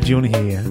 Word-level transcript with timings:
Do 0.00 0.14
you 0.14 0.20
want 0.20 0.32
to 0.32 0.42
hear 0.42 0.62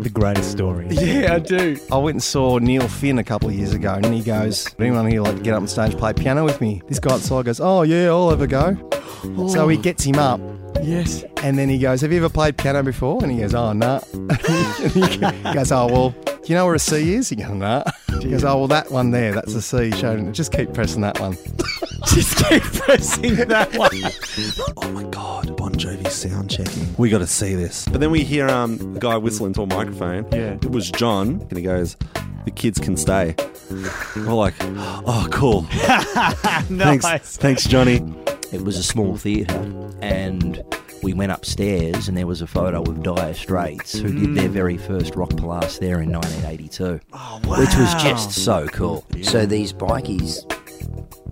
the 0.00 0.08
greatest 0.10 0.50
story? 0.52 0.86
Yeah, 0.90 1.34
I 1.34 1.38
do. 1.40 1.78
I 1.92 1.98
went 1.98 2.14
and 2.16 2.22
saw 2.22 2.58
Neil 2.58 2.88
Finn 2.88 3.18
a 3.18 3.24
couple 3.24 3.48
of 3.50 3.54
years 3.54 3.74
ago, 3.74 3.94
and 3.94 4.06
he 4.06 4.22
goes, 4.22 4.74
anyone 4.78 5.06
here 5.10 5.20
like 5.20 5.36
to 5.36 5.42
get 5.42 5.52
up 5.54 5.60
on 5.60 5.68
stage 5.68 5.90
and 5.90 5.98
play 5.98 6.12
piano 6.14 6.44
with 6.44 6.60
me?" 6.60 6.80
This 6.88 6.98
guy 6.98 7.12
outside 7.14 7.44
goes, 7.44 7.60
"Oh 7.60 7.82
yeah, 7.82 8.08
I'll 8.08 8.30
have 8.30 8.40
a 8.40 8.46
go." 8.46 8.76
So 9.48 9.66
he 9.68 9.76
gets 9.76 10.04
him 10.04 10.14
up, 10.16 10.40
Yes. 10.80 11.24
and 11.42 11.58
then 11.58 11.68
he 11.68 11.76
goes, 11.78 12.00
"Have 12.02 12.12
you 12.12 12.18
ever 12.18 12.28
played 12.28 12.56
piano 12.56 12.82
before?" 12.84 13.22
And 13.22 13.32
he 13.32 13.38
goes, 13.38 13.52
"Oh 13.54 13.72
no." 13.72 14.00
and 14.14 14.32
he 14.92 15.52
goes, 15.52 15.72
"Oh 15.72 15.86
well, 15.86 16.10
do 16.10 16.38
you 16.46 16.54
know 16.54 16.64
where 16.64 16.74
a 16.74 16.78
C 16.78 17.14
is?" 17.14 17.28
He 17.28 17.36
goes, 17.36 17.50
"No." 17.50 17.82
He 18.22 18.30
goes, 18.30 18.44
"Oh 18.44 18.58
well, 18.58 18.68
that 18.68 18.90
one 18.90 19.10
there, 19.10 19.32
that's 19.34 19.54
a 19.54 19.60
C." 19.62 19.90
Showing, 19.90 20.32
just 20.32 20.52
keep 20.52 20.72
pressing 20.72 21.00
that 21.02 21.18
one. 21.20 21.36
Just 22.14 22.36
keep 22.48 22.62
pressing 22.62 23.34
that 23.48 23.76
one. 23.76 23.90
Oh 24.80 24.90
my 24.92 25.02
god, 25.04 25.56
Bon 25.56 25.72
Jovi 25.74 26.08
sound 26.08 26.50
checking. 26.50 26.94
We 26.96 27.10
got 27.10 27.18
to 27.18 27.26
see 27.26 27.54
this. 27.54 27.84
But 27.86 28.00
then 28.00 28.10
we 28.10 28.22
hear 28.24 28.48
um, 28.48 28.96
a 28.96 29.00
guy 29.00 29.16
whistling 29.16 29.52
to 29.54 29.62
a 29.62 29.66
microphone. 29.66 30.26
Yeah. 30.32 30.54
It 30.54 30.70
was 30.70 30.90
John, 30.90 31.44
and 31.50 31.56
he 31.56 31.62
goes, 31.62 31.96
"The 32.44 32.50
kids 32.52 32.78
can 32.78 32.96
stay." 32.96 33.34
We're 34.16 34.32
like, 34.32 34.54
"Oh, 34.60 35.26
cool. 35.30 35.62
nice. 36.70 37.02
Thanks, 37.02 37.36
thanks, 37.36 37.64
Johnny." 37.64 37.96
It 38.52 38.62
was 38.62 38.76
a 38.78 38.82
small 38.82 39.16
theatre, 39.16 39.60
and 40.00 40.62
we 41.02 41.12
went 41.12 41.32
upstairs, 41.32 42.08
and 42.08 42.16
there 42.16 42.26
was 42.26 42.40
a 42.40 42.46
photo 42.46 42.82
of 42.82 43.02
Dire 43.02 43.34
Straits, 43.34 43.92
who 43.98 44.12
did 44.12 44.34
their 44.34 44.48
very 44.48 44.78
first 44.78 45.14
rock 45.16 45.30
blast 45.30 45.80
there 45.80 46.00
in 46.00 46.10
1982, 46.12 47.00
Oh, 47.12 47.40
which 47.44 47.74
was 47.76 47.92
just 48.02 48.30
so 48.32 48.66
cool. 48.68 49.04
So 49.22 49.44
these 49.44 49.72
bikies 49.72 50.44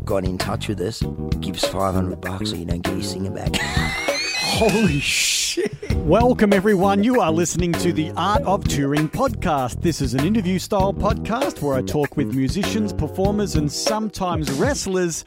got 0.07 0.25
in 0.25 0.39
touch 0.39 0.69
with 0.69 0.81
us, 0.81 1.03
give 1.41 1.57
us 1.57 1.65
500 1.65 2.21
bucks 2.21 2.51
so 2.51 2.57
you 2.57 2.65
don't 2.65 2.81
get 2.81 2.95
your 2.95 3.03
singer 3.03 3.33
back. 3.33 3.57
Holy 3.57 5.01
shit. 5.01 5.73
Welcome, 5.97 6.53
everyone. 6.53 7.03
You 7.03 7.21
are 7.21 7.33
listening 7.33 7.73
to 7.73 7.93
the 7.93 8.13
Art 8.17 8.43
of 8.43 8.63
Touring 8.69 9.09
podcast. 9.09 9.83
This 9.83 10.01
is 10.01 10.15
an 10.15 10.25
interview 10.25 10.61
style 10.61 10.95
podcast 10.95 11.61
where 11.61 11.77
I 11.77 11.83
talk 11.83 12.17
with 12.17 12.33
musicians, 12.37 12.93
performers, 12.93 13.57
and 13.57 13.71
sometimes 13.71 14.49
wrestlers. 14.53 15.25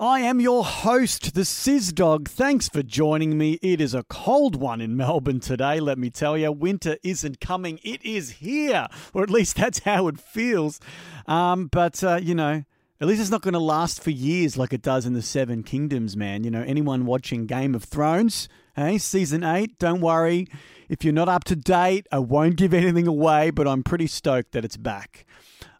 I 0.00 0.20
am 0.20 0.40
your 0.40 0.64
host, 0.64 1.34
the 1.34 1.44
Sizz 1.44 1.92
Dog. 1.92 2.28
Thanks 2.28 2.68
for 2.68 2.82
joining 2.82 3.38
me. 3.38 3.60
It 3.62 3.80
is 3.80 3.94
a 3.94 4.02
cold 4.02 4.56
one 4.56 4.80
in 4.80 4.96
Melbourne 4.96 5.38
today, 5.38 5.78
let 5.78 5.98
me 5.98 6.10
tell 6.10 6.36
you. 6.36 6.50
Winter 6.50 6.96
isn't 7.04 7.40
coming, 7.40 7.78
it 7.84 8.04
is 8.04 8.30
here, 8.30 8.88
or 9.14 9.22
at 9.22 9.30
least 9.30 9.54
that's 9.54 9.78
how 9.78 10.08
it 10.08 10.18
feels. 10.18 10.80
Um, 11.28 11.68
but, 11.70 12.02
uh, 12.02 12.18
you 12.20 12.34
know, 12.34 12.64
at 13.00 13.06
least 13.06 13.20
it's 13.20 13.30
not 13.30 13.42
going 13.42 13.54
to 13.54 13.60
last 13.60 14.02
for 14.02 14.10
years 14.10 14.56
like 14.56 14.72
it 14.72 14.82
does 14.82 15.04
in 15.04 15.12
the 15.12 15.22
Seven 15.22 15.62
Kingdoms, 15.62 16.16
man. 16.16 16.44
You 16.44 16.50
know, 16.50 16.62
anyone 16.62 17.04
watching 17.04 17.46
Game 17.46 17.74
of 17.74 17.84
Thrones, 17.84 18.48
hey, 18.74 18.98
season 18.98 19.44
eight, 19.44 19.78
don't 19.78 20.00
worry. 20.00 20.46
If 20.88 21.04
you're 21.04 21.12
not 21.12 21.28
up 21.28 21.44
to 21.44 21.56
date, 21.56 22.06
I 22.10 22.20
won't 22.20 22.56
give 22.56 22.72
anything 22.72 23.06
away, 23.06 23.50
but 23.50 23.68
I'm 23.68 23.82
pretty 23.82 24.06
stoked 24.06 24.52
that 24.52 24.64
it's 24.64 24.76
back. 24.76 25.26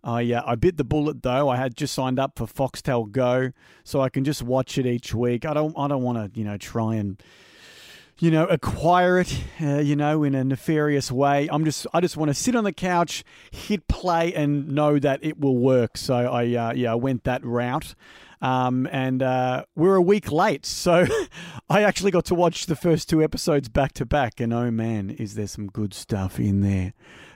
I 0.04 0.32
uh, 0.32 0.42
I 0.46 0.54
bit 0.54 0.76
the 0.76 0.84
bullet 0.84 1.22
though. 1.22 1.48
I 1.48 1.56
had 1.56 1.76
just 1.76 1.94
signed 1.94 2.18
up 2.18 2.38
for 2.38 2.46
Foxtel 2.46 3.10
Go, 3.10 3.50
so 3.82 4.00
I 4.00 4.08
can 4.08 4.22
just 4.22 4.42
watch 4.42 4.78
it 4.78 4.86
each 4.86 5.14
week. 5.14 5.44
I 5.44 5.52
don't 5.52 5.74
I 5.76 5.88
don't 5.88 6.02
want 6.02 6.34
to 6.34 6.38
you 6.38 6.44
know 6.44 6.56
try 6.56 6.94
and 6.94 7.20
you 8.18 8.30
know 8.30 8.46
acquire 8.46 9.18
it 9.18 9.42
uh, 9.60 9.78
you 9.78 9.96
know 9.96 10.22
in 10.22 10.34
a 10.34 10.44
nefarious 10.44 11.10
way. 11.12 11.48
I'm 11.50 11.64
just 11.64 11.86
I 11.92 12.00
just 12.00 12.16
want 12.16 12.30
to 12.30 12.34
sit 12.34 12.54
on 12.54 12.64
the 12.64 12.72
couch, 12.72 13.24
hit 13.50 13.88
play, 13.88 14.32
and 14.34 14.68
know 14.68 14.98
that 14.98 15.20
it 15.22 15.38
will 15.38 15.56
work. 15.56 15.96
So 15.96 16.14
I 16.14 16.54
uh, 16.54 16.72
yeah 16.74 16.92
I 16.92 16.96
went 16.96 17.24
that 17.24 17.44
route. 17.44 17.94
Um, 18.42 18.86
and 18.92 19.22
uh, 19.22 19.64
we're 19.74 19.96
a 19.96 20.02
week 20.02 20.30
late, 20.30 20.66
so 20.66 21.06
I 21.70 21.82
actually 21.84 22.10
got 22.10 22.26
to 22.26 22.34
watch 22.34 22.66
the 22.66 22.76
first 22.76 23.08
two 23.08 23.22
episodes 23.22 23.70
back 23.70 23.92
to 23.94 24.04
back, 24.04 24.40
and 24.40 24.52
oh 24.52 24.70
man, 24.70 25.08
is 25.08 25.36
there 25.36 25.46
some 25.46 25.68
good 25.68 25.94
stuff 25.94 26.38
in 26.38 26.60
there! 26.60 26.92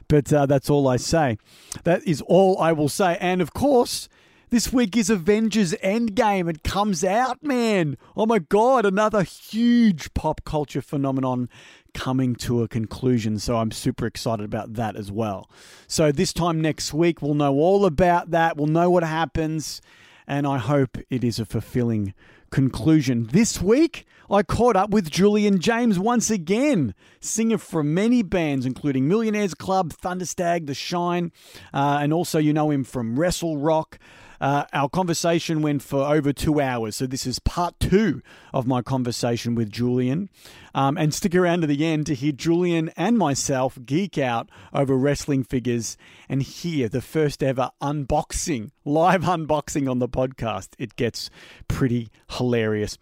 But 0.08 0.30
uh, 0.32 0.44
that's 0.44 0.68
all 0.68 0.88
I 0.88 0.96
say. 0.96 1.38
That 1.84 2.06
is 2.06 2.20
all 2.22 2.58
I 2.58 2.72
will 2.72 2.88
say. 2.88 3.16
And 3.18 3.40
of 3.40 3.54
course, 3.54 4.08
this 4.50 4.72
week 4.72 4.96
is 4.96 5.08
Avengers 5.08 5.72
Endgame. 5.74 6.50
It 6.50 6.64
comes 6.64 7.04
out, 7.04 7.42
man. 7.42 7.96
Oh 8.16 8.26
my 8.26 8.40
God, 8.40 8.84
another 8.84 9.22
huge 9.22 10.12
pop 10.12 10.44
culture 10.44 10.82
phenomenon 10.82 11.48
coming 11.94 12.34
to 12.36 12.62
a 12.62 12.68
conclusion. 12.68 13.38
So 13.38 13.58
I'm 13.58 13.70
super 13.70 14.06
excited 14.06 14.44
about 14.44 14.74
that 14.74 14.96
as 14.96 15.10
well. 15.12 15.48
So 15.86 16.10
this 16.10 16.32
time 16.32 16.60
next 16.60 16.92
week, 16.92 17.22
we'll 17.22 17.34
know 17.34 17.54
all 17.54 17.86
about 17.86 18.32
that. 18.32 18.56
We'll 18.56 18.66
know 18.66 18.90
what 18.90 19.04
happens. 19.04 19.80
And 20.26 20.46
I 20.46 20.58
hope 20.58 20.98
it 21.08 21.22
is 21.22 21.38
a 21.38 21.44
fulfilling 21.44 22.12
conclusion. 22.50 23.28
This 23.32 23.62
week, 23.62 24.04
I 24.28 24.42
caught 24.42 24.74
up 24.74 24.90
with 24.90 25.10
Julian 25.10 25.60
James 25.60 25.98
once 25.98 26.28
again, 26.28 26.94
singer 27.20 27.58
from 27.58 27.94
many 27.94 28.22
bands, 28.22 28.66
including 28.66 29.06
Millionaires 29.06 29.54
Club, 29.54 29.92
Thunderstag, 29.92 30.66
The 30.66 30.74
Shine, 30.74 31.30
uh, 31.72 31.98
and 32.02 32.12
also 32.12 32.38
you 32.38 32.52
know 32.52 32.70
him 32.70 32.82
from 32.82 33.18
Wrestle 33.18 33.56
Rock. 33.58 33.98
Uh, 34.40 34.64
our 34.72 34.88
conversation 34.88 35.60
went 35.60 35.82
for 35.82 36.04
over 36.04 36.32
two 36.32 36.60
hours, 36.60 36.96
so 36.96 37.06
this 37.06 37.26
is 37.26 37.38
part 37.38 37.78
two 37.78 38.22
of 38.54 38.66
my 38.66 38.80
conversation 38.80 39.54
with 39.54 39.70
Julian. 39.70 40.30
Um, 40.74 40.96
and 40.96 41.12
stick 41.12 41.34
around 41.34 41.62
to 41.62 41.66
the 41.66 41.84
end 41.84 42.06
to 42.06 42.14
hear 42.14 42.32
Julian 42.32 42.90
and 42.96 43.18
myself 43.18 43.78
geek 43.84 44.18
out 44.18 44.48
over 44.72 44.96
wrestling 44.96 45.42
figures 45.42 45.96
and 46.28 46.42
hear 46.42 46.88
the 46.88 47.00
first 47.00 47.42
ever 47.42 47.70
unboxing, 47.82 48.70
live 48.84 49.22
unboxing 49.22 49.90
on 49.90 49.98
the 49.98 50.08
podcast. 50.08 50.68
It 50.78 50.94
gets 50.96 51.28
pretty 51.66 52.08
hilarious. 52.30 52.98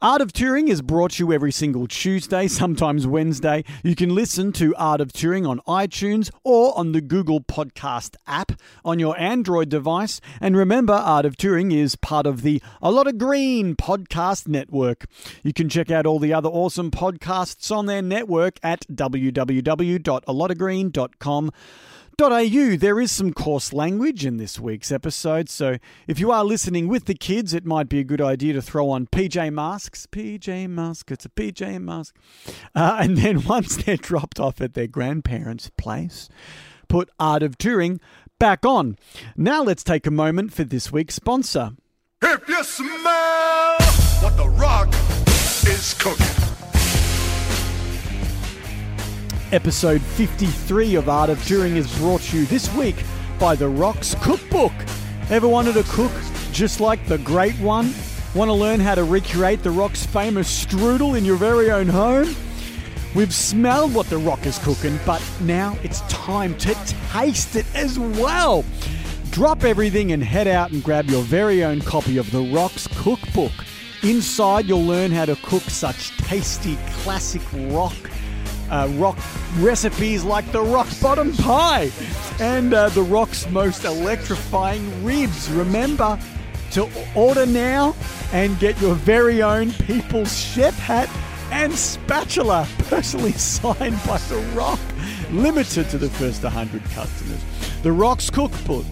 Art 0.00 0.20
of 0.20 0.32
Touring 0.32 0.68
is 0.68 0.82
brought 0.82 1.12
to 1.12 1.24
you 1.24 1.32
every 1.32 1.52
single 1.52 1.86
Tuesday, 1.86 2.48
sometimes 2.48 3.06
Wednesday. 3.06 3.64
You 3.84 3.94
can 3.94 4.14
listen 4.14 4.52
to 4.54 4.74
Art 4.74 5.00
of 5.00 5.12
Touring 5.12 5.46
on 5.46 5.60
iTunes 5.60 6.30
or 6.42 6.76
on 6.76 6.92
the 6.92 7.00
Google 7.00 7.40
Podcast 7.40 8.16
app 8.26 8.52
on 8.84 8.98
your 8.98 9.18
Android 9.18 9.68
device. 9.68 10.20
And 10.40 10.56
remember, 10.56 10.94
Art 10.94 11.24
of 11.24 11.36
Touring 11.36 11.70
is 11.70 11.94
part 11.94 12.26
of 12.26 12.42
the 12.42 12.60
A 12.82 12.90
Lot 12.90 13.06
of 13.06 13.18
Green 13.18 13.76
podcast 13.76 14.48
network. 14.48 15.06
You 15.44 15.52
can 15.52 15.68
check 15.68 15.90
out 15.90 16.06
all 16.06 16.18
the 16.18 16.34
other 16.34 16.48
awesome 16.48 16.90
podcasts 16.90 17.11
on 17.70 17.86
their 17.86 18.02
network 18.02 18.58
at 18.62 18.86
www.alotofgreen.com. 18.88 21.50
.au. 22.20 22.76
There 22.76 23.00
is 23.00 23.10
some 23.10 23.32
coarse 23.32 23.72
language 23.72 24.26
in 24.26 24.36
this 24.36 24.60
week's 24.60 24.92
episode, 24.92 25.48
so 25.48 25.78
if 26.06 26.20
you 26.20 26.30
are 26.30 26.44
listening 26.44 26.86
with 26.86 27.06
the 27.06 27.14
kids, 27.14 27.54
it 27.54 27.64
might 27.64 27.88
be 27.88 28.00
a 28.00 28.04
good 28.04 28.20
idea 28.20 28.52
to 28.52 28.62
throw 28.62 28.90
on 28.90 29.06
PJ 29.06 29.52
masks. 29.52 30.06
PJ 30.06 30.68
mask, 30.68 31.10
it's 31.10 31.24
a 31.24 31.30
PJ 31.30 31.80
mask. 31.80 32.14
Uh, 32.74 32.98
and 33.00 33.18
then 33.18 33.44
once 33.46 33.76
they're 33.76 33.96
dropped 33.96 34.38
off 34.38 34.60
at 34.60 34.74
their 34.74 34.86
grandparents' 34.86 35.70
place, 35.76 36.28
put 36.88 37.10
Art 37.18 37.42
of 37.42 37.58
Touring 37.58 38.00
back 38.38 38.66
on. 38.66 38.96
Now 39.36 39.62
let's 39.62 39.82
take 39.82 40.06
a 40.06 40.10
moment 40.10 40.52
for 40.52 40.64
this 40.64 40.92
week's 40.92 41.14
sponsor. 41.14 41.72
If 42.22 42.48
you 42.48 42.62
smell 42.62 43.76
what 44.20 44.36
the 44.36 44.48
rock 44.48 44.88
is 45.66 45.94
cooking. 45.94 46.51
Episode 49.52 50.00
53 50.00 50.94
of 50.94 51.10
Art 51.10 51.28
of 51.28 51.46
Touring 51.46 51.76
is 51.76 51.98
brought 51.98 52.22
to 52.22 52.38
you 52.38 52.46
this 52.46 52.74
week 52.74 52.96
by 53.38 53.54
The 53.54 53.68
Rock's 53.68 54.14
Cookbook. 54.22 54.72
Ever 55.28 55.46
wanted 55.46 55.74
to 55.74 55.82
cook 55.82 56.10
just 56.52 56.80
like 56.80 57.06
the 57.06 57.18
great 57.18 57.56
one? 57.56 57.92
Want 58.34 58.48
to 58.48 58.54
learn 58.54 58.80
how 58.80 58.94
to 58.94 59.04
recreate 59.04 59.62
The 59.62 59.70
Rock's 59.70 60.06
famous 60.06 60.48
strudel 60.64 61.18
in 61.18 61.26
your 61.26 61.36
very 61.36 61.70
own 61.70 61.86
home? 61.86 62.34
We've 63.14 63.34
smelled 63.34 63.94
what 63.94 64.06
The 64.06 64.16
Rock 64.16 64.46
is 64.46 64.58
cooking, 64.58 64.98
but 65.04 65.22
now 65.42 65.76
it's 65.82 66.00
time 66.08 66.56
to 66.56 66.74
taste 67.10 67.54
it 67.54 67.66
as 67.74 67.98
well. 67.98 68.64
Drop 69.32 69.64
everything 69.64 70.12
and 70.12 70.24
head 70.24 70.48
out 70.48 70.72
and 70.72 70.82
grab 70.82 71.10
your 71.10 71.24
very 71.24 71.62
own 71.62 71.82
copy 71.82 72.16
of 72.16 72.30
The 72.30 72.40
Rock's 72.40 72.86
Cookbook. 73.02 73.52
Inside, 74.02 74.64
you'll 74.64 74.82
learn 74.82 75.10
how 75.10 75.26
to 75.26 75.36
cook 75.42 75.64
such 75.64 76.16
tasty 76.16 76.78
classic 77.02 77.42
rock 77.70 78.11
uh, 78.72 78.88
rock 78.92 79.18
recipes 79.58 80.24
like 80.24 80.50
the 80.50 80.60
rock 80.60 80.88
bottom 81.00 81.32
pie 81.36 81.90
and 82.40 82.72
uh, 82.72 82.88
the 82.88 83.02
rock's 83.02 83.48
most 83.50 83.84
electrifying 83.84 85.04
ribs. 85.04 85.50
Remember 85.50 86.18
to 86.72 86.88
order 87.14 87.44
now 87.44 87.94
and 88.32 88.58
get 88.58 88.80
your 88.80 88.94
very 88.94 89.42
own 89.42 89.70
People's 89.72 90.36
Chef 90.36 90.76
hat 90.78 91.08
and 91.52 91.72
spatula 91.74 92.66
personally 92.88 93.32
signed 93.32 94.00
by 94.06 94.16
The 94.18 94.38
Rock, 94.54 94.80
limited 95.30 95.90
to 95.90 95.98
the 95.98 96.08
first 96.08 96.42
100 96.42 96.82
customers. 96.84 97.44
The 97.82 97.92
Rock's 97.92 98.30
Cookbook, 98.30 98.86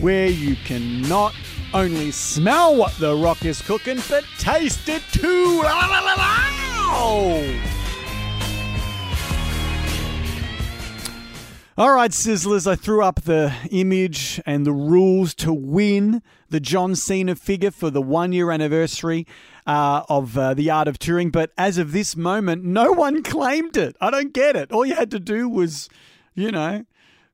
where 0.00 0.28
you 0.28 0.56
can 0.64 1.02
not 1.02 1.34
only 1.74 2.10
smell 2.10 2.74
what 2.74 2.96
The 2.98 3.14
Rock 3.14 3.44
is 3.44 3.60
cooking, 3.60 3.98
but 4.08 4.24
taste 4.38 4.88
it 4.88 5.02
too. 5.12 5.60
La, 5.62 5.86
la, 5.86 6.00
la, 6.00 7.79
All 11.80 11.94
right, 11.94 12.10
Sizzlers, 12.10 12.66
I 12.66 12.76
threw 12.76 13.02
up 13.02 13.22
the 13.22 13.54
image 13.70 14.38
and 14.44 14.66
the 14.66 14.72
rules 14.72 15.34
to 15.36 15.50
win 15.50 16.20
the 16.50 16.60
John 16.60 16.94
Cena 16.94 17.34
figure 17.34 17.70
for 17.70 17.88
the 17.88 18.02
one 18.02 18.32
year 18.32 18.50
anniversary 18.50 19.26
uh, 19.66 20.02
of 20.06 20.36
uh, 20.36 20.52
The 20.52 20.68
Art 20.68 20.88
of 20.88 20.98
Touring. 20.98 21.30
But 21.30 21.52
as 21.56 21.78
of 21.78 21.92
this 21.92 22.16
moment, 22.16 22.64
no 22.64 22.92
one 22.92 23.22
claimed 23.22 23.78
it. 23.78 23.96
I 23.98 24.10
don't 24.10 24.34
get 24.34 24.56
it. 24.56 24.70
All 24.72 24.84
you 24.84 24.94
had 24.94 25.10
to 25.12 25.18
do 25.18 25.48
was, 25.48 25.88
you 26.34 26.50
know, 26.50 26.84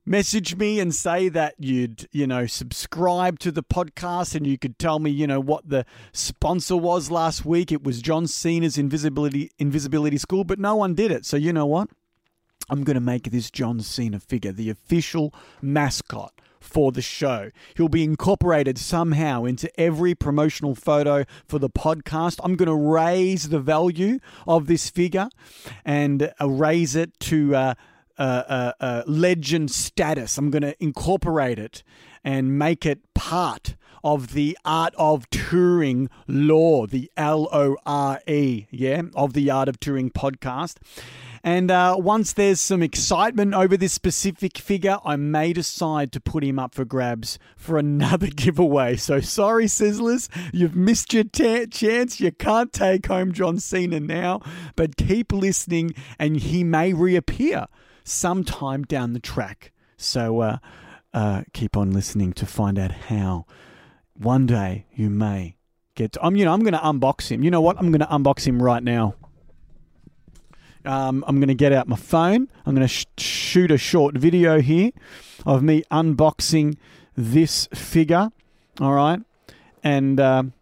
message 0.05 0.55
me 0.55 0.79
and 0.79 0.95
say 0.95 1.29
that 1.29 1.57
you'd, 1.59 2.07
you 2.13 2.29
know, 2.29 2.47
subscribe 2.47 3.41
to 3.41 3.51
the 3.51 3.65
podcast 3.65 4.37
and 4.37 4.47
you 4.47 4.59
could 4.59 4.79
tell 4.79 5.01
me, 5.01 5.11
you 5.11 5.27
know, 5.27 5.41
what 5.41 5.69
the 5.69 5.85
sponsor 6.13 6.77
was 6.77 7.11
last 7.11 7.45
week. 7.45 7.73
It 7.73 7.83
was 7.83 8.01
John 8.01 8.29
Cena's 8.29 8.79
Invisibility 8.79 9.51
Invisibility 9.59 10.19
School, 10.19 10.45
but 10.45 10.61
no 10.61 10.77
one 10.77 10.95
did 10.95 11.11
it. 11.11 11.27
So 11.27 11.37
you 11.37 11.53
know 11.53 11.67
what? 11.67 11.89
I'm 12.69 12.85
going 12.85 12.95
to 12.95 13.01
make 13.01 13.31
this 13.31 13.51
John 13.51 13.81
Cena 13.81 14.21
figure 14.21 14.53
the 14.53 14.71
official 14.71 15.33
mascot 15.63 16.41
for 16.61 16.91
the 16.93 17.03
show. 17.03 17.51
He'll 17.77 17.89
be 17.89 18.03
incorporated 18.03 18.77
somehow 18.79 19.45
into 19.45 19.71
every 19.79 20.15
promotional 20.15 20.75
photo 20.75 21.25
for 21.47 21.59
the 21.59 21.71
podcast. 21.71 22.41
I'm 22.43 22.57
going 22.57 22.69
to 22.69 22.75
raise 22.75 23.51
the 23.51 23.61
value 23.61 24.19
of 24.47 24.67
this 24.67 24.91
figure 24.91 25.29
and 25.85 26.33
uh, 26.41 26.49
raise 26.49 26.97
it 26.97 27.19
to 27.21 27.55
uh, 27.55 27.75
uh, 28.19 28.43
uh, 28.49 28.73
uh, 28.81 29.03
legend 29.07 29.71
status. 29.71 30.39
I'm 30.39 30.51
going 30.51 30.63
to 30.63 30.83
incorporate 30.83 31.59
it 31.59 31.83
and 32.25 32.59
make 32.59 32.85
it 32.85 33.01
part 33.15 33.77
of 34.03 34.33
the 34.35 34.57
art 34.65 34.95
of 34.97 35.29
touring 35.31 36.09
lore, 36.27 36.87
the 36.87 37.11
L 37.17 37.49
O 37.53 37.77
R 37.85 38.21
E, 38.27 38.67
yeah, 38.71 39.03
of 39.15 39.33
the 39.33 39.51
art 39.51 39.69
of 39.69 39.81
touring 39.81 40.11
podcast. 40.11 40.77
And 41.47 41.71
uh, 41.71 41.95
once 41.97 42.33
there's 42.33 42.61
some 42.61 42.83
excitement 42.83 43.55
over 43.55 43.77
this 43.77 43.93
specific 43.93 44.59
figure, 44.59 44.99
I 45.05 45.15
may 45.15 45.53
decide 45.53 46.11
to 46.11 46.21
put 46.21 46.43
him 46.43 46.59
up 46.59 46.75
for 46.75 46.85
grabs 46.85 47.39
for 47.57 47.79
another 47.79 48.27
giveaway. 48.35 48.97
So 48.97 49.21
sorry, 49.21 49.67
Sizzlers, 49.67 50.29
you've 50.53 50.75
missed 50.75 51.15
your 51.15 51.23
ta- 51.23 51.67
chance. 51.71 52.19
You 52.21 52.33
can't 52.33 52.73
take 52.73 53.07
home 53.07 53.31
John 53.31 53.61
Cena 53.61 54.01
now, 54.01 54.41
but 54.75 54.97
keep 54.97 55.33
listening 55.33 55.95
and 56.19 56.37
he 56.37 56.65
may 56.65 56.93
reappear 56.93 57.69
sometime 58.03 58.83
down 58.83 59.13
the 59.13 59.21
track. 59.21 59.73
So 59.97 60.41
uh, 60.41 60.59
uh, 61.15 61.45
keep 61.53 61.77
on 61.77 61.93
listening 61.93 62.33
to 62.33 62.45
find 62.45 62.77
out 62.77 62.91
how 62.91 63.47
one 64.15 64.47
day 64.47 64.87
you 64.93 65.11
may 65.11 65.59
get. 65.95 66.11
To, 66.15 66.25
I'm, 66.25 66.35
you 66.35 66.45
know, 66.45 66.53
I'm 66.53 66.65
going 66.65 66.73
to 66.73 66.81
unbox 66.81 67.29
him. 67.29 67.45
You 67.45 67.53
know 67.53 67.61
what? 67.61 67.79
I'm 67.79 67.93
going 67.93 68.01
to 68.01 68.07
unbox 68.07 68.45
him 68.45 68.61
right 68.61 68.83
now. 68.83 69.15
Um, 70.87 71.25
I'm 71.27 71.37
going 71.37 71.49
to 71.49 71.55
get 71.55 71.73
out 71.73 71.89
my 71.89 71.97
phone. 71.97 72.49
I'm 72.65 72.75
going 72.75 72.87
to 72.87 72.93
sh- 72.93 73.07
shoot 73.19 73.71
a 73.71 73.79
short 73.79 74.17
video 74.17 74.61
here 74.61 74.93
of 75.45 75.63
me 75.63 75.83
unboxing 75.91 76.77
this 77.17 77.67
figure. 77.75 78.31
All 78.81 78.93
right. 78.93 79.21
And 79.83 80.21
um, 80.21 80.53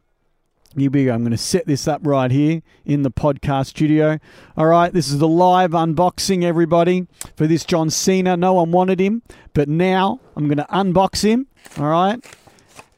here 0.77 0.91
we 0.91 1.05
go. 1.05 1.13
I'm 1.13 1.21
going 1.21 1.33
to 1.33 1.37
set 1.37 1.67
this 1.67 1.87
up 1.87 2.01
right 2.05 2.31
here 2.31 2.63
in 2.85 3.03
the 3.03 3.11
podcast 3.11 3.67
studio. 3.67 4.19
All 4.57 4.67
right. 4.67 4.93
This 4.93 5.09
is 5.09 5.19
the 5.19 5.29
live 5.29 5.71
unboxing, 5.73 6.43
everybody, 6.43 7.07
for 7.37 7.47
this 7.47 7.65
John 7.65 7.91
Cena. 7.91 8.37
No 8.37 8.55
one 8.55 8.73
wanted 8.73 9.01
him, 9.01 9.23
but 9.53 9.69
now 9.69 10.21
I'm 10.37 10.47
going 10.47 10.59
to 10.59 10.67
unbox 10.71 11.23
him. 11.23 11.47
All 11.79 11.87
right. 11.87 12.25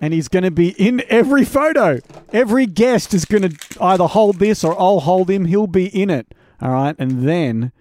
And 0.01 0.13
he's 0.13 0.29
going 0.29 0.45
to 0.45 0.51
be 0.51 0.71
in 0.71 1.03
every 1.09 1.45
photo. 1.45 2.01
Every 2.33 2.67
guest 2.67 3.15
is 3.15 3.25
going 3.25 3.51
to 3.51 3.77
either 3.81 4.07
hold 4.07 4.39
this 4.39 4.63
or 4.63 4.79
I'll 4.79 5.01
hold 5.01 5.31
him. 5.31 5.47
He'll 5.47 5.67
be 5.67 5.87
in 5.87 6.11
it. 6.11 6.35
All 6.61 6.71
right. 6.71 6.97
And 6.99 7.27
then 7.27 7.73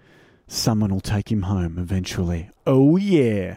someone 0.46 0.90
will 0.92 1.00
take 1.00 1.30
him 1.30 1.42
home 1.42 1.78
eventually. 1.78 2.50
Oh, 2.66 2.96
yeah. 2.96 3.56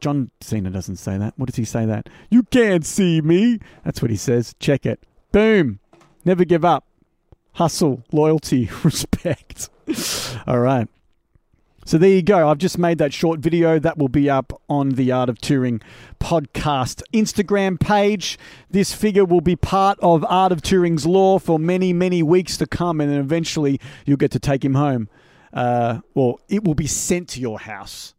John 0.00 0.30
Cena 0.40 0.70
doesn't 0.70 0.96
say 0.96 1.16
that. 1.18 1.34
What 1.36 1.46
does 1.46 1.56
he 1.56 1.64
say 1.64 1.86
that? 1.86 2.08
You 2.30 2.42
can't 2.44 2.84
see 2.84 3.20
me. 3.20 3.60
That's 3.84 4.02
what 4.02 4.10
he 4.10 4.16
says. 4.16 4.54
Check 4.58 4.84
it. 4.84 5.04
Boom. 5.30 5.78
Never 6.24 6.44
give 6.44 6.64
up. 6.64 6.84
Hustle, 7.52 8.02
loyalty, 8.12 8.68
respect. 8.82 9.68
All 10.46 10.58
right. 10.58 10.88
So 11.84 11.98
there 11.98 12.10
you 12.10 12.22
go. 12.22 12.48
I've 12.48 12.58
just 12.58 12.78
made 12.78 12.98
that 12.98 13.12
short 13.12 13.40
video 13.40 13.80
that 13.80 13.98
will 13.98 14.08
be 14.08 14.30
up 14.30 14.52
on 14.68 14.90
the 14.90 15.10
Art 15.10 15.28
of 15.28 15.40
Touring 15.40 15.80
podcast 16.20 17.02
Instagram 17.12 17.78
page. 17.78 18.38
This 18.70 18.94
figure 18.94 19.24
will 19.24 19.40
be 19.40 19.56
part 19.56 19.98
of 20.00 20.24
Art 20.28 20.52
of 20.52 20.62
Touring's 20.62 21.06
lore 21.06 21.40
for 21.40 21.58
many, 21.58 21.92
many 21.92 22.22
weeks 22.22 22.56
to 22.58 22.66
come, 22.66 23.00
and 23.00 23.10
then 23.10 23.18
eventually 23.18 23.80
you'll 24.06 24.16
get 24.16 24.30
to 24.30 24.38
take 24.38 24.64
him 24.64 24.74
home. 24.74 25.08
Uh, 25.52 26.00
well, 26.14 26.38
it 26.48 26.62
will 26.62 26.76
be 26.76 26.86
sent 26.86 27.28
to 27.30 27.40
your 27.40 27.58
house. 27.58 28.14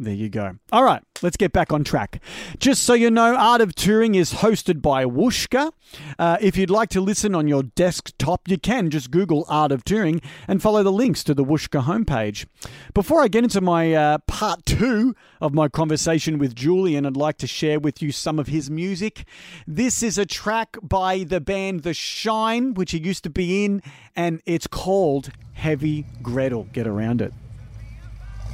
There 0.00 0.14
you 0.14 0.28
go. 0.28 0.56
All 0.70 0.84
right, 0.84 1.02
let's 1.22 1.36
get 1.36 1.52
back 1.52 1.72
on 1.72 1.82
track. 1.82 2.22
Just 2.60 2.84
so 2.84 2.94
you 2.94 3.10
know, 3.10 3.34
Art 3.34 3.60
of 3.60 3.74
Touring 3.74 4.14
is 4.14 4.34
hosted 4.34 4.80
by 4.80 5.04
Whooshkaa. 5.04 5.72
Uh, 6.16 6.36
if 6.40 6.56
you'd 6.56 6.70
like 6.70 6.88
to 6.90 7.00
listen 7.00 7.34
on 7.34 7.48
your 7.48 7.64
desktop, 7.64 8.46
you 8.46 8.58
can 8.58 8.90
just 8.90 9.10
Google 9.10 9.44
Art 9.48 9.72
of 9.72 9.82
Touring 9.82 10.20
and 10.46 10.62
follow 10.62 10.84
the 10.84 10.92
links 10.92 11.24
to 11.24 11.34
the 11.34 11.44
Whooshkaa 11.44 11.82
homepage. 11.82 12.46
Before 12.94 13.24
I 13.24 13.26
get 13.26 13.42
into 13.42 13.60
my 13.60 13.92
uh, 13.92 14.18
part 14.28 14.64
two 14.64 15.16
of 15.40 15.52
my 15.52 15.66
conversation 15.66 16.38
with 16.38 16.54
Julian, 16.54 17.04
I'd 17.04 17.16
like 17.16 17.38
to 17.38 17.48
share 17.48 17.80
with 17.80 18.00
you 18.00 18.12
some 18.12 18.38
of 18.38 18.46
his 18.46 18.70
music. 18.70 19.24
This 19.66 20.00
is 20.00 20.16
a 20.16 20.24
track 20.24 20.76
by 20.80 21.24
the 21.24 21.40
band 21.40 21.82
The 21.82 21.92
Shine, 21.92 22.74
which 22.74 22.92
he 22.92 22.98
used 22.98 23.24
to 23.24 23.30
be 23.30 23.64
in, 23.64 23.82
and 24.14 24.40
it's 24.46 24.68
called 24.68 25.30
Heavy 25.54 26.06
Gretel. 26.22 26.68
Get 26.72 26.86
around 26.86 27.20
it. 27.20 27.32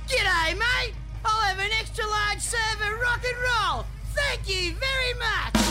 G'day, 0.09 0.59
mate! 0.59 0.95
I'll 1.23 1.43
have 1.43 1.59
an 1.59 1.71
extra 1.79 2.07
large 2.07 2.41
serve 2.41 2.81
of 2.81 2.99
rock 2.99 3.23
and 3.23 3.37
roll. 3.37 3.85
Thank 4.15 4.49
you 4.49 4.75
very 4.75 5.15
much. 5.19 5.68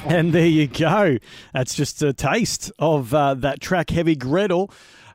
And 0.06 0.32
there 0.32 0.46
you 0.46 0.66
go. 0.66 1.18
That's 1.52 1.74
just 1.74 2.02
a 2.02 2.14
taste 2.14 2.72
of 2.78 3.12
uh, 3.12 3.34
that 3.34 3.60
track, 3.60 3.90
Heavy 3.90 4.16
Gretel. 4.16 4.70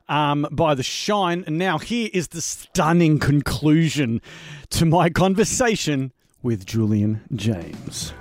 Um, 0.08 0.46
by 0.52 0.76
The 0.76 0.84
Shine. 0.84 1.42
And 1.48 1.58
now, 1.58 1.78
here 1.78 2.08
is 2.12 2.28
the 2.28 2.40
stunning 2.40 3.18
conclusion 3.18 4.22
to 4.70 4.86
my 4.86 5.10
conversation 5.10 6.12
with 6.40 6.64
Julian 6.64 7.22
James. 7.34 8.12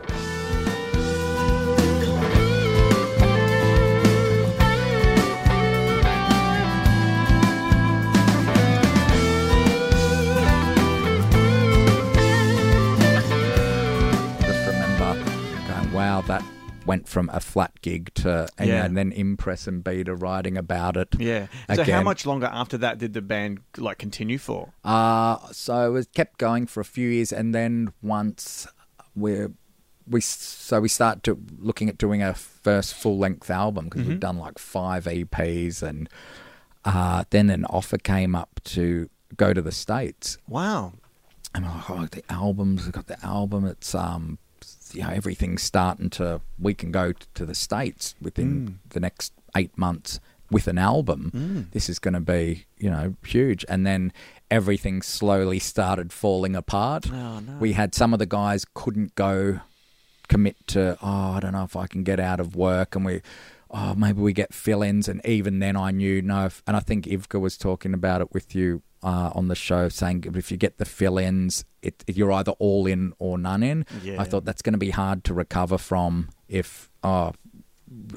just 14.41 14.67
remember 14.67 15.13
going, 15.67 15.93
wow, 15.93 16.21
that 16.21 16.43
went 16.85 17.07
from 17.07 17.29
a 17.33 17.39
flat 17.39 17.71
gig 17.81 18.13
to, 18.15 18.47
and, 18.57 18.69
Yeah. 18.69 18.85
and 18.85 18.95
then 18.95 19.11
Inpress 19.11 19.67
and 19.67 19.83
Beta 19.83 20.15
writing 20.15 20.57
about 20.57 20.97
it. 20.97 21.09
Yeah. 21.17 21.47
So 21.73 21.83
how 21.83 22.03
much 22.03 22.25
longer 22.25 22.47
after 22.51 22.77
that 22.79 22.97
did 22.97 23.13
the 23.13 23.21
band 23.21 23.61
like 23.77 23.97
continue 23.97 24.37
for? 24.37 24.73
Uh, 24.83 25.37
so 25.51 25.95
it 25.95 26.07
kept 26.13 26.37
going 26.37 26.67
for 26.67 26.79
a 26.81 26.85
few 26.85 27.09
years, 27.09 27.31
and 27.31 27.53
then 27.55 27.91
once 28.01 28.67
we're 29.15 29.51
we 30.07 30.21
so 30.21 30.79
we 30.81 30.87
start 30.87 31.23
to 31.23 31.35
looking 31.57 31.89
at 31.89 31.97
doing 31.97 32.21
a 32.21 32.33
first 32.35 32.93
full 32.93 33.17
length 33.17 33.49
album 33.49 33.85
because 33.85 34.05
we've 34.07 34.19
done 34.19 34.37
like 34.37 34.59
five 34.59 35.05
EPs, 35.05 35.81
and 35.81 36.07
uh, 36.83 37.23
then 37.31 37.49
an 37.49 37.65
offer 37.65 37.97
came 37.97 38.35
up 38.35 38.59
to 38.65 39.09
go 39.35 39.53
to 39.53 39.61
the 39.61 39.71
states. 39.71 40.37
Wow. 40.47 40.93
And 41.55 41.65
I'm 41.65 41.75
like, 41.77 41.89
oh, 41.89 42.05
the 42.11 42.23
albums, 42.31 42.83
we've 42.83 42.91
got 42.91 43.07
the 43.07 43.23
album. 43.25 43.65
It's 43.65 43.95
um, 43.95 44.37
you 44.95 45.03
know, 45.03 45.09
everything's 45.09 45.63
starting 45.63 46.09
to. 46.11 46.41
We 46.59 46.73
can 46.73 46.91
go 46.91 47.11
t- 47.11 47.25
to 47.35 47.45
the 47.45 47.55
states 47.55 48.15
within 48.21 48.67
hmm. 48.67 48.73
the 48.89 48.99
next 48.99 49.33
eight 49.55 49.77
months 49.77 50.19
with 50.51 50.67
an 50.67 50.77
album. 50.77 51.29
Hmm. 51.31 51.61
This 51.71 51.89
is 51.89 51.99
going 51.99 52.13
to 52.13 52.19
be, 52.19 52.65
you 52.77 52.89
know, 52.89 53.15
huge. 53.25 53.65
And 53.67 53.85
then 53.85 54.13
everything 54.49 55.01
slowly 55.01 55.59
started 55.59 56.13
falling 56.13 56.55
apart. 56.55 57.11
Oh, 57.11 57.39
no. 57.39 57.57
We 57.59 57.73
had 57.73 57.95
some 57.95 58.13
of 58.13 58.19
the 58.19 58.25
guys 58.25 58.65
couldn't 58.73 59.15
go 59.15 59.59
commit 60.27 60.55
to. 60.67 60.97
Oh, 61.01 61.31
I 61.31 61.39
don't 61.39 61.53
know 61.53 61.63
if 61.63 61.75
I 61.75 61.87
can 61.87 62.03
get 62.03 62.19
out 62.19 62.39
of 62.39 62.55
work, 62.55 62.95
and 62.95 63.05
we. 63.05 63.21
Oh, 63.71 63.93
maybe 63.93 64.21
we 64.21 64.31
get 64.31 64.53
fill-ins, 64.53 65.09
and 65.09 65.25
even 65.25 65.59
then, 65.59 65.75
I 65.75 65.91
knew 65.91 66.21
no. 66.21 66.49
And 66.65 66.77
I 66.77 66.79
think 66.79 67.05
Ivka 67.05 67.41
was 67.41 67.57
talking 67.57 67.93
about 67.93 68.21
it 68.21 68.31
with 68.31 68.55
you 68.55 68.83
uh, 69.05 69.31
on 69.33 69.47
the 69.47 69.55
show, 69.55 69.87
saying 69.87 70.25
if 70.35 70.51
you 70.51 70.57
get 70.57 70.77
the 70.77 70.85
fill-ins, 70.85 71.63
it, 71.81 72.03
you're 72.07 72.31
either 72.33 72.51
all 72.53 72.87
in 72.87 73.13
or 73.19 73.37
none 73.37 73.63
in. 73.63 73.85
Yeah. 74.03 74.19
I 74.21 74.25
thought 74.25 74.43
that's 74.43 74.61
going 74.61 74.73
to 74.73 74.79
be 74.79 74.89
hard 74.89 75.23
to 75.25 75.33
recover 75.33 75.77
from 75.77 76.29
if 76.49 76.89
oh 77.03 77.31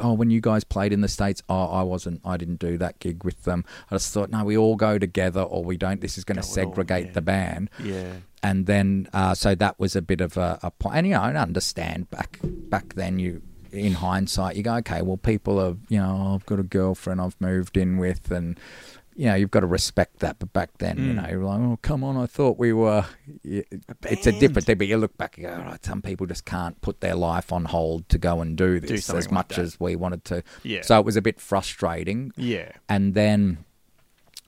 oh 0.00 0.14
when 0.14 0.30
you 0.30 0.40
guys 0.40 0.64
played 0.64 0.92
in 0.92 1.02
the 1.02 1.09
states 1.09 1.42
oh 1.49 1.66
I 1.66 1.83
wasn't 1.83 2.21
I 2.25 2.37
didn't 2.38 2.59
do 2.59 2.78
that 2.78 2.99
gig 2.99 3.23
with 3.23 3.45
them 3.45 3.64
I 3.90 3.95
just 3.97 4.12
thought 4.12 4.30
no 4.30 4.42
we 4.45 4.57
all 4.57 4.76
go 4.76 4.99
together 4.99 5.42
or 5.42 5.62
we 5.62 5.76
don't 5.76 6.00
this 6.00 6.16
is 6.18 6.25
going 6.25 6.37
to 6.37 6.40
it 6.40 6.47
all, 6.49 6.54
segregate 6.54 7.07
yeah. 7.07 7.12
the 7.12 7.23
band 7.23 7.71
Yeah. 7.83 8.12
and 8.42 8.66
then 8.66 9.09
uh, 9.12 9.35
so 9.35 9.54
that 9.54 9.78
was 9.78 9.95
a 9.95 10.02
bit 10.02 10.21
of 10.21 10.37
a, 10.37 10.59
a 10.62 10.71
point. 10.71 10.97
And 10.97 11.07
you 11.07 11.12
know, 11.14 11.21
I 11.21 11.35
understand 11.35 12.11
back 12.11 12.38
back 12.42 12.95
then. 12.95 13.18
You 13.18 13.42
in 13.73 13.92
hindsight, 13.92 14.57
you 14.57 14.62
go, 14.62 14.76
okay, 14.76 15.02
well, 15.02 15.18
people 15.18 15.61
are, 15.61 15.76
you 15.90 15.99
know, 15.99 16.33
I've 16.35 16.47
got 16.47 16.59
a 16.59 16.62
girlfriend 16.62 17.21
I've 17.21 17.38
moved 17.38 17.76
in 17.76 17.99
with, 17.99 18.30
and 18.30 18.59
you 19.18 19.26
know, 19.26 19.34
you've 19.34 19.50
got 19.50 19.60
to 19.60 19.66
respect 19.66 20.20
that. 20.20 20.38
But 20.38 20.52
back 20.52 20.78
then, 20.78 20.96
you 20.96 21.12
Mm. 21.12 21.14
know, 21.22 21.28
you're 21.28 21.44
like, 21.44 21.58
oh, 21.58 21.78
come 21.82 22.04
on, 22.04 22.16
I 22.16 22.26
thought 22.26 22.56
we 22.56 22.72
were. 22.72 23.04
Yeah, 23.42 23.62
It's 24.04 24.26
a 24.28 24.32
different 24.32 24.64
thing, 24.66 24.78
but 24.78 24.87
you 24.87 24.96
look 24.96 25.18
back, 25.18 25.37
you 25.37 25.42
go, 25.48 25.54
all 25.54 25.64
right, 25.64 25.84
some 25.84 26.00
people 26.02 26.25
just 26.26 26.44
can't 26.44 26.80
put 26.80 27.00
their 27.00 27.16
life 27.16 27.52
on 27.52 27.64
hold 27.64 28.08
to 28.10 28.18
go 28.18 28.40
and 28.40 28.56
do 28.56 28.78
this 28.78 29.06
something 29.06 29.18
as 29.18 29.25
like 29.26 29.32
much 29.32 29.48
that. 29.48 29.58
as 29.58 29.80
we 29.80 29.96
wanted 29.96 30.25
to. 30.26 30.44
Yeah. 30.62 30.82
So 30.82 30.98
it 31.00 31.04
was 31.04 31.16
a 31.16 31.22
bit 31.22 31.40
frustrating. 31.40 32.32
Yeah. 32.37 32.70
And 32.88 33.14
then, 33.14 33.64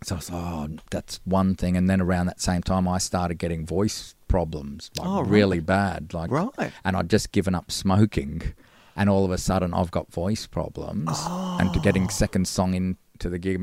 so 0.04 0.14
I 0.14 0.18
was 0.18 0.30
like, 0.30 0.42
oh, 0.42 0.68
that's 0.92 1.20
one 1.24 1.56
thing. 1.56 1.76
And 1.76 1.90
then 1.90 2.00
around 2.00 2.26
that 2.26 2.40
same 2.40 2.62
time, 2.62 2.86
I 2.86 2.98
started 2.98 3.34
getting 3.38 3.66
voice 3.66 4.14
problems, 4.28 4.90
like 4.96 5.08
Oh, 5.08 5.22
right. 5.22 5.30
really 5.30 5.58
bad. 5.60 6.14
Like, 6.14 6.30
Right. 6.30 6.70
And 6.84 6.96
I'd 6.96 7.10
just 7.10 7.32
given 7.32 7.56
up 7.56 7.72
smoking, 7.72 8.42
and 8.94 9.10
all 9.10 9.24
of 9.24 9.32
a 9.32 9.38
sudden, 9.38 9.74
I've 9.74 9.90
got 9.90 10.12
voice 10.12 10.46
problems. 10.46 11.10
And 11.28 11.72
to 11.74 11.80
getting 11.80 12.08
second 12.08 12.46
song 12.46 12.74
into 13.20 13.28
the 13.30 13.38
gig, 13.38 13.62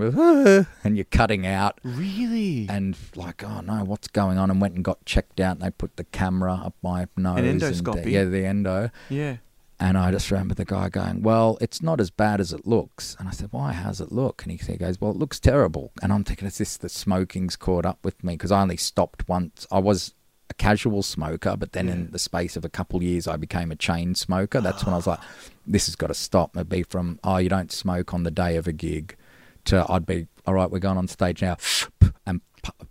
and 0.84 0.98
you're 0.98 1.06
cutting 1.06 1.46
out. 1.48 1.80
Really? 1.84 2.68
And 2.70 2.96
like, 3.16 3.44
oh 3.44 3.62
no, 3.62 3.84
what's 3.84 4.08
going 4.08 4.38
on? 4.38 4.52
And 4.52 4.62
went 4.62 4.76
and 4.76 4.84
got 4.84 5.04
checked 5.06 5.40
out, 5.40 5.58
and 5.58 5.62
they 5.62 5.72
put 5.72 5.98
the 5.98 6.04
camera 6.06 6.54
up 6.54 6.76
my 6.82 7.08
nose. 7.18 7.40
and, 7.40 7.64
uh, 7.64 7.72
endoscopy? 7.72 8.12
yeah, 8.12 8.24
the 8.26 8.46
endo. 8.46 8.92
yeah. 9.10 9.38
And 9.80 9.96
I 9.96 10.10
just 10.10 10.32
remember 10.32 10.56
the 10.56 10.66
guy 10.66 10.90
going, 10.90 11.22
"Well, 11.22 11.60
it's 11.62 11.84
not 11.84 12.02
as 12.02 12.10
bad 12.10 12.40
as 12.40 12.52
it 12.52 12.66
looks." 12.66 13.16
And 13.20 13.28
I 13.28 13.32
said, 13.32 13.50
"Why? 13.52 13.74
How's 13.74 14.02
it 14.02 14.12
look?" 14.12 14.44
And 14.44 14.60
he 14.60 14.78
"Goes, 14.78 15.00
well, 15.00 15.12
it 15.12 15.18
looks 15.18 15.40
terrible." 15.40 15.92
And 16.02 16.12
I'm 16.12 16.24
thinking, 16.24 16.48
"Is 16.48 16.58
this 16.58 16.78
the 16.78 16.90
smoking's 16.90 17.56
caught 17.56 17.86
up 17.86 18.00
with 18.04 18.24
me?" 18.24 18.34
Because 18.34 18.52
I 18.52 18.64
only 18.64 18.78
stopped 18.78 19.30
once. 19.30 19.68
I 19.72 19.78
was 19.78 20.16
a 20.50 20.54
casual 20.56 21.04
smoker, 21.04 21.56
but 21.58 21.74
then 21.74 21.90
in 21.90 22.12
the 22.12 22.18
space 22.20 22.56
of 22.56 22.64
a 22.66 22.70
couple 22.70 22.98
of 22.98 23.04
years, 23.04 23.28
I 23.28 23.36
became 23.36 23.72
a 23.72 23.76
chain 23.76 24.16
smoker. 24.16 24.62
That's 24.62 24.86
when 24.86 24.94
I 24.94 24.98
was 24.98 25.08
like, 25.14 25.20
"This 25.68 25.86
has 25.88 25.96
got 25.96 26.08
to 26.08 26.16
stop." 26.16 26.56
It'd 26.56 26.70
be 26.70 26.84
from, 26.84 27.20
"Oh, 27.24 27.38
you 27.38 27.50
don't 27.50 27.72
smoke 27.72 28.14
on 28.16 28.24
the 28.24 28.32
day 28.32 28.56
of 28.56 28.66
a 28.66 28.72
gig," 28.74 29.16
to 29.68 29.86
I'd 29.90 30.06
be, 30.06 30.28
"All 30.46 30.54
right, 30.54 30.70
we're 30.70 30.80
going 30.80 30.98
on 30.98 31.08
stage 31.08 31.42
now," 31.42 31.58
and 32.26 32.42
pu- 32.64 32.88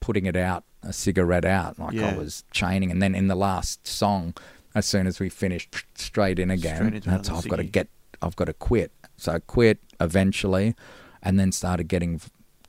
putting 0.00 0.26
it 0.26 0.36
out, 0.36 0.64
a 0.82 0.92
cigarette 0.92 1.44
out, 1.44 1.78
like 1.78 1.94
I 1.96 2.16
was 2.16 2.44
chaining. 2.50 2.90
And 2.90 3.02
then 3.02 3.14
in 3.14 3.28
the 3.28 3.34
last 3.34 3.86
song, 3.86 4.34
as 4.74 4.86
soon 4.86 5.06
as 5.06 5.20
we 5.20 5.28
finished, 5.28 5.84
straight 5.94 6.38
in 6.38 6.50
again. 6.50 6.86
Straight 6.86 7.04
That's 7.04 7.28
I've 7.28 7.48
got 7.48 7.56
to 7.56 7.64
get, 7.64 7.88
I've 8.22 8.36
got 8.36 8.46
to 8.46 8.54
quit. 8.54 8.92
So 9.16 9.32
I 9.32 9.38
quit 9.40 9.78
eventually, 10.00 10.74
and 11.22 11.38
then 11.38 11.52
started 11.52 11.88
getting 11.88 12.20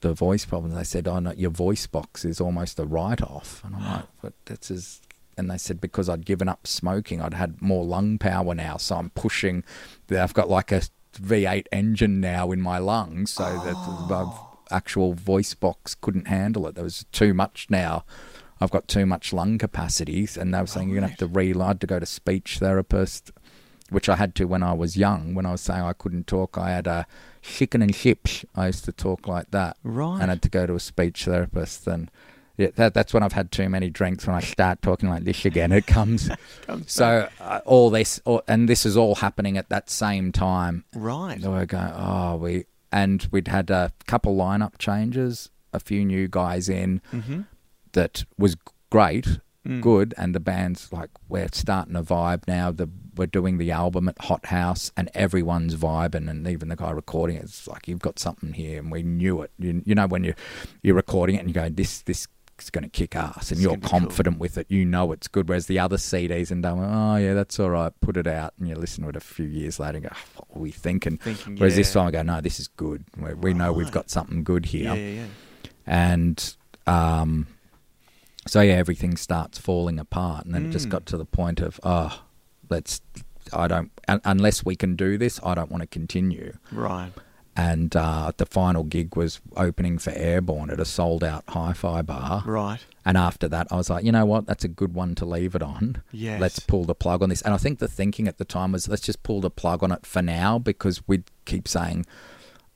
the 0.01 0.13
voice 0.13 0.45
problems. 0.45 0.75
They 0.75 0.83
said, 0.83 1.07
"Oh 1.07 1.19
no, 1.19 1.31
your 1.33 1.51
voice 1.51 1.87
box 1.87 2.25
is 2.25 2.41
almost 2.41 2.79
a 2.79 2.85
write-off," 2.85 3.63
and 3.63 3.75
I'm 3.75 3.85
like, 3.85 4.05
"But 4.21 4.33
that's 4.45 4.69
as." 4.71 5.01
And 5.37 5.49
they 5.49 5.57
said 5.57 5.79
because 5.79 6.09
I'd 6.09 6.25
given 6.25 6.49
up 6.49 6.67
smoking, 6.67 7.21
I'd 7.21 7.33
had 7.33 7.61
more 7.61 7.85
lung 7.85 8.17
power 8.17 8.53
now, 8.53 8.75
so 8.77 8.97
I'm 8.97 9.11
pushing. 9.11 9.63
I've 10.11 10.33
got 10.33 10.49
like 10.49 10.71
a 10.73 10.81
V8 11.13 11.65
engine 11.71 12.19
now 12.19 12.51
in 12.51 12.61
my 12.61 12.77
lungs, 12.77 13.31
so 13.31 13.43
that 13.43 13.73
the 14.07 14.15
oh. 14.15 14.57
actual 14.69 15.13
voice 15.13 15.53
box 15.53 15.95
couldn't 15.95 16.27
handle 16.27 16.67
it. 16.67 16.75
There 16.75 16.83
was 16.83 17.05
too 17.11 17.33
much 17.33 17.67
now. 17.69 18.05
I've 18.59 18.71
got 18.71 18.87
too 18.87 19.05
much 19.05 19.33
lung 19.33 19.57
capacity, 19.57 20.27
and 20.39 20.53
they 20.53 20.59
were 20.59 20.67
saying 20.67 20.89
you're 20.89 20.99
gonna 20.99 21.09
have 21.09 21.17
to 21.17 21.27
reload 21.27 21.81
to 21.81 21.87
go 21.87 21.99
to 21.99 22.05
speech 22.05 22.59
therapist, 22.59 23.31
which 23.89 24.07
I 24.07 24.15
had 24.15 24.35
to 24.35 24.45
when 24.45 24.61
I 24.63 24.73
was 24.73 24.95
young. 24.95 25.33
When 25.33 25.45
I 25.45 25.51
was 25.51 25.61
saying 25.61 25.81
I 25.81 25.93
couldn't 25.93 26.27
talk, 26.27 26.57
I 26.57 26.69
had 26.69 26.87
a 26.87 27.07
chicken 27.41 27.81
and 27.81 27.93
chips. 27.93 28.45
I 28.55 28.67
used 28.67 28.85
to 28.85 28.91
talk 28.91 29.27
like 29.27 29.49
that, 29.51 29.77
Right. 29.83 30.21
and 30.21 30.25
I 30.25 30.35
had 30.35 30.43
to 30.43 30.49
go 30.49 30.67
to 30.67 30.75
a 30.75 30.79
speech 30.79 31.25
therapist. 31.25 31.87
And 31.87 32.11
yeah, 32.61 32.67
that, 32.75 32.93
that's 32.93 33.13
when 33.13 33.23
I've 33.23 33.33
had 33.33 33.51
too 33.51 33.67
many 33.69 33.89
drinks. 33.89 34.25
When 34.27 34.35
I 34.35 34.39
start 34.41 34.81
talking 34.81 35.09
like 35.09 35.23
this 35.23 35.43
again, 35.45 35.71
it 35.71 35.87
comes. 35.87 36.29
so 36.87 37.27
uh, 37.39 37.61
all 37.65 37.89
this, 37.89 38.21
all, 38.25 38.41
and 38.47 38.69
this 38.69 38.85
is 38.85 38.95
all 38.95 39.15
happening 39.15 39.57
at 39.57 39.69
that 39.69 39.89
same 39.89 40.31
time. 40.31 40.85
Right. 40.95 41.41
So 41.41 41.51
we're 41.51 41.65
going, 41.65 41.91
oh, 41.95 42.37
we, 42.37 42.65
and 42.91 43.27
we'd 43.31 43.47
had 43.47 43.69
a 43.69 43.91
couple 44.07 44.35
lineup 44.35 44.77
changes, 44.77 45.49
a 45.73 45.79
few 45.79 46.03
new 46.05 46.27
guys 46.27 46.69
in 46.69 47.01
Mm-hmm. 47.11 47.41
that 47.93 48.23
was 48.37 48.55
great, 48.89 49.39
Mm. 49.63 49.79
good, 49.79 50.15
and 50.17 50.33
the 50.33 50.39
band's 50.39 50.91
like, 50.91 51.11
we're 51.29 51.47
starting 51.53 51.95
a 51.95 52.01
vibe 52.01 52.47
now. 52.47 52.71
The 52.71 52.89
we're 53.15 53.27
doing 53.27 53.59
the 53.59 53.69
album 53.69 54.07
at 54.09 54.17
Hot 54.21 54.47
House, 54.47 54.91
and 54.97 55.07
everyone's 55.13 55.75
vibing, 55.75 56.27
and 56.27 56.47
even 56.47 56.69
the 56.69 56.75
guy 56.75 56.89
recording 56.89 57.35
it, 57.35 57.43
it's 57.43 57.67
like 57.67 57.87
you've 57.87 57.99
got 57.99 58.17
something 58.17 58.53
here, 58.53 58.79
and 58.79 58.91
we 58.91 59.03
knew 59.03 59.43
it. 59.43 59.51
You, 59.59 59.83
you 59.85 59.93
know 59.93 60.07
when 60.07 60.23
you 60.23 60.33
you're 60.81 60.95
recording 60.95 61.35
it 61.35 61.41
and 61.41 61.47
you 61.47 61.53
go, 61.53 61.69
this 61.69 62.01
this 62.01 62.27
is 62.63 62.69
going 62.69 62.83
to 62.83 62.89
kick 62.89 63.15
ass, 63.15 63.49
and 63.51 63.57
It's 63.57 63.61
you're 63.61 63.71
gonna 63.77 63.81
cool. 63.89 63.99
confident 63.99 64.37
with 64.39 64.57
it. 64.57 64.67
You 64.69 64.85
know 64.85 65.11
it's 65.11 65.27
good. 65.27 65.47
Whereas 65.49 65.67
the 65.67 65.79
other 65.79 65.97
CDs 65.97 66.51
and 66.51 66.63
done, 66.63 66.79
oh 66.79 67.15
yeah, 67.17 67.33
that's 67.33 67.59
all 67.59 67.69
right, 67.69 67.91
put 68.01 68.17
it 68.17 68.27
out, 68.27 68.53
and 68.59 68.67
you 68.67 68.75
listen 68.75 69.03
to 69.03 69.09
it 69.09 69.15
a 69.15 69.19
few 69.19 69.45
years 69.45 69.79
later 69.79 69.97
and 69.97 70.03
go, 70.09 70.15
what 70.35 70.55
were 70.55 70.61
we 70.61 70.71
thinking? 70.71 71.17
Thinking, 71.17 71.57
Whereas 71.57 71.75
this 71.75 71.89
yeah. 71.95 72.01
time 72.01 72.07
I 72.07 72.11
go, 72.11 72.21
no, 72.23 72.41
this 72.41 72.59
is 72.59 72.67
good. 72.67 73.03
We, 73.17 73.33
we 73.33 73.53
know 73.53 73.71
we've 73.73 73.91
got 73.91 74.09
something 74.09 74.43
good 74.43 74.65
here 74.67 74.93
Yeah, 74.93 75.21
yeah, 75.21 75.25
and 75.85 76.55
um, 76.87 77.47
so 78.47 78.61
yeah, 78.61 78.73
everything 78.73 79.17
starts 79.17 79.57
falling 79.59 79.99
apart, 79.99 80.45
and 80.45 80.53
then 80.55 80.67
it 80.67 80.71
just 80.71 80.87
Mm. 80.87 80.91
got 80.91 81.05
to 81.07 81.17
the 81.17 81.25
point 81.25 81.59
of 81.61 81.79
oh, 81.83 82.21
let's. 82.69 83.01
I 83.53 83.67
don't 83.67 83.91
un- 84.07 84.21
unless 84.23 84.63
we 84.63 84.75
can 84.75 84.95
do 84.95 85.17
this. 85.17 85.39
I 85.43 85.55
don't 85.55 85.69
want 85.71 85.81
to 85.81 85.87
continue. 85.87 86.53
Right. 86.71 87.11
And 87.55 87.93
uh, 87.95 88.31
the 88.37 88.45
final 88.45 88.83
gig 88.83 89.17
was 89.17 89.41
opening 89.57 89.97
for 89.97 90.11
Airborne 90.11 90.69
at 90.69 90.79
a 90.79 90.85
sold 90.85 91.23
out 91.23 91.43
hi-fi 91.49 92.01
bar. 92.01 92.43
Right. 92.45 92.79
And 93.05 93.17
after 93.17 93.47
that, 93.49 93.67
I 93.71 93.75
was 93.75 93.89
like, 93.89 94.05
you 94.05 94.11
know 94.11 94.25
what? 94.25 94.45
That's 94.45 94.63
a 94.63 94.69
good 94.69 94.93
one 94.93 95.15
to 95.15 95.25
leave 95.25 95.53
it 95.53 95.61
on. 95.61 96.01
Yes. 96.11 96.39
Let's 96.39 96.59
pull 96.59 96.85
the 96.85 96.95
plug 96.95 97.21
on 97.21 97.29
this. 97.29 97.41
And 97.41 97.53
I 97.53 97.57
think 97.57 97.79
the 97.79 97.89
thinking 97.89 98.27
at 98.27 98.37
the 98.37 98.45
time 98.45 98.71
was, 98.71 98.87
let's 98.87 99.01
just 99.01 99.23
pull 99.23 99.41
the 99.41 99.49
plug 99.49 99.83
on 99.83 99.91
it 99.91 100.05
for 100.05 100.21
now 100.21 100.59
because 100.59 101.05
we'd 101.07 101.29
keep 101.45 101.67
saying, 101.67 102.05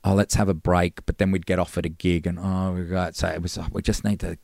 oh, 0.03 0.13
let's 0.13 0.35
have 0.35 0.49
a 0.49 0.53
break. 0.53 1.05
But 1.05 1.19
then 1.19 1.31
we'd 1.31 1.45
get 1.45 1.57
offered 1.59 1.85
a 1.85 1.89
gig 1.89 2.27
and, 2.27 2.37
oh, 2.37 2.73
we 2.73 2.83
got, 2.83 3.15
so 3.15 3.29
it 3.29 3.41
was, 3.41 3.57
like, 3.57 3.73
we 3.73 3.81
just 3.81 4.03
need 4.03 4.19
to 4.21 4.37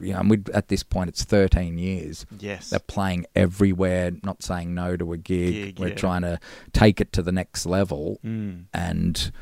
you 0.00 0.12
know, 0.12 0.20
and 0.20 0.30
we'd, 0.30 0.48
at 0.50 0.68
this 0.68 0.82
point 0.82 1.08
it's 1.08 1.24
13 1.24 1.78
years. 1.78 2.26
Yes. 2.38 2.70
They're 2.70 2.78
playing 2.80 3.26
everywhere, 3.34 4.12
not 4.22 4.42
saying 4.42 4.74
no 4.74 4.96
to 4.96 5.12
a 5.12 5.16
gig. 5.16 5.54
Gig, 5.54 5.78
We're 5.78 5.88
yeah. 5.88 5.94
trying 5.94 6.22
to 6.22 6.38
take 6.72 7.00
it 7.00 7.12
to 7.14 7.22
the 7.22 7.32
next 7.32 7.66
level. 7.66 8.18
Mm. 8.24 8.64
And 8.74 9.32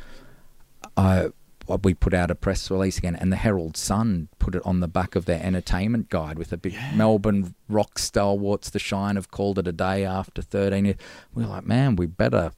I, 0.97 1.31
uh, 1.69 1.79
we 1.83 1.95
put 1.95 2.13
out 2.15 2.31
a 2.31 2.35
press 2.35 2.71
release 2.71 2.99
again, 2.99 3.17
and 3.17 3.33
the 3.33 3.37
Herald 3.37 3.77
Sun 3.77 4.29
put 4.39 4.55
it 4.55 4.63
on 4.67 4.81
the 4.81 4.89
back 4.89 5.17
of 5.17 5.25
their 5.25 5.43
entertainment 5.43 6.11
guide 6.11 6.39
with 6.39 6.53
a 6.53 6.57
big 6.57 6.77
Melbourne 6.95 7.55
rock 7.69 7.99
stalwarts. 7.99 8.69
The 8.71 8.79
Shine 8.79 9.17
have 9.17 9.31
called 9.31 9.59
it 9.59 9.67
a 9.67 9.73
day 9.73 10.05
after 10.05 10.43
13 10.43 10.85
years. 10.85 10.97
We 11.35 11.45
are 11.45 11.49
like, 11.49 11.65
man, 11.67 11.97
we 11.97 12.07
better 12.07 12.53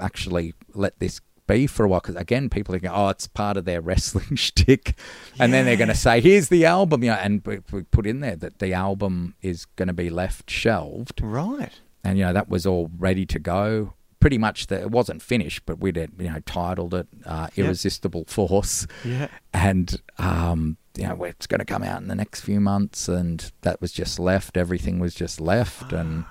actually 0.00 0.54
let 0.74 0.98
this 0.98 1.20
be 1.46 1.66
for 1.66 1.84
a 1.84 1.88
while 1.88 2.00
because 2.00 2.14
again 2.14 2.48
people 2.48 2.72
are 2.74 2.78
going 2.78 2.94
oh 2.94 3.08
it's 3.08 3.26
part 3.26 3.56
of 3.56 3.64
their 3.64 3.80
wrestling 3.80 4.34
shtick 4.36 4.96
and 5.40 5.52
then 5.52 5.64
they're 5.64 5.76
going 5.76 5.88
to 5.88 5.94
say 5.94 6.20
here's 6.20 6.48
the 6.48 6.64
album 6.64 7.02
you 7.02 7.10
know 7.10 7.16
and 7.16 7.42
we, 7.44 7.58
we 7.72 7.82
put 7.82 8.06
in 8.06 8.20
there 8.20 8.36
that 8.36 8.60
the 8.60 8.72
album 8.72 9.34
is 9.42 9.64
going 9.76 9.88
to 9.88 9.92
be 9.92 10.08
left 10.08 10.48
shelved 10.48 11.20
Right. 11.20 11.80
and 12.04 12.16
you 12.16 12.24
know 12.24 12.32
that 12.32 12.48
was 12.48 12.64
all 12.64 12.90
ready 12.96 13.26
to 13.26 13.40
go 13.40 13.92
pretty 14.22 14.38
much 14.38 14.68
the, 14.68 14.80
it 14.80 14.90
wasn't 14.90 15.20
finished 15.20 15.62
but 15.66 15.78
we'd 15.80 15.96
you 15.96 16.30
know 16.30 16.40
titled 16.46 16.94
it 16.94 17.06
uh, 17.26 17.48
Yep. 17.54 17.66
irresistible 17.66 18.24
force. 18.26 18.86
Yeah. 19.04 19.28
and 19.52 20.00
um, 20.18 20.76
you 20.96 21.06
know 21.06 21.24
it's 21.24 21.46
going 21.46 21.58
to 21.58 21.64
come 21.66 21.82
out 21.82 22.00
in 22.00 22.08
the 22.08 22.14
next 22.14 22.40
few 22.40 22.60
months 22.60 23.08
and 23.08 23.50
that 23.62 23.80
was 23.80 23.92
just 23.92 24.18
left. 24.18 24.56
Everything 24.56 24.98
was 24.98 25.14
just 25.14 25.40
left. 25.40 25.92
And 25.92 26.24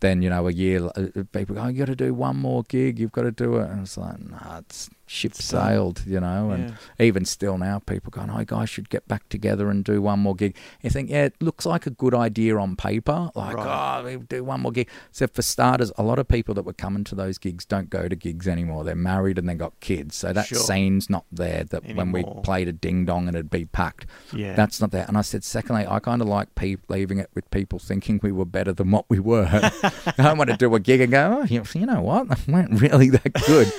then 0.00 0.22
you 0.22 0.30
know 0.30 0.46
a 0.46 0.52
year 0.52 0.86
uh, 0.94 1.24
people 1.32 1.54
go 1.56 1.62
oh, 1.62 1.68
you 1.68 1.78
got 1.78 1.86
to 1.86 1.96
do 1.96 2.14
one 2.14 2.36
more 2.36 2.62
gig. 2.68 2.98
You've 3.00 3.12
got 3.12 3.22
to 3.22 3.32
do 3.32 3.56
it. 3.56 3.68
And 3.70 3.80
it's 3.82 3.96
like 3.96 4.20
nah 4.20 4.58
it's 4.58 4.90
ship 5.08 5.32
It's 5.32 5.44
sailed 5.44 6.02
you 6.06 6.20
know 6.20 6.50
and 6.50 6.76
even 6.98 7.24
still 7.24 7.58
now 7.58 7.78
people 7.80 8.10
going 8.10 8.30
oh 8.30 8.44
guys 8.44 8.68
should 8.70 8.88
get 8.90 9.06
back 9.08 9.28
together 9.28 9.70
and 9.70 9.82
do 9.84 10.00
one 10.02 10.20
more 10.20 10.34
gig 10.34 10.56
you 10.82 10.90
think 10.90 11.10
yeah 11.10 11.24
it 11.24 11.34
looks 11.40 11.64
like 11.66 11.86
a 11.86 11.90
good 11.90 12.14
idea 12.14 12.56
on 12.56 12.76
paper 12.76 13.30
like 13.34 13.56
Right. 13.56 14.00
oh 14.00 14.04
we 14.04 14.16
do 14.16 14.44
one 14.44 14.60
more 14.60 14.72
gig 14.72 14.88
so 15.10 15.26
for 15.26 15.42
starters 15.42 15.90
a 15.98 16.02
lot 16.02 16.18
of 16.18 16.28
people 16.28 16.54
that 16.54 16.62
were 16.64 16.72
coming 16.72 17.04
to 17.04 17.14
those 17.14 17.38
gigs 17.38 17.64
don't 17.64 17.90
go 17.90 18.08
to 18.08 18.14
gigs 18.16 18.46
anymore 18.46 18.84
they're 18.84 18.94
married 18.94 19.38
and 19.38 19.48
they 19.48 19.54
got 19.54 19.78
kids 19.80 20.14
so 20.16 20.32
that 20.32 20.46
Sure. 20.46 20.58
scene's 20.58 21.08
not 21.10 21.24
there 21.32 21.64
that 21.64 21.84
when 21.96 22.12
we 22.12 22.24
played 22.42 22.68
a 22.68 22.72
ding 22.72 23.04
dong 23.04 23.28
and 23.28 23.36
it'd 23.36 23.50
be 23.50 23.64
packed 23.64 24.06
Yeah. 24.32 24.54
that's 24.54 24.80
not 24.80 24.90
there. 24.90 25.04
And 25.08 25.16
I 25.16 25.22
said, 25.22 25.42
secondly, 25.44 25.86
I 25.86 25.98
kind 26.00 26.20
of 26.20 26.28
like 26.28 26.54
pe- 26.54 26.76
leaving 26.88 27.18
it 27.18 27.30
with 27.34 27.50
people 27.50 27.78
thinking 27.78 28.20
we 28.22 28.30
were 28.32 28.44
better 28.44 28.72
than 28.72 28.90
what 28.90 29.06
we 29.08 29.18
were. 29.18 29.48
I 29.50 30.12
don't 30.18 30.36
want 30.38 30.50
to 30.50 30.56
do 30.56 30.74
a 30.74 30.80
gig 30.80 31.00
and 31.00 31.10
go, 31.10 31.40
oh, 31.40 31.44
you, 31.44 31.86
know 31.86 32.02
what? 32.02 32.28
That 32.28 32.46
weren't 32.46 32.80
really 32.80 33.08
that 33.10 33.32
good. 33.46 33.72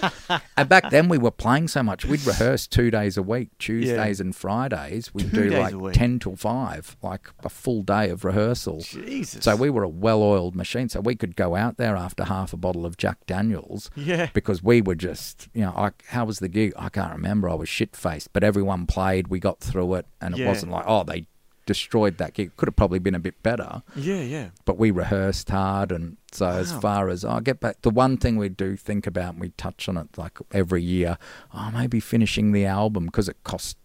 and 0.57 0.67
back 0.67 0.89
then 0.89 1.07
we 1.07 1.17
were 1.19 1.31
playing 1.31 1.67
so 1.67 1.83
much. 1.83 2.05
We'd 2.05 2.25
rehearse 2.25 2.65
two 2.67 2.89
days 2.89 3.17
a 3.17 3.21
week, 3.23 3.49
Tuesdays 3.59 4.19
and 4.19 4.35
Fridays. 4.35 5.13
We'd 5.13 5.31
Two 5.31 5.49
do 5.49 5.59
like. 5.79 5.93
10 5.93 6.19
till 6.19 6.35
5, 6.35 6.97
like 7.01 7.29
a 7.43 7.49
full 7.49 7.83
day 7.83 8.09
of 8.09 8.25
rehearsal. 8.25 8.81
Jesus. 8.81 9.43
So 9.45 9.55
we 9.55 9.69
were 9.69 9.83
a 9.83 9.89
well-oiled 9.89 10.55
machine. 10.55 10.89
So 10.89 10.99
we 11.01 11.15
could 11.15 11.35
go 11.35 11.55
out 11.55 11.77
there 11.77 11.95
after 11.95 12.23
half 12.23 12.53
a 12.53 12.57
bottle 12.57 12.85
of 12.85 12.97
Jack 12.97 13.25
Daniels 13.27 13.91
Yeah. 13.95 14.29
because 14.33 14.63
we 14.63 14.81
were 14.81 14.95
just, 14.95 15.47
you 15.53 15.61
know, 15.61 15.73
I, 15.75 15.91
how 16.07 16.25
was 16.25 16.39
the 16.39 16.49
gig? 16.49 16.73
I 16.77 16.89
can't 16.89 17.11
remember. 17.13 17.49
I 17.49 17.53
was 17.55 17.69
shit 17.69 17.95
faced, 17.95 18.33
but 18.33 18.43
everyone 18.43 18.85
played. 18.88 19.27
We 19.27 19.39
got 19.39 19.59
through 19.59 19.93
it, 19.95 20.05
and 20.21 20.33
it 20.35 20.39
Yeah. 20.41 20.47
wasn't 20.47 20.71
like, 20.71 20.85
oh, 20.88 21.03
they 21.03 21.27
destroyed 21.69 22.17
that 22.17 22.33
gig. 22.33 22.55
Could 22.57 22.67
have 22.67 22.75
probably 22.75 22.97
been 22.99 23.13
a 23.15 23.19
bit 23.19 23.41
better, 23.43 23.83
Yeah, 23.95 24.21
yeah. 24.21 24.49
but 24.65 24.77
we 24.79 24.89
rehearsed 24.91 25.49
hard. 25.49 25.91
And 25.91 26.17
so, 26.31 26.47
as 26.47 26.71
far 26.73 27.09
as 27.09 27.23
I 27.23 27.39
get 27.41 27.59
back, 27.59 27.81
the 27.83 27.91
one 27.91 28.17
thing 28.17 28.38
we 28.38 28.49
do 28.49 28.75
think 28.75 29.05
about, 29.07 29.33
and 29.33 29.41
we 29.41 29.49
touch 29.49 29.88
on 29.88 29.95
it 29.97 30.17
like 30.17 30.39
every 30.51 30.81
year, 30.81 31.17
oh, 31.53 31.69
maybe 31.71 31.99
finishing 31.99 32.51
the 32.51 32.65
album 32.65 33.05
because 33.05 33.29
it 33.29 33.38
costs 33.43 33.75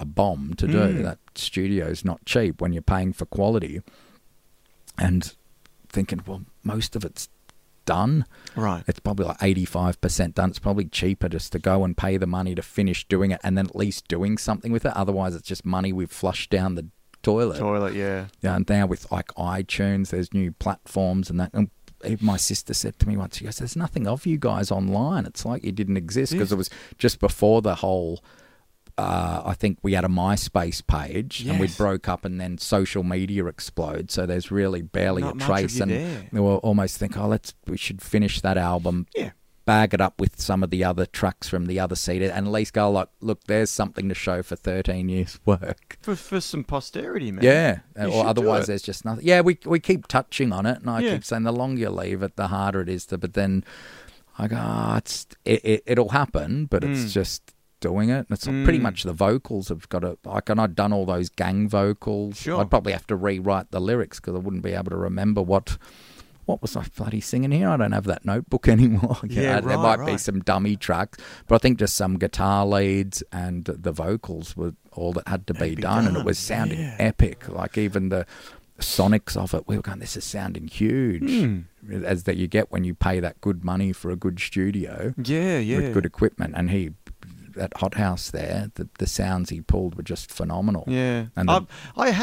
a 0.00 0.04
bomb 0.04 0.54
to 0.54 0.66
do. 0.66 0.78
Mm. 0.78 1.02
That 1.04 1.18
studio's 1.36 2.04
not 2.04 2.24
cheap 2.26 2.60
when 2.60 2.72
you're 2.72 2.82
paying 2.82 3.12
for 3.12 3.26
quality. 3.26 3.80
And 4.98 5.32
thinking, 5.88 6.20
well, 6.26 6.42
most 6.64 6.96
of 6.96 7.04
it's 7.04 7.28
done 7.86 8.24
Right. 8.54 8.84
it's 8.86 9.00
probably 9.00 9.26
like 9.26 9.38
85% 9.38 10.34
done. 10.34 10.50
It's 10.50 10.58
probably 10.58 10.84
cheaper 10.84 11.28
just 11.28 11.50
to 11.52 11.58
go 11.58 11.82
and 11.84 11.96
pay 11.96 12.18
the 12.18 12.26
money 12.26 12.54
to 12.54 12.62
finish 12.62 13.06
doing 13.08 13.30
it 13.30 13.40
and 13.42 13.56
then 13.58 13.66
at 13.66 13.74
least 13.74 14.06
doing 14.08 14.38
something 14.38 14.70
with 14.70 14.84
it. 14.84 14.92
Otherwise, 14.94 15.34
it's 15.34 15.48
just 15.48 15.64
money 15.64 15.92
we've 15.92 16.10
flushed 16.10 16.50
down 16.50 16.74
the 16.76 16.86
toilet. 17.22 17.58
Toilet, 17.58 17.94
yeah. 17.94 18.26
Yeah, 18.40 18.56
and 18.56 18.68
now 18.68 18.86
with 18.86 19.10
like 19.12 19.28
iTunes, 19.34 20.10
there's 20.10 20.32
new 20.34 20.52
platforms 20.52 21.30
and 21.30 21.38
that. 21.40 21.50
And 21.52 21.70
even 22.04 22.24
my 22.26 22.36
sister 22.38 22.72
said 22.74 22.98
to 23.00 23.08
me 23.08 23.16
once, 23.16 23.36
she 23.38 23.44
goes, 23.44 23.58
There's 23.58 23.76
nothing 23.76 24.06
of 24.06 24.24
you 24.26 24.38
guys 24.38 24.70
online. 24.70 25.26
It's 25.26 25.44
like 25.44 25.64
you 25.64 25.72
didn't 25.72 25.96
exist 25.96 26.32
because 26.32 26.50
it 26.52 26.56
was 26.56 26.70
just 26.98 27.20
before 27.20 27.62
the 27.62 27.76
whole. 27.76 28.22
Uh, 28.98 29.42
I 29.46 29.54
think 29.54 29.78
we 29.82 29.94
had 29.94 30.04
a 30.04 30.08
MySpace 30.08 30.86
page 30.86 31.46
and 31.46 31.58
we 31.58 31.68
broke 31.68 32.06
up, 32.06 32.24
and 32.26 32.38
then 32.38 32.58
social 32.58 33.02
media 33.02 33.46
exploded. 33.46 34.10
So 34.10 34.26
there's 34.26 34.50
really 34.50 34.82
barely 34.82 35.22
Not 35.22 35.36
a 35.36 35.38
trace, 35.38 35.80
and 35.80 35.90
there. 35.90 36.28
we 36.32 36.38
almost 36.40 36.98
think, 36.98 37.16
oh, 37.16 37.26
let's 37.26 37.54
we 37.66 37.78
should 37.78 38.02
finish 38.02 38.42
that 38.42 38.58
album, 38.58 39.06
Yeah. 39.16 39.30
Bag 39.66 39.94
it 39.94 40.00
up 40.00 40.20
with 40.20 40.40
some 40.40 40.62
of 40.62 40.70
the 40.70 40.82
other 40.82 41.06
trucks 41.06 41.48
from 41.48 41.66
the 41.66 41.78
other 41.78 41.94
CD, 41.94 42.24
and 42.26 42.46
at 42.46 42.52
least 42.52 42.72
go 42.72 42.90
like, 42.90 43.08
look, 43.20 43.44
there's 43.44 43.70
something 43.70 44.08
to 44.08 44.14
show 44.14 44.42
for 44.42 44.56
13 44.56 45.08
years' 45.08 45.38
work. 45.46 45.98
For, 46.02 46.16
for 46.16 46.40
some 46.40 46.64
posterity, 46.64 47.30
man. 47.30 47.44
Yeah, 47.44 47.80
You 48.00 48.12
or 48.12 48.26
otherwise 48.26 48.66
there's 48.66 48.82
just 48.82 49.04
nothing. 49.04 49.24
Yeah, 49.26 49.40
we 49.42 49.58
we 49.64 49.78
keep 49.80 50.06
touching 50.08 50.52
on 50.52 50.66
it, 50.66 50.78
and 50.80 50.90
I 50.90 51.00
Yeah. 51.00 51.12
keep 51.14 51.24
saying 51.24 51.44
the 51.44 51.52
longer 51.52 51.80
you 51.82 51.90
leave 51.90 52.22
it, 52.22 52.36
the 52.36 52.48
harder 52.48 52.80
it 52.80 52.88
is 52.88 53.06
to. 53.06 53.18
But 53.18 53.34
then 53.34 53.64
I 54.38 54.48
go, 54.48 54.56
oh, 54.58 54.94
it's 54.96 55.26
it, 55.44 55.64
it, 55.64 55.82
it'll 55.86 56.08
happen, 56.10 56.66
but 56.66 56.82
Mm. 56.82 56.92
it's 56.92 57.12
just 57.12 57.52
doing 57.80 58.10
it. 58.10 58.26
It's 58.30 58.44
pretty 58.46 58.78
much 58.78 59.04
the 59.04 59.12
vocals 59.14 59.68
have 59.68 59.88
got 59.88 60.00
to 60.00 60.18
like, 60.24 60.48
and 60.50 60.60
I'd 60.60 60.74
done 60.74 60.92
all 60.92 61.06
those 61.06 61.28
gang 61.30 61.66
vocals. 61.68 62.36
Sure. 62.38 62.60
I'd 62.60 62.68
probably 62.70 62.92
have 62.92 63.06
to 63.06 63.16
rewrite 63.16 63.70
the 63.70 63.80
lyrics 63.80 64.20
because 64.20 64.34
I 64.34 64.38
wouldn't 64.38 64.62
be 64.62 64.72
able 64.72 64.90
to 64.90 64.96
remember 64.96 65.40
what. 65.42 65.78
What 66.50 66.62
was 66.62 66.74
I 66.76 66.84
bloody 66.96 67.20
singing 67.20 67.52
here? 67.52 67.68
I 67.68 67.76
don't 67.76 67.92
have 67.92 68.04
that 68.04 68.24
notebook 68.24 68.66
anymore. 68.76 69.18
Yeah, 69.28 69.60
know, 69.60 69.68
there 69.68 69.78
right, 69.78 69.98
might 70.00 70.06
be 70.06 70.18
some 70.18 70.40
dummy 70.40 70.74
tracks, 70.74 71.18
but 71.46 71.54
I 71.54 71.58
think 71.58 71.78
just 71.78 71.94
some 71.94 72.18
guitar 72.18 72.66
leads 72.66 73.22
and 73.30 73.64
the 73.64 73.92
vocals 73.92 74.56
were 74.56 74.74
all 74.92 75.12
that 75.12 75.28
had 75.28 75.46
to 75.46 75.54
be, 75.54 75.76
be 75.76 75.82
done, 75.82 76.08
and 76.08 76.16
it 76.16 76.24
was 76.24 76.38
sounding 76.38 76.80
yeah. 76.80 76.96
epic. 76.98 77.48
Like 77.48 77.78
even 77.78 78.08
the 78.08 78.26
sonics 78.80 79.36
of 79.36 79.54
it, 79.54 79.68
we 79.68 79.76
were 79.76 79.82
going, 79.82 80.00
"This 80.00 80.16
is 80.16 80.24
sounding 80.24 80.66
huge," 80.66 81.22
Hmm. 81.30 81.60
as 82.04 82.24
that 82.24 82.36
you 82.36 82.48
get 82.48 82.72
when 82.72 82.82
you 82.82 82.94
pay 82.94 83.20
that 83.20 83.40
good 83.40 83.64
money 83.64 83.92
for 83.92 84.10
a 84.10 84.16
good 84.16 84.40
studio 84.40 85.14
Yeah, 85.22 85.58
yeah. 85.58 85.76
with 85.76 85.94
good 85.94 86.06
equipment. 86.06 86.54
And 86.56 86.70
he, 86.70 86.90
that 87.60 87.76
hot 87.76 87.94
house 87.94 88.30
there, 88.30 88.70
the, 88.74 88.88
the 88.98 89.06
sounds 89.06 89.50
he 89.50 89.60
pulled 89.60 89.94
were 89.96 90.02
just 90.02 90.30
phenomenal. 90.32 90.84
Yeah, 90.88 91.26
And 91.36 91.48
the- 91.48 91.52
I've, 91.52 91.66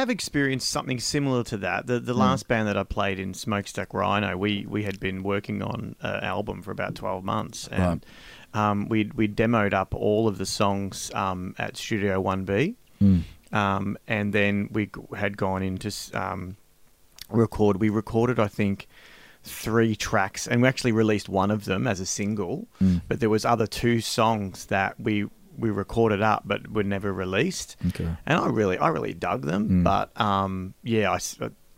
experienced 0.10 0.68
something 0.70 1.00
similar 1.00 1.44
to 1.46 1.58
that. 1.58 1.88
The 1.88 2.00
the 2.00 2.14
last 2.14 2.48
band 2.48 2.68
that 2.68 2.76
I 2.78 2.84
played 2.84 3.20
in 3.20 3.34
Smokestack 3.34 3.94
Rhino, 3.94 4.36
we 4.36 4.66
we 4.68 4.84
had 4.84 5.00
been 5.00 5.24
working 5.24 5.62
on 5.62 5.96
an 6.02 6.24
album 6.24 6.62
for 6.62 6.72
about 6.72 6.96
twelve 6.96 7.24
months, 7.24 7.68
and 7.72 8.06
um, 8.54 8.90
we 8.90 9.12
we 9.16 9.28
demoed 9.28 9.74
up 9.74 9.94
all 9.94 10.28
of 10.28 10.38
the 10.38 10.46
songs 10.46 11.12
um, 11.14 11.54
at 11.58 11.78
Studio 11.78 12.20
One 12.20 12.44
B, 12.44 12.76
Mm. 13.02 13.22
um, 13.54 13.98
and 14.08 14.34
then 14.34 14.70
we 14.72 14.90
had 15.16 15.38
gone 15.38 15.62
into 15.64 15.92
um, 16.14 16.58
record. 17.30 17.80
We 17.80 17.90
recorded, 17.90 18.40
I 18.40 18.48
think. 18.48 18.88
Three 19.44 19.96
tracks, 19.96 20.48
and 20.48 20.62
we 20.62 20.68
actually 20.68 20.92
released 20.92 21.30
one 21.30 21.52
of 21.52 21.66
them 21.66 21.88
as 21.88 22.00
a 22.00 22.06
single. 22.06 22.68
Mm. 22.82 23.02
But 23.08 23.20
there 23.20 23.30
was 23.30 23.46
other 23.46 23.68
two 23.68 24.02
songs 24.02 24.66
that 24.68 25.00
we 25.00 25.28
we 25.58 25.70
recorded 25.72 26.22
up, 26.22 26.44
but 26.46 26.70
were 26.72 26.84
never 26.84 27.12
released 27.12 27.78
Okay. 27.88 28.08
and 28.28 28.38
I 28.40 28.48
really, 28.48 28.78
I 28.78 28.90
really 28.90 29.14
dug 29.16 29.42
them. 29.44 29.70
Mm. 29.70 29.84
But 29.84 30.20
um, 30.22 30.76
yeah, 30.84 31.12
I 31.12 31.20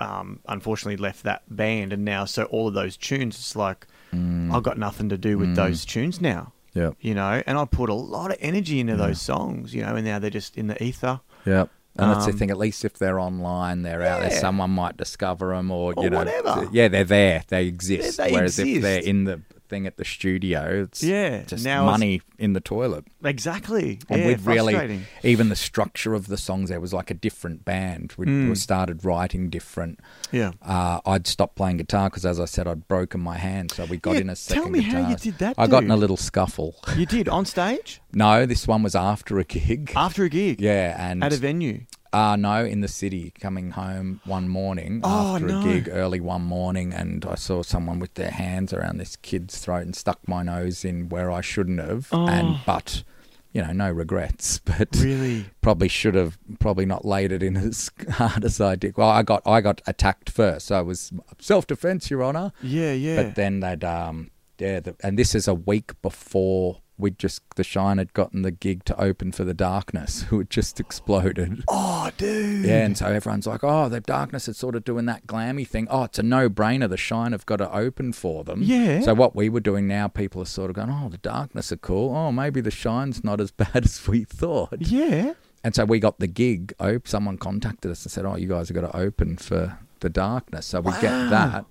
um, 0.04 0.40
unfortunately 0.48 0.98
left 0.98 1.24
that 1.24 1.44
band, 1.50 1.94
and 1.94 2.04
now 2.04 2.26
so 2.26 2.44
all 2.46 2.68
of 2.68 2.74
those 2.74 2.98
tunes, 2.98 3.36
it's 3.36 3.56
like 3.56 3.88
Mm. 4.12 4.52
I've 4.52 4.64
got 4.64 4.80
nothing 4.80 5.10
to 5.10 5.18
do 5.20 5.38
with 5.38 5.56
those 5.56 5.86
tunes 5.86 6.20
now. 6.20 6.52
Yeah, 6.74 6.92
You 7.00 7.14
know, 7.14 7.44
and 7.46 7.58
I 7.60 7.66
put 7.66 7.90
a 7.92 7.94
lot 7.94 8.32
of 8.32 8.38
energy 8.40 8.80
into 8.80 8.96
those 8.96 9.22
songs. 9.22 9.74
You 9.76 9.84
know, 9.84 9.96
and 9.96 10.04
now 10.04 10.18
they're 10.18 10.32
just 10.32 10.58
in 10.58 10.66
the 10.68 10.84
ether. 10.84 11.20
Yep. 11.46 11.70
And 12.02 12.12
that's 12.12 12.26
the 12.26 12.32
Um, 12.32 12.38
thing. 12.38 12.52
At 12.52 12.58
least 12.58 12.86
if 12.86 12.94
they're 12.98 13.20
online, 13.20 13.82
they're 13.84 14.04
out 14.04 14.22
there. 14.22 14.32
Someone 14.40 14.72
might 14.72 14.98
discover 14.98 15.50
them, 15.56 15.72
or, 15.72 15.94
Or 15.96 16.04
you 16.04 16.10
know, 16.10 16.18
whatever. 16.20 16.68
yeah, 16.72 16.88
they're 16.88 17.04
there. 17.04 17.44
They 17.48 17.66
exist. 17.68 18.18
they 18.18 18.32
Whereas 18.32 18.58
if 18.60 18.68
exist. 18.68 18.82
they're 18.84 19.02
in 19.02 19.24
the 19.26 19.42
thing 19.70 19.88
at 19.88 19.98
the 19.98 20.04
studio, 20.06 20.84
it's 20.84 21.04
Yeah, 21.04 21.44
just 21.44 21.64
now 21.64 21.84
it's- 21.84 21.92
money 22.00 22.22
in 22.38 22.54
the 22.54 22.60
toilet. 22.60 23.06
Exactly. 23.24 24.00
And 24.10 24.22
yeah, 24.22 24.28
we'd 24.28 24.42
really, 24.46 25.02
even 25.24 25.50
the 25.50 25.56
structure 25.56 26.14
of 26.14 26.28
the 26.28 26.38
songs, 26.38 26.70
there 26.70 26.80
was 26.80 26.94
like 26.94 27.10
a 27.12 27.14
different 27.14 27.64
band. 27.66 28.14
We 28.18 28.26
Mm. 28.26 28.50
we 28.50 28.56
started 28.56 29.06
writing 29.06 29.50
different. 29.50 30.00
Yeah. 30.32 30.52
Uh, 30.62 31.00
I'd 31.06 31.28
stopped 31.28 31.56
playing 31.56 31.78
guitar 31.78 32.10
because, 32.10 32.26
as 32.26 32.40
I 32.40 32.46
said, 32.46 32.68
I'd 32.68 32.88
broken 32.88 33.22
my 33.22 33.38
hand, 33.38 33.72
so 33.72 33.86
we 33.86 33.98
got 33.98 34.16
Yeah, 34.16 34.22
in 34.22 34.30
a 34.30 34.36
tell 34.36 34.58
second 34.58 34.72
me 34.72 34.82
how 34.82 35.10
you 35.10 35.16
did 35.16 35.38
that, 35.40 35.56
I 35.58 35.68
got 35.68 35.84
in 35.84 35.92
a 35.92 35.98
little 35.98 36.18
scuffle. 36.18 36.76
You 36.98 37.06
did 37.06 37.30
on 37.30 37.46
stage 37.46 38.02
no, 38.14 38.46
this 38.46 38.68
one 38.68 38.84
was 38.84 38.96
after 38.96 39.38
a 39.40 39.44
gig. 39.44 39.94
after 39.96 40.24
a 40.24 40.30
gig. 40.30 40.60
Yeah, 40.60 40.96
and 41.00 41.24
At 41.24 41.34
a 41.34 41.38
venue. 41.38 41.82
Uh, 42.14 42.36
no, 42.36 42.64
in 42.66 42.82
the 42.82 42.88
city, 42.88 43.32
coming 43.40 43.72
home 43.72 44.22
one 44.26 44.48
morning 44.50 45.02
Oh, 45.04 45.36
after 45.36 45.48
no. 45.48 45.60
a 45.62 45.64
gig 45.64 45.90
early 45.92 46.20
one 46.20 46.42
morning, 46.44 46.94
and 46.94 47.26
I 47.26 47.36
saw 47.36 47.62
someone 47.64 48.00
with 48.00 48.14
their 48.16 48.32
hands 48.32 48.74
around 48.74 48.98
this 48.98 49.16
kid's 49.16 49.58
throat 49.60 49.82
and 49.86 49.96
stuck 49.96 50.20
my 50.28 50.44
nose 50.44 50.84
in 50.86 51.10
where 51.10 51.30
I 51.32 51.42
shouldn't 51.42 51.80
have, 51.80 52.08
Oh. 52.12 52.28
and 52.28 52.58
but 52.66 53.04
you 53.52 53.64
know, 53.64 53.72
no 53.74 53.92
regrets, 53.92 54.60
but 54.66 54.90
Really? 54.98 55.46
probably 55.62 55.88
should 55.88 56.14
have 56.16 56.38
probably 56.60 56.86
not 56.86 57.04
laid 57.06 57.32
it 57.32 57.42
in 57.42 57.58
as 57.58 57.90
hard 58.12 58.46
as 58.46 58.62
I 58.62 58.76
did. 58.76 58.96
Well, 58.98 59.10
I 59.10 59.24
got 59.24 59.42
I 59.46 59.62
got 59.62 59.82
attacked 59.88 60.30
first, 60.30 60.68
so 60.68 60.80
it 60.80 60.86
was 60.86 61.12
self 61.40 61.66
defense, 61.68 62.10
Your 62.12 62.24
Honour. 62.24 62.52
Yeah, 62.62 62.94
yeah. 62.94 63.24
But 63.24 63.36
then 63.36 63.60
they'd 63.60 63.84
um 63.84 64.32
yeah, 64.60 64.80
the, 64.82 64.96
and 65.02 65.18
this 65.18 65.34
is 65.36 65.48
a 65.48 65.54
week 65.54 66.00
before 66.02 66.82
we 67.00 67.12
just 67.12 67.42
the 67.56 67.64
Shine 67.64 67.98
had 67.98 68.14
gotten 68.14 68.42
the 68.42 68.52
gig 68.52 68.84
to 68.86 69.02
open 69.02 69.32
for 69.32 69.44
the 69.44 69.54
Darkness, 69.54 70.24
who 70.30 70.38
had 70.40 70.50
just 70.50 70.80
exploded. 70.80 71.64
oh, 71.68 72.12
dude. 72.18 72.66
Yeah, 72.66 72.86
and 72.86 72.98
so 72.98 73.08
everyone's 73.08 73.48
like, 73.48 73.64
"Oh, 73.64 73.90
the 73.90 74.02
Darkness 74.02 74.48
is 74.48 74.58
sort 74.58 74.76
of 74.76 74.84
doing 74.84 75.06
that 75.06 75.26
glammy 75.26 75.68
thing. 75.68 75.88
Oh, 75.90 76.04
it's 76.04 76.20
a 76.20 76.24
no-brainer. 76.24 76.90
The 76.90 76.98
Shine 76.98 77.32
have 77.32 77.46
got 77.46 77.58
to 77.58 77.74
open 77.74 78.14
for 78.14 78.44
them." 78.44 78.62
Yeah. 78.62 79.02
So 79.02 79.14
what 79.14 79.36
we 79.36 79.50
were 79.50 79.60
doing 79.62 79.88
now, 79.88 80.08
people 80.10 80.42
are 80.42 80.46
sort 80.46 80.70
of 80.70 80.76
going, 80.76 80.90
"Oh, 80.92 81.10
the 81.10 81.18
Darkness 81.18 81.72
are 81.72 81.78
cool. 81.78 82.14
Oh, 82.16 82.32
maybe 82.32 82.62
the 82.62 82.72
Shine's 82.72 83.24
not 83.24 83.40
as 83.40 83.52
bad 83.64 83.86
as 83.86 84.06
we 84.08 84.26
thought." 84.26 84.76
Yeah. 84.80 85.34
And 85.64 85.74
so 85.76 85.86
we 85.86 86.00
got 86.00 86.20
the 86.20 86.28
gig. 86.28 86.74
Op- 86.80 87.08
someone 87.08 87.38
contacted 87.38 87.90
us 87.92 88.04
and 88.04 88.12
said, 88.12 88.26
"Oh, 88.26 88.36
you 88.36 88.48
guys 88.48 88.70
have 88.70 88.76
got 88.76 88.92
to 88.92 88.96
open 88.98 89.38
for 89.38 89.78
the 90.02 90.10
Darkness." 90.10 90.66
So 90.68 90.82
we 90.82 90.92
get 90.94 91.30
that. 91.30 91.66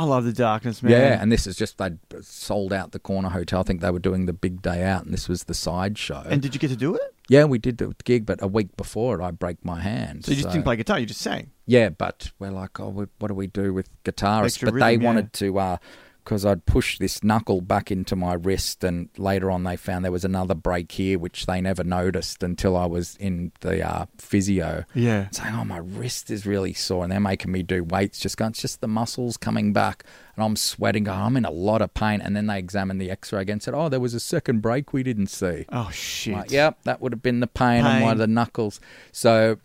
I 0.00 0.04
love 0.04 0.24
the 0.24 0.32
darkness, 0.32 0.82
man. 0.82 0.92
Yeah, 0.92 1.20
and 1.20 1.30
this 1.30 1.46
is 1.46 1.56
just 1.56 1.76
they'd 1.76 1.98
sold 2.22 2.72
out 2.72 2.92
the 2.92 2.98
corner 2.98 3.28
hotel. 3.28 3.60
I 3.60 3.64
think 3.64 3.82
they 3.82 3.90
were 3.90 3.98
doing 3.98 4.24
the 4.24 4.32
big 4.32 4.62
day 4.62 4.82
out, 4.82 5.04
and 5.04 5.12
this 5.12 5.28
was 5.28 5.44
the 5.44 5.52
side 5.52 5.98
show. 5.98 6.22
And 6.26 6.40
did 6.40 6.54
you 6.54 6.60
get 6.60 6.68
to 6.68 6.76
do 6.76 6.94
it? 6.94 7.14
yeah, 7.30 7.44
we 7.44 7.58
did 7.58 7.78
the 7.78 7.94
gig, 8.02 8.26
but 8.26 8.42
a 8.42 8.48
week 8.48 8.76
before 8.76 9.20
it, 9.20 9.22
I 9.22 9.30
break 9.30 9.64
my 9.64 9.80
hand. 9.80 10.24
So 10.24 10.32
you 10.32 10.38
just 10.38 10.48
didn't 10.48 10.64
play 10.64 10.74
guitar, 10.74 10.98
you 10.98 11.06
just 11.06 11.20
sang. 11.20 11.52
Yeah, 11.64 11.90
but 11.90 12.32
we're 12.40 12.50
like, 12.50 12.80
oh, 12.80 12.88
we, 12.88 13.04
what 13.20 13.28
do 13.28 13.34
we 13.34 13.46
do 13.46 13.72
with 13.72 13.88
guitarists? 14.02 14.46
Extra 14.46 14.72
but 14.72 14.80
they 14.80 14.94
yeah. 14.94 15.04
wanted 15.04 15.32
to, 15.34 15.56
uh, 15.60 15.76
because 16.24 16.46
I'd 16.46 16.66
push 16.66 16.98
this 16.98 17.22
knuckle 17.24 17.60
back 17.60 17.90
into 17.90 18.16
my 18.16 18.34
wrist, 18.34 18.84
and 18.84 19.08
later 19.16 19.50
on 19.50 19.64
they 19.64 19.76
found 19.76 20.04
there 20.04 20.12
was 20.12 20.24
another 20.24 20.54
break 20.54 20.92
here, 20.92 21.18
which 21.18 21.46
they 21.46 21.60
never 21.60 21.84
noticed 21.84 22.42
until 22.42 22.76
I 22.76 22.86
was 22.86 23.16
in 23.16 23.52
the 23.60 23.86
uh, 23.86 24.06
physio. 24.18 24.84
Yeah. 24.94 25.28
Saying, 25.30 25.54
oh, 25.54 25.64
my 25.64 25.78
wrist 25.78 26.30
is 26.30 26.46
really 26.46 26.72
sore, 26.72 27.02
and 27.02 27.12
they're 27.12 27.20
making 27.20 27.52
me 27.52 27.62
do 27.62 27.84
weights. 27.84 28.18
Just 28.18 28.36
going, 28.36 28.50
it's 28.50 28.62
just 28.62 28.80
the 28.80 28.88
muscles 28.88 29.36
coming 29.36 29.72
back, 29.72 30.04
and 30.36 30.44
I'm 30.44 30.56
sweating. 30.56 31.04
Going, 31.04 31.18
I'm 31.18 31.36
in 31.36 31.44
a 31.44 31.50
lot 31.50 31.82
of 31.82 31.92
pain. 31.94 32.20
And 32.20 32.36
then 32.36 32.46
they 32.46 32.58
examined 32.58 33.00
the 33.00 33.10
X-ray 33.10 33.42
again, 33.42 33.54
and 33.54 33.62
said, 33.62 33.74
oh, 33.74 33.88
there 33.88 34.00
was 34.00 34.14
a 34.14 34.20
second 34.20 34.60
break 34.60 34.92
we 34.92 35.02
didn't 35.02 35.28
see. 35.28 35.64
Oh 35.70 35.90
shit. 35.90 36.34
Like, 36.34 36.50
yep, 36.50 36.78
that 36.84 37.00
would 37.00 37.12
have 37.12 37.22
been 37.22 37.40
the 37.40 37.46
pain, 37.46 37.84
on 37.84 38.02
one 38.02 38.12
of 38.12 38.18
the 38.18 38.26
knuckles. 38.26 38.80
So, 39.12 39.58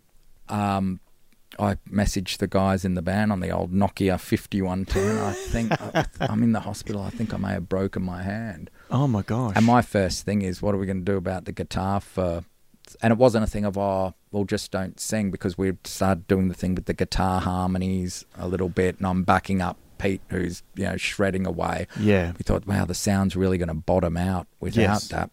um, 0.50 1.00
I 1.60 1.76
messaged 1.90 2.38
the 2.38 2.48
guys 2.48 2.84
in 2.86 2.94
the 2.96 3.02
band 3.02 3.32
on 3.32 3.40
the 3.40 3.50
old 3.52 3.72
Nokia 3.74 4.20
5110. 4.20 5.18
I 5.18 5.34
think 5.34 5.72
I, 5.72 6.06
I'm 6.32 6.44
in 6.44 6.52
the 6.52 6.60
hospital. 6.62 7.02
I 7.02 7.10
think 7.10 7.34
I 7.34 7.38
may 7.38 7.52
have 7.54 7.70
broken 7.70 8.04
my 8.04 8.24
hand. 8.24 8.70
Oh 8.92 9.08
my 9.08 9.22
gosh. 9.22 9.54
And 9.56 9.66
my 9.66 9.82
first 9.82 10.26
thing 10.26 10.42
is, 10.42 10.62
what 10.62 10.76
are 10.76 10.78
we 10.78 10.86
going 10.86 11.04
to 11.06 11.12
do 11.12 11.18
about 11.18 11.46
the 11.46 11.52
guitar 11.52 12.00
for? 12.00 12.44
And 13.02 13.12
it 13.12 13.18
wasn't 13.18 13.44
a 13.44 13.48
thing 13.48 13.66
of, 13.66 13.78
oh, 13.78 14.14
well, 14.32 14.44
just 14.44 14.70
don't 14.72 15.00
sing 15.00 15.32
because 15.32 15.58
we 15.58 15.74
started 15.86 16.28
doing 16.28 16.50
the 16.50 16.54
thing 16.54 16.76
with 16.76 16.86
the 16.86 16.94
guitar 16.94 17.42
harmonies 17.42 18.26
a 18.38 18.48
little 18.48 18.70
bit, 18.70 18.98
and 19.00 19.08
I'm 19.08 19.24
backing 19.24 19.62
up 19.62 19.78
Pete, 19.98 20.22
who's 20.28 20.62
you 20.76 20.84
know 20.86 20.98
shredding 20.98 21.48
away. 21.48 21.88
Yeah. 22.00 22.34
We 22.38 22.44
thought, 22.44 22.68
wow, 22.68 22.86
the 22.86 22.94
sound's 22.94 23.36
really 23.36 23.58
going 23.58 23.70
to 23.70 23.74
bottom 23.74 24.18
out 24.18 24.48
without 24.60 24.82
Yes. 24.82 25.08
that. 25.08 25.32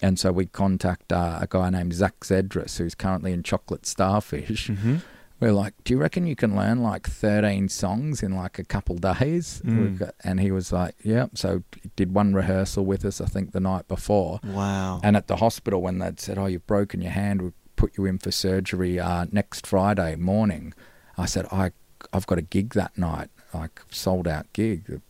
And 0.00 0.18
so 0.18 0.30
we 0.32 0.46
contact 0.46 1.12
uh, 1.12 1.38
a 1.40 1.46
guy 1.48 1.70
named 1.70 1.92
Zach 1.92 2.20
Zedris, 2.20 2.78
who's 2.78 2.94
currently 2.94 3.32
in 3.32 3.42
Chocolate 3.42 3.84
Starfish. 3.84 4.68
Mm-hmm. 4.68 4.96
We're 5.40 5.52
like, 5.52 5.74
do 5.84 5.92
you 5.94 5.98
reckon 6.00 6.26
you 6.26 6.34
can 6.34 6.56
learn 6.56 6.82
like 6.82 7.06
13 7.08 7.68
songs 7.68 8.22
in 8.24 8.34
like 8.34 8.58
a 8.58 8.64
couple 8.64 8.96
days? 8.96 9.62
Mm. 9.64 9.98
Got- 9.98 10.14
And 10.24 10.40
he 10.40 10.50
was 10.50 10.72
like, 10.72 10.96
yeah. 11.04 11.26
So 11.34 11.62
he 11.80 11.90
did 11.94 12.12
one 12.12 12.34
rehearsal 12.34 12.84
with 12.84 13.04
us, 13.04 13.20
I 13.20 13.26
think, 13.26 13.52
the 13.52 13.60
night 13.60 13.86
before. 13.86 14.40
Wow. 14.42 15.00
And 15.04 15.16
at 15.16 15.28
the 15.28 15.36
hospital, 15.36 15.80
when 15.80 15.98
they'd 16.00 16.18
said, 16.18 16.38
oh, 16.38 16.46
you've 16.46 16.66
broken 16.66 17.00
your 17.00 17.12
hand, 17.12 17.40
we 17.42 17.52
put 17.76 17.96
you 17.96 18.04
in 18.06 18.18
for 18.18 18.32
surgery 18.32 18.98
uh, 18.98 19.26
next 19.30 19.64
Friday 19.66 20.16
morning, 20.16 20.74
I 21.16 21.26
said, 21.26 21.46
I, 21.52 21.70
I've 22.12 22.26
got 22.26 22.38
a 22.38 22.42
gig 22.42 22.74
that 22.74 22.98
night, 22.98 23.28
like 23.54 23.80
sold 23.90 24.26
out 24.26 24.52
gig. 24.52 25.00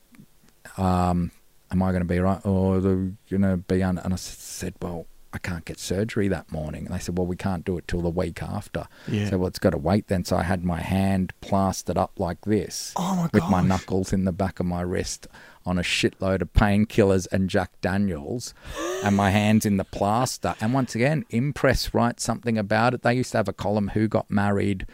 Um, 0.77 1.31
am 1.71 1.83
I 1.83 1.91
going 1.91 2.03
to 2.03 2.09
be 2.09 2.19
right? 2.19 2.45
Or 2.45 2.81
the 2.81 3.13
going 3.31 3.43
to 3.43 3.57
be 3.57 3.83
on? 3.83 3.97
And 3.99 4.13
I 4.13 4.17
said, 4.17 4.75
well, 4.83 5.07
I 5.39 5.49
can't 5.49 5.65
get 5.65 5.79
surgery 5.79 6.27
that 6.27 6.51
morning. 6.51 6.87
And 6.87 6.93
they 6.93 6.99
said, 6.99 7.17
well, 7.17 7.27
we 7.27 7.37
can't 7.37 7.65
do 7.65 7.79
it 7.79 7.87
till 7.87 8.01
the 8.01 8.11
week 8.11 8.43
after. 8.43 8.89
Yeah. 9.07 9.31
So, 9.31 9.39
well, 9.39 9.47
it's 9.47 9.61
got 9.61 9.71
to 9.71 9.79
wait 9.79 10.09
then. 10.09 10.25
So 10.25 10.37
I 10.37 10.43
had 10.43 10.65
my 10.65 10.81
hand 10.81 11.33
plastered 11.41 11.97
up 11.97 12.19
like 12.19 12.41
this 12.41 12.93
Oh 12.97 13.15
my 13.15 13.31
with 13.33 13.49
my 13.49 13.61
knuckles 13.61 14.13
in 14.13 14.25
the 14.25 14.33
back 14.33 14.59
of 14.59 14.67
my 14.67 14.81
wrist 14.81 15.29
on 15.65 15.79
a 15.79 15.83
shitload 15.83 16.43
of 16.43 16.53
painkillers 16.55 17.29
and 17.31 17.49
Jack 17.49 17.71
Daniels, 17.81 18.53
and 19.05 19.15
my 19.15 19.31
hands 19.31 19.65
in 19.65 19.77
the 19.77 19.85
plaster. 19.85 20.57
And 20.61 20.75
once 20.75 20.97
again, 20.97 21.25
Inpress 21.31 21.95
writes 21.95 22.25
something 22.25 22.59
about 22.59 22.95
it. 22.95 23.03
They 23.03 23.15
used 23.15 23.31
to 23.33 23.39
have 23.39 23.49
a 23.49 23.53
column 23.53 23.91
who 23.91 24.09
got 24.09 24.29
married, 24.29 24.87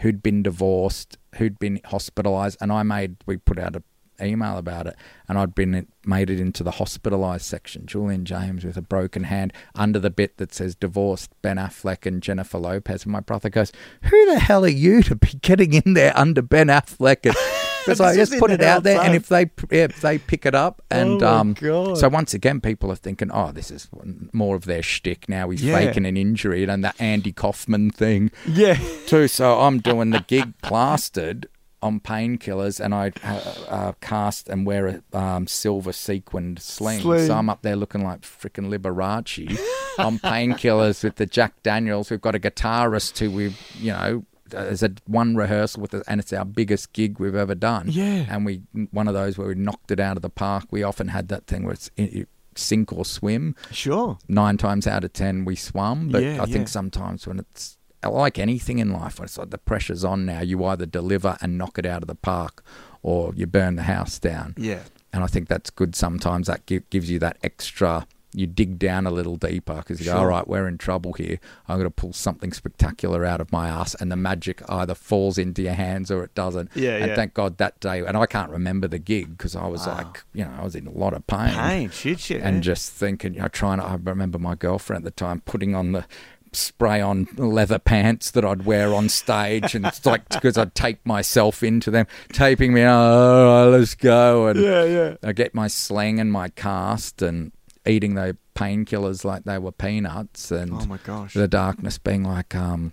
who'd 0.00 0.20
been 0.20 0.42
divorced, 0.42 1.16
who'd 1.36 1.60
been 1.60 1.80
hospitalized, 1.84 2.58
and 2.60 2.72
I 2.72 2.82
made 2.82 3.18
we 3.24 3.36
put 3.36 3.58
out 3.58 3.76
a 3.76 3.84
email 4.20 4.58
about 4.58 4.86
it, 4.86 4.96
and 5.28 5.38
I'd 5.38 5.54
been 5.54 5.86
made 6.04 6.30
it 6.30 6.40
into 6.40 6.62
the 6.62 6.72
hospitalized 6.72 7.44
section. 7.44 7.86
Julian 7.86 8.24
James 8.24 8.64
with 8.64 8.76
a 8.76 8.82
broken 8.82 9.24
hand 9.24 9.52
under 9.74 9.98
the 9.98 10.10
bit 10.10 10.36
that 10.38 10.52
says 10.52 10.74
divorced 10.74 11.30
Ben 11.42 11.56
Affleck 11.56 12.06
and 12.06 12.22
Jennifer 12.22 12.58
Lopez. 12.58 13.04
And 13.04 13.12
my 13.12 13.20
brother 13.20 13.48
goes, 13.48 13.72
"Who 14.02 14.26
the 14.26 14.38
hell 14.40 14.64
are 14.64 14.68
you 14.68 15.02
to 15.04 15.14
be 15.14 15.28
getting 15.42 15.72
in 15.74 15.94
there 15.94 16.12
under 16.16 16.42
Ben 16.42 16.66
Affleck?" 16.68 17.24
And 17.26 17.34
because 17.84 18.00
I 18.00 18.14
just 18.14 18.38
put 18.38 18.50
it 18.52 18.62
out 18.62 18.82
there, 18.84 19.00
and 19.00 19.14
if 19.14 19.28
they 19.28 19.50
yeah, 19.70 19.84
if 19.84 20.00
they 20.00 20.18
pick 20.18 20.46
it 20.46 20.54
up, 20.54 20.82
and 20.90 21.22
Oh 21.22 21.26
um, 21.26 21.56
so 21.56 22.08
once 22.08 22.32
again, 22.34 22.60
people 22.60 22.90
are 22.92 22.96
thinking, 22.96 23.30
"Oh, 23.32 23.50
this 23.52 23.70
is 23.70 23.88
more 24.32 24.54
of 24.56 24.64
their 24.66 24.82
shtick 24.82 25.28
now. 25.28 25.50
He's 25.50 25.62
Yeah. 25.64 25.76
faking 25.78 26.06
an 26.06 26.16
injury 26.16 26.64
and 26.64 26.84
that 26.84 27.00
Andy 27.00 27.32
Kaufman 27.32 27.90
thing." 27.90 28.30
Yeah. 28.46 28.78
too. 29.06 29.26
So 29.28 29.60
I'm 29.60 29.78
doing 29.80 30.10
the 30.10 30.24
gig 30.26 30.54
plastered 30.62 31.46
on 31.82 32.00
painkillers, 32.00 32.78
and 32.80 32.94
I 32.94 33.12
uh, 33.24 33.54
uh, 33.68 33.92
cast 34.00 34.48
and 34.48 34.64
wear 34.66 35.02
a 35.12 35.18
um, 35.18 35.46
silver 35.46 35.92
sequined 35.92 36.60
sling. 36.60 37.00
Sling. 37.00 37.26
So 37.26 37.34
I'm 37.34 37.50
up 37.50 37.62
there 37.62 37.76
looking 37.76 38.04
like 38.04 38.22
freaking 38.22 38.68
Liberace 38.74 39.58
on 39.98 40.18
painkillers 40.18 41.02
with 41.04 41.16
the 41.16 41.26
Jack 41.26 41.62
Daniels. 41.62 42.10
We've 42.10 42.20
got 42.20 42.34
a 42.34 42.38
guitarist 42.38 43.18
who 43.18 43.30
we, 43.30 43.56
you 43.78 43.92
know. 43.92 44.24
As 44.54 44.82
a 44.82 44.90
one 45.06 45.34
rehearsal 45.34 45.80
with 45.80 45.94
it, 45.94 46.02
and 46.06 46.20
it's 46.20 46.30
our 46.30 46.44
biggest 46.44 46.92
gig 46.92 47.18
we've 47.18 47.34
ever 47.34 47.54
done. 47.54 47.86
Yeah. 47.88 48.26
and 48.28 48.44
we 48.44 48.60
one 48.90 49.08
of 49.08 49.14
those 49.14 49.38
where 49.38 49.48
we 49.48 49.54
knocked 49.54 49.90
it 49.90 49.98
out 49.98 50.16
of 50.18 50.22
the 50.22 50.28
park. 50.28 50.64
We 50.70 50.82
often 50.82 51.08
had 51.08 51.28
that 51.28 51.46
thing 51.46 51.62
where 51.64 51.72
it's 51.72 51.90
i- 51.98 52.26
sink 52.54 52.92
or 52.92 53.06
swim 53.06 53.56
Sure. 53.70 54.18
nine 54.28 54.58
times 54.58 54.86
out 54.86 55.04
of 55.04 55.14
ten 55.14 55.46
we 55.46 55.56
swum. 55.56 56.10
But 56.10 56.22
Yeah, 56.22 56.42
I 56.42 56.44
think 56.44 56.68
sometimes 56.68 57.26
when 57.26 57.38
it's 57.38 57.78
like 58.08 58.38
anything 58.38 58.78
in 58.78 58.92
life, 58.92 59.20
it's 59.20 59.38
like 59.38 59.50
the 59.50 59.58
pressure's 59.58 60.04
on 60.04 60.24
now, 60.26 60.40
you 60.40 60.64
either 60.64 60.86
deliver 60.86 61.36
and 61.40 61.56
knock 61.58 61.78
it 61.78 61.86
out 61.86 62.02
of 62.02 62.08
the 62.08 62.14
park, 62.14 62.64
or 63.02 63.32
you 63.34 63.46
burn 63.46 63.76
the 63.76 63.82
house 63.82 64.18
down. 64.18 64.54
Yeah. 64.56 64.80
And 65.12 65.22
I 65.22 65.26
think 65.26 65.48
that's 65.48 65.70
good. 65.70 65.94
Sometimes 65.94 66.46
that 66.46 66.66
gi- 66.66 66.82
gives 66.90 67.10
you 67.10 67.18
that 67.18 67.36
extra. 67.42 68.06
You 68.34 68.46
dig 68.46 68.78
down 68.78 69.06
a 69.06 69.10
little 69.10 69.36
deeper 69.36 69.74
because 69.76 70.00
you 70.00 70.06
go, 70.06 70.16
all 70.16 70.26
right, 70.26 70.48
we're 70.48 70.66
in 70.66 70.78
trouble 70.78 71.12
here. 71.12 71.38
I'm 71.68 71.76
going 71.76 71.84
to 71.86 71.90
pull 71.90 72.14
something 72.14 72.50
spectacular 72.54 73.26
out 73.26 73.42
of 73.42 73.52
my 73.52 73.68
ass, 73.68 73.94
and 73.96 74.10
the 74.10 74.16
magic 74.16 74.62
either 74.70 74.94
falls 74.94 75.36
into 75.36 75.60
your 75.60 75.74
hands 75.74 76.10
or 76.10 76.24
it 76.24 76.34
doesn't. 76.34 76.70
Yeah, 76.74 76.96
and 76.96 77.08
yeah. 77.08 77.14
thank 77.14 77.34
God 77.34 77.58
that 77.58 77.78
day. 77.80 77.98
And 78.00 78.16
I 78.16 78.24
can't 78.24 78.50
remember 78.50 78.88
the 78.88 78.98
gig 78.98 79.36
because 79.36 79.54
I 79.54 79.66
was 79.66 79.86
Wow. 79.86 79.96
like, 79.96 80.24
you 80.32 80.44
know, 80.46 80.54
I 80.58 80.64
was 80.64 80.74
in 80.74 80.86
a 80.86 80.90
lot 80.92 81.12
of 81.12 81.26
pain 81.26 81.52
Pain. 81.52 81.90
Shit, 81.90 82.20
shit. 82.20 82.40
and 82.40 82.56
yeah. 82.56 82.60
just 82.62 82.92
thinking, 82.92 83.34
you 83.34 83.40
know, 83.42 83.48
trying 83.48 83.80
to. 83.80 83.84
I 83.84 83.96
remember 84.02 84.38
my 84.38 84.54
girlfriend 84.54 85.02
at 85.02 85.14
the 85.14 85.24
time 85.24 85.42
putting 85.42 85.74
on 85.74 85.92
the 85.92 86.06
spray 86.52 87.00
on 87.00 87.26
leather 87.36 87.78
pants 87.78 88.30
that 88.32 88.44
I'd 88.44 88.64
wear 88.64 88.94
on 88.94 89.08
stage, 89.08 89.74
and 89.74 89.86
it's 89.86 90.04
like 90.04 90.28
because 90.30 90.58
I'd 90.58 90.74
tape 90.74 91.00
myself 91.04 91.62
into 91.62 91.90
them, 91.90 92.06
taping 92.32 92.72
me. 92.74 92.82
Oh, 92.84 93.70
let's 93.72 93.94
go, 93.94 94.48
and 94.48 94.60
Yeah, 94.60 94.84
yeah. 94.84 95.16
I 95.22 95.32
get 95.32 95.54
my 95.54 95.68
sling 95.68 96.20
and 96.20 96.30
my 96.32 96.48
cast, 96.48 97.22
and 97.22 97.52
eating 97.86 98.14
the 98.14 98.36
painkillers 98.54 99.24
like 99.24 99.44
they 99.44 99.58
were 99.58 99.72
peanuts, 99.72 100.50
and 100.50 100.72
Oh 100.72 100.86
my 100.86 100.98
gosh. 101.04 101.34
the 101.34 101.48
darkness 101.48 101.98
being 101.98 102.22
like, 102.24 102.54
um, 102.54 102.92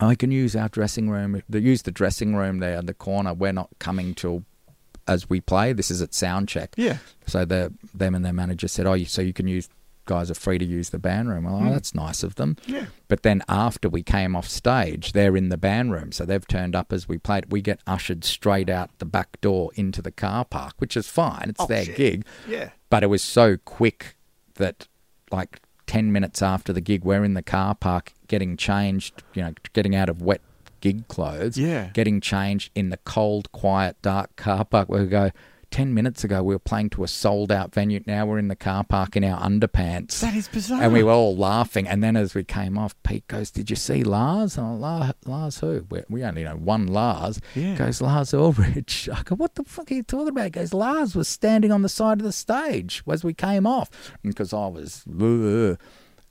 I 0.00 0.14
can 0.14 0.30
use 0.30 0.56
our 0.56 0.68
dressing 0.68 1.10
room. 1.10 1.42
They 1.48 1.58
use 1.58 1.82
the 1.82 1.90
dressing 1.90 2.34
room 2.34 2.58
there 2.60 2.78
in 2.78 2.86
the 2.86 2.94
corner. 2.94 3.34
We're 3.34 3.52
not 3.52 3.68
coming 3.78 4.14
till 4.14 4.44
as 5.06 5.28
we 5.28 5.40
play. 5.40 5.72
This 5.72 5.90
is 5.90 6.00
at 6.00 6.14
sound 6.14 6.48
check. 6.48 6.72
Yeah. 6.76 6.98
So 7.26 7.44
the 7.44 7.72
them 7.92 8.14
and 8.14 8.24
their 8.24 8.32
manager 8.32 8.68
said, 8.68 8.86
"Oh, 8.86 8.96
so 9.04 9.20
you 9.22 9.32
can 9.32 9.48
use 9.48 9.68
guys 10.10 10.30
are 10.30 10.34
free 10.34 10.58
to 10.58 10.64
use 10.64 10.90
the 10.90 10.98
band 10.98 11.28
room." 11.30 11.44
Well, 11.44 11.56
oh, 11.56 11.58
hmm. 11.60 11.70
that's 11.70 11.94
nice 11.94 12.22
of 12.22 12.34
them. 12.34 12.56
Yeah. 12.66 12.86
But 13.08 13.22
then 13.22 13.42
after 13.48 13.88
we 13.88 14.02
came 14.02 14.36
off 14.36 14.48
stage, 14.48 15.12
they're 15.12 15.36
in 15.36 15.48
the 15.48 15.56
band 15.56 15.92
room, 15.92 16.12
so 16.12 16.24
they've 16.24 16.46
turned 16.46 16.74
up 16.76 16.92
as 16.92 17.08
we 17.08 17.18
played. 17.18 17.50
We 17.50 17.60
get 17.62 17.80
ushered 17.86 18.24
straight 18.24 18.68
out 18.68 18.90
the 18.98 19.04
back 19.06 19.40
door 19.40 19.70
into 19.74 20.02
the 20.02 20.10
car 20.12 20.44
park, 20.44 20.74
which 20.78 20.96
is 20.96 21.08
fine. 21.08 21.46
It's 21.48 21.60
Oh, 21.60 21.66
their 21.66 21.84
shit. 21.86 21.96
gig. 21.96 22.26
Yeah. 22.48 22.70
But 22.90 23.02
it 23.02 23.06
was 23.06 23.22
so 23.22 23.56
quick 23.64 24.16
that 24.56 24.88
like 25.30 25.60
10 25.86 26.12
minutes 26.12 26.42
after 26.42 26.72
the 26.72 26.80
gig, 26.80 27.04
we're 27.04 27.24
in 27.24 27.34
the 27.34 27.42
car 27.42 27.74
park 27.74 28.12
getting 28.28 28.56
changed, 28.56 29.22
you 29.34 29.42
know, 29.42 29.52
getting 29.72 29.94
out 29.96 30.08
of 30.08 30.20
wet 30.22 30.40
gig 30.80 31.06
clothes, 31.08 31.58
Yeah. 31.58 31.90
getting 31.92 32.20
changed 32.20 32.70
in 32.74 32.88
the 32.90 32.96
cold, 32.98 33.50
quiet, 33.52 33.96
dark 34.02 34.34
car 34.36 34.64
park 34.64 34.88
where 34.88 35.02
we 35.02 35.08
go, 35.08 35.30
ten 35.70 35.94
minutes 35.94 36.24
ago 36.24 36.42
we 36.42 36.54
were 36.54 36.58
playing 36.58 36.90
to 36.90 37.04
a 37.04 37.08
sold 37.08 37.50
out 37.52 37.74
venue. 37.74 38.00
Now 38.06 38.26
we're 38.26 38.38
in 38.38 38.48
the 38.48 38.56
car 38.56 38.84
park 38.84 39.16
in 39.16 39.24
our 39.24 39.40
underpants. 39.40 40.20
That 40.20 40.34
is 40.34 40.48
bizarre. 40.48 40.82
And 40.82 40.92
we 40.92 41.02
were 41.02 41.12
all 41.12 41.36
laughing. 41.36 41.86
And 41.86 42.02
then 42.02 42.16
as 42.16 42.34
we 42.34 42.44
came 42.44 42.76
off, 42.76 42.94
Pete 43.02 43.26
goes, 43.28 43.50
Did 43.50 43.70
you 43.70 43.76
see 43.76 44.02
Lars? 44.02 44.56
And 44.58 44.66
I'm 44.66 44.80
like, 44.80 45.14
Lars 45.26 45.58
who? 45.60 45.86
We, 45.90 46.02
we 46.08 46.24
only 46.24 46.44
know 46.44 46.56
one 46.56 46.86
Lars. 46.86 47.40
Yeah. 47.54 47.72
He 47.72 47.76
goes, 47.76 48.00
Lars 48.00 48.34
Ulrich. 48.34 49.08
I 49.14 49.22
go, 49.22 49.36
What 49.36 49.54
the 49.54 49.64
fuck 49.64 49.90
are 49.90 49.94
you 49.94 50.02
talking 50.02 50.28
about? 50.28 50.44
He 50.44 50.50
goes, 50.50 50.74
Lars 50.74 51.14
was 51.14 51.28
standing 51.28 51.72
on 51.72 51.82
the 51.82 51.88
side 51.88 52.18
of 52.18 52.24
the 52.24 52.32
stage 52.32 53.02
as 53.10 53.24
we 53.24 53.34
came 53.34 53.66
off. 53.66 53.90
Because 54.22 54.52
I 54.52 54.66
was, 54.66 55.04
"Ugh," 55.08 55.78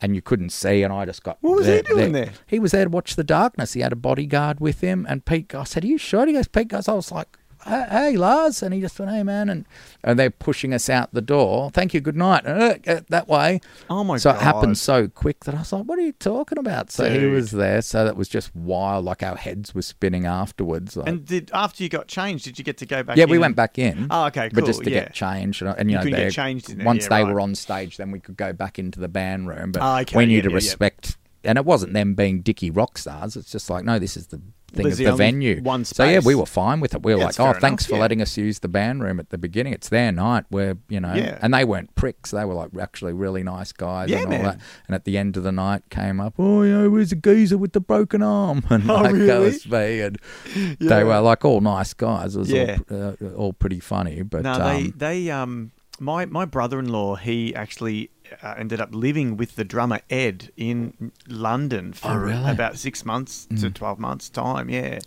and 0.02 0.16
you 0.16 0.22
couldn't 0.22 0.52
see. 0.52 0.84
And 0.84 0.94
I 0.94 1.06
just 1.06 1.24
got. 1.24 1.38
What 1.42 1.58
was 1.58 1.68
he 1.68 1.82
doing 1.82 2.12
there? 2.12 2.32
He 2.48 2.60
was 2.60 2.72
there 2.72 2.86
to 2.86 2.90
watch 2.90 3.16
the 3.16 3.24
darkness. 3.24 3.74
He 3.74 3.82
had 3.82 3.92
a 3.92 3.98
bodyguard 3.98 4.60
with 4.60 4.82
him. 4.82 5.06
And 5.10 5.26
Pete, 5.26 5.54
I 5.56 5.64
said, 5.64 5.84
Are 5.84 5.88
you 5.88 5.98
sure? 5.98 6.26
He 6.26 6.34
goes, 6.34 6.48
Pete 6.48 6.68
goes, 6.68 6.88
I 6.88 6.94
was 6.94 7.12
like, 7.12 7.38
Hey, 7.66 8.16
Lars, 8.16 8.64
and 8.64 8.74
he 8.74 8.80
just 8.80 8.98
went, 9.00 9.12
"Hey, 9.12 9.22
man," 9.22 9.50
and 9.50 9.66
and 10.04 10.18
they're 10.18 10.30
pushing 10.30 10.74
us 10.74 10.90
out 10.90 11.14
the 11.14 11.22
door. 11.22 11.70
Thank 11.72 11.94
you, 11.94 12.00
good 12.00 12.16
night. 12.16 12.46
Uh, 12.46 12.76
uh, 12.88 13.02
that 13.10 13.28
way, 13.28 13.60
Oh 13.90 14.04
my 14.04 14.18
so 14.18 14.32
god! 14.32 14.40
it 14.40 14.44
happened 14.44 14.78
so 14.78 15.08
quick 15.10 15.44
that 15.44 15.56
I 15.56 15.60
was 15.60 15.74
like, 15.74 15.84
"What 15.84 16.00
are 16.00 16.04
you 16.04 16.14
talking 16.14 16.58
about?" 16.58 16.90
So 16.90 17.10
he 17.10 17.26
was 17.26 17.52
there. 17.52 17.82
So 17.82 18.06
that 18.06 18.16
was 18.16 18.30
just 18.30 18.56
wild. 18.56 19.04
Like 19.06 19.24
our 19.24 19.36
heads 19.36 19.76
were 19.76 19.82
spinning 19.82 20.26
afterwards. 20.26 20.96
Like, 20.96 21.10
And 21.10 21.26
did 21.26 21.52
after 21.54 21.84
you 21.84 21.90
got 21.90 22.08
changed, 22.08 22.46
did 22.46 22.58
you 22.58 22.64
get 22.64 22.78
to 22.78 22.86
go 22.86 23.04
back? 23.04 23.18
yeah, 23.18 23.26
we 23.26 23.34
and- 23.34 23.42
went 23.42 23.56
back 23.58 23.78
in. 23.78 24.08
Oh, 24.10 24.26
okay, 24.28 24.50
But 24.54 24.66
just 24.66 24.84
to 24.84 24.90
yeah. 24.90 25.02
get 25.02 25.14
changed, 25.14 25.62
and, 25.62 25.76
and 25.78 25.92
you, 25.92 25.98
You 26.00 26.06
know, 26.12 26.18
get 26.18 26.32
changed 26.32 26.76
there, 26.78 26.86
once 26.86 27.04
yeah, 27.04 27.10
they 27.18 27.24
right. 27.24 27.34
were 27.34 27.42
on 27.42 27.56
stage, 27.56 27.98
then 27.98 28.12
we 28.12 28.20
could 28.22 28.38
go 28.38 28.54
back 28.54 28.80
into 28.80 29.00
the 29.02 29.10
band 29.10 29.48
room. 29.50 29.74
But 29.74 29.82
Oh, 29.84 29.98
okay, 30.02 30.18
we 30.18 30.26
knew 30.28 30.38
yeah, 30.38 30.44
to 30.44 30.50
respect, 30.50 31.18
and 31.44 31.58
it 31.58 31.66
wasn't 31.66 31.92
them 31.94 32.14
being 32.16 32.42
dicky 32.42 32.72
rock 32.72 32.98
stars. 32.98 33.36
It's 33.36 33.52
just 33.52 33.70
like, 33.70 33.84
no, 33.84 34.00
this 34.00 34.16
is 34.16 34.28
the 34.28 34.42
thing 34.70 34.84
There's 34.84 35.00
of 35.00 35.06
the 35.06 35.16
venue. 35.16 35.62
one 35.62 35.84
So 35.86 36.04
yeah, 36.06 36.20
we 36.24 36.36
were 36.36 36.46
fine 36.46 36.80
with 36.80 36.94
it. 36.96 37.04
We 37.04 37.14
were 37.14 37.20
Yeah, 37.20 37.26
like, 37.28 37.40
oh, 37.40 37.54
thanks 37.54 37.84
enough, 37.84 37.90
for 37.90 37.96
yeah. 37.96 38.02
letting 38.02 38.22
us 38.22 38.38
use 38.38 38.60
the 38.60 38.68
band 38.68 39.04
room 39.04 39.20
at 39.20 39.30
the 39.30 39.38
beginning. 39.38 39.74
It's 39.74 39.90
their 39.90 40.12
night. 40.12 40.46
We're 40.50 40.78
you 40.88 41.00
know, 41.00 41.14
Yeah. 41.14 41.38
and 41.42 41.54
they 41.54 41.66
weren't 41.66 41.94
pricks. 41.96 42.32
They 42.32 42.46
were 42.46 42.54
like 42.54 42.70
actually 42.80 43.14
really 43.14 43.44
nice 43.44 43.72
guys 43.72 44.10
Yeah, 44.10 44.18
and 44.18 44.26
all 44.26 44.32
man. 44.32 44.44
that. 44.44 44.60
And 44.88 44.96
at 44.96 45.06
the 45.06 45.18
end 45.18 45.38
of 45.38 45.44
the 45.44 45.52
night, 45.52 45.84
came 45.90 46.20
up, 46.20 46.36
oh 46.40 46.64
yeah, 46.64 46.88
where's 46.88 47.10
the 47.10 47.16
geezer 47.16 47.58
with 47.58 47.74
the 47.74 47.82
broken 47.82 48.22
arm? 48.22 48.64
And 48.70 48.90
Oh, 48.90 48.96
like 48.96 49.14
that 49.14 49.20
really? 49.20 49.46
was 49.46 49.68
me. 49.68 50.02
And 50.02 50.18
they 50.80 51.04
were 51.04 51.20
like 51.20 51.44
all 51.46 51.62
nice 51.62 51.94
guys. 51.94 52.36
It 52.36 52.40
was 52.40 52.52
Yeah. 52.52 52.78
all, 52.90 53.16
uh, 53.22 53.30
all 53.36 53.54
pretty 53.54 53.80
funny. 53.80 54.22
But 54.22 54.44
no, 54.44 54.54
um, 54.54 54.60
they 54.60 55.24
they 55.24 55.30
um 55.32 55.72
my 56.00 56.26
my 56.26 56.46
brother-in-law 56.46 57.16
he 57.18 57.54
actually 57.56 58.10
uh, 58.44 58.56
ended 58.58 58.80
up 58.82 58.90
living 58.94 59.38
with 59.38 59.56
the 59.56 59.64
drummer 59.64 60.00
Ed 60.10 60.52
in 60.58 61.12
London 61.28 61.94
for 61.94 62.10
Oh, 62.12 62.16
really? 62.18 62.52
about 62.52 62.78
six 62.78 63.04
months 63.06 63.48
Mm. 63.52 63.60
to 63.62 63.70
twelve 63.70 64.00
months 64.00 64.30
time, 64.30 64.70
yeah. 64.70 65.00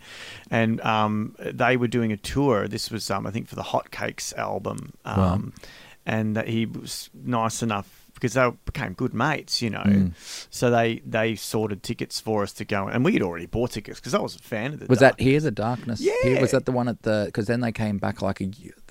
And 0.51 0.81
um, 0.83 1.35
they 1.39 1.77
were 1.77 1.89
doing 1.89 2.13
a 2.13 2.17
tour. 2.17 2.69
This 2.69 2.91
was 2.91 3.11
um, 3.11 3.27
I 3.27 3.31
think 3.31 3.49
for 3.49 3.55
the 3.57 3.63
Hotcakes 3.63 4.33
album, 4.37 4.93
um, 5.05 5.53
and 6.07 6.35
that 6.37 6.49
he 6.49 6.67
was 6.67 7.11
nice 7.15 7.63
enough. 7.63 8.02
Because 8.23 8.35
they 8.35 8.49
became 8.67 8.93
good 8.93 9.13
mates, 9.13 9.61
you 9.61 9.69
know, 9.69 9.83
Mm. 9.83 10.13
so 10.49 10.71
they 10.71 11.03
they 11.05 11.35
sorted 11.35 11.83
tickets 11.83 12.21
for 12.21 12.45
us 12.45 12.53
to 12.53 12.65
go, 12.65 12.87
and 12.87 13.05
we 13.05 13.13
had 13.15 13.23
already 13.23 13.47
bought 13.47 13.73
tickets 13.73 13.99
because 13.99 14.15
I 14.15 14.21
was 14.21 14.37
a 14.37 14.39
fan 14.39 14.75
of 14.75 14.79
the. 14.79 14.87
Was 14.87 15.01
Dark- 15.01 15.17
that 15.19 15.25
Hear 15.25 15.41
the 15.41 15.51
Darkness? 15.51 16.01
Yeah. 16.01 16.13
Here- 16.23 16.41
was 16.41 16.53
that 16.53 16.65
the 16.65 16.71
one 16.71 16.87
at 16.87 17.03
the? 17.03 17.25
Because 17.27 17.47
then 17.49 17.61
they 17.63 17.73
came 17.73 17.99
back 17.99 18.23
like 18.23 18.41
a. 18.41 18.49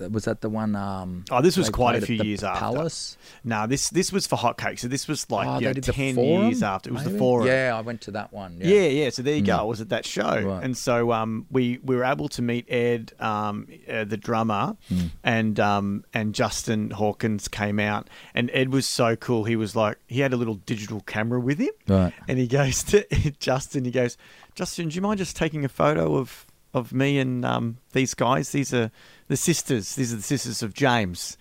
Was 0.10 0.26
that 0.26 0.42
the 0.42 0.50
one? 0.50 0.76
Um, 0.76 1.24
Oh, 1.32 1.42
this 1.42 1.56
was 1.56 1.70
quite 1.70 1.96
a 1.96 2.06
few 2.06 2.18
years 2.18 2.44
after. 2.44 2.60
Palace. 2.60 3.16
No, 3.46 3.68
this 3.68 3.90
this 3.90 4.12
was 4.12 4.28
for 4.28 4.36
hotcakes. 4.38 4.80
So 4.80 4.90
this 4.90 5.08
was 5.08 5.30
like 5.32 5.48
oh, 5.48 5.60
you 5.60 5.68
know, 5.68 5.74
ten 5.74 6.16
forum, 6.16 6.48
years 6.48 6.62
after. 6.62 6.90
It 6.90 6.94
was 6.94 7.06
the 7.06 7.18
forum. 7.18 7.48
Yeah, 7.48 7.74
I 7.74 7.80
went 7.82 8.02
to 8.02 8.12
that 8.12 8.34
one. 8.34 8.58
Yeah, 8.60 8.68
Yeah, 8.68 8.88
yeah. 9.04 9.10
So 9.12 9.22
there 9.22 9.36
you 9.36 9.44
go. 9.44 9.56
Mm. 9.56 9.60
I 9.60 9.64
was 9.64 9.80
at 9.80 9.90
that 9.90 10.06
show, 10.06 10.42
Right. 10.42 10.62
and 10.64 10.76
so 10.76 11.14
um, 11.14 11.46
we 11.50 11.80
we 11.84 11.96
were 11.96 12.04
able 12.04 12.28
to 12.30 12.42
meet 12.42 12.66
Ed, 12.70 13.14
um, 13.20 13.68
uh, 13.90 14.04
the 14.04 14.18
drummer, 14.18 14.76
Mm. 14.92 15.10
and 15.24 15.60
um, 15.60 16.04
and 16.14 16.36
Justin 16.36 16.92
Hawkins 16.92 17.48
came 17.48 17.80
out, 17.80 18.10
and 18.34 18.50
Ed 18.54 18.74
was 18.74 18.86
so 18.86 19.16
cool. 19.22 19.46
He 19.46 19.56
was 19.56 19.76
like, 19.76 19.98
he 20.08 20.20
had 20.20 20.34
a 20.34 20.38
little 20.38 20.56
digital 20.56 21.00
camera 21.02 21.40
with 21.40 21.60
him, 21.60 21.72
Right. 21.88 22.14
and 22.28 22.38
he 22.38 22.48
goes 22.48 22.84
to 22.86 23.06
Justin. 23.40 23.86
He 23.86 23.92
goes, 23.92 24.18
Justin, 24.56 24.90
do 24.90 24.96
you 24.96 25.02
mind 25.02 25.20
just 25.20 25.38
taking 25.38 25.64
a 25.64 25.70
photo 25.70 26.18
of 26.18 26.46
of 26.74 26.92
me 26.94 27.18
and 27.20 27.44
um, 27.46 27.78
these 27.94 28.14
guys? 28.14 28.52
These 28.52 28.74
are 28.74 28.92
the 29.30 29.38
sisters. 29.38 29.96
These 29.96 30.12
are 30.14 30.18
the 30.18 30.22
sisters 30.24 30.62
of 30.62 30.74
James. 30.74 31.38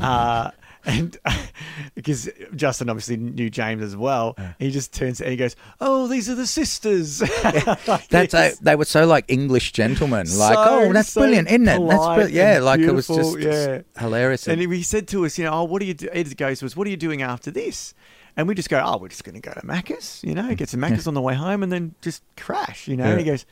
Uh, 0.00 0.50
and 0.84 1.16
because 1.94 2.28
Justin 2.54 2.88
obviously 2.88 3.16
knew 3.16 3.50
James 3.50 3.82
as 3.82 3.96
well, 3.96 4.36
he 4.58 4.70
just 4.70 4.92
turns 4.92 5.20
and 5.20 5.30
he 5.30 5.36
goes, 5.36 5.56
"Oh, 5.80 6.06
these 6.06 6.28
are 6.30 6.34
the 6.34 6.46
sisters." 6.46 7.18
That's 8.10 8.34
a, 8.34 8.52
they 8.60 8.76
were 8.76 8.84
so 8.84 9.06
like 9.06 9.24
English 9.28 9.72
gentlemen. 9.72 10.26
Like, 10.36 10.54
So- 10.54 10.64
oh, 10.66 10.92
that's 10.92 11.10
so 11.10 11.22
brilliant, 11.22 11.48
isn't 11.48 11.68
it? 11.68 11.88
That's 11.88 12.06
brilliant. 12.06 12.32
Yeah, 12.32 12.60
like 12.60 12.80
it 12.80 12.92
was 12.92 13.06
just 13.06 13.38
yeah. 13.38 13.80
hilarious. 13.98 14.46
And 14.48 14.60
he 14.60 14.82
said 14.82 15.08
to 15.08 15.24
us, 15.24 15.38
you 15.38 15.44
know, 15.44 15.52
oh, 15.52 15.64
what 15.64 15.82
are 15.82 15.84
you 15.84 15.94
do? 15.94 16.08
Ed 16.12 16.36
goes 16.36 16.60
to 16.60 16.66
us, 16.66 16.76
what 16.76 16.86
are 16.86 16.90
you 16.90 16.96
doing 16.96 17.22
after 17.22 17.50
this? 17.50 17.94
And 18.36 18.46
we 18.46 18.54
just 18.54 18.70
go, 18.70 18.80
oh, 18.84 18.98
we're 18.98 19.08
just 19.08 19.24
going 19.24 19.34
to 19.34 19.40
go 19.40 19.52
to 19.52 19.66
Macca's, 19.66 20.22
you 20.22 20.32
know, 20.32 20.54
get 20.54 20.68
some 20.68 20.80
Macca's 20.80 21.08
on 21.08 21.14
the 21.14 21.20
way 21.20 21.34
home 21.34 21.62
and 21.64 21.72
then 21.72 21.96
just 22.00 22.22
crash, 22.36 22.86
you 22.86 22.96
know. 22.96 23.04
And 23.04 23.18
he 23.18 23.26
goes, 23.26 23.44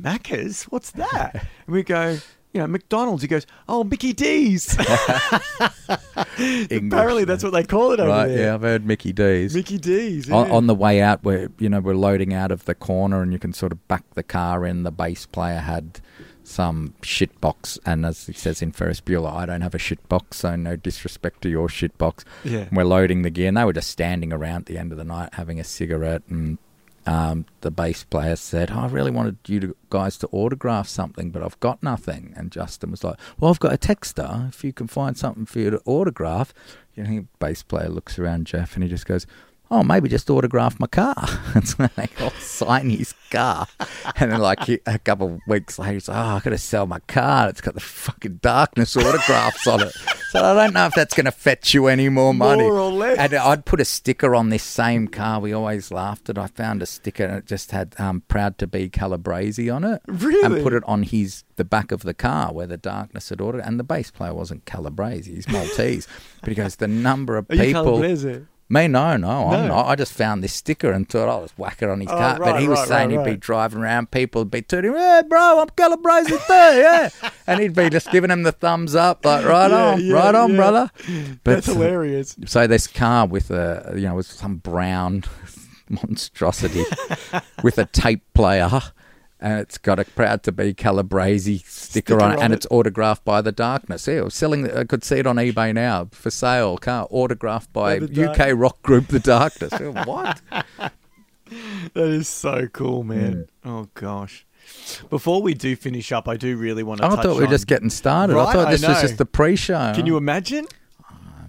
Macca's? 0.00 0.64
What's 0.64 0.90
that? 0.92 1.34
and 1.34 1.74
we 1.74 1.84
go, 1.84 2.18
you 2.54 2.60
know, 2.60 2.68
McDonald's. 2.68 3.22
He 3.22 3.28
goes, 3.28 3.46
oh, 3.68 3.82
Mickey 3.82 4.12
D's. 4.12 4.78
Apparently 6.38 7.24
that's 7.24 7.42
what 7.42 7.52
they 7.52 7.64
call 7.64 7.90
it 7.92 8.00
over 8.00 8.08
right? 8.08 8.28
there. 8.28 8.46
Yeah, 8.46 8.54
I've 8.54 8.62
heard 8.62 8.86
Mickey 8.86 9.12
D's. 9.12 9.54
Mickey 9.54 9.76
D's. 9.76 10.30
on, 10.30 10.46
yeah. 10.46 10.54
on 10.54 10.68
the 10.68 10.74
way 10.74 11.02
out, 11.02 11.24
where 11.24 11.48
you 11.58 11.68
know 11.68 11.80
we're 11.80 11.96
loading 11.96 12.32
out 12.32 12.52
of 12.52 12.64
the 12.64 12.74
corner, 12.74 13.22
and 13.22 13.32
you 13.32 13.40
can 13.40 13.52
sort 13.52 13.72
of 13.72 13.86
back 13.88 14.04
the 14.14 14.22
car 14.22 14.64
in. 14.64 14.84
The 14.84 14.92
bass 14.92 15.26
player 15.26 15.58
had 15.58 16.00
some 16.44 16.94
shit 17.02 17.40
box, 17.40 17.76
and 17.84 18.06
as 18.06 18.26
he 18.26 18.32
says 18.32 18.62
in 18.62 18.70
Ferris 18.70 19.00
Bueller, 19.00 19.32
I 19.32 19.46
don't 19.46 19.62
have 19.62 19.74
a 19.74 19.78
shit 19.78 20.08
box, 20.08 20.38
so 20.38 20.54
no 20.54 20.76
disrespect 20.76 21.42
to 21.42 21.48
your 21.48 21.68
shit 21.68 21.98
box. 21.98 22.24
Yeah. 22.44 22.60
And 22.60 22.76
we're 22.76 22.84
loading 22.84 23.22
the 23.22 23.30
gear, 23.30 23.48
and 23.48 23.56
they 23.56 23.64
were 23.64 23.72
just 23.72 23.90
standing 23.90 24.32
around 24.32 24.60
at 24.60 24.66
the 24.66 24.78
end 24.78 24.92
of 24.92 24.98
the 24.98 25.04
night 25.04 25.30
having 25.32 25.58
a 25.58 25.64
cigarette, 25.64 26.22
and 26.28 26.58
um, 27.06 27.46
the 27.60 27.70
bass 27.70 28.04
player 28.04 28.36
said, 28.36 28.70
"Oh, 28.70 28.80
"I 28.80 28.86
really 28.86 29.10
wanted 29.10 29.36
you 29.46 29.60
to, 29.60 29.76
guys 29.90 30.16
to 30.18 30.28
autograph 30.28 30.88
something, 30.88 31.30
but 31.30 31.42
I've 31.42 31.60
got 31.60 31.82
nothing." 31.82 32.32
And 32.36 32.50
Justin 32.50 32.90
was 32.90 33.04
like, 33.04 33.18
"Well, 33.38 33.50
I've 33.50 33.60
got 33.60 33.74
a 33.74 33.78
texter. 33.78 34.48
If 34.48 34.64
you 34.64 34.72
can 34.72 34.86
find 34.86 35.16
something 35.16 35.46
for 35.46 35.58
you 35.58 35.70
to 35.70 35.82
autograph." 35.84 36.54
You 36.94 37.04
know, 37.04 37.10
the 37.10 37.26
bass 37.38 37.62
player 37.62 37.88
looks 37.88 38.18
around 38.18 38.46
Jeff, 38.46 38.74
and 38.74 38.82
he 38.82 38.88
just 38.88 39.06
goes. 39.06 39.26
Oh, 39.70 39.82
maybe 39.82 40.08
just 40.08 40.28
autograph 40.30 40.78
my 40.78 40.86
car. 40.86 41.14
and 41.54 41.66
so 41.66 41.88
they 41.96 42.08
all 42.20 42.30
sign 42.32 42.90
his 42.90 43.14
car. 43.30 43.66
And 44.16 44.30
then, 44.30 44.40
like, 44.40 44.68
a 44.86 44.98
couple 44.98 45.34
of 45.34 45.40
weeks 45.46 45.78
later, 45.78 45.94
he's 45.94 46.08
like, 46.08 46.18
Oh, 46.18 46.36
i 46.36 46.40
got 46.40 46.50
to 46.50 46.58
sell 46.58 46.86
my 46.86 47.00
car. 47.00 47.48
It's 47.48 47.60
got 47.60 47.74
the 47.74 47.80
fucking 47.80 48.40
darkness 48.42 48.96
autographs 48.96 49.66
on 49.66 49.82
it. 49.82 49.92
So 50.30 50.42
I 50.44 50.52
don't 50.52 50.74
know 50.74 50.86
if 50.86 50.94
that's 50.94 51.14
going 51.14 51.26
to 51.26 51.32
fetch 51.32 51.74
you 51.74 51.86
any 51.86 52.08
more 52.08 52.34
money. 52.34 52.64
More 52.64 52.78
or 52.78 52.90
less. 52.92 53.18
And 53.18 53.34
I'd 53.34 53.64
put 53.64 53.80
a 53.80 53.84
sticker 53.84 54.34
on 54.34 54.50
this 54.50 54.64
same 54.64 55.08
car. 55.08 55.40
We 55.40 55.52
always 55.52 55.90
laughed 55.90 56.28
at. 56.28 56.36
I 56.36 56.48
found 56.48 56.82
a 56.82 56.86
sticker 56.86 57.24
and 57.24 57.36
it 57.38 57.46
just 57.46 57.70
had 57.70 57.94
um, 57.98 58.22
"Proud 58.26 58.58
to 58.58 58.66
be 58.66 58.88
Calabrese" 58.88 59.70
on 59.70 59.84
it. 59.84 60.02
Really? 60.08 60.44
And 60.44 60.62
put 60.64 60.72
it 60.72 60.82
on 60.86 61.04
his 61.04 61.44
the 61.54 61.64
back 61.64 61.92
of 61.92 62.02
the 62.02 62.14
car 62.14 62.52
where 62.52 62.66
the 62.66 62.76
darkness 62.76 63.28
had 63.28 63.40
ordered. 63.40 63.60
And 63.60 63.78
the 63.78 63.84
bass 63.84 64.10
player 64.10 64.34
wasn't 64.34 64.64
Calabrese; 64.64 65.32
he's 65.32 65.48
Maltese. 65.48 66.08
but 66.40 66.48
he 66.48 66.56
goes, 66.56 66.76
the 66.76 66.88
number 66.88 67.36
of 67.36 67.48
Are 67.50 67.54
you 67.54 67.62
people. 67.62 68.02
Me, 68.74 68.88
no, 68.88 69.16
no, 69.16 69.48
I'm 69.48 69.62
No. 69.62 69.68
not. 69.68 69.86
I 69.86 69.94
just 69.94 70.12
found 70.12 70.42
this 70.42 70.52
sticker 70.52 70.90
and 70.90 71.08
thought 71.08 71.28
I 71.28 71.36
was 71.40 71.52
whack 71.56 71.80
it 71.82 71.88
on 71.88 72.00
his 72.00 72.10
Oh, 72.10 72.16
car. 72.16 72.38
but 72.38 72.60
he 72.60 72.66
was 72.68 72.80
right, 72.80 72.88
saying 72.88 73.16
right, 73.16 73.26
he'd 73.26 73.32
be 73.34 73.36
driving 73.38 73.80
around, 73.80 74.10
people 74.10 74.40
would 74.42 74.50
be 74.50 74.62
tooting, 74.62 74.92
hey, 74.94 75.22
bro, 75.28 75.60
I'm 75.60 75.68
Calabrese 75.76 76.30
too, 76.30 76.38
yeah. 76.50 77.08
and 77.46 77.60
he'd 77.60 77.74
be 77.74 77.88
just 77.90 78.10
giving 78.10 78.30
him 78.30 78.42
the 78.42 78.52
thumbs 78.52 78.94
up, 78.94 79.24
like, 79.24 79.44
right 79.44 79.70
Yeah, 79.70 79.92
on, 79.92 80.00
yeah, 80.04 80.12
right 80.14 80.34
on, 80.34 80.50
yeah. 80.50 80.56
brother. 80.56 80.90
That's 81.44 81.68
uh, 81.68 81.72
hilarious. 81.74 82.36
so 82.46 82.66
this 82.66 82.86
car 82.86 83.26
with 83.26 83.50
a 83.50 83.92
you 83.94 84.02
know 84.08 84.14
with 84.16 84.26
some 84.26 84.56
brown 84.56 85.24
monstrosity 85.88 86.84
with 87.62 87.78
a 87.78 87.84
tape 87.86 88.22
player 88.34 88.68
and 89.44 89.60
it's 89.60 89.76
got 89.76 89.98
a 90.00 90.04
proud 90.06 90.42
to 90.44 90.52
be 90.52 90.72
Calabrese 90.72 91.58
sticker, 91.58 92.14
Sticker 92.14 92.20
on 92.22 92.32
it 92.32 92.36
on 92.38 92.42
and 92.44 92.52
it. 92.52 92.56
it's 92.56 92.66
autographed 92.70 93.24
by 93.26 93.42
the 93.42 93.52
darkness. 93.52 94.08
Yeah, 94.08 94.28
selling 94.28 94.70
I 94.74 94.84
could 94.84 95.04
see 95.04 95.18
it 95.18 95.26
on 95.26 95.36
eBay 95.36 95.74
now 95.74 96.08
for 96.12 96.30
sale. 96.30 96.78
Car 96.78 97.06
autographed 97.10 97.70
by, 97.72 97.98
UK 97.98 98.52
rock 98.54 98.82
group 98.82 99.08
The 99.08 99.20
Darkness. 99.20 99.72
what? 100.06 100.40
That 101.92 102.08
is 102.08 102.26
so 102.26 102.66
cool, 102.72 103.04
man. 103.04 103.46
Oh 103.64 103.88
gosh. 103.94 104.46
Before 105.10 105.42
we 105.42 105.52
do 105.52 105.76
finish 105.76 106.10
up, 106.10 106.26
I 106.26 106.36
do 106.38 106.56
really 106.56 106.82
want 106.82 107.00
to. 107.02 107.06
Oh, 107.06 107.10
I 107.10 107.16
touch 107.16 107.24
thought 107.24 107.34
we 107.34 107.40
were 107.40 107.44
on- 107.46 107.50
just 107.50 107.66
getting 107.66 107.90
started. 107.90 108.34
Right, 108.34 108.48
I 108.48 108.52
thought 108.52 108.68
I 108.68 108.70
this 108.72 108.88
was 108.88 109.02
just 109.02 109.18
the 109.18 109.26
pre-show. 109.26 109.92
Can 109.94 110.06
you 110.06 110.16
imagine? 110.16 110.66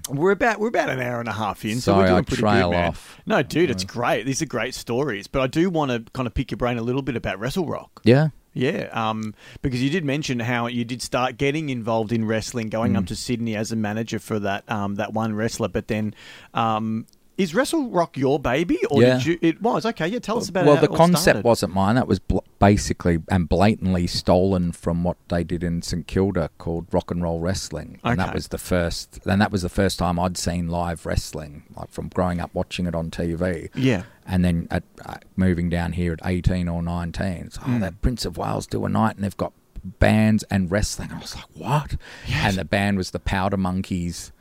We're 0.10 0.32
about 0.32 0.60
we're 0.60 0.68
about 0.68 0.90
an 0.90 1.00
hour 1.00 1.20
and 1.20 1.28
a 1.28 1.34
half 1.34 1.66
in, 1.66 1.76
so 1.76 1.92
Sorry, 1.94 2.04
we're 2.04 2.08
doing 2.08 2.20
I 2.20 2.22
pretty 2.22 2.42
trail 2.42 2.70
good, 2.70 2.76
man. 2.78 2.90
off. 2.90 3.20
No, 3.26 3.42
dude, 3.42 3.72
it's 3.72 3.84
great. 3.84 4.26
These 4.26 4.42
are 4.42 4.46
great 4.46 4.76
stories, 4.76 5.28
but 5.28 5.42
I 5.42 5.48
do 5.48 5.70
want 5.70 5.92
to 5.92 6.12
kind 6.14 6.28
of 6.28 6.34
pick 6.34 6.52
your 6.52 6.58
brain 6.58 6.78
a 6.78 6.82
little 6.84 7.02
bit 7.02 7.16
about 7.16 7.40
Wrestle 7.40 7.66
Rock. 7.66 8.02
Yeah. 8.04 8.30
Yeah, 8.58 8.88
um, 8.94 9.34
because 9.62 9.84
you 9.84 9.90
did 9.90 10.06
mention 10.06 10.40
how 10.40 10.68
you 10.68 10.86
did 10.86 11.02
start 11.02 11.38
getting 11.38 11.68
involved 11.70 12.14
in 12.14 12.24
wrestling, 12.24 12.70
going 12.70 12.94
Mm. 12.94 13.00
up 13.00 13.06
to 13.08 13.16
Sydney 13.16 13.54
as 13.54 13.74
a 13.74 13.76
manager 13.76 14.18
for 14.18 14.40
that 14.40 14.64
um, 14.72 14.96
that 14.96 15.12
one 15.12 15.34
wrestler. 15.36 15.68
But 15.68 15.90
then, 15.90 16.14
um, 16.54 17.06
is 17.38 17.54
Wrestle 17.54 17.90
Rock 17.90 18.18
your 18.18 18.40
baby, 18.40 18.80
or 18.90 19.02
Yeah. 19.02 19.18
did 19.18 19.26
you? 19.26 19.40
It 19.42 19.62
was 19.62 19.86
okay. 19.86 20.08
Yeah, 20.08 20.20
tell 20.20 20.38
us 20.38 20.50
about 20.50 20.66
it. 20.66 20.68
well, 20.68 20.82
the 20.82 20.88
concept 20.88 21.22
started. 21.24 21.44
wasn't 21.44 21.74
mine. 21.74 21.96
That 21.96 22.08
was 22.08 22.20
bl- 22.20 22.40
basically 22.60 23.20
and 23.30 23.50
blatantly 23.50 24.08
stolen 24.08 24.72
from 24.72 25.04
what 25.04 25.18
they 25.28 25.44
did 25.44 25.64
in 25.64 25.82
St 25.82 26.08
Kilda 26.08 26.50
called 26.58 26.88
rock 26.94 27.12
and 27.12 27.22
roll 27.22 27.40
wrestling, 27.40 28.00
and 28.04 28.20
that 28.20 28.34
was 28.34 28.48
the 28.50 28.58
first. 28.58 29.20
And 29.26 29.42
that 29.42 29.52
was 29.52 29.62
the 29.62 29.70
first 29.70 30.00
time 30.00 30.20
I'd 30.20 30.38
seen 30.38 30.70
live 30.70 31.06
wrestling, 31.06 31.64
like 31.76 31.92
from 31.92 32.08
growing 32.10 32.40
up 32.40 32.52
watching 32.54 32.86
it 32.86 32.96
on 32.96 33.12
TV. 33.12 33.70
Yeah. 33.76 34.04
And 34.26 34.44
then 34.46 34.68
at, 34.72 34.84
uh, 35.06 35.16
moving 35.36 35.70
down 35.70 35.92
here 35.94 36.14
at 36.14 36.20
18 36.26 36.68
or 36.68 36.82
19, 36.82 37.28
it's, 37.48 37.58
oh, 37.60 37.62
Mm. 37.68 37.80
that 37.82 38.02
Prince 38.02 38.26
of 38.26 38.38
Wales 38.38 38.66
do 38.66 38.84
a 38.86 38.90
night 38.90 39.16
and 39.16 39.24
they've 39.24 39.38
got 39.38 39.54
bands 40.00 40.44
and 40.50 40.72
wrestling. 40.72 41.12
I 41.12 41.20
was 41.20 41.36
like, 41.36 41.46
what? 41.54 41.96
And 42.32 42.56
the 42.58 42.66
band 42.66 42.98
was 42.98 43.12
the 43.12 43.20
Powder 43.20 43.58
Monkeys, 43.58 44.32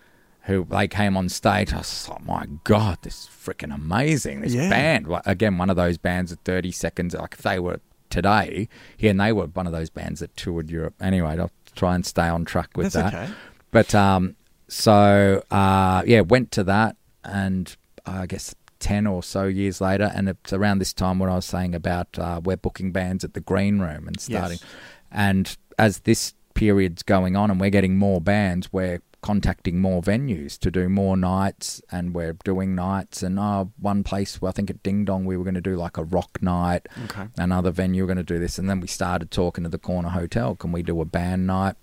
who 0.44 0.64
they 0.64 0.86
came 0.88 1.16
on 1.16 1.28
stage. 1.28 1.72
I 1.72 1.78
was 1.78 2.08
like, 2.08 2.24
my 2.24 2.46
God, 2.64 2.98
this 3.02 3.22
is 3.24 3.28
freaking 3.28 3.74
amazing. 3.74 4.40
This 4.42 4.54
Yeah. 4.54 4.68
band. 4.70 5.06
Again, 5.26 5.58
one 5.58 5.70
of 5.70 5.76
those 5.76 5.96
bands 5.98 6.32
at 6.32 6.38
30 6.44 6.70
seconds, 6.70 7.14
like 7.14 7.34
if 7.34 7.42
they 7.42 7.58
were 7.58 7.80
today, 8.10 8.68
yeah, 8.98 9.10
and 9.10 9.20
they 9.20 9.32
were 9.32 9.46
one 9.46 9.66
of 9.66 9.72
those 9.72 9.90
bands 9.90 10.20
that 10.20 10.36
toured 10.36 10.70
Europe. 10.70 10.94
Anyway, 11.00 11.36
I'll 11.38 11.50
try 11.74 11.94
and 11.94 12.04
stay 12.06 12.28
on 12.28 12.44
track 12.44 12.70
with 12.76 12.92
That's 12.92 13.12
that. 13.12 13.22
okay. 13.24 13.32
But 13.70 13.94
um, 13.94 14.36
so 14.68 15.42
uh, 15.50 16.02
yeah, 16.06 16.20
went 16.20 16.50
to 16.52 16.64
that, 16.64 16.96
and 17.24 17.74
I 18.06 18.26
guess 18.26 18.54
ten 18.78 19.06
or 19.06 19.22
so 19.22 19.44
years 19.46 19.80
later, 19.80 20.12
and 20.14 20.28
it's 20.28 20.52
around 20.52 20.78
this 20.78 20.92
time 20.92 21.18
when 21.18 21.30
I 21.30 21.36
was 21.36 21.46
saying 21.46 21.74
about 21.74 22.18
uh, 22.18 22.40
we're 22.44 22.56
booking 22.56 22.92
bands 22.92 23.24
at 23.24 23.34
the 23.34 23.40
Green 23.40 23.78
Room 23.78 24.06
and 24.06 24.20
starting, 24.20 24.58
Yes. 24.60 24.70
and 25.10 25.56
as 25.78 26.00
this 26.00 26.34
period's 26.54 27.02
going 27.02 27.34
on, 27.34 27.50
and 27.50 27.58
we're 27.58 27.70
getting 27.70 27.96
more 27.96 28.20
bands, 28.20 28.72
we're 28.72 29.00
contacting 29.24 29.80
more 29.80 30.02
venues 30.02 30.58
to 30.58 30.70
do 30.70 30.86
more 30.86 31.16
nights, 31.16 31.80
and 31.90 32.14
we're 32.14 32.34
doing 32.44 32.74
nights. 32.74 33.22
And 33.22 33.38
oh, 33.38 33.72
one 33.80 34.04
place, 34.04 34.38
well, 34.42 34.50
I 34.50 34.52
think 34.52 34.68
at 34.68 34.82
Ding 34.82 35.06
Dong, 35.06 35.24
we 35.24 35.38
were 35.38 35.44
going 35.44 35.54
to 35.54 35.62
do 35.62 35.76
like 35.76 35.96
a 35.96 36.04
rock 36.04 36.42
night. 36.42 36.90
Okay. 37.06 37.28
Another 37.38 37.70
venue, 37.70 38.02
we're 38.02 38.08
going 38.08 38.18
to 38.18 38.22
do 38.22 38.38
this, 38.38 38.58
and 38.58 38.68
then 38.68 38.80
we 38.80 38.86
started 38.86 39.30
talking 39.30 39.64
to 39.64 39.70
the 39.70 39.78
Corner 39.78 40.10
Hotel. 40.10 40.54
Can 40.54 40.72
we 40.72 40.82
do 40.82 41.00
a 41.00 41.06
band 41.06 41.46
night? 41.46 41.76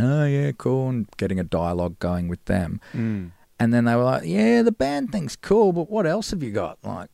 oh 0.00 0.24
yeah, 0.24 0.50
cool, 0.50 0.88
and 0.88 1.06
getting 1.16 1.38
a 1.38 1.44
dialogue 1.44 2.00
going 2.00 2.26
with 2.26 2.44
them. 2.46 2.80
Mm. 2.92 3.30
And 3.60 3.72
then 3.72 3.84
they 3.84 3.94
were 3.94 4.02
like, 4.02 4.24
yeah, 4.24 4.62
the 4.62 4.72
band 4.72 5.12
thing's 5.12 5.36
cool, 5.36 5.72
but 5.72 5.90
what 5.90 6.08
else 6.08 6.32
have 6.32 6.42
you 6.42 6.50
got? 6.50 6.78
Like, 6.82 7.10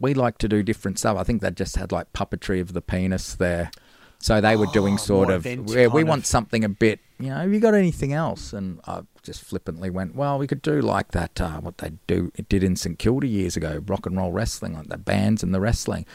we 0.00 0.12
like 0.12 0.38
to 0.38 0.48
do 0.48 0.64
different 0.64 0.98
stuff. 0.98 1.16
I 1.16 1.22
think 1.22 1.40
they 1.40 1.52
just 1.52 1.76
had 1.76 1.92
like 1.92 2.12
puppetry 2.12 2.60
of 2.60 2.72
the 2.72 2.82
penis 2.82 3.34
there. 3.36 3.70
So 4.18 4.40
they 4.40 4.56
were 4.56 4.66
doing 4.66 4.98
sort 4.98 5.28
Oh, 5.28 5.30
more 5.30 5.36
of, 5.36 5.46
yeah, 5.70 5.86
we 5.88 6.02
want 6.04 6.20
of- 6.22 6.26
something 6.26 6.64
a 6.64 6.68
bit, 6.68 7.00
you 7.18 7.28
know, 7.28 7.36
have 7.36 7.52
you 7.52 7.60
got 7.60 7.74
anything 7.74 8.12
else? 8.12 8.52
And 8.52 8.80
I 8.86 9.02
just 9.22 9.42
flippantly 9.42 9.90
went, 9.90 10.14
well, 10.16 10.38
we 10.38 10.46
could 10.46 10.62
do 10.62 10.80
like 10.80 11.12
that, 11.12 11.40
uh, 11.40 11.60
what 11.60 11.78
they 11.78 11.92
do, 12.06 12.32
it 12.34 12.48
did 12.48 12.64
in 12.64 12.76
St 12.76 12.98
Kilda 12.98 13.26
years 13.26 13.56
ago, 13.56 13.82
rock 13.86 14.06
and 14.06 14.16
roll 14.16 14.32
wrestling, 14.32 14.74
like 14.74 14.88
the 14.88 14.96
bands 14.96 15.42
and 15.42 15.54
the 15.54 15.60
wrestling. 15.60 16.06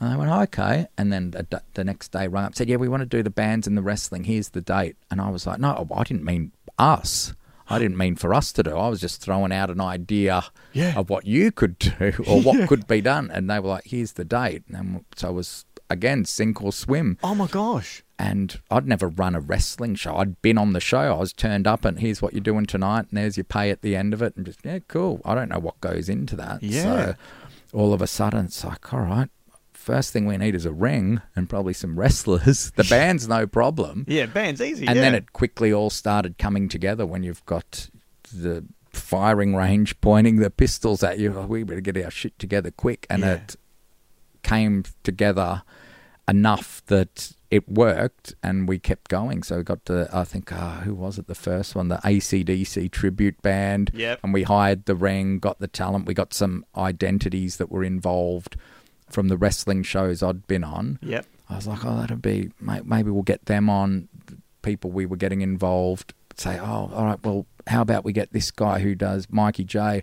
And 0.00 0.12
I 0.12 0.16
went, 0.16 0.30
okay. 0.30 0.86
And 0.98 1.12
then 1.12 1.30
the, 1.30 1.62
the 1.74 1.84
next 1.84 2.10
day 2.12 2.26
rang 2.26 2.44
up, 2.46 2.54
said, 2.56 2.68
yeah, 2.68 2.76
we 2.76 2.88
want 2.88 3.02
to 3.02 3.06
do 3.06 3.22
the 3.22 3.30
bands 3.30 3.66
and 3.66 3.76
the 3.78 3.82
wrestling. 3.82 4.24
Here's 4.24 4.48
the 4.48 4.60
date. 4.60 4.96
And 5.10 5.20
I 5.20 5.30
was 5.30 5.46
like, 5.46 5.60
no, 5.60 5.86
I 5.94 6.02
didn't 6.02 6.24
mean 6.24 6.50
us. 6.78 7.32
I 7.70 7.78
didn't 7.78 7.96
mean 7.96 8.16
for 8.16 8.34
us 8.34 8.52
to 8.52 8.62
do. 8.62 8.76
I 8.76 8.88
was 8.88 9.00
just 9.00 9.22
throwing 9.22 9.52
out 9.52 9.70
an 9.70 9.80
idea 9.80 10.44
Yeah. 10.72 10.98
of 10.98 11.08
what 11.08 11.26
you 11.26 11.52
could 11.52 11.78
do 11.78 12.12
or 12.26 12.42
what 12.42 12.68
could 12.68 12.86
be 12.88 13.00
done. 13.00 13.30
And 13.30 13.48
they 13.48 13.60
were 13.60 13.68
like, 13.68 13.84
here's 13.86 14.12
the 14.12 14.24
date. 14.24 14.64
And 14.68 15.04
so 15.16 15.28
I 15.28 15.30
was, 15.30 15.64
again, 15.94 16.24
sink 16.26 16.62
or 16.62 16.72
swim. 16.72 17.16
Oh 17.22 17.34
my 17.34 17.46
gosh. 17.46 18.02
And 18.18 18.60
I'd 18.70 18.86
never 18.86 19.08
run 19.08 19.34
a 19.34 19.40
wrestling 19.40 19.94
show. 19.94 20.16
I'd 20.16 20.40
been 20.42 20.58
on 20.58 20.72
the 20.72 20.80
show. 20.80 20.98
I 20.98 21.18
was 21.18 21.32
turned 21.32 21.66
up 21.66 21.84
and 21.84 21.98
here's 21.98 22.20
what 22.22 22.32
you're 22.34 22.40
doing 22.42 22.66
tonight. 22.66 23.06
And 23.10 23.18
there's 23.18 23.36
your 23.36 23.44
pay 23.44 23.70
at 23.70 23.82
the 23.82 23.96
end 23.96 24.12
of 24.14 24.22
it. 24.22 24.36
And 24.36 24.44
just, 24.46 24.60
yeah, 24.64 24.78
cool. 24.86 25.20
I 25.24 25.34
don't 25.34 25.48
know 25.48 25.58
what 25.58 25.80
goes 25.80 26.08
into 26.08 26.36
that. 26.36 26.62
Yeah. 26.62 26.82
So 26.82 27.14
all 27.72 27.92
of 27.92 28.00
a 28.02 28.06
sudden, 28.06 28.44
it's 28.46 28.64
like, 28.64 28.92
all 28.92 29.00
right, 29.00 29.28
first 29.72 30.12
thing 30.12 30.26
we 30.26 30.36
need 30.36 30.54
is 30.54 30.64
a 30.64 30.72
ring 30.72 31.22
and 31.34 31.48
probably 31.48 31.72
some 31.74 31.98
wrestlers. 31.98 32.70
The 32.76 32.84
band's 32.84 33.26
no 33.26 33.46
problem. 33.46 34.04
Yeah, 34.08 34.26
band's 34.26 34.60
easy. 34.62 34.86
And 34.86 34.96
yeah. 34.96 35.02
then 35.02 35.14
it 35.14 35.32
quickly 35.32 35.72
all 35.72 35.90
started 35.90 36.38
coming 36.38 36.68
together 36.68 37.04
when 37.04 37.22
you've 37.24 37.44
got 37.46 37.90
the 38.32 38.64
firing 38.92 39.56
range 39.56 40.00
pointing 40.00 40.36
the 40.36 40.50
pistols 40.50 41.02
at 41.02 41.18
you. 41.18 41.34
Oh, 41.36 41.46
we 41.46 41.64
better 41.64 41.80
get 41.80 41.96
our 42.02 42.10
shit 42.12 42.38
together 42.38 42.70
quick. 42.70 43.06
And 43.10 43.22
Yeah. 43.22 43.32
it 43.34 43.56
came 44.44 44.84
together 45.02 45.62
enough 46.28 46.82
that 46.86 47.32
it 47.50 47.68
worked 47.68 48.34
and 48.42 48.68
we 48.68 48.78
kept 48.78 49.08
going. 49.08 49.42
So 49.42 49.58
we 49.58 49.62
got 49.62 49.84
to, 49.86 50.08
I 50.12 50.24
think, 50.24 50.52
uh, 50.52 50.80
who 50.80 50.94
was 50.94 51.18
it? 51.18 51.26
The 51.26 51.34
first 51.34 51.74
one, 51.74 51.88
the 51.88 51.98
ACDC 51.98 52.90
tribute 52.90 53.40
band. 53.42 53.90
Yep. 53.94 54.20
And 54.22 54.34
we 54.34 54.42
hired 54.42 54.86
the 54.86 54.96
ring, 54.96 55.38
got 55.38 55.60
the 55.60 55.68
talent. 55.68 56.06
We 56.06 56.14
got 56.14 56.34
some 56.34 56.64
identities 56.76 57.58
that 57.58 57.70
were 57.70 57.84
involved 57.84 58.56
from 59.08 59.28
the 59.28 59.36
wrestling 59.36 59.82
shows 59.82 60.22
I'd 60.22 60.46
been 60.46 60.64
on. 60.64 60.98
Yep. 61.02 61.26
I 61.48 61.56
was 61.56 61.66
like, 61.66 61.84
oh, 61.84 61.98
that'd 61.98 62.22
be 62.22 62.50
maybe 62.60 63.10
we'll 63.10 63.22
get 63.22 63.46
them 63.46 63.68
on. 63.68 64.08
People 64.62 64.90
we 64.90 65.04
were 65.04 65.16
getting 65.16 65.42
involved 65.42 66.14
say, 66.36 66.58
oh, 66.58 66.90
all 66.92 67.04
right, 67.04 67.22
well, 67.22 67.46
how 67.66 67.82
about 67.82 68.04
we 68.04 68.12
get 68.12 68.32
this 68.32 68.50
guy 68.50 68.80
who 68.80 68.94
does 68.94 69.28
Mikey 69.30 69.64
J, 69.64 70.02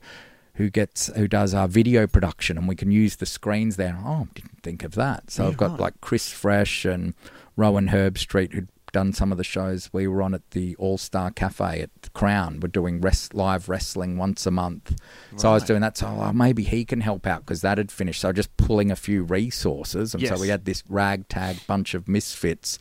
who 0.55 0.69
gets 0.69 1.07
who 1.15 1.27
does 1.27 1.53
our 1.53 1.67
video 1.67 2.07
production, 2.07 2.57
and 2.57 2.67
we 2.67 2.75
can 2.75 2.91
use 2.91 3.15
the 3.17 3.25
screens 3.25 3.75
there. 3.77 3.97
Oh, 4.03 4.27
didn't 4.33 4.61
think 4.63 4.83
of 4.83 4.95
that. 4.95 5.31
So 5.31 5.43
Yeah, 5.43 5.49
I've 5.49 5.57
got 5.57 5.71
right. 5.71 5.79
like 5.79 6.01
Chris 6.01 6.29
Fresh 6.31 6.85
and 6.85 7.13
Rowan 7.55 7.87
Herb 7.89 8.17
Street 8.17 8.53
who'd 8.53 8.67
done 8.91 9.13
some 9.13 9.31
of 9.31 9.37
the 9.37 9.43
shows 9.45 9.89
we 9.93 10.05
were 10.05 10.21
on 10.21 10.33
at 10.33 10.51
the 10.51 10.75
All 10.75 10.97
Star 10.97 11.31
Cafe 11.31 11.81
at 11.81 11.89
the 12.01 12.09
Crown. 12.09 12.59
We're 12.59 12.67
doing 12.67 12.99
rest, 12.99 13.33
live 13.33 13.69
wrestling 13.69 14.17
once 14.17 14.45
a 14.45 14.51
month. 14.51 14.99
So 15.37 15.49
I 15.49 15.53
was 15.53 15.63
doing 15.63 15.79
that. 15.79 15.95
So 15.97 16.07
oh, 16.07 16.33
maybe 16.33 16.63
he 16.63 16.83
can 16.83 16.99
help 16.99 17.25
out 17.25 17.45
because 17.45 17.61
that 17.61 17.77
had 17.77 17.89
finished. 17.89 18.19
So 18.19 18.33
just 18.33 18.55
pulling 18.57 18.91
a 18.91 18.97
few 18.97 19.23
resources, 19.23 20.13
and 20.13 20.21
Yes. 20.21 20.35
so 20.35 20.41
we 20.41 20.49
had 20.49 20.65
this 20.65 20.83
ragtag 20.89 21.65
bunch 21.67 21.93
of 21.93 22.09
misfits. 22.09 22.77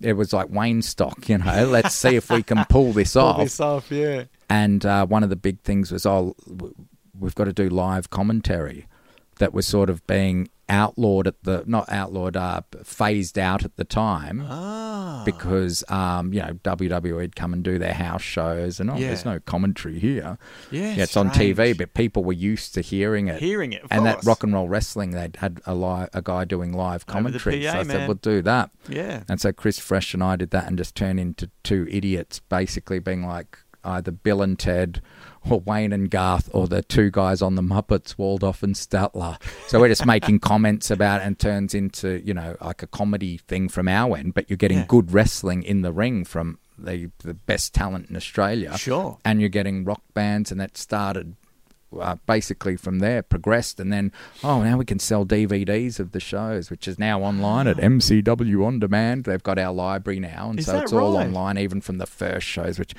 It 0.00 0.14
was 0.14 0.32
like 0.32 0.48
Wayne 0.50 0.82
stock, 0.82 1.28
you 1.28 1.38
know. 1.38 1.66
Let's 1.70 1.94
see 1.94 2.16
if 2.16 2.30
we 2.30 2.42
can 2.42 2.64
pull 2.68 2.92
this 2.92 3.14
off. 3.14 3.36
Pull 3.36 3.44
this 3.44 3.60
off, 3.60 3.90
yeah. 3.92 4.24
And 4.50 4.84
uh, 4.84 5.06
one 5.06 5.22
of 5.22 5.30
the 5.30 5.36
big 5.36 5.60
things 5.60 5.92
was, 5.92 6.04
oh, 6.04 6.34
we've 7.18 7.34
got 7.34 7.44
to 7.44 7.52
do 7.52 7.68
live 7.68 8.10
commentary 8.10 8.86
that 9.38 9.52
was 9.52 9.66
sort 9.66 9.90
of 9.90 10.06
being 10.06 10.48
outlawed 10.68 11.26
at 11.26 11.34
the, 11.42 11.62
not 11.66 11.90
outlawed, 11.90 12.36
uh, 12.36 12.60
phased 12.84 13.38
out 13.38 13.64
at 13.64 13.76
the 13.76 13.84
time 13.84 14.42
Ah. 14.48 15.22
because, 15.26 15.84
um, 15.88 16.32
you 16.32 16.40
know, 16.40 16.52
WWE 16.64 17.12
would 17.16 17.36
come 17.36 17.52
and 17.52 17.62
do 17.62 17.78
their 17.78 17.92
house 17.92 18.22
shows 18.22 18.80
and, 18.80 18.90
oh, 18.90 18.94
Yeah. 18.96 19.08
there's 19.08 19.24
no 19.26 19.40
commentary 19.40 19.98
here. 19.98 20.38
Yeah, 20.70 20.94
Yeah, 20.94 21.02
it's 21.02 21.16
on 21.16 21.32
strange. 21.34 21.56
TV, 21.58 21.72
but 21.76 21.92
people 21.94 22.24
were 22.24 22.32
used 22.32 22.72
to 22.74 22.80
hearing 22.80 23.26
it. 23.28 23.42
Hearing 23.42 23.72
it, 23.74 23.82
of 23.82 23.88
and 23.92 24.06
that 24.06 24.24
rock 24.24 24.42
and 24.42 24.54
roll 24.54 24.68
wrestling, 24.68 25.10
they'd 25.10 25.36
had 25.36 25.60
a, 25.66 25.74
li- 25.74 26.08
a 26.14 26.22
guy 26.22 26.44
doing 26.46 26.72
live 26.72 27.04
commentary. 27.06 27.60
PA, 27.62 27.72
so 27.72 27.78
I 27.80 27.82
man. 27.84 27.86
said, 27.86 28.08
we'll 28.08 28.14
do 28.14 28.40
that. 28.42 28.70
Yeah. 28.88 29.24
And 29.28 29.40
so 29.40 29.52
Chris 29.52 29.78
Fresh 29.78 30.14
and 30.14 30.22
I 30.22 30.36
did 30.36 30.50
that 30.50 30.66
and 30.68 30.78
just 30.78 30.94
turned 30.94 31.20
into 31.20 31.50
two 31.62 31.86
idiots, 31.90 32.38
basically 32.40 33.00
being 33.00 33.26
like 33.26 33.58
either 33.84 34.12
Bill 34.12 34.40
and 34.40 34.58
Ted 34.58 35.02
or 35.50 35.60
Wayne 35.60 35.92
and 35.92 36.10
Garth 36.10 36.48
or 36.52 36.66
the 36.66 36.82
two 36.82 37.10
guys 37.10 37.42
on 37.42 37.54
the 37.54 37.62
Muppets, 37.62 38.16
Waldorf 38.18 38.62
and 38.62 38.74
Statler. 38.74 39.40
So 39.68 39.80
we're 39.80 39.88
just 39.88 40.06
making 40.06 40.40
comments 40.40 40.90
about 40.90 41.20
it 41.20 41.26
and 41.26 41.38
turns 41.38 41.74
into, 41.74 42.20
you 42.24 42.34
know, 42.34 42.56
like 42.60 42.82
a 42.82 42.86
comedy 42.86 43.38
thing 43.38 43.68
from 43.68 43.88
our 43.88 44.16
end, 44.16 44.34
but 44.34 44.48
you're 44.48 44.56
getting 44.56 44.78
Yeah. 44.78 44.86
good 44.88 45.12
wrestling 45.12 45.62
in 45.62 45.82
the 45.82 45.92
ring 45.92 46.24
from 46.24 46.58
the 46.78 47.10
the 47.22 47.34
best 47.34 47.72
talent 47.72 48.10
in 48.10 48.16
Australia. 48.16 48.76
Sure. 48.76 49.18
And 49.24 49.40
you're 49.40 49.48
getting 49.48 49.84
rock 49.84 50.02
bands 50.12 50.50
and 50.50 50.60
that 50.60 50.76
started 50.76 51.36
uh, 52.00 52.16
basically 52.26 52.76
from 52.76 52.98
there 53.00 53.22
progressed. 53.22 53.80
And 53.80 53.92
then 53.92 54.12
oh 54.42 54.62
now 54.62 54.76
we 54.76 54.84
can 54.84 54.98
sell 54.98 55.24
DVDs 55.26 55.98
of 56.00 56.12
the 56.12 56.20
shows 56.20 56.70
which 56.70 56.86
is 56.88 56.98
now 56.98 57.22
online 57.22 57.66
at 57.66 57.76
MCW 57.76 58.64
on 58.66 58.78
demand. 58.78 59.24
They've 59.24 59.42
got 59.42 59.58
our 59.58 59.72
library 59.72 60.20
now 60.20 60.50
and 60.50 60.58
Is 60.58 60.66
so 60.66 60.78
it's 60.80 60.92
all 60.92 61.16
online 61.16 61.58
even 61.58 61.80
from 61.80 61.98
the 61.98 62.06
first 62.06 62.46
shows 62.46 62.78
which 62.78 62.94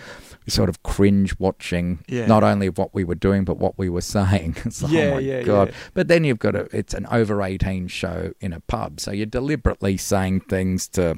we 0.46 0.52
sort 0.52 0.70
of 0.70 0.84
cringe 0.84 1.38
watching 1.40 2.04
Yeah. 2.08 2.26
not 2.28 2.44
only 2.44 2.68
of 2.68 2.78
what 2.78 2.94
we 2.94 3.04
were 3.04 3.16
doing 3.16 3.44
but 3.46 3.58
what 3.58 3.78
we 3.78 3.90
were 3.90 4.02
saying. 4.18 4.56
It's 4.66 4.82
like, 4.84 4.92
Yeah, 4.92 5.02
oh 5.04 5.14
my 5.16 5.20
yeah, 5.20 5.42
god. 5.44 5.70
yeah. 5.70 5.74
but 5.94 6.08
then 6.08 6.24
you've 6.24 6.40
got 6.40 6.56
a 6.56 6.68
it's 6.76 6.94
an 6.94 7.06
over 7.12 7.42
18 7.42 7.88
show 7.88 8.32
in 8.42 8.54
a 8.54 8.60
pub 8.62 9.00
so 9.00 9.12
you're 9.12 9.26
deliberately 9.26 9.98
saying 9.98 10.42
things 10.42 10.88
to 10.90 11.18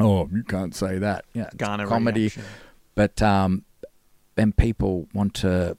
oh 0.00 0.28
you 0.32 0.42
can't 0.44 0.74
say 0.74 0.98
that. 0.98 1.24
Yeah 1.34 1.50
Garner 1.56 1.86
comedy. 1.86 2.20
reaction. 2.22 2.44
but 2.94 3.20
um, 3.22 3.64
then 4.36 4.52
people 4.52 5.08
want 5.12 5.34
to 5.34 5.76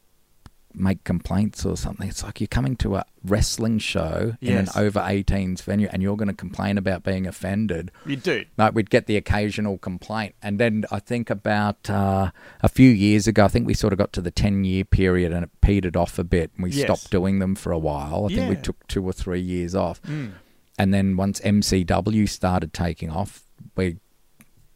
make 0.79 1.03
complaints 1.03 1.65
or 1.65 1.75
something. 1.77 2.07
It's 2.07 2.23
like 2.23 2.39
you're 2.39 2.47
coming 2.47 2.75
to 2.77 2.95
a 2.95 3.05
wrestling 3.23 3.79
show 3.79 4.33
in 4.41 4.57
an 4.57 4.67
over 4.75 4.99
18s 4.99 5.61
venue 5.61 5.89
and 5.91 6.01
you're 6.01 6.15
going 6.15 6.29
to 6.29 6.33
complain 6.33 6.77
about 6.77 7.03
being 7.03 7.27
offended. 7.27 7.91
You 8.05 8.15
do. 8.15 8.45
Like 8.57 8.73
we'd 8.73 8.89
get 8.89 9.05
the 9.07 9.17
occasional 9.17 9.77
complaint. 9.77 10.35
And 10.41 10.59
then 10.59 10.85
I 10.91 10.99
think 10.99 11.29
about 11.29 11.89
uh, 11.89 12.31
a 12.61 12.69
few 12.69 12.89
years 12.89 13.27
ago, 13.27 13.45
I 13.45 13.47
think 13.49 13.67
we 13.67 13.73
sort 13.73 13.93
of 13.93 13.99
got 13.99 14.13
to 14.13 14.21
the 14.21 14.31
10 14.31 14.63
year 14.63 14.83
period 14.85 15.33
and 15.33 15.43
it 15.43 15.49
petered 15.61 15.97
off 15.97 16.17
a 16.17 16.23
bit 16.23 16.51
and 16.55 16.63
we 16.63 16.71
Yes. 16.71 16.85
stopped 16.85 17.11
doing 17.11 17.39
them 17.39 17.55
for 17.55 17.71
a 17.71 17.79
while. 17.79 18.27
I 18.29 18.33
think 18.35 18.49
we 18.49 18.55
took 18.55 18.87
two 18.87 19.03
or 19.03 19.11
three 19.13 19.41
years 19.41 19.75
off. 19.75 20.01
Mm. 20.03 20.31
And 20.77 20.93
then 20.93 21.17
once 21.17 21.41
MCW 21.41 22.27
started 22.29 22.73
taking 22.73 23.09
off, 23.09 23.43
we 23.75 23.97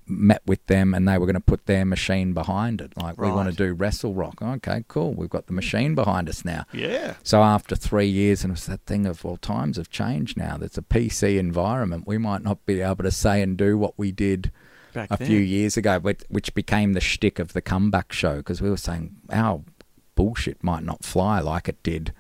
met 0.08 0.42
with 0.46 0.66
them 0.68 0.94
and 0.94 1.08
they 1.08 1.18
were 1.18 1.26
going 1.26 1.34
to 1.36 1.40
put 1.40 1.66
their 1.66 1.86
machine 1.86 2.34
behind 2.34 2.82
it. 2.82 2.94
Like, 2.98 3.18
we 3.20 3.32
want 3.32 3.50
to 3.50 3.56
do 3.56 3.74
Wrestle 3.74 4.14
Rock. 4.14 4.42
Okay, 4.42 4.84
cool. 4.88 5.14
We've 5.14 5.30
got 5.30 5.48
the 5.48 5.54
machine 5.54 5.96
behind 5.96 6.30
us 6.30 6.44
now. 6.44 6.66
Yeah. 6.74 7.16
So 7.24 7.42
after 7.44 7.76
three 7.76 8.08
years, 8.08 8.44
and 8.44 8.52
it's 8.52 8.68
was 8.68 8.78
that 8.78 8.86
thing 8.86 9.06
of, 9.06 9.24
well, 9.24 9.38
times 9.38 9.78
have 9.78 9.90
changed 9.90 10.38
now. 10.38 10.58
There's 10.58 10.78
a 10.78 10.82
PC 10.82 11.38
environment. 11.38 12.08
We 12.08 12.18
might 12.18 12.44
not 12.44 12.66
be 12.66 12.82
able 12.82 13.04
to 13.04 13.12
say 13.12 13.42
and 13.42 13.58
do 13.58 13.78
what 13.78 13.94
we 13.98 14.12
did 14.12 14.52
Back 14.94 15.10
a 15.12 15.18
then. 15.18 15.28
few 15.28 15.40
years 15.40 15.78
ago, 15.78 16.00
which, 16.00 16.24
which 16.30 16.54
became 16.54 16.94
the 16.94 17.02
shtick 17.02 17.40
of 17.40 17.54
the 17.54 17.62
comeback 17.62 18.12
show 18.14 18.38
because 18.38 18.62
we 18.62 18.70
were 18.70 18.78
saying 18.78 19.16
our 19.32 19.62
bullshit 20.16 20.64
might 20.64 20.84
not 20.84 21.04
fly 21.04 21.40
like 21.40 21.68
it 21.68 21.82
did. 21.84 22.14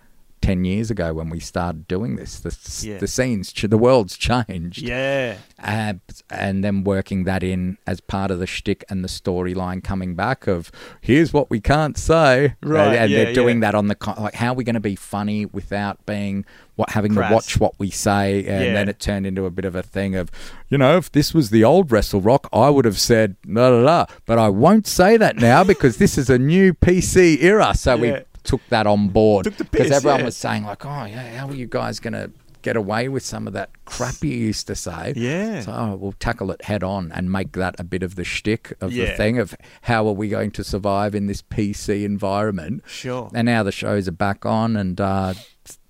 10 0.44 0.66
years 0.66 0.91
ago 0.91 1.14
when 1.14 1.30
we 1.30 1.39
started 1.39 1.88
doing 1.88 2.18
this 2.18 2.38
the, 2.41 2.54
Yeah. 2.88 2.98
the 2.98 3.08
scenes 3.08 3.54
the 3.54 3.78
world's 3.78 4.18
changed 4.18 4.82
Yeah. 4.82 5.38
uh, 5.64 5.94
and 6.30 6.64
then 6.66 6.84
working 6.84 7.24
that 7.24 7.44
in 7.44 7.78
as 7.88 8.02
part 8.02 8.30
of 8.30 8.39
the 8.39 8.46
shtick 8.46 8.84
and 8.89 9.06
the 9.06 9.08
storyline 9.08 9.82
coming 9.82 10.16
back 10.16 10.46
of 10.46 10.70
here's 11.00 11.32
what 11.32 11.50
we 11.50 11.62
can't 11.62 11.98
say, 11.98 12.56
Right, 12.62 12.98
And, 12.98 13.10
yeah, 13.10 13.24
they're 13.24 13.34
doing 13.34 13.58
yeah. 13.62 13.72
that 13.72 13.76
on 13.76 13.88
the 13.88 13.96
like 14.20 14.36
how 14.36 14.52
are 14.52 14.56
we 14.56 14.66
going 14.66 14.74
to 14.76 14.82
be 14.82 14.96
funny 14.98 15.46
without 15.46 16.06
being 16.06 16.44
what 16.76 16.89
having 16.89 17.14
Crass. 17.16 17.30
to 17.30 17.34
watch 17.36 17.60
what 17.60 17.80
we 17.80 17.89
say, 17.89 18.39
and 18.39 18.66
Yeah. 18.66 18.74
then 18.74 18.89
it 18.89 19.00
turned 19.00 19.26
into 19.26 19.46
a 19.46 19.52
bit 19.52 19.64
of 19.64 19.76
a 19.76 19.84
thing 19.84 20.16
of 20.16 20.30
you 20.70 20.78
know 20.78 20.98
if 20.98 21.10
this 21.12 21.34
was 21.34 21.52
the 21.52 21.64
old 21.64 21.89
Wrestle 21.89 22.20
Rock, 22.20 22.50
I 22.52 22.70
would 22.70 22.84
have 22.84 23.00
said 23.00 23.38
la 23.48 23.70
la 23.70 23.80
la, 23.80 24.06
but 24.26 24.38
I 24.39 24.50
won't 24.50 24.88
say 24.88 25.16
that 25.16 25.38
now 25.38 25.64
because 25.64 25.98
this 25.98 26.18
is 26.18 26.30
a 26.30 26.38
new 26.38 26.74
PC 26.74 27.41
era, 27.41 27.74
so 27.76 27.96
we 27.96 28.10
Yeah. 28.10 28.20
Took 28.44 28.62
that 28.70 28.88
on 28.88 29.10
board 29.10 29.46
because 29.72 29.91
everyone 29.91 30.20
yeah. 30.20 30.26
was 30.26 30.38
saying 30.38 30.64
like, 30.64 30.86
oh 30.86 31.06
yeah, 31.06 31.38
how 31.38 31.48
are 31.48 31.56
you 31.56 31.68
guys 31.68 32.00
going 32.00 32.14
to 32.14 32.32
get 32.64 32.76
away 32.78 33.10
with 33.10 33.24
some 33.24 33.46
of 33.46 33.54
that 33.54 33.70
crap 33.86 34.24
you 34.24 34.32
used 34.32 34.68
to 34.68 34.76
say? 34.76 35.14
Yeah. 35.16 35.62
So 35.62 35.72
oh, 35.72 35.96
we'll 35.96 36.14
tackle 36.14 36.52
it 36.52 36.64
head 36.64 36.84
on 36.84 37.12
and 37.12 37.32
make 37.32 37.52
that 37.54 37.80
a 37.80 37.84
bit 37.84 38.02
of 38.02 38.16
the 38.16 38.24
shtick 38.24 38.74
of 38.82 38.91
the 38.91 39.08
thing 39.16 39.38
of 39.38 39.54
how 39.84 40.08
are 40.08 40.14
we 40.14 40.30
going 40.30 40.52
to 40.52 40.64
survive 40.64 41.14
in 41.14 41.28
this 41.28 41.41
PC 41.41 42.04
environment. 42.04 42.84
Sure. 42.88 43.30
And 43.34 43.46
now 43.46 43.64
the 43.64 43.72
shows 43.72 44.08
are 44.08 44.14
back 44.14 44.46
on 44.46 44.76
and 44.76 45.00
uh, 45.00 45.34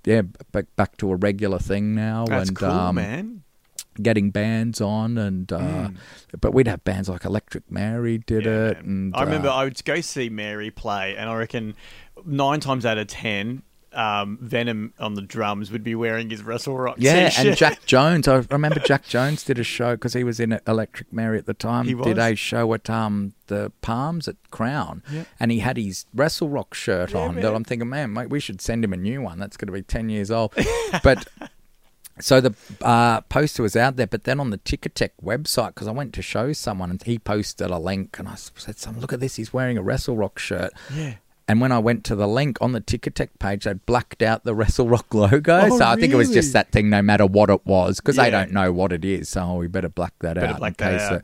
yeah, 0.05 0.23
back 0.51 0.65
back 0.75 0.97
to 0.97 1.11
a 1.11 1.15
regular 1.15 1.59
thing 1.59 1.95
now. 1.95 2.25
That's 2.25 2.49
and 2.49 2.57
cool, 2.57 2.69
um, 2.69 2.95
man. 2.95 3.43
getting 4.01 4.31
bands 4.31 4.81
on 4.81 5.17
and 5.17 5.51
uh, 5.51 5.89
but 6.39 6.53
we'd 6.53 6.67
have 6.67 6.83
bands 6.83 7.07
like 7.07 7.23
Electric 7.23 7.71
Mary 7.71 8.17
did. 8.17 8.45
Yeah, 8.45 8.69
it. 8.69 8.77
And 8.79 9.15
I 9.15 9.23
remember 9.23 9.47
uh, 9.47 9.55
I 9.55 9.63
would 9.63 9.83
go 9.85 10.01
see 10.01 10.29
Mary 10.29 10.71
play, 10.71 11.15
and 11.15 11.29
I 11.29 11.35
reckon 11.35 11.75
nine 12.25 12.59
times 12.59 12.85
out 12.85 12.97
of 12.97 13.07
ten, 13.07 13.63
um, 13.93 14.39
Venom 14.41 14.91
on 14.99 15.13
the 15.13 15.21
drums 15.21 15.71
would 15.71 15.83
be 15.83 15.93
wearing 15.93 16.29
his 16.31 16.41
Wrestle 16.41 16.75
Rock 16.75 16.95
Yeah, 16.97 17.29
t-shirt. 17.29 17.43
Yeah, 17.43 17.49
and 17.51 17.57
Jack 17.57 17.85
Jones. 17.85 18.27
I 18.27 18.37
remember 18.49 18.79
Jack 18.79 19.05
Jones 19.05 19.43
did 19.43 19.59
a 19.59 19.63
show 19.63 19.95
because 19.95 20.13
he 20.13 20.23
was 20.23 20.39
in 20.39 20.59
Electric 20.67 21.13
Mary 21.13 21.37
at 21.37 21.45
the 21.45 21.53
time. 21.53 21.85
He 21.85 21.93
Did 21.93 22.17
a 22.17 22.35
show 22.35 22.73
at 22.73 22.89
um 22.89 23.33
the 23.47 23.71
Palms 23.81 24.27
at 24.27 24.35
Crown, 24.49 25.03
Yeah. 25.11 25.25
and 25.39 25.51
he 25.51 25.59
had 25.59 25.77
his 25.77 26.05
Wrestle 26.13 26.49
Rock 26.49 26.73
shirt 26.73 27.11
Yeah, 27.11 27.19
on. 27.19 27.35
That. 27.35 27.53
I'm 27.53 27.63
thinking, 27.63 27.87
man, 27.89 28.13
mate, 28.13 28.29
we 28.29 28.39
should 28.39 28.61
send 28.61 28.83
him 28.83 28.93
a 28.93 28.97
new 28.97 29.21
one. 29.21 29.37
That's 29.37 29.57
going 29.57 29.67
to 29.67 29.73
be 29.73 29.83
ten 29.83 30.09
years 30.09 30.31
old. 30.31 30.53
but 31.03 31.27
so 32.19 32.39
the 32.41 32.53
uh, 32.81 33.21
poster 33.21 33.63
was 33.63 33.75
out 33.75 33.95
there, 33.95 34.05
but 34.07 34.23
then 34.23 34.39
on 34.39 34.49
the 34.51 34.59
Ticketek 34.59 35.09
website, 35.23 35.69
because 35.69 35.87
I 35.87 35.91
went 35.91 36.13
to 36.13 36.21
show 36.21 36.53
someone 36.53 36.89
and 36.91 37.01
he 37.01 37.17
posted 37.19 37.69
a 37.71 37.79
link, 37.79 38.17
and 38.19 38.27
I 38.27 38.35
said, 38.35 38.77
"Some 38.77 38.99
look 38.99 39.13
at 39.13 39.19
this. 39.19 39.35
He's 39.35 39.53
wearing 39.53 39.77
a 39.77 39.83
Wrestle 39.83 40.15
Rock 40.15 40.37
shirt." 40.39 40.73
yeah. 40.95 41.15
And 41.47 41.59
when 41.59 41.71
I 41.73 41.79
went 41.79 42.05
to 42.05 42.15
the 42.15 42.27
link 42.27 42.57
on 42.61 42.71
the 42.71 42.79
Ticketek 42.81 43.29
page, 43.37 43.65
they 43.65 43.73
blacked 43.73 44.21
out 44.23 44.45
the 44.45 44.55
Wrestle 44.55 44.87
Rock 44.87 45.13
logo. 45.13 45.59
Oh, 45.71 45.77
so 45.77 45.85
I 45.85 45.95
think 45.95 46.13
it 46.13 46.15
was 46.15 46.29
really? 46.29 46.39
just 46.41 46.53
that 46.53 46.71
thing, 46.71 46.89
no 46.89 47.01
matter 47.01 47.25
what 47.25 47.49
it 47.49 47.65
was, 47.65 47.99
because 47.99 48.15
Yeah. 48.15 48.23
they 48.23 48.29
don't 48.31 48.51
know 48.51 48.71
what 48.71 48.93
it 48.93 49.03
is. 49.03 49.27
So 49.29 49.55
we 49.55 49.67
better 49.67 49.89
black 49.89 50.13
that 50.19 50.35
Better 50.35 50.47
out 50.53 50.59
black 50.59 50.79
in 50.79 50.87
that 50.87 50.91
case. 50.99 51.01
out. 51.01 51.13
It, 51.15 51.23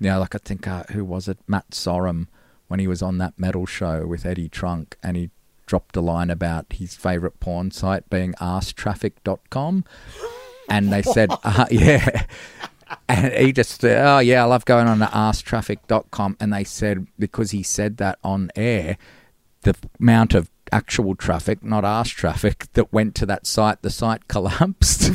you 0.00 0.10
know, 0.10 0.18
like 0.18 0.34
I 0.34 0.38
think 0.38 0.66
uh, 0.66 0.82
who 0.90 1.04
was 1.04 1.28
it? 1.28 1.38
Matt 1.46 1.70
Sorum 1.70 2.26
when 2.68 2.80
he 2.80 2.86
was 2.88 3.00
on 3.02 3.18
that 3.18 3.38
metal 3.38 3.64
show 3.66 4.06
with 4.06 4.26
Eddie 4.26 4.48
Trunk, 4.48 4.96
and 5.02 5.16
he 5.16 5.30
dropped 5.66 5.96
a 5.96 6.00
line 6.00 6.30
about 6.30 6.66
his 6.72 6.96
favorite 6.96 7.38
porn 7.40 7.70
site 7.70 8.08
being 8.10 8.32
arsetraffic.com. 8.34 9.84
And 10.68 10.92
they 10.92 11.02
said, 11.02 11.30
uh, 11.42 11.66
yeah. 11.68 12.26
And 13.08 13.32
he 13.32 13.52
just 13.52 13.80
said, 13.80 14.06
oh, 14.06 14.20
yeah, 14.20 14.42
I 14.42 14.46
love 14.46 14.64
going 14.64 14.86
on 14.86 15.00
to 15.00 15.06
arsetraffic.com. 15.06 16.36
And 16.38 16.52
they 16.52 16.62
said, 16.62 17.08
because 17.18 17.50
he 17.50 17.64
said 17.64 17.96
that 17.96 18.20
on 18.22 18.50
air, 18.54 18.96
the 19.62 19.74
amount 20.00 20.34
of 20.34 20.50
actual 20.72 21.14
traffic, 21.14 21.62
not 21.62 21.84
arse 21.84 22.10
traffic, 22.10 22.66
that 22.74 22.92
went 22.92 23.14
to 23.16 23.26
that 23.26 23.46
site, 23.46 23.82
the 23.82 23.90
site 23.90 24.28
collapsed. 24.28 25.10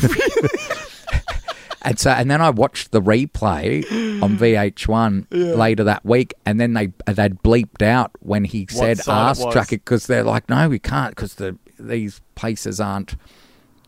and 1.82 2.00
so, 2.00 2.12
and 2.12 2.30
then 2.30 2.42
I 2.42 2.50
watched 2.50 2.92
the 2.92 3.02
replay 3.02 3.84
on 4.22 4.38
VH1 4.38 5.28
later 5.32 5.84
that 5.84 6.06
week, 6.06 6.34
and 6.46 6.60
then 6.60 6.74
they 6.74 6.88
they'd 7.08 7.42
bleeped 7.42 7.82
out 7.82 8.12
when 8.20 8.46
he 8.46 8.68
said 8.70 9.00
site 9.00 9.08
arse 9.16 9.46
traffic 9.52 9.86
because 9.86 10.08
they're 10.08 10.24
like, 10.24 10.50
no, 10.50 10.70
we 10.70 10.80
can't 10.80 11.16
because 11.16 11.36
the 11.36 11.58
these 11.78 12.22
places 12.36 12.80
aren't 12.80 13.16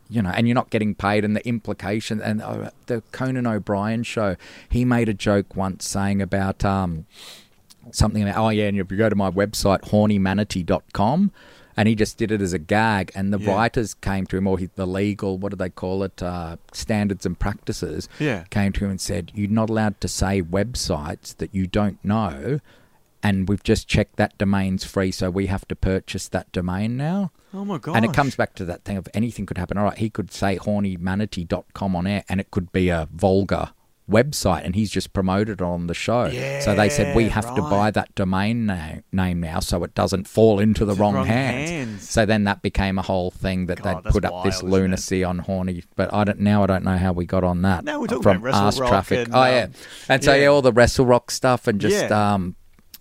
you 0.10 0.22
know, 0.22 0.30
and 0.30 0.48
you're 0.48 0.56
not 0.56 0.70
getting 0.70 0.96
paid, 0.96 1.26
and 1.26 1.36
the 1.36 1.46
implication. 1.48 2.22
And 2.22 2.42
uh, 2.42 2.72
the 2.86 3.04
Conan 3.12 3.46
O'Brien 3.46 4.04
show, 4.04 4.36
he 4.70 4.86
made 4.86 5.10
a 5.10 5.14
joke 5.14 5.56
once 5.56 5.88
saying 5.88 6.22
about 6.22 6.64
um, 6.64 7.06
something 7.92 8.24
about, 8.24 8.38
oh, 8.38 8.50
yeah, 8.50 8.66
and 8.68 8.78
if 8.80 8.92
you 8.92 8.98
go 8.98 9.10
to 9.10 9.16
my 9.16 9.30
website, 9.32 9.82
hornymanatee.com, 9.82 11.32
and 11.76 11.88
he 11.88 11.94
just 11.96 12.18
did 12.18 12.32
it 12.32 12.42
as 12.42 12.54
a 12.54 12.60
gag, 12.60 13.12
and 13.14 13.32
the 13.32 13.40
Yeah. 13.40 13.54
writers 13.54 13.94
came 13.94 14.26
to 14.28 14.38
him, 14.38 14.48
or 14.48 14.58
he, 14.58 14.70
the 14.76 14.88
legal, 14.88 15.38
what 15.38 15.52
do 15.52 15.56
they 15.56 15.70
call 15.70 16.04
it, 16.04 16.22
uh, 16.24 16.58
standards 16.74 17.26
and 17.26 17.38
practices, 17.38 18.10
Yeah. 18.20 18.44
came 18.50 18.72
to 18.74 18.86
him 18.86 18.92
and 18.92 19.02
said, 19.02 19.32
you're 19.36 19.50
not 19.50 19.70
allowed 19.70 20.02
to 20.02 20.08
say 20.08 20.42
websites 20.42 21.36
that 21.38 21.54
you 21.54 21.68
don't 21.68 22.04
know. 22.04 22.60
And 23.24 23.50
we've 23.50 23.64
just 23.64 23.88
checked 23.88 24.16
that 24.18 24.38
domain's 24.38 24.84
free, 24.86 25.12
so 25.12 25.30
we 25.30 25.48
have 25.48 25.68
to 25.68 25.76
purchase 25.76 26.28
that 26.30 26.52
domain 26.52 26.98
now. 26.98 27.32
Oh 27.54 27.66
my 27.66 27.78
god. 27.78 27.96
And 27.96 28.06
it 28.06 28.14
comes 28.14 28.36
back 28.36 28.54
to 28.56 28.66
that 28.66 28.84
thing 28.84 28.98
of 28.98 29.08
anything 29.14 29.46
could 29.46 29.58
happen. 29.58 29.78
All 29.78 29.86
right, 29.86 29.98
he 29.98 30.10
could 30.10 30.32
say 30.32 30.58
hornymanatee.com 30.58 31.96
on 31.96 32.06
air 32.08 32.24
and 32.30 32.40
it 32.40 32.52
could 32.52 32.72
be 32.72 32.90
a 32.90 33.08
vulgar 33.12 33.70
website 34.10 34.64
and 34.64 34.74
he's 34.76 34.90
just 34.90 35.12
promoted 35.14 35.62
on 35.62 35.88
the 35.88 35.94
show. 35.94 36.26
Yeah, 36.26 36.62
so 36.62 36.74
they 36.76 36.90
said 36.90 37.16
we 37.16 37.30
have 37.30 37.54
to 37.56 37.62
buy 37.62 37.92
that 37.92 38.16
domain 38.16 38.66
na- 38.68 38.96
name 39.12 39.42
now 39.42 39.60
so 39.60 39.84
it 39.84 39.94
doesn't 39.94 40.28
fall 40.28 40.60
into 40.60 40.86
the 40.86 40.96
wrong, 40.96 41.16
wrong 41.16 41.26
hands. 41.26 41.70
hands. 41.70 42.10
So 42.10 42.26
then 42.26 42.46
that 42.46 42.62
became 42.62 42.98
a 42.98 43.02
whole 43.02 43.32
thing 43.32 43.66
that 43.66 43.82
God, 43.82 44.04
they'd 44.04 44.12
put 44.12 44.24
up 44.26 44.44
this 44.44 44.64
wild, 44.64 44.74
it? 44.74 44.78
lunacy 44.78 45.24
on 45.24 45.40
horny. 45.40 45.84
But 45.96 46.14
I 46.14 46.24
don't 46.24 46.40
now 46.40 46.64
I 46.64 46.68
don't 46.68 46.84
know 46.84 46.98
how 46.98 47.12
we 47.12 47.26
got 47.26 47.44
on 47.44 47.64
that. 47.64 47.84
No, 47.84 48.00
we're 48.00 48.08
talking 48.08 48.24
from 48.24 48.38
about 48.38 48.44
Wrestle 48.64 48.82
Rock 48.82 48.90
traffic. 48.90 49.26
and, 49.28 49.36
oh 49.36 49.46
yeah. 49.46 49.64
um, 49.64 49.72
And 50.10 50.24
so 50.24 50.34
yeah. 50.34 50.48
all 50.48 50.62
the 50.62 50.72
Wrestle 50.72 51.06
Rock 51.06 51.30
stuff 51.32 51.68
and 51.68 51.82
just 51.82 52.12
um 52.12 52.56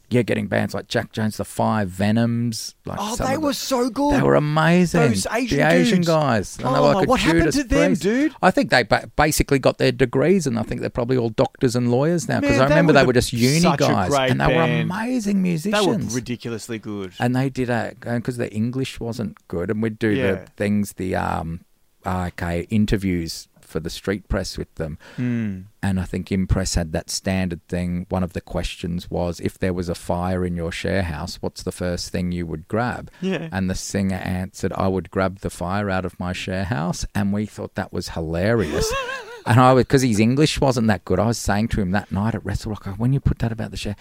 yeah, 0.08 0.22
getting 0.22 0.46
bands 0.46 0.72
like 0.72 0.86
Jack 0.86 1.10
Jones, 1.12 1.36
the 1.36 1.44
Five 1.44 1.88
Venoms. 1.88 2.74
Like 2.84 2.98
Oh, 3.00 3.16
they 3.16 3.24
of 3.24 3.30
the- 3.32 3.40
were 3.40 3.52
so 3.52 3.90
good. 3.90 4.14
they 4.14 4.22
were 4.22 4.36
amazing. 4.36 5.00
Those 5.00 5.26
Asian 5.32 5.58
the 5.58 5.66
Asian 5.68 5.96
dudes. 5.98 6.08
guys. 6.08 6.56
And 6.58 6.66
they 6.74 6.78
Oh, 6.78 6.82
were 6.88 6.94
like 6.94 7.08
what 7.08 7.18
happened 7.20 7.52
to 7.52 7.64
them, 7.64 7.88
Priest. 7.90 8.02
dude? 8.02 8.32
I 8.40 8.50
think 8.52 8.70
they 8.70 8.84
ba- 8.84 9.10
basically 9.16 9.58
got 9.58 9.78
their 9.78 9.90
degrees, 9.92 10.46
and 10.46 10.58
I 10.58 10.62
think 10.62 10.80
they're 10.80 10.90
probably 10.90 11.16
all 11.16 11.30
doctors 11.30 11.74
and 11.74 11.90
lawyers 11.90 12.28
now. 12.28 12.40
Because 12.40 12.60
I 12.60 12.64
remember 12.68 12.92
they 12.92 13.04
were 13.04 13.12
just 13.12 13.32
uni 13.32 13.60
guys, 13.76 14.12
and 14.30 14.40
they 14.40 14.46
band. 14.46 14.88
were 14.88 14.96
amazing 14.96 15.42
musicians. 15.42 15.84
They 15.84 15.90
were 15.90 16.14
ridiculously 16.14 16.78
good. 16.78 17.12
and 17.18 17.34
they 17.34 17.48
did 17.50 17.68
a 17.68 17.94
because 18.00 18.36
their 18.36 18.50
English 18.52 19.00
wasn't 19.00 19.36
good, 19.48 19.70
and 19.70 19.82
we'd 19.82 19.98
do 19.98 20.10
Yeah. 20.10 20.32
the 20.32 20.36
things, 20.56 20.92
the 20.94 21.16
um, 21.16 21.60
okay, 22.06 22.66
interviews 22.70 23.48
for 23.66 23.80
the 23.80 23.90
street 23.90 24.28
press 24.28 24.56
with 24.56 24.74
them. 24.76 24.98
Hmm. 25.16 25.62
And 25.82 26.00
I 26.00 26.04
think 26.04 26.32
Inpress 26.32 26.74
had 26.74 26.92
that 26.92 27.10
standard 27.10 27.66
thing. 27.68 28.06
One 28.08 28.22
of 28.22 28.32
the 28.32 28.40
questions 28.40 29.10
was 29.10 29.40
if 29.40 29.58
there 29.58 29.72
was 29.72 29.88
a 29.88 29.94
fire 29.94 30.44
in 30.44 30.56
your 30.56 30.72
share 30.72 31.02
house, 31.02 31.36
what's 31.40 31.62
the 31.62 31.72
first 31.72 32.10
thing 32.10 32.32
you 32.32 32.46
would 32.46 32.68
grab? 32.68 33.10
Yeah. 33.20 33.48
And 33.52 33.70
the 33.70 33.74
singer 33.74 34.16
answered, 34.16 34.72
I 34.74 34.88
would 34.88 35.10
grab 35.10 35.40
the 35.40 35.50
fire 35.50 35.90
out 35.90 36.04
of 36.04 36.18
my 36.18 36.32
share 36.32 36.64
house. 36.64 37.04
And 37.14 37.32
we 37.32 37.46
thought 37.46 37.74
that 37.74 37.92
was 37.92 38.10
hilarious. 38.10 38.92
and 39.46 39.60
I 39.60 39.72
was, 39.72 39.84
because 39.84 40.02
his 40.02 40.20
English 40.20 40.60
wasn't 40.60 40.88
that 40.88 41.04
good, 41.04 41.18
I 41.18 41.26
was 41.26 41.38
saying 41.38 41.68
to 41.68 41.80
him 41.80 41.92
that 41.92 42.10
night 42.10 42.34
at 42.34 42.44
Wrestle 42.44 42.70
Rock, 42.70 42.86
when 42.96 43.12
you 43.12 43.20
put 43.20 43.38
that 43.40 43.52
about 43.52 43.70
the 43.70 43.76
share, 43.76 43.96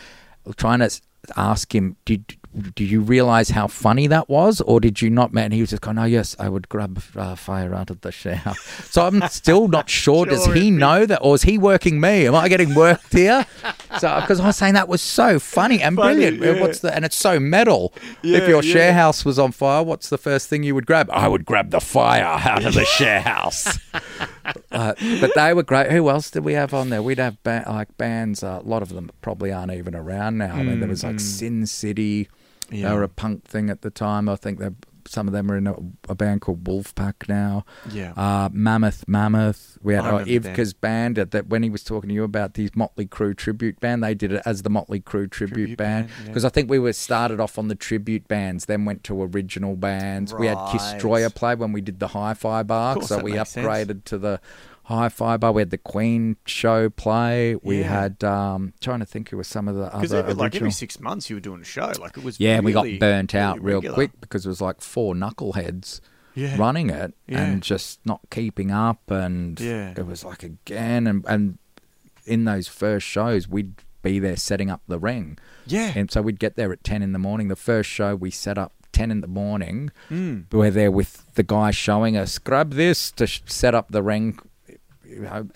trying 0.57 0.79
to 0.79 0.89
ask 1.35 1.73
him, 1.73 1.95
did 2.05 2.35
did 2.75 2.89
you 2.89 3.01
realize 3.01 3.49
how 3.49 3.67
funny 3.67 4.07
that 4.07 4.29
was, 4.29 4.61
or 4.61 4.79
did 4.79 5.01
you 5.01 5.09
not? 5.09 5.33
Man, 5.33 5.51
he 5.51 5.59
was 5.59 5.71
just 5.71 5.81
going, 5.81 5.97
"Oh 5.97 6.05
yes, 6.05 6.35
I 6.39 6.47
would 6.47 6.69
grab 6.69 7.01
uh, 7.15 7.35
fire 7.35 7.73
out 7.73 7.89
of 7.89 8.01
the 8.01 8.11
shower." 8.11 8.53
So 8.85 9.05
I'm 9.05 9.21
still 9.27 9.67
not 9.67 9.89
sure. 9.89 10.25
Does 10.25 10.45
he 10.45 10.71
know 10.71 11.05
that, 11.05 11.19
or 11.21 11.35
is 11.35 11.41
he 11.41 11.57
working 11.57 11.99
me? 11.99 12.27
Am 12.27 12.35
I 12.35 12.47
getting 12.47 12.73
worked 12.73 13.11
here? 13.11 13.45
So 13.99 14.19
because 14.19 14.41
I 14.41 14.47
was 14.47 14.57
saying 14.57 14.73
that 14.73 14.89
was 14.89 15.01
so 15.01 15.39
funny 15.39 15.81
and 15.81 15.95
Funny, 15.95 16.15
brilliant. 16.15 16.43
yeah. 16.43 16.61
What's 16.61 16.79
the 16.79 16.93
and 16.93 17.05
it's 17.05 17.15
so 17.15 17.39
metal. 17.39 17.93
Yeah, 18.23 18.39
if 18.39 18.49
your 18.49 18.61
yeah. 18.61 18.73
share 18.73 18.93
house 18.93 19.23
was 19.23 19.39
on 19.39 19.53
fire, 19.53 19.83
what's 19.83 20.09
the 20.09 20.17
first 20.17 20.49
thing 20.49 20.63
you 20.63 20.75
would 20.75 20.85
grab? 20.85 21.09
I 21.11 21.29
would 21.29 21.45
grab 21.45 21.69
the 21.71 21.79
fire 21.79 22.23
out 22.23 22.65
of 22.65 22.73
the 22.73 22.83
share 22.83 23.21
house. 23.21 23.79
Uh, 24.71 24.93
but 25.21 25.31
they 25.35 25.53
were 25.53 25.63
great. 25.63 25.91
Who 25.91 26.09
else 26.09 26.29
did 26.31 26.43
we 26.43 26.53
have 26.53 26.73
on 26.73 26.89
there? 26.89 27.01
We'd 27.01 27.17
have 27.19 27.41
ba- 27.43 27.63
like 27.67 27.95
bands. 27.97 28.43
Uh, 28.43 28.59
a 28.63 28.67
lot 28.67 28.81
of 28.81 28.89
them 28.89 29.09
probably 29.21 29.51
aren't 29.51 29.71
even 29.73 29.95
around 29.95 30.37
now. 30.37 30.55
I 30.55 30.63
mean, 30.63 30.79
there 30.79 30.89
was 30.89 31.03
like 31.03 31.19
Sin 31.19 31.65
City. 31.65 32.25
Mm, 32.25 32.27
Yeah. 32.79 32.89
They 32.89 32.95
were 32.95 33.03
a 33.03 33.09
punk 33.09 33.43
thing 33.45 33.69
at 33.69 33.81
the 33.81 33.89
time. 33.91 34.27
I 34.27 34.35
think 34.35 34.59
they 34.59 34.69
some 35.07 35.27
of 35.27 35.33
them 35.33 35.51
are 35.51 35.57
in 35.57 35.67
a, 35.67 35.75
a 36.09 36.15
band 36.15 36.41
called 36.41 36.63
Wolfpack 36.63 37.27
now. 37.27 37.65
Yeah. 37.91 38.13
Uh, 38.15 38.49
Mammoth, 38.51 39.07
Mammoth. 39.07 39.77
We 39.81 39.93
had 39.93 40.05
I 40.05 40.21
uh. 40.21 40.25
Ivka's 40.25 40.73
band 40.73 41.17
at 41.17 41.31
that 41.31 41.47
when 41.47 41.63
he 41.63 41.69
was 41.69 41.83
talking 41.83 42.09
to 42.09 42.13
you 42.13 42.23
about 42.23 42.53
these 42.55 42.75
Motley 42.75 43.05
Crue 43.05 43.35
tribute 43.35 43.79
band. 43.79 44.03
They 44.03 44.13
did 44.13 44.31
it 44.33 44.41
as 44.45 44.61
the 44.61 44.69
Motley 44.69 44.99
Crue 44.99 45.27
tribute, 45.29 45.55
Tribute 45.55 45.77
band 45.77 45.95
band, 46.07 46.09
yeah. 46.21 46.27
because 46.27 46.45
I 46.45 46.49
think 46.49 46.69
we 46.69 46.79
were 46.79 46.93
started 46.93 47.39
off 47.39 47.57
on 47.57 47.67
the 47.67 47.75
tribute 47.75 48.27
bands, 48.27 48.65
then 48.65 48.85
went 48.85 49.03
to 49.05 49.21
original 49.21 49.75
bands. 49.75 50.33
We 50.33 50.47
had 50.47 50.57
Kiss 50.71 50.85
Right. 50.85 50.93
Destroyer 50.93 51.29
play 51.29 51.55
when 51.55 51.71
we 51.71 51.81
did 51.81 51.99
the 51.99 52.09
Hi-Fi 52.09 52.63
Bar, 52.63 53.01
so 53.01 53.19
we 53.19 53.33
makes 53.33 53.49
sense. 53.49 53.65
upgraded 53.65 54.03
to 54.05 54.17
the 54.17 54.39
Hi-Fi 54.85 55.37
Bar. 55.37 55.51
We 55.51 55.61
had 55.61 55.71
the 55.71 55.77
Queen 55.77 56.37
show 56.45 56.89
play. 56.89 57.55
We 57.55 57.79
Yeah. 57.79 57.87
had 58.01 58.23
um, 58.23 58.73
trying 58.81 58.99
to 58.99 59.05
think 59.05 59.29
who 59.29 59.37
were 59.37 59.43
some 59.43 59.67
of 59.67 59.75
the 59.75 59.85
Because 59.85 60.13
other 60.13 60.33
like 60.33 60.55
every 60.55 60.71
six 60.71 60.99
months 60.99 61.29
you 61.29 61.35
were 61.35 61.39
doing 61.41 61.61
a 61.61 61.65
show. 61.65 61.91
Like 61.99 62.17
it 62.17 62.23
was. 62.23 62.39
Yeah, 62.39 62.57
and 62.57 62.65
we 62.65 62.71
got 62.71 62.87
burnt 62.99 63.33
out 63.35 63.55
really 63.57 63.65
real 63.67 63.75
regular. 63.77 63.95
quick 63.95 64.11
because 64.21 64.45
it 64.45 64.49
was 64.49 64.61
like 64.61 64.81
four 64.81 65.13
knuckleheads 65.15 66.01
Yeah. 66.35 66.55
running 66.57 66.89
it 66.89 67.13
Yeah. 67.27 67.43
and 67.45 67.63
just 67.63 67.99
not 68.05 68.21
keeping 68.29 68.69
up, 68.71 69.09
and 69.09 69.59
Yeah. 69.59 69.93
it 69.97 70.05
was 70.05 70.23
like 70.23 70.43
again, 70.43 71.07
and 71.07 71.25
and 71.27 71.57
in 72.25 72.45
those 72.45 72.67
first 72.67 73.05
shows 73.07 73.47
we'd 73.47 73.73
be 74.03 74.19
there 74.19 74.35
setting 74.35 74.69
up 74.69 74.81
the 74.87 74.99
ring, 74.99 75.37
Yeah. 75.65 75.93
and 75.95 76.11
so 76.11 76.21
we'd 76.21 76.39
get 76.39 76.55
there 76.57 76.71
at 76.71 76.83
ten 76.83 77.01
in 77.01 77.11
the 77.11 77.19
morning. 77.19 77.47
The 77.47 77.55
first 77.55 77.89
show 77.89 78.15
we 78.15 78.29
set 78.29 78.57
up 78.59 78.71
ten 78.91 79.09
in 79.09 79.21
the 79.21 79.27
morning. 79.27 79.89
Mm. 80.11 80.45
We're 80.51 80.69
there 80.71 80.91
with 80.91 81.33
the 81.33 81.43
guy 81.43 81.71
showing 81.71 82.15
us 82.15 82.37
grab 82.37 82.73
this 82.73 83.11
to 83.13 83.25
sh- 83.25 83.41
set 83.47 83.73
up 83.73 83.89
the 83.89 84.03
ring. 84.03 84.37
You 85.07 85.21
know, 85.21 85.47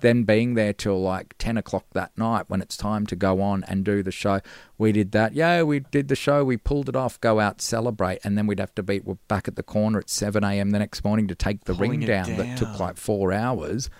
then 0.00 0.22
being 0.22 0.54
there 0.54 0.72
till 0.72 1.00
like 1.00 1.34
10 1.38 1.56
o'clock 1.56 1.84
that 1.92 2.16
night 2.16 2.44
when 2.48 2.60
it's 2.60 2.76
time 2.76 3.06
to 3.06 3.16
go 3.16 3.40
on 3.40 3.64
and 3.64 3.84
do 3.84 4.02
the 4.02 4.12
show. 4.12 4.40
We 4.76 4.92
did 4.92 5.12
that. 5.12 5.34
Yeah, 5.34 5.62
we 5.62 5.80
did 5.80 6.08
the 6.08 6.14
show. 6.14 6.44
We 6.44 6.56
pulled 6.56 6.88
it 6.88 6.94
off, 6.94 7.20
go 7.20 7.40
out, 7.40 7.60
celebrate. 7.60 8.20
And 8.22 8.38
then 8.38 8.46
we'd 8.46 8.60
have 8.60 8.74
to 8.76 8.82
be 8.82 9.00
back 9.26 9.48
at 9.48 9.56
the 9.56 9.62
corner 9.62 9.98
at 9.98 10.08
7 10.08 10.44
a.m. 10.44 10.70
the 10.70 10.78
next 10.78 11.02
morning 11.04 11.26
to 11.28 11.34
take 11.34 11.64
the 11.64 11.74
Pulling 11.74 11.90
ring 11.90 12.02
it 12.02 12.06
down, 12.06 12.36
that 12.36 12.58
took 12.58 12.78
like 12.78 12.96
four 12.96 13.32
hours. 13.32 13.90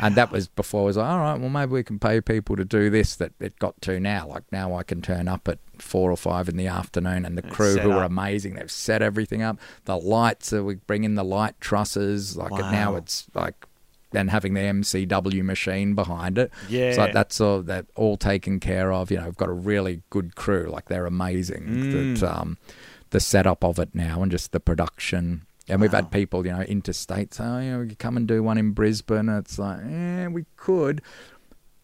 And 0.00 0.14
that 0.16 0.30
was 0.30 0.48
before 0.48 0.82
I 0.82 0.84
was 0.84 0.96
like, 0.96 1.08
all 1.08 1.18
right, 1.18 1.40
well, 1.40 1.50
maybe 1.50 1.72
we 1.72 1.82
can 1.82 1.98
pay 1.98 2.20
people 2.20 2.56
to 2.56 2.64
do 2.64 2.90
this 2.90 3.16
that 3.16 3.32
it 3.40 3.58
got 3.58 3.80
to 3.82 4.00
now. 4.00 4.26
Like 4.26 4.44
now 4.52 4.74
I 4.74 4.82
can 4.82 5.00
turn 5.00 5.28
up 5.28 5.48
at 5.48 5.58
four 5.78 6.10
or 6.10 6.16
five 6.16 6.48
in 6.48 6.56
the 6.56 6.66
afternoon 6.66 7.24
and 7.24 7.38
the 7.38 7.42
crew 7.42 7.74
set 7.74 7.84
who 7.84 7.92
are 7.92 8.04
amazing. 8.04 8.54
They've 8.54 8.70
set 8.70 9.00
everything 9.00 9.42
up. 9.42 9.58
The 9.84 9.96
lights, 9.96 10.52
uh, 10.52 10.62
we 10.62 10.74
bring 10.74 11.04
in 11.04 11.14
the 11.14 11.24
light 11.24 11.58
trusses. 11.60 12.36
Like 12.36 12.50
now 12.52 12.96
it's 12.96 13.26
like, 13.34 13.66
and 14.14 14.30
having 14.30 14.54
the 14.54 14.60
MCW 14.60 15.42
machine 15.42 15.94
behind 15.94 16.38
it. 16.38 16.50
Yeah. 16.68 16.92
So 16.92 17.10
that's 17.12 17.40
all 17.40 17.62
that 17.62 17.86
all 17.94 18.16
taken 18.16 18.60
care 18.60 18.92
of. 18.92 19.10
You 19.10 19.18
know, 19.18 19.24
we've 19.26 19.36
got 19.36 19.48
a 19.48 19.52
really 19.52 20.02
good 20.10 20.34
crew. 20.36 20.68
Like 20.70 20.86
they're 20.86 21.06
amazing. 21.06 21.62
Mm. 21.66 22.18
That 22.20 22.28
um, 22.36 22.58
the 23.10 23.20
setup 23.20 23.62
of 23.64 23.78
it 23.78 23.94
now 23.94 24.22
and 24.22 24.30
just 24.30 24.52
the 24.52 24.60
production. 24.60 25.46
And 25.68 25.80
we've 25.80 25.92
had 25.92 26.10
people, 26.10 26.44
you 26.44 26.52
know, 26.52 26.62
interstate 26.62 27.32
say, 27.34 27.44
oh, 27.44 27.60
you 27.60 27.70
know, 27.70 27.80
you 27.82 27.94
come 27.96 28.16
and 28.16 28.26
do 28.26 28.42
one 28.42 28.58
in 28.58 28.72
Brisbane. 28.72 29.28
It's 29.28 29.58
like, 29.60 29.78
yeah, 29.88 30.26
we 30.26 30.44
could. 30.56 31.00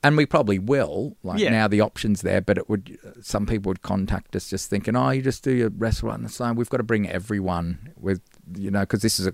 And 0.03 0.17
we 0.17 0.27
probably 0.27 0.59
will. 0.59 1.17
Like 1.23 1.39
Yeah. 1.41 1.51
now, 1.51 1.69
the 1.69 1.81
options 1.81 2.23
there, 2.23 2.41
but 2.41 2.59
it 2.59 2.69
would. 2.69 2.99
Some 3.23 3.47
people 3.47 3.71
would 3.71 3.83
contact 3.83 4.35
us 4.37 4.49
just 4.49 4.71
thinking, 4.71 4.95
"Oh, 4.95 5.11
you 5.11 5.23
just 5.23 5.43
do 5.43 5.53
your 5.53 5.71
restaurant." 5.71 6.23
And 6.23 6.31
so 6.31 6.53
we've 6.53 6.69
got 6.71 6.77
to 6.77 6.83
bring 6.85 7.09
everyone 7.09 7.91
with, 7.97 8.21
you 8.57 8.71
know, 8.71 8.81
because 8.81 9.03
this 9.03 9.19
is 9.19 9.27
a 9.27 9.33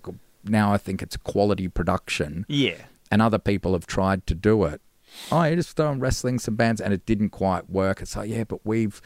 now. 0.49 0.72
I 0.72 0.78
think 0.78 1.03
it's 1.03 1.16
quality 1.16 1.68
production 1.68 2.45
Yeah. 2.49 2.76
and 3.11 3.20
other 3.22 3.38
people 3.38 3.72
have 3.72 3.86
tried 3.86 4.26
to 4.28 4.34
do 4.34 4.64
it. 4.64 4.80
Oh, 5.30 5.45
you 5.45 5.55
just 5.57 5.76
throw 5.76 5.86
on 5.88 6.01
wrestling 6.01 6.38
some 6.40 6.57
bands, 6.57 6.80
and 6.80 6.92
it 6.92 7.07
didn't 7.07 7.30
quite 7.30 7.70
work. 7.70 8.01
It's 8.03 8.16
like, 8.16 8.28
yeah, 8.28 8.42
but 8.45 8.61
we've 8.64 9.01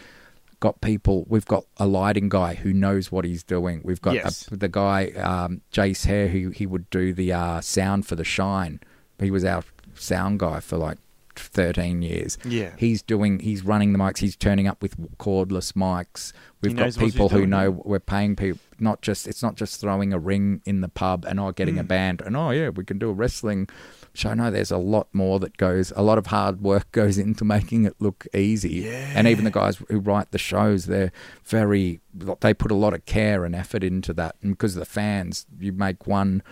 got 0.60 0.80
people. 0.80 1.26
We've 1.28 1.44
got 1.44 1.64
a 1.76 1.86
lighting 1.86 2.28
guy 2.30 2.54
who 2.54 2.72
knows 2.72 3.12
what 3.12 3.24
he's 3.26 3.44
doing. 3.44 3.82
We've 3.84 4.00
got 4.00 4.14
Yes. 4.14 4.48
a, 4.50 4.56
the 4.56 4.68
guy 4.68 5.08
um, 5.10 5.60
Jace 5.72 6.06
Hare 6.06 6.28
who 6.28 6.48
he 6.50 6.64
would 6.66 6.88
do 6.90 7.12
the 7.12 7.32
uh, 7.32 7.60
sound 7.60 8.06
for 8.06 8.16
the 8.16 8.24
Shine. 8.24 8.80
He 9.20 9.30
was 9.30 9.44
our 9.44 9.62
sound 9.94 10.38
guy 10.40 10.60
for 10.60 10.76
like. 10.78 10.98
13 11.38 12.02
years. 12.02 12.38
Yeah. 12.44 12.72
He's 12.76 13.02
doing 13.02 13.38
he's 13.40 13.64
running 13.64 13.92
the 13.92 13.98
mics, 13.98 14.18
he's 14.18 14.36
turning 14.36 14.66
up 14.66 14.82
with 14.82 14.96
cordless 15.18 15.72
mics. 15.72 16.32
We've 16.60 16.74
got 16.74 16.82
knows 16.84 16.96
what 16.96 17.04
he's 17.04 17.12
people 17.14 17.28
who 17.28 17.46
know 17.46 17.70
we're 17.70 18.00
paying 18.00 18.34
people 18.36 18.60
not 18.80 19.00
just 19.02 19.26
it's 19.28 19.42
not 19.42 19.54
just 19.56 19.80
throwing 19.80 20.12
a 20.12 20.18
ring 20.18 20.60
in 20.64 20.80
the 20.80 20.88
pub 20.88 21.24
and 21.24 21.38
oh 21.40 21.50
getting 21.52 21.78
a 21.78 21.82
Hmm. 21.82 21.86
band 21.88 22.20
and 22.20 22.36
oh 22.36 22.50
yeah 22.50 22.68
we 22.68 22.84
can 22.84 22.98
do 22.98 23.10
a 23.10 23.12
wrestling 23.12 23.68
show 24.14 24.34
no 24.34 24.50
there's 24.52 24.70
a 24.72 24.76
lot 24.76 25.08
more 25.12 25.38
that 25.40 25.56
goes 25.56 25.92
a 25.96 26.02
lot 26.02 26.16
of 26.18 26.26
hard 26.26 26.60
work 26.60 26.90
goes 26.92 27.18
into 27.18 27.44
making 27.44 27.84
it 27.84 27.94
look 28.00 28.26
easy 28.34 28.70
Yeah. 28.86 29.12
and 29.16 29.26
even 29.28 29.44
the 29.44 29.50
guys 29.52 29.82
who 29.88 29.98
write 30.00 30.30
the 30.32 30.38
shows 30.38 30.86
they're 30.86 31.12
very 31.44 32.00
they 32.40 32.54
put 32.54 32.70
a 32.72 32.76
lot 32.76 32.94
of 32.94 33.04
care 33.04 33.44
and 33.44 33.54
effort 33.54 33.82
into 33.84 34.12
that 34.14 34.34
and 34.42 34.52
because 34.52 34.74
of 34.76 34.80
the 34.80 34.86
fans 34.86 35.46
you 35.60 35.72
make 35.72 36.06
one 36.08 36.42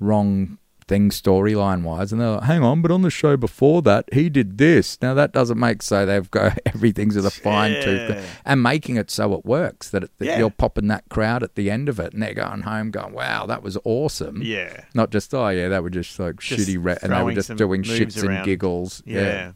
wrong 0.00 0.58
thing 0.88 1.10
storyline 1.10 1.82
wise 1.82 2.12
and 2.12 2.20
they're 2.20 2.30
like 2.36 2.44
hang 2.44 2.62
on 2.62 2.80
but 2.80 2.92
on 2.92 3.02
the 3.02 3.10
show 3.10 3.36
before 3.36 3.82
that 3.82 4.04
he 4.12 4.28
did 4.28 4.56
this 4.56 4.96
now 5.02 5.12
that 5.14 5.32
doesn't 5.32 5.58
make 5.58 5.82
so 5.82 6.06
they've 6.06 6.30
got 6.30 6.56
everything's 6.66 7.16
the 7.16 7.28
fine 7.30 7.72
tooth 7.82 8.08
Yeah. 8.10 8.22
and 8.44 8.62
making 8.62 8.96
it 8.96 9.10
so 9.10 9.34
it 9.34 9.44
works 9.44 9.90
that, 9.90 10.04
it, 10.04 10.10
that 10.18 10.24
Yeah. 10.24 10.38
you're 10.38 10.50
popping 10.50 10.86
that 10.86 11.02
crowd 11.08 11.42
at 11.42 11.56
the 11.56 11.70
end 11.72 11.88
of 11.88 11.98
it 11.98 12.12
and 12.12 12.22
they're 12.22 12.34
going 12.34 12.62
home 12.62 12.92
going 12.92 13.12
wow 13.14 13.46
that 13.46 13.62
was 13.64 13.76
awesome 13.84 14.40
Yeah. 14.42 14.84
not 14.94 15.10
just 15.10 15.34
oh 15.34 15.48
yeah 15.48 15.68
they 15.68 15.80
were 15.80 15.90
just 15.90 16.16
like 16.20 16.38
Just 16.38 16.68
shitty 16.68 16.78
re- 16.80 16.98
and 17.02 17.12
they 17.12 17.22
were 17.22 17.32
just 17.32 17.56
doing 17.56 17.82
shits 17.82 18.22
and 18.22 18.44
giggles 18.44 19.02
Yeah. 19.04 19.52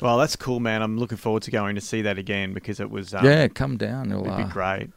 Well, 0.00 0.16
that's 0.16 0.34
cool, 0.34 0.60
man. 0.60 0.80
I'm 0.80 0.96
looking 0.96 1.18
forward 1.18 1.42
to 1.42 1.50
going 1.50 1.74
to 1.74 1.80
see 1.82 2.00
that 2.02 2.16
again 2.16 2.54
because 2.54 2.80
it 2.80 2.90
was. 2.90 3.12
Um, 3.12 3.22
yeah 3.22 3.48
come 3.48 3.76
down 3.76 4.08
you'll 4.08 4.24
It'd 4.24 4.34
be 4.38 4.42
uh, 4.44 4.48
great. 4.48 4.88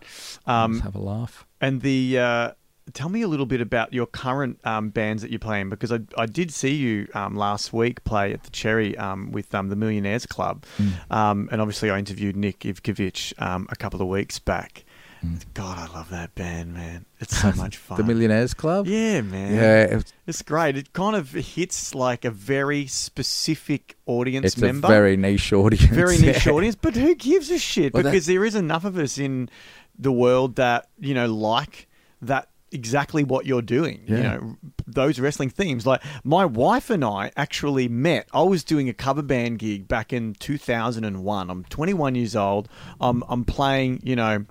Um, 0.46 0.80
have 0.80 0.96
a 0.96 1.00
laugh 1.02 1.46
and 1.60 1.82
the 1.82 2.20
uh, 2.20 2.52
tell 2.94 3.08
me 3.10 3.22
a 3.22 3.28
little 3.28 3.46
bit 3.46 3.62
about 3.62 3.94
your 3.94 4.06
current 4.06 4.60
um, 4.66 4.90
bands 4.90 5.22
that 5.22 5.32
you're 5.32 5.40
playing 5.40 5.70
because 5.70 5.92
I, 5.92 6.00
I 6.18 6.26
did 6.26 6.52
see 6.52 6.74
you 6.76 7.08
um, 7.14 7.36
last 7.36 7.72
week 7.72 8.04
play 8.04 8.34
at 8.34 8.44
the 8.44 8.50
Cherry 8.50 8.98
um, 8.98 9.32
with 9.32 9.56
um, 9.56 9.70
the 9.70 9.76
Millionaires 9.76 10.26
Club, 10.26 10.66
Mm. 10.78 11.12
um, 11.16 11.50
and 11.52 11.62
obviously 11.62 11.90
I 11.90 11.98
interviewed 12.00 12.36
Nick 12.36 12.60
Ivkovic 12.60 13.34
um, 13.42 13.68
a 13.70 13.76
couple 13.76 14.02
of 14.02 14.08
weeks 14.08 14.38
back. 14.40 14.84
Mm. 15.26 15.42
God, 15.54 15.78
I 15.90 15.94
love 15.94 16.10
that 16.10 16.36
band, 16.36 16.74
man. 16.74 17.06
It's 17.22 17.38
so 17.38 17.54
much 17.56 17.78
fun. 17.78 17.96
the 17.98 18.04
millionaires 18.04 18.54
club 18.54 18.88
Yeah, 18.88 19.22
man. 19.22 19.54
yeah 19.56 19.84
it's, 19.98 20.12
It's 20.28 20.42
great. 20.42 20.76
It 20.76 20.92
kind 20.92 21.16
of 21.16 21.32
hits 21.32 21.96
like 21.96 22.26
a 22.26 22.32
very 22.32 22.88
specific 22.88 23.96
audience 24.06 24.46
it's 24.48 24.58
a 24.58 24.66
member. 24.66 24.90
very 24.90 25.16
niche 25.16 25.54
audience 25.54 25.86
very 25.96 26.18
niche 26.26 26.46
Yeah. 26.46 26.52
audience, 26.52 26.76
but 26.76 26.96
who 26.96 27.16
gives 27.16 27.50
a 27.50 27.58
shit? 27.58 27.94
Well, 27.94 28.04
that- 28.04 28.12
because 28.12 28.26
there 28.26 28.44
is 28.44 28.56
enough 28.56 28.84
of 28.84 28.98
us 28.98 29.18
in 29.18 29.50
the 29.98 30.12
world 30.12 30.58
that 30.58 30.90
you 31.00 31.14
know 31.14 31.28
like 31.34 31.88
that 32.22 32.50
exactly 32.74 33.24
what 33.24 33.46
you're 33.46 33.62
doing. 33.62 34.04
You 34.08 34.24
know 34.24 34.56
those 34.88 35.20
wrestling 35.20 35.50
themes. 35.50 35.86
Like 35.86 36.02
my 36.24 36.46
wife 36.46 36.90
and 36.90 37.04
I 37.04 37.32
actually 37.38 37.88
met. 37.88 38.28
I 38.34 38.44
was 38.44 38.64
doing 38.64 38.90
a 38.90 38.94
cover 38.94 39.22
band 39.22 39.60
gig 39.60 39.88
back 39.88 40.12
in 40.14 40.34
2001. 40.36 41.50
I'm 41.50 41.64
21 41.66 42.16
years 42.16 42.36
old. 42.36 42.70
I'm 43.00 43.24
I'm 43.28 43.46
playing. 43.46 44.02
You 44.04 44.16
know. 44.16 44.46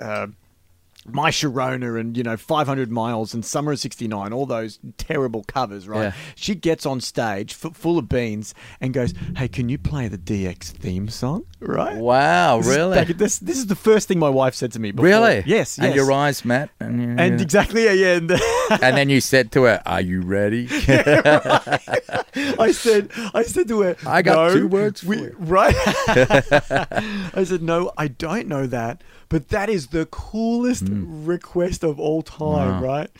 Uh, 0.00 0.26
my 1.06 1.30
Sharona 1.30 1.98
and 2.00 2.16
you 2.16 2.22
know 2.22 2.36
500 2.36 2.90
miles 2.90 3.34
and 3.34 3.44
Summer 3.44 3.72
of 3.72 3.78
'69, 3.78 4.32
all 4.32 4.46
those 4.46 4.78
terrible 4.96 5.44
covers, 5.46 5.86
right? 5.88 6.04
Yeah. 6.04 6.12
She 6.34 6.54
gets 6.54 6.86
on 6.86 7.00
stage 7.00 7.56
f- 7.62 7.74
full 7.76 7.98
of 7.98 8.08
beans 8.08 8.54
and 8.80 8.94
goes, 8.94 9.12
"Hey, 9.36 9.48
can 9.48 9.68
you 9.68 9.78
play 9.78 10.08
the 10.08 10.18
DX 10.18 10.70
theme 10.70 11.08
song?" 11.08 11.44
Right? 11.60 11.96
wow 11.96 12.58
This 12.58 12.66
really 12.76 12.96
back- 12.98 13.16
this 13.16 13.38
this 13.38 13.56
is 13.56 13.66
the 13.66 13.74
first 13.76 14.06
thing 14.08 14.18
my 14.18 14.28
wife 14.28 14.54
said 14.54 14.72
to 14.72 14.78
me. 14.78 14.90
Before. 14.90 15.06
really 15.06 15.42
Yes. 15.46 15.78
and 15.78 15.94
your 15.94 16.10
eyes 16.12 16.44
Matt 16.44 16.68
and, 16.80 17.00
you- 17.02 17.14
And 17.18 17.40
exactly, 17.40 17.84
yeah, 17.84 17.92
yeah. 17.92 18.16
And 18.16 18.30
and 18.82 18.96
then 18.96 19.08
you 19.08 19.20
said 19.20 19.50
to 19.52 19.62
her 19.64 19.82
are 19.86 20.00
you 20.02 20.20
ready 20.20 20.68
I 22.58 22.72
said, 22.72 23.10
I 23.32 23.42
said 23.44 23.68
to 23.68 23.80
her, 23.82 23.96
I 24.06 24.22
got 24.22 24.34
"No, 24.52 24.54
two 24.54 24.68
words 24.68 25.00
for 25.02 25.08
we- 25.08 25.16
you." 25.18 25.36
Right? 25.44 25.74
I 25.76 27.44
said, 27.44 27.62
no, 27.62 27.92
I 27.96 28.08
don't 28.08 28.48
know 28.48 28.66
that, 28.66 29.02
but 29.34 29.48
that 29.48 29.68
is 29.68 29.88
the 29.88 30.06
coolest 30.06 30.84
request 30.88 31.82
of 31.82 31.98
all 31.98 32.22
time. 32.22 32.80
Wow. 32.80 32.82
right? 32.82 33.10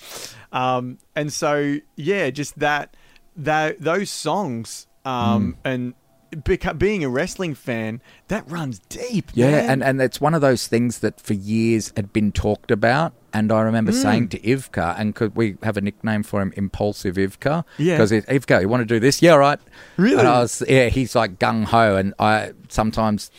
Um, 0.53 0.99
and 1.17 1.33
so, 1.33 1.79
yeah, 1.97 2.31
just 2.31 2.57
that, 2.61 2.97
that 3.37 3.81
those 3.81 4.11
songs, 4.11 4.87
um, 5.05 5.57
Hmm. 5.65 5.69
and 5.69 5.95
beca- 6.37 6.79
being 6.79 7.03
a 7.03 7.09
wrestling 7.09 7.57
fan, 7.57 8.01
that 8.29 8.49
runs 8.49 8.79
deep. 8.89 9.33
Yeah, 9.35 9.51
man. 9.51 9.71
and, 9.71 9.83
and 9.83 10.01
it's 10.01 10.21
one 10.21 10.35
of 10.35 10.41
those 10.41 10.69
things 10.69 11.01
that 11.01 11.21
for 11.21 11.35
years 11.35 11.93
had 11.97 12.13
been 12.13 12.31
talked 12.31 12.71
about. 12.71 13.13
And 13.33 13.51
I 13.51 13.63
remember 13.63 13.91
Mm. 13.91 14.03
saying 14.03 14.29
to 14.29 14.39
Ivka, 14.39 14.95
and 14.97 15.17
could 15.17 15.35
we 15.35 15.57
have 15.65 15.77
a 15.77 15.81
nickname 15.81 16.23
for 16.23 16.41
him, 16.41 16.53
Impulsive 16.57 17.17
Ivka? 17.17 17.65
Yeah. 17.79 17.95
Because 17.97 18.13
Ivka, 18.13 18.61
you 18.61 18.69
want 18.69 18.83
to 18.83 18.87
do 18.95 19.01
this? 19.01 19.21
Yeah, 19.21 19.35
right. 19.35 19.59
Really? 19.97 20.19
And 20.21 20.29
I 20.29 20.39
was, 20.39 20.63
yeah, 20.69 20.89
he's 20.91 21.17
like 21.17 21.41
gung 21.41 21.65
ho, 21.65 21.97
and 21.97 22.15
I 22.21 22.53
sometimes 22.69 23.33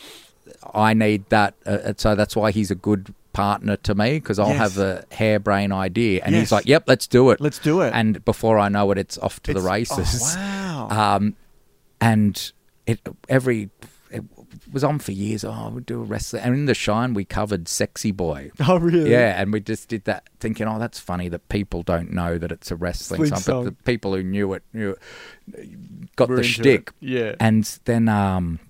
I 0.74 0.94
need 0.94 1.28
that, 1.30 1.54
uh, 1.66 1.70
uh, 1.70 1.92
so 1.96 2.14
that's 2.14 2.34
why 2.36 2.50
he's 2.50 2.70
a 2.70 2.74
good 2.74 3.14
partner 3.32 3.76
to 3.76 3.94
me 3.94 4.14
because 4.14 4.38
I'll 4.38 4.48
Yes. 4.48 4.58
have 4.58 4.78
a 4.78 5.04
harebrained 5.12 5.72
idea, 5.72 6.22
and 6.24 6.34
Yes. 6.34 6.42
he's 6.44 6.52
like, 6.52 6.66
"Yep, 6.66 6.84
let's 6.86 7.06
do 7.06 7.30
it, 7.30 7.40
Let's 7.40 7.58
do 7.58 7.80
it. 7.82 7.92
And 7.94 8.24
before 8.24 8.58
I 8.58 8.68
know 8.68 8.90
it, 8.92 8.98
it's 8.98 9.18
off 9.18 9.42
to 9.42 9.52
the 9.54 9.60
races. 9.60 10.34
Oh, 10.36 10.38
wow. 10.38 10.88
Um, 11.16 11.34
and 12.00 12.52
it 12.86 13.00
every 13.28 13.70
it 14.10 14.22
was 14.72 14.84
on 14.84 14.98
for 15.00 15.12
years. 15.12 15.44
Oh, 15.44 15.70
we'll 15.72 15.80
do 15.82 16.00
a 16.00 16.04
wrestling. 16.04 16.42
And 16.42 16.54
in 16.54 16.66
the 16.66 16.74
Shine, 16.74 17.12
we 17.12 17.24
covered 17.24 17.66
Sexy 17.68 18.12
Boy. 18.12 18.50
Oh, 18.66 18.78
really? 18.78 19.10
Yeah, 19.10 19.40
and 19.40 19.52
we 19.52 19.60
just 19.60 19.88
did 19.88 20.04
that 20.04 20.28
thinking, 20.38 20.66
oh, 20.68 20.78
that's 20.78 20.98
funny 21.00 21.28
that 21.28 21.48
people 21.48 21.82
don't 21.82 22.12
know 22.12 22.38
that 22.38 22.52
it's 22.52 22.70
a 22.70 22.76
wrestling 22.76 23.26
song, 23.26 23.38
song. 23.40 23.64
but 23.64 23.70
the 23.78 23.82
people 23.84 24.14
who 24.14 24.22
knew 24.22 24.52
it 24.54 24.62
knew 24.72 24.90
it, 24.90 26.16
got 26.16 26.28
We're 26.28 26.36
the 26.36 26.42
shtick. 26.44 26.92
it. 27.00 27.06
Yeah. 27.08 27.34
And 27.40 27.64
then 27.84 28.08
um, 28.08 28.60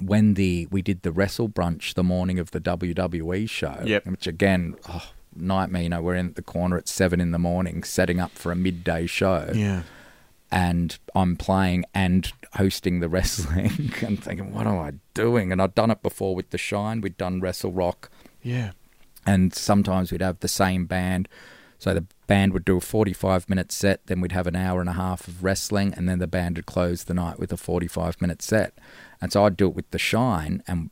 when 0.00 0.34
the 0.34 0.66
we 0.70 0.82
did 0.82 1.02
the 1.02 1.12
wrestle 1.12 1.48
brunch 1.48 1.94
the 1.94 2.02
morning 2.04 2.38
of 2.38 2.50
the 2.52 2.60
WWE 2.60 3.48
show, 3.48 3.82
Yep. 3.84 4.06
which 4.06 4.26
again, 4.26 4.74
oh, 4.88 5.10
nightmare. 5.34 5.82
You 5.82 5.88
know, 5.90 6.02
we're 6.02 6.14
in 6.16 6.32
the 6.34 6.42
corner 6.42 6.76
at 6.76 6.88
seven 6.88 7.20
in 7.20 7.32
the 7.32 7.38
morning, 7.38 7.82
setting 7.82 8.20
up 8.20 8.32
for 8.32 8.52
a 8.52 8.56
midday 8.56 9.06
show 9.06 9.50
Yeah. 9.54 9.82
and 10.50 10.98
I'm 11.14 11.36
playing 11.36 11.84
and 11.94 12.30
hosting 12.54 13.00
the 13.00 13.08
wrestling 13.08 13.92
and 14.06 14.22
thinking, 14.22 14.52
what 14.52 14.66
am 14.66 14.78
I 14.78 14.92
doing? 15.14 15.52
And 15.52 15.60
I'd 15.60 15.74
done 15.74 15.90
it 15.90 16.02
before 16.02 16.34
with 16.34 16.50
The 16.50 16.58
Shine. 16.58 17.00
We'd 17.00 17.16
done 17.18 17.40
Wrestle 17.40 17.72
Rock, 17.72 18.10
Yeah. 18.42 18.70
and 19.26 19.52
sometimes 19.54 20.10
we'd 20.10 20.22
have 20.22 20.40
the 20.40 20.48
same 20.48 20.86
band. 20.86 21.28
So 21.78 21.94
the 21.94 22.06
band 22.28 22.52
would 22.52 22.64
do 22.64 22.76
a 22.76 22.80
45 22.80 23.48
minute 23.48 23.72
set, 23.72 24.06
then 24.06 24.20
we'd 24.20 24.30
have 24.30 24.46
an 24.46 24.54
hour 24.54 24.80
and 24.80 24.88
a 24.88 24.92
half 24.92 25.26
of 25.26 25.42
wrestling, 25.42 25.92
and 25.96 26.08
then 26.08 26.20
the 26.20 26.28
band 26.28 26.56
would 26.56 26.66
close 26.66 27.02
the 27.04 27.14
night 27.14 27.40
with 27.40 27.52
a 27.52 27.56
45 27.56 28.20
minute 28.20 28.40
set. 28.40 28.78
And 29.20 29.32
so 29.32 29.44
I'd 29.44 29.56
do 29.56 29.66
it 29.66 29.74
with 29.74 29.90
The 29.90 29.98
Shine, 29.98 30.62
and 30.68 30.90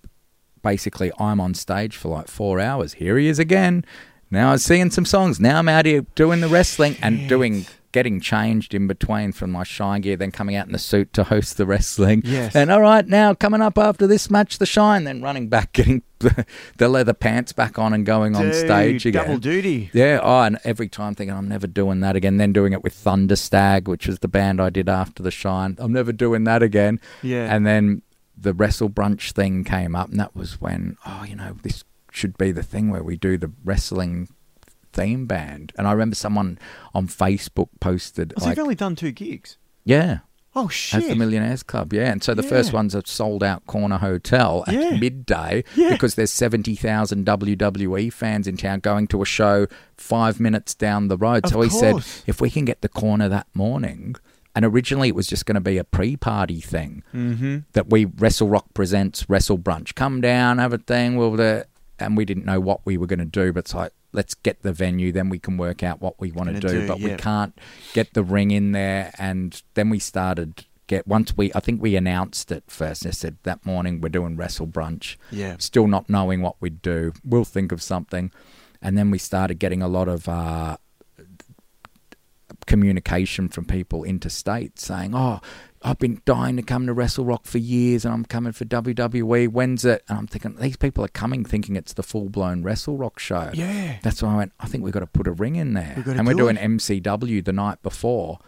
basically 0.63 1.13
I'm 1.21 1.41
on 1.41 1.55
stage 1.55 1.97
for 1.97 2.09
like 2.09 2.27
four 2.27 2.59
hours. 2.59 2.95
Here 2.95 3.17
he 3.17 3.29
is 3.29 3.39
again. 3.39 3.85
Now 4.33 4.51
I'm 4.51 4.59
singing 4.59 4.91
some 4.91 5.05
songs. 5.05 5.39
Now 5.39 5.61
I'm 5.61 5.69
out 5.69 5.87
here 5.87 6.05
doing 6.17 6.41
the 6.41 6.49
wrestling 6.49 6.97
and 7.01 7.29
doing 7.29 7.67
getting 7.97 8.21
changed 8.21 8.75
in 8.75 8.87
between 8.87 9.33
from 9.33 9.51
my 9.51 9.65
shine 9.65 10.03
gear, 10.03 10.19
then 10.19 10.31
coming 10.31 10.55
out 10.55 10.67
in 10.67 10.73
the 10.73 10.79
suit 10.79 11.15
to 11.15 11.25
host 11.25 11.57
the 11.57 11.65
wrestling. 11.65 12.21
Yes. 12.27 12.55
And 12.55 12.71
all 12.71 12.83
right, 12.83 13.07
now 13.07 13.33
coming 13.33 13.63
up 13.63 13.79
after 13.79 14.07
this 14.07 14.31
match, 14.31 14.59
the 14.59 14.67
shine, 14.67 15.05
then 15.05 15.23
running 15.23 15.49
back, 15.49 15.73
getting 15.73 16.03
the, 16.19 16.45
the 16.77 16.91
leather 16.91 17.15
pants 17.15 17.55
back 17.55 17.79
on 17.79 17.95
and 17.95 18.05
going 18.05 18.37
on 18.37 18.53
stage 18.53 19.07
again. 19.07 19.25
Double 19.25 19.39
duty. 19.39 19.91
Yeah, 19.95 20.21
oh, 20.23 20.43
and 20.43 20.59
every 20.63 20.91
time 20.91 21.15
thinking 21.15 21.35
I'm 21.35 21.49
never 21.49 21.67
doing 21.67 22.01
that 22.01 22.17
again. 22.17 22.37
Then 22.37 22.53
doing 22.53 22.75
it 22.75 22.85
with 22.85 22.93
Thunderstag, 22.93 23.89
which 23.89 24.07
was 24.07 24.19
the 24.19 24.29
band 24.29 24.61
I 24.61 24.69
did 24.69 24.91
after 24.91 25.23
the 25.23 25.31
Shine. 25.31 25.77
I'm 25.79 25.95
never 25.95 26.13
doing 26.13 26.45
that 26.45 26.63
again. 26.63 27.01
Yeah. 27.23 27.55
And 27.55 27.67
then 27.67 28.03
the 28.37 28.53
Wrestle 28.53 28.91
Brunch 28.91 29.33
thing 29.33 29.65
came 29.65 29.97
up, 29.97 30.11
and 30.11 30.21
that 30.21 30.37
was 30.37 30.61
when, 30.61 30.99
oh, 31.07 31.25
you 31.27 31.35
know, 31.35 31.57
this 31.63 31.83
should 32.13 32.37
be 32.37 32.53
the 32.53 32.63
thing 32.63 32.91
where 32.91 33.03
we 33.03 33.17
do 33.17 33.39
the 33.39 33.53
wrestling 33.65 34.29
theme 34.97 35.27
band. 35.27 35.73
And 35.77 35.87
I 35.87 35.93
remember 35.93 36.17
someone 36.17 36.59
on 36.95 37.07
Facebook 37.07 37.69
posted, 37.81 38.33
Oh, 38.37 38.41
so 38.41 38.47
like, 38.47 38.57
you've 38.57 38.65
only 38.65 38.75
done 38.75 38.97
two 38.97 39.13
gigs. 39.13 39.59
yeah, 39.85 40.21
Oh 40.59 40.69
shit! 40.69 41.03
as 41.03 41.09
the 41.11 41.15
Millionaires 41.17 41.63
Club, 41.63 41.93
yeah. 41.93 42.11
And 42.11 42.23
so 42.25 42.33
the 42.33 42.43
first 42.43 42.73
one's 42.73 42.95
a 42.95 43.03
sold 43.05 43.45
out 43.45 43.67
corner 43.67 43.99
hotel 43.99 44.65
at 44.67 44.73
Yeah. 44.73 44.97
midday 44.97 45.65
Yeah. 45.75 45.91
because 45.91 46.15
there's 46.15 46.31
70,000 46.31 47.27
WWE 47.27 48.09
fans 48.11 48.49
in 48.49 48.57
town 48.57 48.81
going 48.81 49.07
to 49.09 49.21
a 49.21 49.27
show 49.27 49.67
five 49.99 50.41
minutes 50.41 50.75
down 50.75 51.09
the 51.09 51.19
road. 51.19 51.45
Of 51.45 51.51
so 51.51 51.61
he 51.61 51.69
said, 51.69 51.97
if 52.27 52.41
we 52.41 52.49
can 52.49 52.65
get 52.65 52.81
the 52.81 52.89
corner 52.89 53.29
that 53.29 53.49
morning, 53.53 54.17
and 54.55 54.65
originally 54.65 55.09
it 55.09 55.15
was 55.15 55.27
just 55.27 55.45
going 55.45 55.57
to 55.57 55.61
be 55.61 55.77
a 55.77 55.85
pre 55.85 56.17
party 56.17 56.63
thing 56.63 57.03
mm-hmm. 57.15 57.59
that 57.75 57.91
we 57.91 58.07
Wrestle 58.07 58.49
Rock 58.49 58.73
presents 58.73 59.29
Wrestle 59.29 59.59
Brunch. 59.59 59.95
Come 59.95 60.23
down, 60.23 60.57
have 60.57 60.73
a 60.73 60.79
thing. 60.79 61.17
We'll 61.17 61.37
do, 61.37 61.65
and 61.99 62.17
we 62.17 62.25
didn't 62.25 62.47
know 62.47 62.61
what 62.61 62.81
we 62.87 62.97
were 62.97 63.07
going 63.07 63.19
to 63.19 63.27
do, 63.27 63.53
but 63.53 63.61
it's 63.61 63.75
like 63.75 63.93
let's 64.17 64.35
get 64.35 64.63
the 64.63 64.73
venue, 64.73 65.13
then 65.13 65.29
we 65.29 65.39
can 65.39 65.57
work 65.59 65.83
out 65.83 66.01
what 66.01 66.19
we 66.19 66.33
want 66.33 66.49
to 66.55 66.59
do. 66.59 66.81
do, 66.81 66.89
But 66.89 67.01
we 67.01 67.15
can't 67.15 67.57
get 67.93 68.15
the 68.15 68.25
ring 68.25 68.51
in 68.51 68.73
there, 68.73 69.13
and 69.19 69.63
then 69.75 69.91
we 69.91 70.01
started. 70.01 70.65
Get 70.89 71.05
once 71.05 71.37
we, 71.37 71.53
I 71.53 71.59
think 71.59 71.83
we 71.83 71.97
announced 71.97 72.53
it 72.53 72.63
first. 72.69 73.05
I 73.05 73.11
said 73.11 73.39
that 73.43 73.67
morning 73.67 74.01
we're 74.01 74.09
doing 74.09 74.37
Wrestle 74.37 74.69
Brunch. 74.69 75.17
Yeah. 75.33 75.57
Still 75.59 75.89
not 75.89 76.09
knowing 76.09 76.43
what 76.43 76.55
we'd 76.61 76.81
do. 76.81 77.13
We'll 77.25 77.45
think 77.45 77.73
of 77.73 77.83
something, 77.83 78.31
and 78.81 78.97
then 78.97 79.11
we 79.11 79.19
started 79.19 79.59
getting 79.59 79.83
a 79.83 79.89
lot 79.89 80.09
of. 80.09 80.29
Uh, 80.29 80.79
communication 82.67 83.49
from 83.49 83.65
people 83.65 84.03
interstate 84.03 84.79
saying, 84.79 85.15
"Oh, 85.15 85.41
I've 85.87 85.99
been 85.99 86.21
dying 86.25 86.57
to 86.57 86.63
come 86.63 86.87
to 86.87 86.93
Wrestle 86.93 87.25
Rock 87.25 87.47
for 87.47 87.59
years, 87.59 88.05
and 88.05 88.13
I'm 88.13 88.25
coming 88.25 88.53
for 88.53 88.65
WWE. 88.65 89.49
When's 89.49 89.85
it?" 89.85 90.03
And 90.09 90.19
I'm 90.19 90.27
thinking 90.27 90.57
these 90.57 90.77
people 90.77 91.05
are 91.05 91.09
coming 91.09 91.45
thinking 91.45 91.77
it's 91.77 91.93
the 91.93 92.03
full 92.03 92.29
blown 92.29 92.63
Wrestle 92.63 92.97
Rock 92.97 93.19
show. 93.19 93.51
Yeah. 93.55 93.99
That's 94.03 94.23
why 94.23 94.33
I 94.33 94.37
went. 94.37 94.53
I 94.61 94.67
think 94.67 94.83
we've 94.85 94.93
got 94.93 95.01
to 95.01 95.07
put 95.07 95.27
a 95.27 95.33
ring 95.33 95.57
in 95.57 95.75
there, 95.75 96.03
and 96.07 96.27
we're 96.27 96.35
doing 96.35 96.57
it. 96.57 96.63
MCW 96.63 97.45
the 97.45 97.53
night 97.53 97.83
before. 97.83 98.39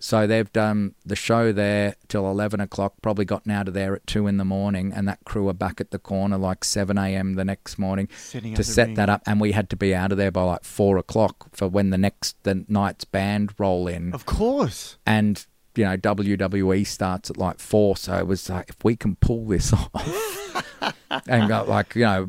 So 0.00 0.28
they've 0.28 0.52
done 0.52 0.94
the 1.04 1.16
show 1.16 1.50
there 1.50 1.96
till 2.06 2.30
eleven 2.30 2.60
o'clock. 2.60 2.94
Probably 3.02 3.24
gotten 3.24 3.50
out 3.50 3.66
of 3.66 3.74
there 3.74 3.94
at 3.96 4.06
two 4.06 4.28
in 4.28 4.36
the 4.36 4.44
morning, 4.44 4.92
and 4.94 5.08
that 5.08 5.18
crew 5.24 5.48
are 5.48 5.52
back 5.54 5.80
at 5.80 5.90
the 5.90 5.98
corner 5.98 6.38
like 6.38 6.62
seven 6.64 6.96
a.m. 6.96 7.34
the 7.34 7.44
next 7.44 7.78
morning 7.80 8.08
Setting 8.16 8.54
to 8.54 8.62
set 8.62 8.86
ring. 8.86 8.94
that 8.94 9.08
up. 9.08 9.22
And 9.26 9.40
we 9.40 9.50
had 9.52 9.68
to 9.70 9.76
be 9.76 9.94
out 9.96 10.12
of 10.12 10.16
there 10.18 10.30
by 10.30 10.42
like 10.44 10.62
four 10.64 10.98
o'clock 10.98 11.48
for 11.52 11.66
when 11.66 11.90
the 11.90 11.98
next 11.98 12.36
the 12.44 12.64
night's 12.68 13.04
band 13.04 13.52
roll 13.58 13.88
in 13.88 14.12
Of 14.14 14.24
course. 14.24 14.98
and 15.04 15.44
you 15.78 15.84
know 15.84 15.96
WWE 15.96 16.86
starts 16.86 17.30
at 17.30 17.36
like 17.38 17.58
four, 17.60 17.96
so 17.96 18.14
it 18.16 18.26
was 18.26 18.48
like 18.50 18.68
if 18.70 18.76
we 18.84 18.96
can 18.96 19.16
pull 19.16 19.46
this 19.46 19.72
off, 19.94 20.94
and 21.28 21.48
go, 21.48 21.64
like 21.66 21.94
you 21.94 22.02
know, 22.02 22.28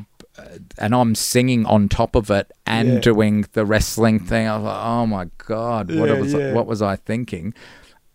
and 0.77 0.93
I'm 0.95 1.15
singing 1.15 1.65
on 1.65 1.89
top 1.89 2.15
of 2.15 2.29
it 2.31 2.51
and 2.65 2.93
Yeah. 2.93 2.99
doing 2.99 3.45
the 3.53 3.65
wrestling 3.65 4.19
thing. 4.19 4.47
I 4.47 4.55
was 4.55 4.63
like, 4.65 4.85
oh 4.85 5.05
my 5.05 5.29
god, 5.39 5.91
what 5.93 6.09
Yeah, 6.09 6.19
was 6.19 6.33
yeah. 6.33 6.53
what 6.53 6.67
was 6.67 6.81
I 6.81 6.95
thinking? 6.95 7.53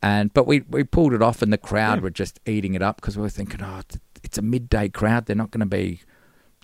And 0.03 0.33
but 0.35 0.47
we 0.47 0.61
we 0.69 0.85
pulled 0.85 1.13
it 1.15 1.23
off, 1.23 1.43
and 1.43 1.53
the 1.53 1.59
crowd 1.59 2.01
were 2.03 2.11
just 2.11 2.39
eating 2.47 2.75
it 2.75 2.83
up 2.83 2.97
because 2.97 3.17
we 3.17 3.23
were 3.23 3.31
thinking, 3.31 3.61
oh, 3.63 3.81
it's 4.23 4.39
a 4.39 4.43
midday 4.43 4.89
crowd. 4.89 5.27
They're 5.27 5.37
not 5.37 5.51
going 5.51 5.61
to 5.61 5.67
be. 5.67 6.01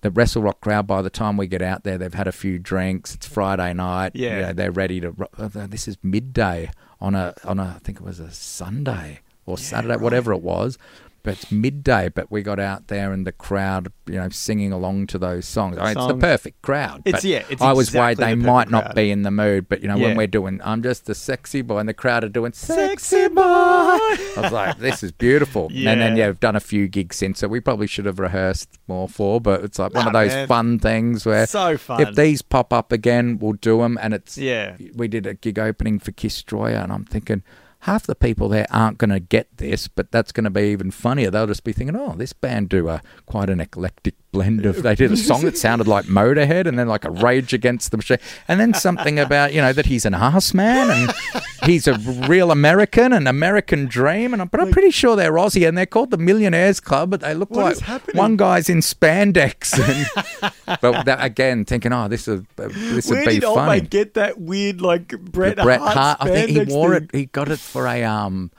The 0.02 0.10
Wrestle 0.10 0.42
Rock 0.42 0.60
crowd, 0.60 0.86
by 0.86 1.02
the 1.02 1.10
time 1.10 1.36
we 1.36 1.46
get 1.46 1.60
out 1.62 1.84
there, 1.84 1.98
they've 1.98 2.14
had 2.14 2.26
a 2.26 2.32
few 2.32 2.58
drinks. 2.58 3.14
It's 3.14 3.26
Friday 3.26 3.72
night. 3.74 4.12
Yeah. 4.14 4.34
You 4.36 4.42
know, 4.46 4.52
they're 4.54 4.72
ready 4.72 5.00
to. 5.00 5.14
uh, 5.36 5.48
This 5.66 5.86
is 5.88 5.98
midday 6.02 6.70
on 7.00 7.14
a 7.14 7.34
on 7.44 7.58
a 7.58 7.74
I 7.76 7.78
think 7.84 7.98
it 8.00 8.04
was 8.04 8.18
a 8.20 8.30
Sunday 8.30 9.20
or 9.46 9.58
Saturday, 9.58 9.96
whatever 9.96 10.32
it 10.32 10.42
was. 10.42 10.78
But 11.22 11.34
it's 11.34 11.52
midday. 11.52 12.08
But 12.08 12.30
we 12.30 12.42
got 12.42 12.58
out 12.58 12.88
there 12.88 13.12
and 13.12 13.26
the 13.26 13.32
crowd, 13.32 13.92
you 14.06 14.14
know, 14.14 14.28
singing 14.30 14.72
along 14.72 15.08
to 15.08 15.18
those 15.18 15.46
songs. 15.46 15.76
I 15.78 15.88
mean, 15.88 15.98
it's 15.98 16.06
the 16.06 16.16
perfect 16.16 16.62
crowd. 16.62 17.02
It's- 17.04 17.24
yeah, 17.24 17.42
it's 17.50 17.60
I 17.62 17.72
was 17.72 17.92
worried 17.94 18.18
they 18.18 18.30
the 18.30 18.36
might 18.36 18.68
perfect 18.68 18.86
not 18.86 18.94
be 18.94 19.10
in 19.10 19.22
the 19.22 19.30
mood. 19.30 19.68
But 19.68 19.82
you 19.82 19.88
know, 19.88 19.96
Yeah. 19.96 20.08
when 20.08 20.16
we're 20.16 20.26
doing, 20.26 20.60
I'm 20.64 20.82
just 20.82 21.06
the 21.06 21.14
sexy 21.14 21.62
boy, 21.62 21.78
and 21.78 21.88
the 21.88 21.94
crowd 21.94 22.24
are 22.24 22.28
doing 22.28 22.52
sexy 22.52 23.28
boy. 23.28 23.42
I 23.42 24.32
was 24.36 24.52
like, 24.52 24.78
this 24.78 25.02
is 25.02 25.12
beautiful. 25.12 25.66
And 25.66 25.86
then 26.00 26.16
Yeah. 26.16 26.24
yeah, 26.24 26.26
we've 26.28 26.40
done 26.40 26.56
a 26.56 26.60
few 26.60 26.88
gigs 26.88 27.16
since, 27.16 27.38
so 27.40 27.48
we 27.48 27.60
probably 27.60 27.86
should 27.86 28.06
have 28.06 28.18
rehearsed 28.18 28.68
more 28.88 29.08
for. 29.08 29.40
But 29.40 29.62
it's 29.64 29.78
like 29.78 29.92
one 29.94 30.06
of 30.06 30.12
those 30.12 30.30
man. 30.32 30.48
fun 30.48 30.78
things 30.78 31.26
where 31.26 31.46
So 31.46 31.76
fun. 31.76 32.00
if 32.00 32.14
these 32.14 32.42
pop 32.42 32.72
up 32.72 32.92
again, 32.92 33.38
we'll 33.38 33.52
do 33.54 33.78
them. 33.78 33.98
And 34.00 34.14
it's 34.14 34.38
Yeah. 34.38 34.76
we 34.94 35.08
did 35.08 35.26
a 35.26 35.34
gig 35.34 35.58
opening 35.58 35.98
for 35.98 36.12
Kiss 36.12 36.34
Destroyer, 36.34 36.76
and 36.76 36.92
I'm 36.92 37.04
thinking 37.04 37.42
half 37.80 38.06
the 38.06 38.14
people 38.14 38.48
there 38.48 38.66
aren't 38.70 38.98
going 38.98 39.10
to 39.10 39.20
get 39.20 39.56
this, 39.56 39.88
but 39.88 40.10
that's 40.10 40.32
going 40.32 40.44
to 40.44 40.50
be 40.50 40.70
even 40.70 40.90
funnier. 40.90 41.30
They'll 41.30 41.46
just 41.46 41.64
be 41.64 41.72
thinking, 41.72 41.96
"Oh, 41.96 42.14
this 42.16 42.32
band 42.32 42.68
do 42.68 42.88
a 42.88 43.02
quite 43.26 43.50
an 43.50 43.60
eclectic 43.60 44.14
blend 44.32 44.66
of." 44.66 44.82
They 44.90 44.94
did 44.94 45.12
a 45.12 45.16
song 45.16 45.42
that 45.42 45.58
sounded 45.58 45.86
like 45.86 46.06
Motorhead, 46.06 46.66
and 46.66 46.78
then 46.78 46.88
like 46.88 47.04
a 47.04 47.10
Rage 47.10 47.52
Against 47.52 47.90
the 47.90 47.96
Machine, 47.96 48.18
and 48.48 48.58
then 48.58 48.74
something 48.74 49.18
about 49.18 49.52
you 49.52 49.60
know 49.60 49.72
that 49.72 49.86
he's 49.86 50.04
an 50.04 50.14
ass 50.14 50.54
man 50.54 50.90
and 50.90 51.42
he's 51.64 51.86
a 51.86 51.94
real 52.28 52.50
American, 52.50 53.12
and 53.12 53.28
American 53.28 53.86
dream, 53.86 54.32
and 54.32 54.42
I'm, 54.42 54.48
but 54.48 54.60
I'm 54.60 54.70
pretty 54.70 54.90
sure 54.90 55.16
they're 55.16 55.32
Aussie, 55.32 55.66
and 55.66 55.76
they're 55.76 55.86
called 55.86 56.10
the 56.10 56.18
Millionaires 56.18 56.80
Club, 56.80 57.10
but 57.10 57.20
they 57.20 57.34
look 57.34 57.50
What 57.50 57.80
like 57.80 58.14
one 58.14 58.36
guy's 58.36 58.68
in 58.68 58.78
spandex, 58.78 59.78
and, 60.42 60.52
but 60.80 61.04
that, 61.04 61.22
again, 61.22 61.64
thinking, 61.64 61.92
"Oh, 61.92 62.08
this 62.08 62.28
is 62.28 62.42
this 62.56 63.08
would 63.08 63.24
be 63.24 63.34
did 63.34 63.44
old 63.44 63.56
funny." 63.56 63.80
mate 63.80 63.90
get 63.90 64.14
that 64.14 64.40
weird 64.40 64.80
like 64.80 65.08
Bret, 65.08 65.56
The 65.56 65.62
Bret 65.62 65.80
Hart? 65.80 65.94
Hart. 65.94 66.18
I 66.20 66.28
think 66.28 66.50
he 66.50 66.74
wore 66.74 66.94
thing? 66.94 67.08
it. 67.12 67.16
He 67.16 67.26
got 67.26 67.48
it 67.48 67.58
for 67.58 67.86
a 67.86 68.04
um, 68.04 68.50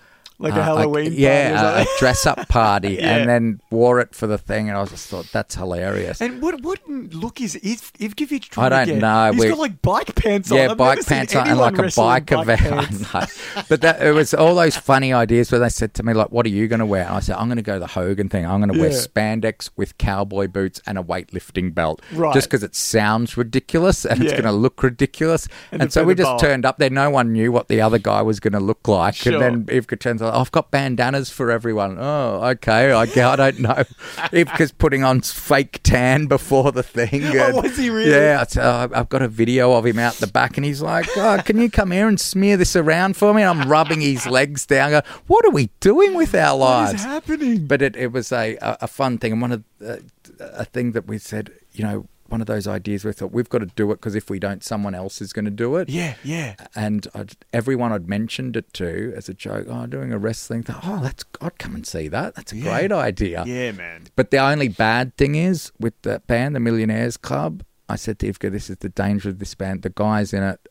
Like 0.41 0.53
a 0.53 0.59
uh, 0.59 0.63
Halloween 0.63 1.13
yeah, 1.15 1.61
party 1.61 1.79
or 1.79 1.95
a, 1.95 1.99
dress 1.99 2.25
up 2.25 2.47
party, 2.49 2.95
Yeah. 2.95 3.15
and 3.17 3.29
then 3.29 3.61
wore 3.69 3.99
it 3.99 4.15
for 4.15 4.27
the 4.27 4.37
thing. 4.37 4.69
And 4.69 4.77
I 4.77 4.81
was 4.81 4.89
just 4.91 5.07
thought 5.07 5.27
that's 5.31 5.55
hilarious. 5.55 6.21
And 6.21 6.41
what 6.41 6.61
what 6.61 6.79
look 6.89 7.39
is 7.41 7.55
if 7.63 7.91
if 7.99 8.15
give 8.15 8.31
you 8.31 8.39
I 8.57 8.69
don't 8.69 8.99
know. 8.99 9.31
He's 9.33 9.41
We- 9.43 9.49
got 9.49 9.59
like 9.59 9.81
bike 9.81 10.15
pants 10.15 10.51
on. 10.51 10.57
yeah, 10.57 10.73
bike 10.73 11.05
pants 11.05 11.35
on 11.35 11.47
and 11.47 11.59
like 11.59 11.77
a 11.77 11.91
bike 11.95 12.31
event. 12.31 13.05
But 13.69 13.81
that 13.81 14.01
it 14.01 14.11
was 14.13 14.33
all 14.33 14.55
those 14.55 14.75
funny 14.75 15.13
ideas 15.13 15.51
where 15.51 15.59
they 15.59 15.69
said 15.69 15.93
to 15.95 16.03
me 16.03 16.13
like, 16.13 16.31
"What 16.31 16.45
are 16.45 16.49
you 16.49 16.67
going 16.67 16.79
to 16.79 16.85
wear?" 16.85 17.05
And 17.05 17.15
I 17.15 17.19
said, 17.19 17.35
"I'm 17.37 17.47
going 17.47 17.57
to 17.57 17.61
go 17.61 17.79
the 17.79 17.87
Hogan 17.87 18.29
thing. 18.29 18.45
I'm 18.45 18.59
going 18.61 18.73
to 18.73 18.79
wear 18.79 18.89
spandex 18.91 19.69
with 19.75 19.97
cowboy 19.97 20.47
boots 20.47 20.81
and 20.85 20.97
a 20.97 21.03
weightlifting 21.03 21.73
belt, 21.73 22.01
Right. 22.13 22.33
just 22.33 22.47
because 22.49 22.63
it 22.63 22.75
sounds 22.75 23.37
ridiculous 23.37 24.05
and 24.05 24.21
it's 24.23 24.31
going 24.31 24.43
to 24.45 24.51
look 24.51 24.81
ridiculous." 24.83 25.47
And 25.71 25.81
And, 25.83 25.93
so 25.93 26.03
we 26.03 26.15
just 26.15 26.29
boa. 26.29 26.39
turned 26.39 26.65
up 26.65 26.77
there. 26.79 26.89
No 26.89 27.09
one 27.09 27.31
knew 27.31 27.51
what 27.51 27.67
the 27.67 27.81
other 27.81 27.97
guy 27.99 28.21
was 28.21 28.39
going 28.39 28.53
to 28.53 28.59
look 28.59 28.87
like, 28.87 29.15
Sure. 29.15 29.33
and 29.41 29.67
then 29.67 29.75
Eve 29.75 29.87
I've 30.31 30.51
got 30.51 30.71
bandanas 30.71 31.29
for 31.29 31.51
everyone. 31.51 31.97
Oh, 31.99 32.41
okay. 32.51 32.91
I, 32.91 33.01
I 33.01 33.35
don't 33.35 33.59
know 33.59 33.83
if 34.31 34.49
because 34.51 34.71
putting 34.71 35.03
on 35.03 35.21
fake 35.21 35.79
tan 35.83 36.27
before 36.27 36.71
the 36.71 36.83
thing. 36.83 37.23
Oh, 37.37 37.61
was 37.61 37.77
he 37.77 37.89
really? 37.89 38.11
Yeah. 38.11 38.43
Uh, 38.57 38.87
I've 38.93 39.09
got 39.09 39.21
a 39.21 39.27
video 39.27 39.73
of 39.73 39.85
him 39.85 39.99
out 39.99 40.15
the 40.15 40.27
back, 40.27 40.57
and 40.57 40.65
he's 40.65 40.81
like, 40.81 41.07
"Oh, 41.15 41.41
can 41.43 41.59
you 41.59 41.69
come 41.69 41.91
here 41.91 42.07
and 42.07 42.19
smear 42.19 42.57
this 42.57 42.75
around 42.75 43.17
for 43.17 43.33
me?" 43.33 43.41
And 43.41 43.61
I'm 43.61 43.69
rubbing 43.69 44.01
his 44.01 44.25
legs 44.27 44.65
down. 44.65 44.93
I 44.93 45.01
go, 45.01 45.07
what 45.27 45.45
are 45.45 45.51
we 45.51 45.69
doing 45.79 46.13
with 46.13 46.33
our 46.35 46.57
lives? 46.57 46.91
What 46.91 46.95
is 46.99 47.03
happening? 47.03 47.67
But 47.67 47.81
it, 47.81 47.95
it 47.95 48.11
was 48.11 48.31
a, 48.31 48.55
a, 48.57 48.77
a 48.81 48.87
fun 48.87 49.17
thing, 49.17 49.33
and 49.33 49.41
one 49.41 49.51
of 49.51 49.63
uh, 49.85 49.97
a 50.39 50.65
thing 50.65 50.91
that 50.93 51.07
we 51.07 51.17
said, 51.17 51.51
you 51.73 51.83
know, 51.83 52.05
one 52.31 52.41
of 52.41 52.47
those 52.47 52.67
ideas 52.67 53.03
we 53.03 53.11
thought 53.11 53.31
we've 53.31 53.49
got 53.49 53.59
to 53.59 53.65
do 53.65 53.91
it 53.91 53.95
because 53.95 54.15
if 54.15 54.29
we 54.29 54.39
don't, 54.39 54.63
someone 54.63 54.95
else 54.95 55.21
is 55.21 55.33
going 55.33 55.45
to 55.45 55.51
do 55.51 55.75
it. 55.75 55.89
Yeah, 55.89 56.15
yeah. 56.23 56.55
And 56.75 57.07
I'd, 57.13 57.33
everyone 57.51 57.91
I'd 57.91 58.07
mentioned 58.07 58.55
it 58.55 58.71
to 58.75 59.13
as 59.15 59.27
a 59.29 59.33
joke. 59.33 59.67
Oh, 59.69 59.85
doing 59.85 60.13
a 60.13 60.17
wrestling 60.17 60.63
thing. 60.63 60.75
Oh, 60.83 60.99
that's 61.03 61.25
I'd 61.41 61.57
come 61.59 61.75
and 61.75 61.85
see 61.85 62.07
that. 62.07 62.35
That's 62.35 62.53
a 62.53 62.57
Yeah. 62.57 62.63
great 62.79 62.91
idea. 62.91 63.43
Yeah, 63.45 63.71
man. 63.73 64.05
But 64.15 64.31
the 64.31 64.37
only 64.37 64.69
bad 64.69 65.15
thing 65.17 65.35
is 65.35 65.71
with 65.79 66.01
the 66.03 66.21
band, 66.27 66.55
the 66.55 66.59
Millionaires 66.61 67.17
Club. 67.17 67.63
I 67.89 67.97
said 67.97 68.19
to 68.19 68.31
Ivka, 68.31 68.51
"This 68.51 68.69
is 68.69 68.77
the 68.77 68.89
danger 68.89 69.29
of 69.29 69.39
this 69.39 69.53
band. 69.53 69.81
The 69.81 69.89
guys 69.89 70.31
in 70.33 70.41
it, 70.43 70.69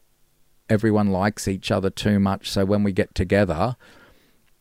everyone 0.71 1.09
likes 1.09 1.47
each 1.47 1.71
other 1.71 1.91
too 1.91 2.19
much. 2.19 2.51
So 2.51 2.65
when 2.65 2.83
we 2.83 2.93
get 2.93 3.15
together." 3.15 3.77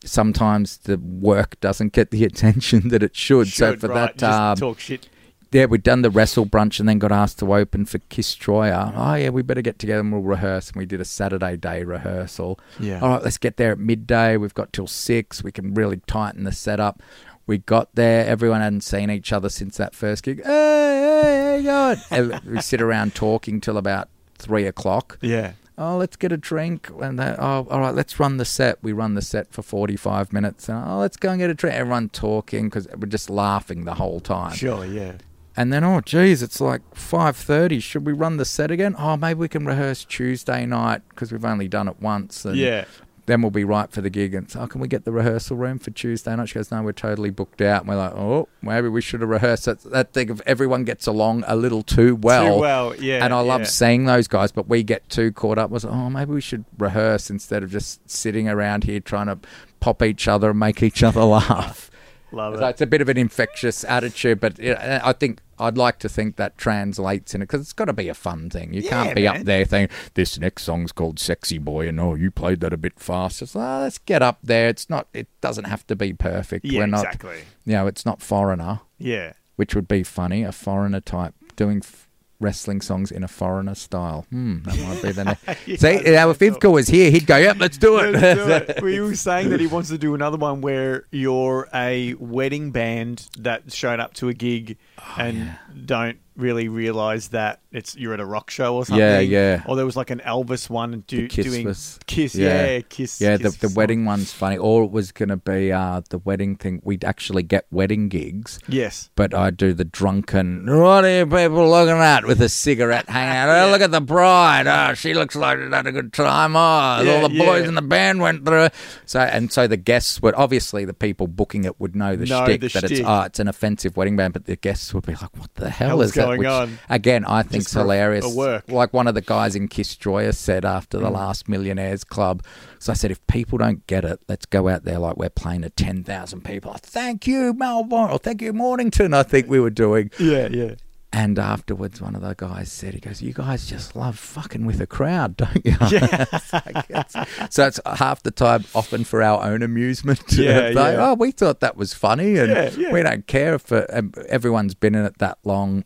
Sometimes 0.05 0.77
the 0.77 0.97
work 0.97 1.59
doesn't 1.59 1.91
get 1.91 2.09
the 2.11 2.23
attention 2.31 2.87
that 2.89 3.03
it 3.03 3.15
should. 3.15 3.49
so 3.49 3.75
for 3.75 3.89
right, 3.89 4.17
that, 4.17 4.23
um, 4.51 4.55
talk 4.57 4.79
shit. 4.79 5.09
Yeah, 5.51 5.65
we'd 5.65 5.83
done 5.83 6.03
the 6.03 6.11
wrestle 6.11 6.45
brunch 6.45 6.79
and 6.79 6.87
then 6.87 6.99
got 6.99 7.11
asked 7.11 7.39
to 7.39 7.53
open 7.53 7.85
for 7.85 7.97
Kiss 8.09 8.35
Troyer. 8.35 8.93
Oh, 8.95 9.15
yeah, 9.15 9.29
we 9.29 9.41
better 9.41 9.61
get 9.61 9.79
together 9.79 10.01
and 10.01 10.11
we'll 10.11 10.21
rehearse. 10.21 10.69
And 10.69 10.77
we 10.77 10.85
did 10.85 11.01
a 11.01 11.05
Saturday 11.05 11.57
day 11.57 11.83
rehearsal. 11.83 12.59
Yeah. 12.79 12.99
All 12.99 13.09
right, 13.09 13.23
let's 13.23 13.37
get 13.37 13.57
there 13.57 13.71
at 13.71 13.79
midday. 13.79 14.37
We've 14.37 14.53
got 14.53 14.71
till 14.71 14.87
six. 14.87 15.43
We 15.43 15.51
can 15.51 15.73
really 15.73 16.01
tighten 16.05 16.43
the 16.43 16.51
setup. 16.51 17.01
We 17.47 17.57
got 17.57 17.95
there. 17.95 18.27
Everyone 18.27 18.61
hadn't 18.61 18.81
seen 18.81 19.09
each 19.09 19.33
other 19.33 19.49
since 19.49 19.77
that 19.77 19.95
first 19.95 20.23
gig. 20.23 20.43
Hey, 20.45 21.61
hey? 21.63 21.95
And 22.11 22.39
we 22.45 22.61
sit 22.61 22.81
around 22.81 23.15
talking 23.15 23.59
till 23.59 23.77
about 23.77 24.07
three 24.37 24.67
o'clock. 24.67 25.17
Yeah. 25.21 25.53
Oh, 25.79 25.97
let's 25.97 26.15
get 26.15 26.31
a 26.31 26.37
drink. 26.37 26.91
And 27.01 27.17
they, 27.17 27.35
oh, 27.39 27.65
all 27.71 27.79
right, 27.79 27.95
let's 27.95 28.19
run 28.19 28.37
the 28.37 28.45
set. 28.45 28.77
We 28.83 28.91
run 28.91 29.15
the 29.15 29.21
set 29.21 29.51
for 29.51 29.63
45 29.63 30.31
minutes. 30.31 30.69
And, 30.69 30.87
oh, 30.87 30.99
let's 30.99 31.17
go 31.17 31.31
and 31.31 31.39
get 31.39 31.49
a 31.49 31.53
drink. 31.55 31.75
Everyone 31.75 32.09
talking 32.09 32.65
because 32.65 32.87
we're 32.95 33.07
just 33.07 33.29
laughing 33.29 33.85
the 33.85 33.95
whole 33.95 34.19
time. 34.19 34.53
Sure, 34.53 34.85
yeah. 34.85 35.13
And 35.59 35.73
then, 35.73 35.83
oh, 35.83 35.99
geez, 35.99 36.41
it's 36.41 36.61
like 36.61 36.89
5.30. 36.95 37.83
Should 37.83 38.05
we 38.05 38.13
run 38.13 38.37
the 38.37 38.45
set 38.45 38.71
again? 38.71 38.95
Oh, 38.97 39.17
maybe 39.17 39.41
we 39.41 39.49
can 39.49 39.65
rehearse 39.65 40.05
Tuesday 40.05 40.65
night 40.65 41.01
because 41.09 41.33
we've 41.33 41.43
only 41.43 41.67
done 41.67 41.89
it 41.89 41.97
once. 41.99 42.45
And 42.45 42.55
Yeah. 42.55 42.85
Then 43.25 43.41
we'll 43.41 43.51
be 43.51 43.65
right 43.65 43.91
for 43.91 43.99
the 43.99 44.09
gig. 44.09 44.33
And 44.33 44.49
so, 44.49 44.61
oh, 44.61 44.67
can 44.67 44.79
we 44.79 44.87
get 44.87 45.03
the 45.03 45.11
rehearsal 45.11 45.57
room 45.57 45.77
for 45.77 45.91
Tuesday 45.91 46.33
night? 46.33 46.47
She 46.47 46.55
goes, 46.55 46.71
no, 46.71 46.81
we're 46.81 46.93
totally 46.93 47.29
booked 47.29 47.61
out. 47.61 47.81
And 47.81 47.89
we're 47.89 47.97
like, 47.97 48.13
oh, 48.13 48.47
maybe 48.61 48.87
we 48.87 49.01
should 49.01 49.19
have 49.19 49.29
rehearsed. 49.29 49.65
That, 49.65 49.81
that 49.91 50.13
thing 50.13 50.29
of 50.29 50.41
everyone 50.45 50.85
gets 50.85 51.07
along 51.07 51.43
a 51.45 51.57
little 51.57 51.83
too 51.83 52.15
well. 52.15 52.55
Too 52.55 52.61
well, 52.61 52.95
yeah. 52.95 53.25
And 53.25 53.33
I 53.33 53.41
love 53.41 53.61
yeah. 53.61 53.67
seeing 53.67 54.05
those 54.05 54.29
guys, 54.29 54.53
but 54.53 54.69
we 54.69 54.81
get 54.81 55.09
too 55.09 55.33
caught 55.33 55.57
up. 55.57 55.71
Was 55.71 55.83
oh, 55.83 56.09
maybe 56.09 56.31
we 56.31 56.41
should 56.41 56.63
rehearse 56.77 57.29
instead 57.29 57.63
of 57.63 57.69
just 57.69 58.09
sitting 58.09 58.47
around 58.47 58.85
here 58.85 59.01
trying 59.01 59.27
to 59.27 59.37
pop 59.81 60.01
each 60.03 60.25
other 60.29 60.51
and 60.51 60.59
make 60.59 60.81
each 60.81 61.03
other 61.03 61.23
laugh. 61.25 61.91
Love 62.31 62.57
So 62.57 62.65
it. 62.65 62.69
it's 62.71 62.81
a 62.81 62.85
bit 62.87 63.01
of 63.01 63.09
an 63.09 63.17
infectious 63.17 63.83
attitude, 63.83 64.39
but 64.39 64.59
know, 64.59 64.99
I 65.03 65.13
think 65.13 65.39
I'd 65.57 65.77
like 65.77 65.99
to 65.99 66.09
think 66.09 66.35
that 66.37 66.57
translates 66.57 67.33
in 67.35 67.41
it 67.41 67.45
because 67.47 67.61
it's 67.61 67.73
got 67.73 67.85
to 67.85 67.93
be 67.93 68.07
a 68.07 68.13
fun 68.13 68.49
thing. 68.49 68.73
You 68.73 68.81
Yeah, 68.81 68.89
can't 68.89 69.15
be 69.15 69.23
man. 69.23 69.37
up 69.37 69.43
there 69.45 69.65
thinking 69.65 69.95
this 70.13 70.39
next 70.39 70.63
song's 70.63 70.91
called 70.91 71.19
"Sexy 71.19 71.57
Boy" 71.57 71.87
and 71.87 71.99
oh, 71.99 72.15
you 72.15 72.31
played 72.31 72.59
that 72.61 72.71
a 72.73 72.77
bit 72.77 72.99
fast. 72.99 73.41
It's 73.41 73.55
like, 73.55 73.67
oh, 73.67 73.81
let's 73.81 73.97
get 73.97 74.21
up 74.21 74.39
there. 74.43 74.69
It's 74.69 74.89
not. 74.89 75.07
It 75.13 75.27
doesn't 75.41 75.65
have 75.65 75.85
to 75.87 75.95
be 75.95 76.13
perfect. 76.13 76.65
Yeah, 76.65 76.79
We're 76.81 76.87
not. 76.87 77.05
exactly. 77.05 77.39
You 77.65 77.73
know, 77.73 77.87
it's 77.87 78.05
not 78.05 78.21
foreigner, 78.21 78.81
Yeah. 78.97 79.33
which 79.55 79.75
would 79.75 79.87
be 79.87 80.03
funny. 80.03 80.43
A 80.43 80.51
foreigner 80.51 81.01
type 81.01 81.33
doing. 81.55 81.79
F- 81.83 82.07
Wrestling 82.41 82.79
songs 82.79 83.11
in 83.11 83.23
a 83.23 83.27
foreigner 83.27 83.75
style. 83.75 84.25
Hmm, 84.29 84.63
that 84.63 84.79
might 84.79 85.01
be 85.01 85.11
the 85.11 85.23
next. 85.45 85.67
Yeah, 85.67 85.75
See, 85.77 85.87
if 86.31 86.37
think 86.37 86.63
was 86.71 86.87
here, 86.87 87.11
he'd 87.11 87.27
go, 87.27 87.35
"Yep, 87.35 87.57
let's 87.59 87.77
do 87.77 87.99
it." 87.99 88.13
Let's 88.13 88.39
do 88.39 88.49
it. 88.49 88.77
Well, 88.81 88.91
you 88.91 89.13
saying 89.15 89.49
that 89.49 89.59
he 89.59 89.67
wants 89.67 89.89
to 89.89 89.97
do 89.97 90.15
another 90.15 90.37
one 90.37 90.61
where 90.61 91.05
you're 91.11 91.67
a 91.73 92.13
wedding 92.13 92.71
band 92.71 93.27
that 93.37 93.73
showed 93.73 93.99
up 93.99 94.13
to 94.15 94.29
a 94.29 94.33
gig 94.33 94.77
Oh, 95.01 95.21
and 95.21 95.57
don't 95.85 96.17
really 96.35 96.69
realize 96.69 97.29
that 97.29 97.59
it's 97.71 97.97
you're 97.97 98.13
at 98.13 98.19
a 98.21 98.25
rock 98.25 98.49
show 98.49 98.75
or 98.77 98.85
something. 98.85 98.99
Yeah, 99.05 99.19
yeah. 99.19 99.63
Or 99.67 99.75
there 99.75 99.85
was 99.85 99.97
like 99.97 100.09
an 100.09 100.21
Elvis 100.25 100.69
one 100.69 101.03
do, 101.05 101.27
Kiss 101.27 101.45
doing 101.45 101.65
was- 101.65 101.99
Kiss. 102.07 102.33
yeah. 102.33 102.65
Yeah, 102.75 102.79
Kiss. 102.87 103.19
Yeah, 103.19 103.37
Kiss 103.37 103.57
the, 103.57 103.67
the 103.67 103.73
wedding 103.75 104.05
one's 104.05 104.31
funny. 104.31 104.57
Or 104.57 104.83
it 104.83 104.91
was 104.91 105.11
going 105.11 105.29
to 105.29 105.37
be 105.37 105.71
uh, 105.73 106.01
the 106.09 106.17
wedding 106.19 106.55
thing. 106.55 106.81
We'd 106.83 107.03
actually 107.03 107.43
get 107.43 107.65
wedding 107.71 108.07
gigs, 108.07 108.59
Yes. 108.69 109.09
but 109.15 109.33
I 109.33 109.51
do 109.51 109.73
the 109.73 109.83
drunken. 109.83 110.65
What 110.65 111.03
are 111.03 111.17
you 111.19 111.25
people 111.25 111.69
looking 111.69 111.95
at 111.97 112.25
with 112.25 112.41
a 112.41 112.47
cigarette 112.49 113.09
hanging 113.09 113.35
out? 113.35 113.67
Oh, 113.67 113.71
look 113.71 113.81
at 113.81 113.91
the 113.91 113.99
bride. 114.01 114.65
Oh, 114.67 114.93
she 114.93 115.13
looks 115.13 115.35
like 115.35 115.59
she's 115.59 115.73
had 115.73 115.87
a 115.87 115.91
good 115.91 116.13
time. 116.13 116.55
Oh, 116.55 117.01
Yeah, 117.03 117.15
all 117.21 117.27
the 117.29 117.37
boys 117.37 117.63
yeah. 117.63 117.67
in 117.67 117.75
the 117.75 117.81
band 117.81 118.21
went 118.21 118.45
through. 118.45 118.69
So 119.05 119.19
and 119.19 119.51
so 119.51 119.67
the 119.67 119.77
guests 119.77 120.21
would 120.21 120.35
obviously 120.35 120.85
the 120.85 120.93
people 120.93 121.27
booking 121.27 121.65
it 121.65 121.79
would 121.81 121.97
know 121.97 122.15
the 122.15 122.25
Know 122.25 122.45
shtick 122.45 122.61
the 122.61 122.67
that 122.69 122.83
it's 122.85 122.93
shtick. 122.93 123.05
oh, 123.05 123.21
it's 123.23 123.39
an 123.39 123.49
offensive 123.49 123.97
wedding 123.97 124.15
band, 124.15 124.33
but 124.33 124.45
the 124.45 124.55
guests 124.55 124.88
would 124.93 125.05
be 125.05 125.13
like, 125.13 125.35
"What 125.37 125.53
the 125.55 125.69
hell 125.69 125.89
Hell's 125.89 126.05
is 126.05 126.13
that?" 126.13 126.25
going 126.25 126.39
Which, 126.39 126.47
on? 126.47 126.79
Again, 126.89 127.25
I 127.25 127.43
think 127.43 127.65
a- 127.73 127.79
hilarious. 127.79 128.25
Like 128.67 128.93
one 128.93 129.07
of 129.07 129.15
the 129.15 129.21
guys 129.21 129.55
in 129.55 129.67
Kiss 129.67 129.95
Joya 129.95 130.33
said 130.33 130.65
after 130.65 130.97
Mm. 130.97 131.01
the 131.01 131.09
last 131.09 131.47
Millionaires 131.49 132.03
Club. 132.03 132.43
So 132.79 132.91
I 132.91 132.95
said, 132.95 133.11
if 133.11 133.25
people 133.27 133.57
don't 133.57 133.85
get 133.87 134.05
it, 134.05 134.19
let's 134.29 134.45
go 134.45 134.67
out 134.69 134.85
there 134.85 134.99
like 134.99 135.17
we're 135.17 135.29
playing 135.29 135.61
to 135.63 135.69
10,000 135.69 136.43
people. 136.43 136.75
Thank 136.81 137.27
you, 137.27 137.53
Melbourne, 137.53 138.09
or 138.11 138.17
thank 138.19 138.41
you, 138.41 138.53
Mornington, 138.53 139.13
I 139.13 139.23
think 139.23 139.49
we 139.49 139.59
were 139.59 139.69
doing. 139.69 140.11
Yeah, 140.19 140.47
yeah. 140.49 140.75
And 141.11 141.39
afterwards, 141.39 141.99
one 141.99 142.15
of 142.15 142.21
the 142.21 142.35
guys 142.35 142.71
said, 142.71 142.93
he 142.93 142.99
goes, 142.99 143.19
you 143.19 143.33
guys 143.33 143.65
just 143.67 143.95
love 143.95 144.17
fucking 144.17 144.65
with 144.67 144.79
a 144.79 144.85
crowd, 144.85 145.37
don't 145.37 145.65
you? 145.65 145.75
Yeah. 145.89 146.25
so 147.49 147.65
it's 147.67 147.79
half 147.83 148.21
the 148.21 148.29
time 148.31 148.63
often 148.75 149.03
for 149.03 149.23
our 149.23 149.43
own 149.43 149.63
amusement. 149.63 150.21
Yeah, 150.31 150.69
Like, 150.73 150.93
yeah. 150.93 151.09
Oh, 151.09 151.13
we 151.15 151.31
thought 151.31 151.61
that 151.61 151.75
was 151.75 151.93
funny, 151.95 152.37
and 152.37 152.51
Yeah, 152.51 152.69
yeah. 152.77 152.93
we 152.93 153.01
don't 153.01 153.25
care 153.25 153.55
if 153.55 153.71
uh, 153.71 153.85
um, 153.91 154.13
everyone's 154.27 154.75
been 154.75 154.93
in 154.93 155.03
it 155.05 155.17
that 155.17 155.39
long. 155.43 155.83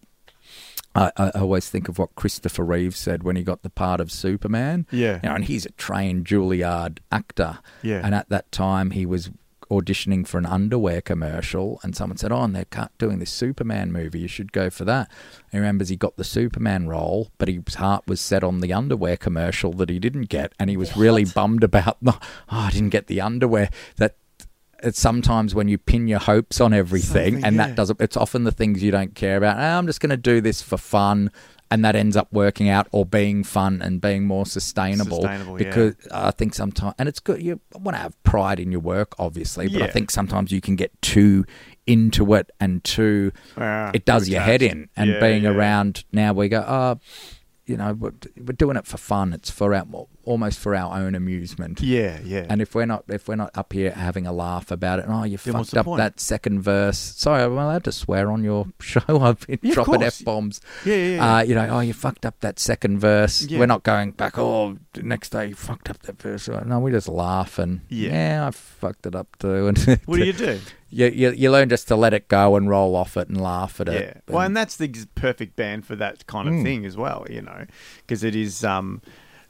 I, 0.95 1.11
I 1.17 1.29
always 1.31 1.69
think 1.69 1.87
of 1.89 1.97
what 1.97 2.13
Christopher 2.15 2.63
Reeve 2.65 2.95
said 2.95 3.23
when 3.23 3.35
he 3.35 3.43
got 3.43 3.63
the 3.63 3.69
part 3.69 3.99
of 4.01 4.11
Superman. 4.11 4.85
Yeah. 4.91 5.19
You 5.23 5.29
know, 5.29 5.35
and 5.35 5.45
he's 5.45 5.65
a 5.65 5.71
trained 5.71 6.25
Juilliard 6.25 6.99
actor. 7.11 7.59
Yeah. 7.81 8.01
And 8.03 8.13
at 8.13 8.29
that 8.29 8.51
time, 8.51 8.91
he 8.91 9.05
was 9.05 9.31
auditioning 9.69 10.27
for 10.27 10.37
an 10.37 10.45
underwear 10.45 11.01
commercial, 11.01 11.79
and 11.83 11.95
someone 11.95 12.17
said, 12.17 12.31
"Oh, 12.31 12.41
and 12.43 12.55
they're 12.55 12.89
doing 12.97 13.19
this 13.19 13.31
Superman 13.31 13.91
movie. 13.91 14.19
You 14.19 14.27
should 14.27 14.51
go 14.51 14.69
for 14.69 14.85
that." 14.85 15.09
He 15.51 15.57
remembers 15.57 15.89
he 15.89 15.95
got 15.95 16.17
the 16.17 16.23
Superman 16.23 16.87
role, 16.87 17.31
but 17.37 17.47
his 17.47 17.75
heart 17.75 18.03
was 18.07 18.19
set 18.21 18.43
on 18.43 18.59
the 18.59 18.73
underwear 18.73 19.17
commercial 19.17 19.73
that 19.73 19.89
he 19.89 19.99
didn't 19.99 20.29
get, 20.29 20.53
and 20.59 20.69
he 20.69 20.77
was 20.77 20.95
really 20.97 21.25
bummed 21.25 21.63
about. 21.63 21.97
Oh, 22.05 22.19
I 22.49 22.71
didn't 22.71 22.89
get 22.89 23.07
the 23.07 23.21
underwear. 23.21 23.69
That 23.97 24.15
it's 24.81 24.99
sometimes 24.99 25.55
when 25.55 25.69
you 25.69 25.77
pin 25.77 26.07
your 26.07 26.19
hopes 26.19 26.59
on 26.59 26.73
everything, 26.73 27.35
Something, 27.35 27.45
and 27.45 27.55
yeah. 27.55 27.67
that 27.67 27.75
doesn't. 27.75 28.01
It's 28.01 28.17
often 28.17 28.43
the 28.43 28.51
things 28.51 28.83
you 28.83 28.91
don't 28.91 29.15
care 29.15 29.37
about. 29.37 29.57
"Ah, 29.57 29.77
I'm 29.77 29.87
just 29.87 30.01
going 30.01 30.09
to 30.09 30.17
do 30.17 30.41
this 30.41 30.61
for 30.61 30.77
fun. 30.77 31.31
And 31.73 31.83
that 31.83 31.95
ends 31.95 32.15
up 32.15 32.27
working 32.31 32.69
out 32.69 32.87
or 32.91 33.03
being 33.03 33.43
fun 33.43 33.81
and 33.81 33.99
being 33.99 34.27
more 34.27 34.45
sustainable. 34.45 35.21
Sustainable, 35.21 35.59
yeah. 35.59 35.69
because 35.69 35.95
I 36.11 36.29
think 36.29 36.53
sometimes, 36.53 36.93
and 36.99 37.09
it's 37.09 37.19
good. 37.19 37.41
You 37.41 37.59
want 37.73 37.97
to 37.97 38.01
have 38.01 38.21
pride 38.21 38.59
in 38.59 38.71
your 38.71 38.79
work, 38.81 39.15
obviously, 39.17 39.69
but 39.69 39.81
I 39.81 39.87
think 39.87 40.11
sometimes 40.11 40.51
you 40.51 40.61
can 40.61 40.75
get 40.75 40.91
too 41.01 41.45
into 41.87 42.31
it 42.35 42.51
and 42.59 42.83
too. 42.83 43.31
Ah, 43.57 43.89
it 43.91 44.05
does 44.05 44.29
your 44.29 44.41
head 44.41 44.61
in. 44.61 44.87
And 44.95 45.09
Yeah, 45.09 45.19
being 45.19 45.43
yeah. 45.43 45.49
around 45.49 46.03
now, 46.11 46.31
we 46.33 46.47
go, 46.47 46.63
oh, 46.67 46.99
you 47.65 47.75
know, 47.77 47.93
we're, 47.93 48.13
we're 48.37 48.53
doing 48.53 48.77
it 48.77 48.85
for 48.85 48.97
fun. 48.97 49.33
It's 49.33 49.49
for 49.49 49.73
our 49.73 49.83
almost 50.25 50.59
for 50.59 50.75
our 50.75 50.97
own 50.97 51.15
amusement. 51.15 51.81
Yeah, 51.81 52.19
yeah. 52.23 52.45
And 52.49 52.61
if 52.61 52.73
we're 52.75 52.85
not 52.85 53.03
if 53.09 53.27
we're 53.27 53.35
not 53.35 53.51
up 53.57 53.73
here 53.73 53.91
having 53.91 54.25
a 54.25 54.31
laugh 54.33 54.71
about 54.71 54.99
it, 54.99 55.05
oh, 55.07 55.23
you 55.23 55.37
Then 55.37 55.53
fucked 55.53 55.75
up 55.75 55.85
point? 55.85 55.97
that 55.97 56.19
second 56.19 56.61
verse. 56.61 56.97
Sorry, 56.97 57.43
I'm 57.43 57.51
allowed 57.57 57.83
to 57.85 57.91
swear 57.91 58.31
on 58.31 58.43
your 58.43 58.67
show. 58.79 59.01
I've 59.09 59.45
been 59.45 59.59
Yeah, 59.61 59.73
dropping 59.73 60.03
f 60.03 60.23
bombs. 60.23 60.61
Yeah, 60.85 60.95
yeah, 60.95 61.15
yeah. 61.15 61.35
Uh, 61.37 61.41
you 61.43 61.55
know, 61.55 61.67
oh, 61.71 61.79
you 61.81 61.93
fucked 61.93 62.25
up 62.25 62.39
that 62.41 62.59
second 62.59 62.99
verse. 62.99 63.41
Yeah. 63.43 63.59
We're 63.59 63.65
not 63.65 63.83
going 63.83 64.11
back. 64.11 64.37
Oh, 64.37 64.77
the 64.93 65.03
next 65.03 65.29
day 65.29 65.47
you 65.47 65.55
fucked 65.55 65.89
up 65.89 66.01
that 66.03 66.21
verse. 66.21 66.47
No, 66.47 66.79
we 66.79 66.91
just 66.91 67.07
laugh 67.09 67.59
and 67.59 67.81
Yeah. 67.89 68.11
yeah, 68.11 68.47
I 68.47 68.51
fucked 68.51 69.05
it 69.05 69.15
up 69.15 69.35
too. 69.39 69.67
And 69.73 69.77
what 70.05 70.17
do 70.17 70.25
you 70.25 70.33
do? 70.33 70.59
you, 70.89 71.07
you 71.07 71.31
you 71.31 71.51
learn 71.51 71.69
just 71.69 71.87
to 71.87 71.95
let 71.95 72.13
it 72.13 72.27
go 72.27 72.55
and 72.55 72.69
roll 72.69 72.95
off 72.95 73.17
it 73.17 73.27
and 73.27 73.41
laugh 73.41 73.81
at 73.81 73.89
it. 73.89 74.01
Yeah. 74.27 74.33
Well, 74.33 74.45
and 74.45 74.55
that's 74.55 74.77
the 74.77 74.87
perfect 75.15 75.55
band 75.55 75.85
for 75.85 75.95
that 75.95 76.27
kind 76.27 76.47
of 76.47 76.53
Mm. 76.53 76.63
thing 76.63 76.85
as 76.85 76.95
well, 76.95 77.25
you 77.29 77.41
know, 77.41 77.65
because 77.97 78.23
it 78.23 78.35
is. 78.35 78.63
Um, 78.63 79.01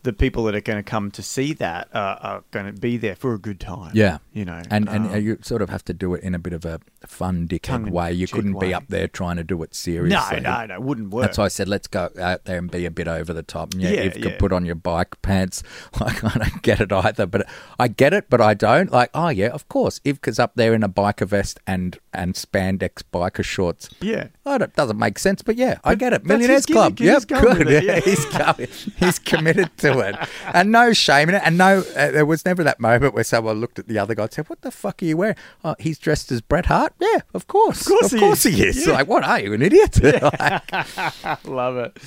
the 0.04 0.14
people 0.14 0.43
that 0.43 0.56
are 0.56 0.62
going 0.62 0.78
to 0.78 0.84
come 0.84 1.10
to 1.12 1.24
see 1.24 1.54
that 1.54 1.88
uh, 1.93 2.18
are 2.22 2.43
going 2.51 2.66
to 2.66 2.74
be 2.80 2.97
there 2.97 3.16
for 3.16 3.34
a 3.34 3.39
good 3.39 3.60
time. 3.60 3.91
Yeah, 3.93 4.18
you 4.34 4.45
know, 4.45 4.62
and 4.70 4.88
and 4.89 5.08
um, 5.08 5.12
uh, 5.14 5.16
you 5.16 5.38
sort 5.41 5.62
of 5.62 5.70
have 5.70 5.84
to 5.86 5.93
do 5.93 6.14
it 6.14 6.24
in 6.24 6.36
a 6.36 6.39
bit 6.39 6.54
of 6.54 6.66
a 6.66 6.80
fun 7.06 7.47
dickhead 7.47 7.89
way. 7.89 8.12
You 8.14 8.28
couldn't 8.28 8.54
way. 8.54 8.68
be 8.68 8.74
up 8.74 8.84
there 8.89 9.08
trying 9.08 9.38
to 9.38 9.43
do 9.43 9.62
it 9.64 9.74
seriously. 9.74 10.39
no, 10.41 10.58
no, 10.60 10.66
no, 10.66 10.80
wouldn't 10.80 11.10
work. 11.10 11.24
That's 11.26 11.38
why 11.38 11.45
I 11.45 11.49
said 11.49 11.68
let's 11.68 11.88
go 11.88 12.10
out 12.20 12.45
there 12.45 12.58
and 12.58 12.70
be 12.70 12.86
a 12.86 12.91
bit 12.91 13.08
over 13.08 13.34
the 13.34 13.43
top. 13.43 13.74
And 13.74 13.82
yeah, 13.82 13.89
Yeah, 13.91 14.04
you 14.04 14.12
could 14.12 14.24
yeah. 14.26 14.38
put 14.38 14.51
on 14.54 14.66
your 14.66 14.76
bike 14.76 15.22
pants. 15.22 15.64
Like 15.99 16.24
I 16.24 16.38
don't 16.39 16.62
get 16.64 16.82
it 16.82 16.91
either, 16.91 17.26
but 17.26 17.47
I 17.80 17.88
get 17.88 18.14
it, 18.14 18.30
but 18.30 18.41
I 18.41 18.54
don't. 18.56 18.91
Like 18.91 19.10
oh 19.14 19.30
yeah, 19.30 19.49
of 19.49 19.70
course, 19.70 19.99
Ivka's 19.99 20.39
up 20.39 20.51
there 20.56 20.74
in 20.74 20.84
a 20.84 20.89
biker 20.89 21.28
vest 21.28 21.60
and 21.66 21.97
and 22.14 22.34
spandex 22.34 23.04
biker 23.14 23.43
shorts. 23.43 23.89
Yeah. 24.01 24.28
Oh, 24.45 24.58
that 24.58 24.76
doesn't 24.76 24.97
make 24.97 25.18
sense, 25.20 25.41
but 25.41 25.56
yeah, 25.56 25.78
I 25.84 25.95
get 25.95 26.12
it. 26.14 26.26
Millionaires 26.26 26.66
Club. 26.66 26.99
he's 26.99 27.08
Yep, 27.08 27.28
good. 27.28 27.68
it, 27.68 27.84
yeah, 27.84 27.93
yeah. 27.95 27.99
he's 28.01 28.26
going. 28.26 28.68
He's 28.97 29.20
committed 29.20 29.76
to 29.78 29.92
and 30.01 30.71
no 30.71 30.93
shame 30.93 31.29
in 31.29 31.35
it. 31.35 31.41
And 31.45 31.57
no, 31.57 31.79
uh, 31.95 32.11
there 32.11 32.25
was 32.25 32.45
never 32.45 32.63
that 32.63 32.79
moment 32.79 33.13
where 33.13 33.23
someone 33.23 33.59
looked 33.59 33.79
at 33.79 33.87
the 33.87 33.97
other 33.99 34.15
guy 34.15 34.23
and 34.23 34.33
said, 34.33 34.49
"What 34.49 34.61
the 34.61 34.71
fuck 34.71 35.01
are 35.01 35.05
you 35.05 35.17
wearing?" 35.17 35.35
Oh, 35.63 35.75
he's 35.79 35.99
dressed 35.99 36.31
as 36.31 36.41
Bret 36.41 36.67
Hart. 36.67 36.93
Yeah, 36.99 37.19
of 37.33 37.47
course, 37.47 37.81
of 37.81 37.87
course 37.87 38.05
of 38.05 38.11
he 38.11 38.19
course 38.19 38.45
is. 38.45 38.55
he 38.55 38.63
is. 38.65 38.87
Yeah. 38.87 38.93
Like, 38.93 39.07
what 39.07 39.23
are 39.23 39.39
you, 39.39 39.53
an 39.53 39.61
idiot? 39.61 39.99
Like, 40.03 41.45
Love 41.45 41.77
it. 41.77 41.97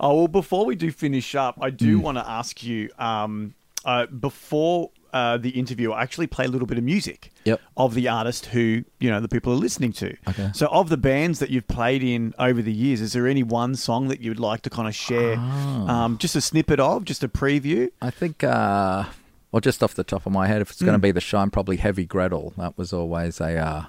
Oh 0.00 0.14
well, 0.16 0.28
before 0.28 0.64
we 0.66 0.76
do 0.76 0.90
finish 0.90 1.34
up, 1.34 1.58
I 1.60 1.70
do 1.70 1.98
want 1.98 2.18
to 2.18 2.28
ask 2.28 2.62
you. 2.62 2.90
Um, 2.98 3.54
uh, 3.84 4.06
before 4.06 4.90
uh, 5.12 5.36
the 5.38 5.50
interview, 5.50 5.92
I 5.92 6.02
actually 6.02 6.26
play 6.26 6.44
a 6.44 6.48
little 6.48 6.66
bit 6.66 6.78
of 6.78 6.84
music. 6.84 7.30
Yep. 7.44 7.60
Of 7.76 7.94
the 7.94 8.08
artist 8.08 8.46
who 8.46 8.84
you 9.00 9.10
know 9.10 9.20
the 9.20 9.28
people 9.28 9.52
are 9.52 9.56
listening 9.56 9.92
to. 9.94 10.16
Okay. 10.28 10.50
So, 10.54 10.66
of 10.66 10.88
the 10.88 10.96
bands 10.96 11.38
that 11.38 11.50
you've 11.50 11.68
played 11.68 12.02
in 12.02 12.34
over 12.38 12.60
the 12.62 12.72
years, 12.72 13.00
is 13.00 13.12
there 13.12 13.26
any 13.26 13.42
one 13.42 13.74
song 13.76 14.08
that 14.08 14.20
you 14.20 14.30
would 14.30 14.40
like 14.40 14.62
to 14.62 14.70
kind 14.70 14.88
of 14.88 14.94
share? 14.94 15.36
Ah. 15.38 16.04
Um, 16.04 16.18
just 16.18 16.34
a 16.36 16.40
snippet 16.40 16.80
of, 16.80 17.04
just 17.04 17.22
a 17.24 17.28
preview. 17.28 17.90
I 18.02 18.10
think, 18.10 18.42
uh, 18.44 19.04
well, 19.52 19.60
just 19.60 19.82
off 19.82 19.94
the 19.94 20.04
top 20.04 20.26
of 20.26 20.32
my 20.32 20.46
head, 20.48 20.60
if 20.60 20.70
it's 20.70 20.80
going 20.82 20.92
Hmm. 20.94 21.00
to 21.00 21.06
be 21.08 21.12
the 21.12 21.20
Shine, 21.20 21.50
probably 21.50 21.76
Heavy 21.76 22.04
Gretel. 22.04 22.52
That 22.56 22.76
was 22.76 22.92
always 22.92 23.40
a 23.40 23.56
uh, 23.56 23.84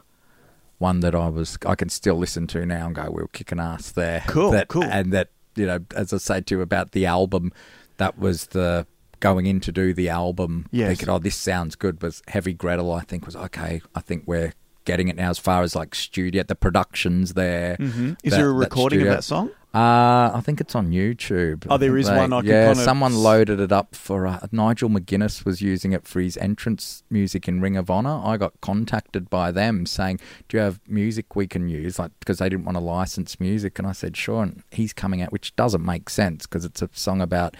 one 0.77 0.99
that 0.99 1.15
I 1.15 1.27
was, 1.29 1.57
I 1.65 1.75
can 1.75 1.89
still 1.89 2.15
listen 2.15 2.45
to 2.47 2.65
now 2.65 2.85
and 2.87 2.95
go, 2.95 3.05
we 3.09 3.21
were 3.23 3.27
kicking 3.29 3.59
ass 3.59 3.91
there. 3.91 4.23
Cool, 4.27 4.51
That- 4.51 4.67
cool. 4.67 4.83
And 4.83 5.11
that, 5.13 5.29
you 5.55 5.65
know, 5.65 5.79
as 5.95 6.13
I 6.13 6.17
say 6.17 6.41
to 6.41 6.55
you 6.55 6.61
about 6.61 6.91
the 6.91 7.05
album, 7.07 7.51
that 7.97 8.19
was 8.19 8.47
the 8.47 8.85
going 9.19 9.45
in 9.45 9.59
to 9.61 9.71
do 9.71 9.93
the 9.93 10.09
album. 10.09 10.67
Yes. 10.71 10.89
Thinking, 10.89 11.09
oh, 11.09 11.19
this 11.19 11.35
sounds 11.35 11.75
good. 11.75 11.99
But 11.99 12.21
Heavy 12.27 12.53
Gretel? 12.53 12.91
I 12.91 13.01
think 13.01 13.25
was 13.25 13.35
okay. 13.35 13.81
I 13.95 14.01
think 14.01 14.23
we're 14.25 14.53
getting 14.85 15.07
it 15.09 15.15
now 15.17 15.29
as 15.29 15.37
far 15.39 15.63
as 15.63 15.75
like 15.75 15.93
studio. 15.95 16.43
The 16.43 16.55
production's 16.55 17.33
there. 17.33 17.75
Mm-hmm. 17.77 18.13
Is 18.23 18.31
That- 18.31 18.37
there 18.37 18.49
a 18.49 18.53
recording 18.53 19.01
of 19.01 19.07
that 19.07 19.23
song? 19.23 19.49
uh, 19.73 20.31
I 20.33 20.41
think 20.43 20.59
it's 20.61 20.73
on 20.75 20.91
YouTube. 20.91 21.67
Oh, 21.69 21.77
there 21.77 21.97
is 21.97 22.07
is 22.07 22.11
one 22.15 22.31
I 22.33 22.39
yeah, 22.39 22.67
kind 22.67 22.79
of 22.79 22.83
someone 22.85 23.13
loaded 23.15 23.59
it 23.59 23.71
up 23.71 23.93
for 23.95 24.25
uh, 24.25 24.39
Nigel 24.51 24.89
McGuinness 24.89 25.45
was 25.45 25.61
using 25.61 25.91
it 25.91 26.07
for 26.07 26.19
his 26.21 26.35
entrance 26.37 27.03
music 27.11 27.47
in 27.47 27.59
Ring 27.61 27.75
of 27.77 27.91
Honor. 27.91 28.21
I 28.23 28.37
got 28.37 28.59
contacted 28.61 29.29
by 29.29 29.51
them 29.51 29.85
saying, 29.85 30.19
"Do 30.47 30.57
you 30.57 30.63
have 30.63 30.79
music 30.87 31.35
we 31.35 31.45
can 31.47 31.67
use?" 31.67 31.99
Like 31.99 32.11
because 32.19 32.39
they 32.39 32.47
didn't 32.49 32.65
want 32.65 32.77
to 32.77 32.83
license 32.83 33.39
music, 33.41 33.77
and 33.77 33.87
I 33.87 33.91
said, 33.91 34.15
"Sure." 34.17 34.41
And 34.41 34.63
he's 34.71 34.93
coming 34.93 35.21
out, 35.21 35.31
which 35.33 35.55
doesn't 35.57 35.83
make 35.85 36.09
sense 36.09 36.47
because 36.47 36.63
it's 36.65 36.81
a 36.81 36.89
song 36.93 37.21
about. 37.21 37.55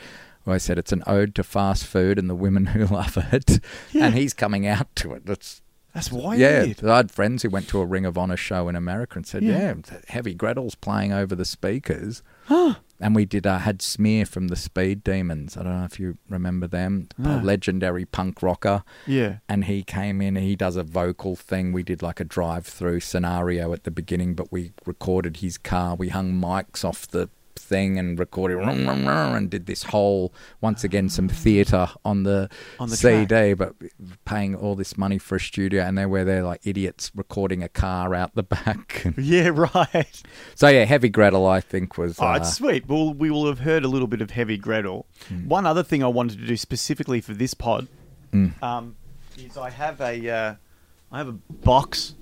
I 0.54 0.58
said 0.58 0.78
it's 0.78 0.91
an 0.91 1.04
ode 1.08 1.36
to 1.36 1.43
fast 1.43 1.86
food 1.86 2.18
and 2.20 2.30
the 2.30 2.36
women 2.36 2.68
who 2.68 2.86
love 2.93 3.18
it, 3.32 3.60
and 3.93 4.14
he's 4.16 4.34
coming 4.34 4.66
out 4.68 4.95
to 4.98 5.14
it. 5.14 5.26
That's 5.26 5.62
That's 5.93 6.12
why. 6.12 6.36
yeah, 6.36 6.66
I 6.84 6.98
had 6.98 7.12
friends 7.12 7.43
who 7.43 7.50
went 7.50 7.68
to 7.70 7.80
a 7.82 7.86
Ring 7.86 8.06
of 8.06 8.18
Honor 8.18 8.38
show 8.38 8.68
in 8.70 8.76
America 8.76 9.18
and 9.18 9.26
said, 9.28 9.43
Yeah. 9.43 9.76
"Yeah, 9.89 9.98
Heavy 10.10 10.34
Gretel's 10.36 10.76
playing 10.76 11.12
over 11.14 11.36
the 11.36 11.45
speakers." 11.45 12.22
and 13.00 13.14
we 13.14 13.26
did 13.26 13.45
uh, 13.45 13.60
had 13.60 13.82
Smear 13.82 14.26
from 14.26 14.48
the 14.48 14.56
Speed 14.56 15.04
Demons. 15.04 15.58
I 15.58 15.64
don't 15.64 15.78
know 15.80 15.86
if 15.86 16.00
you 16.00 16.18
remember 16.30 16.66
them, 16.66 17.10
a 17.24 17.41
legendary 17.43 18.06
punk 18.06 18.41
rocker. 18.41 18.84
Yeah. 19.06 19.39
And 19.50 19.66
he 19.66 19.84
came 19.84 20.22
in. 20.22 20.36
He 20.38 20.56
does 20.56 20.78
a 20.78 20.84
vocal 20.84 21.36
thing. 21.36 21.74
We 21.74 21.84
did 21.84 22.02
like 22.02 22.20
a 22.22 22.24
drive-through 22.24 23.02
scenario 23.02 23.74
at 23.74 23.84
the 23.84 23.91
beginning, 23.91 24.34
but 24.34 24.52
we 24.52 24.72
recorded 24.86 25.38
his 25.38 25.58
car. 25.58 25.95
We 25.95 26.10
hung 26.10 26.32
mics 26.34 26.86
off 26.86 27.06
the 27.08 27.30
thing 27.68 27.99
and 27.99 28.18
recorded 28.18 28.57
and 28.59 29.49
did 29.49 29.65
this 29.65 29.84
whole 29.84 30.34
once 30.61 30.84
again 30.84 31.09
some 31.09 31.28
theatre 31.28 31.88
on 32.05 32.24
the, 32.24 32.49
On 32.80 32.89
the 32.89 32.95
CD, 32.95 33.53
but 33.53 33.74
paying 34.26 34.55
all 34.55 34.76
this 34.76 34.97
money 34.97 35.18
for 35.18 35.36
a 35.36 35.39
studio, 35.39 35.84
and 35.84 35.97
they 35.97 36.05
were 36.05 36.24
there 36.24 36.43
like 36.43 36.61
idiots 36.65 37.11
recording 37.13 37.61
a 37.63 37.70
car 37.70 38.15
out 38.15 38.34
the 38.36 38.43
back. 38.43 39.05
Yeah. 39.18 39.49
Right. 39.53 40.22
so 40.55 40.68
yeah, 40.68 40.86
Heavy 40.86 41.09
Gretel 41.09 41.45
I 41.45 41.59
think 41.61 41.97
was. 41.97 42.18
Oh, 42.20 42.28
uh, 42.28 42.36
it's 42.38 42.53
sweet. 42.53 42.88
Well, 42.88 43.13
we 43.13 43.30
will 43.30 43.47
have 43.47 43.59
heard 43.59 43.84
a 43.84 43.88
little 43.88 44.07
bit 44.07 44.22
of 44.22 44.32
Heavy 44.32 44.57
Gretel. 44.57 45.05
Hmm. 45.28 45.47
One 45.47 45.65
other 45.65 45.84
thing 45.84 46.03
I 46.03 46.07
wanted 46.07 46.39
to 46.39 46.45
do 46.45 46.55
specifically 46.57 47.22
for 47.22 47.34
this 47.34 47.53
pod 47.53 47.88
Mm. 48.34 48.61
um, 48.61 48.95
is 49.38 49.57
I 49.57 49.70
have 49.70 50.01
a 50.01 50.30
uh, 50.30 50.55
I 51.11 51.18
have 51.18 51.28
a 51.30 51.32
box. 51.63 52.13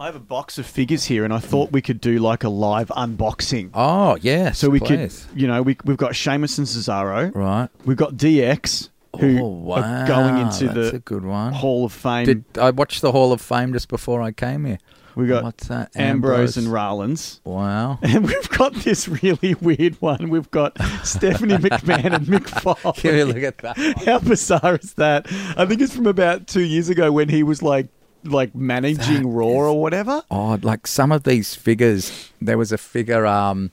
I 0.00 0.06
have 0.06 0.16
a 0.16 0.18
box 0.18 0.56
of 0.56 0.64
figures 0.64 1.04
here, 1.04 1.24
and 1.24 1.32
I 1.32 1.40
thought 1.40 1.72
we 1.72 1.82
could 1.82 2.00
do 2.00 2.20
like 2.20 2.42
a 2.42 2.48
live 2.48 2.88
unboxing. 2.88 3.72
Oh 3.74 4.16
yes, 4.22 4.58
so 4.58 4.70
we 4.70 4.80
please. 4.80 5.26
could, 5.26 5.38
you 5.38 5.46
know, 5.46 5.60
we, 5.60 5.76
we've 5.84 5.98
got 5.98 6.16
Sheamus 6.16 6.56
and 6.56 6.66
Cesaro. 6.66 7.34
Right. 7.34 7.68
We've 7.84 7.98
got 7.98 8.14
DX, 8.14 8.88
who 9.20 9.38
oh 9.38 9.48
wow, 9.48 9.82
are 9.82 10.06
going 10.06 10.38
into 10.38 10.68
that's 10.68 10.92
the 10.92 10.96
a 10.96 11.00
good 11.00 11.26
one. 11.26 11.52
Hall 11.52 11.84
of 11.84 11.92
Fame. 11.92 12.24
Did 12.24 12.44
I 12.56 12.70
watched 12.70 13.02
the 13.02 13.12
Hall 13.12 13.30
of 13.30 13.42
Fame 13.42 13.74
just 13.74 13.88
before 13.88 14.22
I 14.22 14.32
came 14.32 14.64
here? 14.64 14.78
we 15.16 15.26
got 15.26 15.44
What's 15.44 15.66
that? 15.68 15.94
Ambrose 15.94 16.56
and 16.56 16.72
Rollins. 16.72 17.42
Wow. 17.44 17.98
And 18.02 18.26
we've 18.26 18.48
got 18.48 18.72
this 18.76 19.06
really 19.06 19.54
weird 19.60 20.00
one. 20.00 20.30
We've 20.30 20.50
got 20.50 20.78
Stephanie 21.04 21.54
McMahon 21.58 22.14
and 22.14 22.26
Mick 22.26 22.48
Foley. 22.48 23.12
Me 23.12 23.24
look 23.24 23.42
at 23.42 23.58
that. 23.58 23.76
How 24.06 24.18
bizarre 24.18 24.76
is 24.76 24.94
that? 24.94 25.26
I 25.58 25.66
think 25.66 25.82
it's 25.82 25.94
from 25.94 26.06
about 26.06 26.46
two 26.46 26.62
years 26.62 26.88
ago 26.88 27.12
when 27.12 27.28
he 27.28 27.42
was 27.42 27.62
like 27.62 27.88
like 28.24 28.54
managing 28.54 29.22
That 29.22 29.28
Raw 29.28 29.46
or 29.46 29.80
whatever. 29.80 30.22
Oh, 30.30 30.58
like 30.62 30.86
some 30.86 31.12
of 31.12 31.24
these 31.24 31.54
figures. 31.54 32.30
There 32.40 32.58
was 32.58 32.72
a 32.72 32.78
figure. 32.78 33.26
Um, 33.26 33.70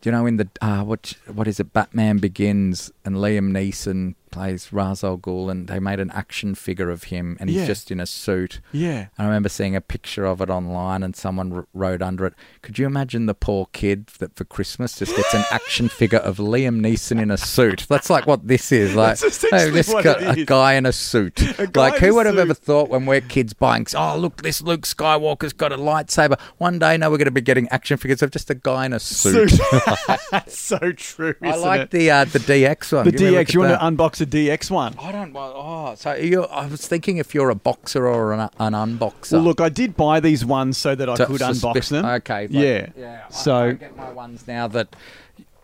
do 0.00 0.08
you 0.08 0.12
know 0.12 0.26
in 0.26 0.36
the 0.36 0.48
uh, 0.60 0.82
what 0.84 1.14
what 1.32 1.48
is 1.48 1.58
it? 1.60 1.72
Batman 1.72 2.18
Begins, 2.18 2.92
and 3.04 3.16
Liam 3.16 3.50
Neeson 3.50 4.14
plays 4.30 4.72
Ra's 4.72 5.02
al 5.04 5.18
Ghul, 5.18 5.50
and 5.50 5.68
they 5.68 5.78
made 5.78 6.00
an 6.00 6.10
action 6.12 6.54
figure 6.54 6.90
of 6.90 7.04
him, 7.04 7.36
and 7.40 7.48
he's 7.50 7.60
Yeah. 7.60 7.66
just 7.66 7.90
in 7.90 8.00
a 8.00 8.06
suit. 8.06 8.60
Yeah. 8.72 9.06
I 9.18 9.24
remember 9.24 9.48
seeing 9.48 9.74
a 9.76 9.80
picture 9.80 10.24
of 10.24 10.40
it 10.40 10.50
online, 10.50 11.02
and 11.02 11.14
someone 11.16 11.50
wr- 11.52 11.60
wrote 11.74 12.02
under 12.02 12.26
it, 12.26 12.34
"Could 12.62 12.78
you 12.78 12.86
imagine 12.86 13.26
the 13.26 13.34
poor 13.34 13.66
kid 13.72 14.08
that 14.18 14.36
for 14.36 14.44
Christmas 14.44 14.98
just 14.98 15.14
gets 15.16 15.34
an 15.34 15.44
action 15.50 15.88
figure 16.00 16.18
of 16.18 16.38
Liam 16.38 16.80
Neeson 16.80 17.20
in 17.20 17.30
a 17.30 17.36
suit? 17.36 17.86
That's 17.88 18.10
like 18.10 18.26
what 18.26 18.46
this 18.48 18.72
is. 18.72 18.94
Like, 18.94 19.18
they've 19.18 19.72
just 19.74 19.92
what 19.92 20.04
got 20.04 20.22
it 20.22 20.38
a 20.38 20.44
guy 20.44 20.74
in 20.74 20.86
a 20.86 20.92
suit. 20.92 21.40
A 21.58 21.68
like, 21.74 21.98
who 21.98 22.14
would 22.14 22.26
have 22.26 22.34
suit. 22.36 22.40
ever 22.40 22.54
thought 22.54 22.88
when 22.88 23.06
we're 23.06 23.20
kids 23.20 23.52
buying? 23.52 23.86
Oh, 23.94 24.16
look, 24.18 24.42
this 24.42 24.60
Luke 24.62 24.82
Skywalker's 24.82 25.52
got 25.52 25.72
a 25.72 25.76
lightsaber. 25.76 26.38
One 26.58 26.78
day, 26.78 26.96
now 26.96 27.10
we're 27.10 27.16
going 27.18 27.24
to 27.26 27.30
be 27.30 27.40
getting 27.40 27.68
action 27.68 27.96
figures 27.96 28.22
of 28.22 28.30
just 28.30 28.50
a 28.50 28.54
guy 28.54 28.86
in 28.86 28.92
a 28.92 29.00
suit. 29.00 29.50
Suit. 29.50 29.60
That's 30.30 30.58
so 30.58 30.92
true. 30.92 31.34
I 31.42 31.56
like 31.56 31.80
it? 31.82 31.90
the 31.90 32.10
uh, 32.10 32.24
the 32.24 32.38
DX 32.40 32.92
one. 32.92 33.04
the 33.04 33.12
Give 33.12 33.20
me 33.20 33.26
a 33.28 33.30
look 33.32 33.46
DX. 33.48 33.54
You 33.54 33.60
want 33.60 33.72
to 33.72 33.78
unbox 33.86 34.17
a 34.20 34.26
DX 34.26 34.70
one? 34.70 34.94
I 35.00 35.12
don't. 35.12 35.32
Oh, 35.36 35.94
so 35.96 36.14
you 36.14 36.44
I 36.44 36.66
was 36.66 36.86
thinking 36.86 37.16
if 37.18 37.34
you're 37.34 37.50
a 37.50 37.54
boxer 37.54 38.06
or 38.06 38.32
an, 38.32 38.40
an 38.58 38.72
unboxer. 38.72 39.32
Well, 39.32 39.42
look, 39.42 39.60
I 39.60 39.68
did 39.68 39.96
buy 39.96 40.20
these 40.20 40.44
ones 40.44 40.78
so 40.78 40.94
that 40.94 41.08
I 41.08 41.14
To 41.16 41.26
could 41.26 41.40
suspe- 41.40 41.74
unbox 41.74 41.88
them. 41.90 42.04
Okay. 42.04 42.42
like- 42.42 42.50
yeah. 42.50 42.86
Yeah. 42.96 43.24
I- 43.28 43.32
So- 43.32 43.56
I, 43.68 43.72
get 43.72 43.96
my 43.96 44.10
ones 44.12 44.46
now 44.46 44.68
that 44.68 44.94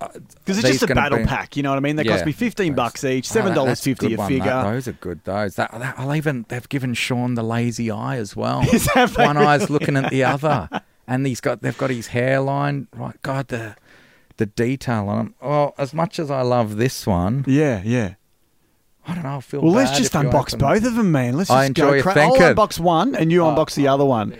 uh, 0.00 0.08
Because 0.44 0.58
it's 0.58 0.62
these 0.66 0.72
just 0.80 0.82
a 0.82 0.86
gonna 0.88 1.00
battle 1.08 1.26
pack, 1.26 1.56
you 1.56 1.62
know 1.62 1.70
what 1.70 1.76
I 1.76 1.80
mean? 1.80 1.94
They 1.96 2.04
cost 2.04 2.20
Yeah. 2.20 2.26
me 2.26 2.32
fifteen 2.32 2.74
bucks 2.74 3.04
each, 3.04 3.30
Oh, 3.30 3.34
seven 3.34 3.50
that- 3.50 3.54
dollars 3.54 3.70
that's 3.78 3.84
fifty 3.84 4.08
good 4.08 4.14
a 4.14 4.18
one, 4.18 4.28
figure. 4.28 4.44
that- 4.46 4.64
those 4.72 4.88
are 4.88 4.92
good. 4.92 5.20
Those. 5.24 5.54
That, 5.54 5.70
that, 5.72 5.94
I'll 5.98 6.14
even 6.14 6.44
they've 6.48 6.68
given 6.68 6.94
Shawn 6.94 7.34
the 7.34 7.44
lazy 7.44 7.90
eye 7.90 8.16
as 8.16 8.34
well. 8.34 8.62
Is 8.72 8.86
that 8.94 9.16
one 9.16 9.36
right? 9.36 9.46
eye's 9.60 9.70
looking 9.70 9.96
at 9.96 10.10
the 10.10 10.24
other, 10.24 10.68
and 11.06 11.24
he's 11.26 11.40
got 11.40 11.62
they've 11.62 11.78
got 11.78 11.90
his 11.90 12.08
hairline 12.08 12.88
right. 12.96 13.20
God, 13.22 13.48
the 13.48 13.76
the 14.36 14.46
detail 14.46 15.08
on 15.08 15.26
him. 15.26 15.34
Oh, 15.40 15.72
as 15.78 15.94
much 15.94 16.18
as 16.18 16.28
I 16.28 16.40
love 16.42 16.76
this 16.76 17.06
one, 17.06 17.44
Yeah, 17.46 17.80
yeah. 17.84 18.14
I 19.06 19.14
don't 19.14 19.22
know. 19.24 19.36
I 19.36 19.40
feel 19.40 19.60
Well, 19.60 19.72
let's 19.72 19.96
just 19.98 20.12
unbox 20.14 20.58
both 20.58 20.84
of 20.84 20.94
them, 20.94 21.12
man. 21.12 21.36
Let's 21.36 21.48
just 21.48 21.56
I 21.58 21.66
enjoy 21.66 21.98
go. 22.02 22.02
cra- 22.12 22.22
I'll 22.24 22.36
unbox 22.36 22.80
one, 22.80 23.14
and 23.14 23.30
you 23.30 23.42
Oh, 23.44 23.54
unbox 23.54 23.74
the 23.74 23.88
oh. 23.88 23.94
other 23.94 24.04
one. 24.04 24.34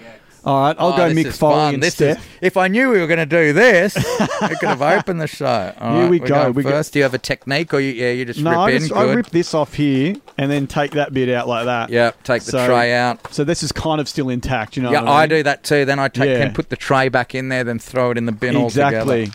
All 0.47 0.61
right, 0.61 0.77
I'll 0.79 0.93
Oh, 0.93 0.97
go 0.97 1.11
Mick 1.11 1.33
Foley 1.33 1.77
is- 1.77 2.19
if 2.43 2.59
I 2.59 2.69
knew 2.69 2.91
we 2.91 2.99
were 3.01 3.07
going 3.07 3.19
to 3.19 3.25
do 3.27 3.55
this, 3.55 3.97
we 4.43 4.49
could 4.57 4.69
have 4.69 4.83
opened 4.83 5.21
the 5.21 5.27
show. 5.27 5.73
All 5.81 5.95
Here 5.95 6.03
right, 6.03 6.11
we 6.11 6.19
go. 6.19 6.51
We 6.51 6.63
go- 6.63 6.71
first, 6.71 6.93
do 6.93 6.99
you 6.99 7.03
have 7.05 7.15
a 7.15 7.19
technique, 7.19 7.73
or 7.73 7.81
you, 7.81 7.93
yeah, 7.93 8.11
you 8.11 8.27
just 8.27 8.41
no, 8.41 8.51
rip 8.51 8.59
I, 8.59 8.71
in? 8.73 8.79
just, 8.81 8.93
I 8.93 9.05
Good. 9.07 9.17
rip 9.17 9.27
this 9.31 9.55
off 9.55 9.73
here 9.73 10.17
and 10.37 10.51
then 10.51 10.67
take 10.67 10.91
that 10.93 11.15
bit 11.15 11.31
out 11.31 11.49
like 11.49 11.65
that. 11.65 11.89
Yeah, 11.89 12.11
take 12.25 12.43
the 12.43 12.51
So- 12.51 12.67
tray 12.67 12.93
out. 12.93 13.33
So 13.33 13.45
this 13.45 13.63
is 13.63 13.73
kind 13.73 14.01
of 14.03 14.09
still 14.09 14.29
intact, 14.29 14.77
you 14.77 14.83
know. 14.83 14.93
yeah, 14.93 15.03
I, 15.05 15.23
I 15.23 15.27
do 15.27 15.43
that 15.45 15.65
too. 15.65 15.87
Then 15.87 15.99
I 15.99 16.09
take, 16.09 16.29
Yeah. 16.29 16.45
can 16.45 16.53
put 16.53 16.69
the 16.69 16.77
tray 16.77 17.09
back 17.09 17.35
in 17.35 17.49
there, 17.49 17.65
then 17.65 17.79
throw 17.79 18.11
it 18.11 18.19
in 18.19 18.27
the 18.27 18.33
bin 18.33 18.55
Exactly. 18.57 18.99
altogether. 19.31 19.33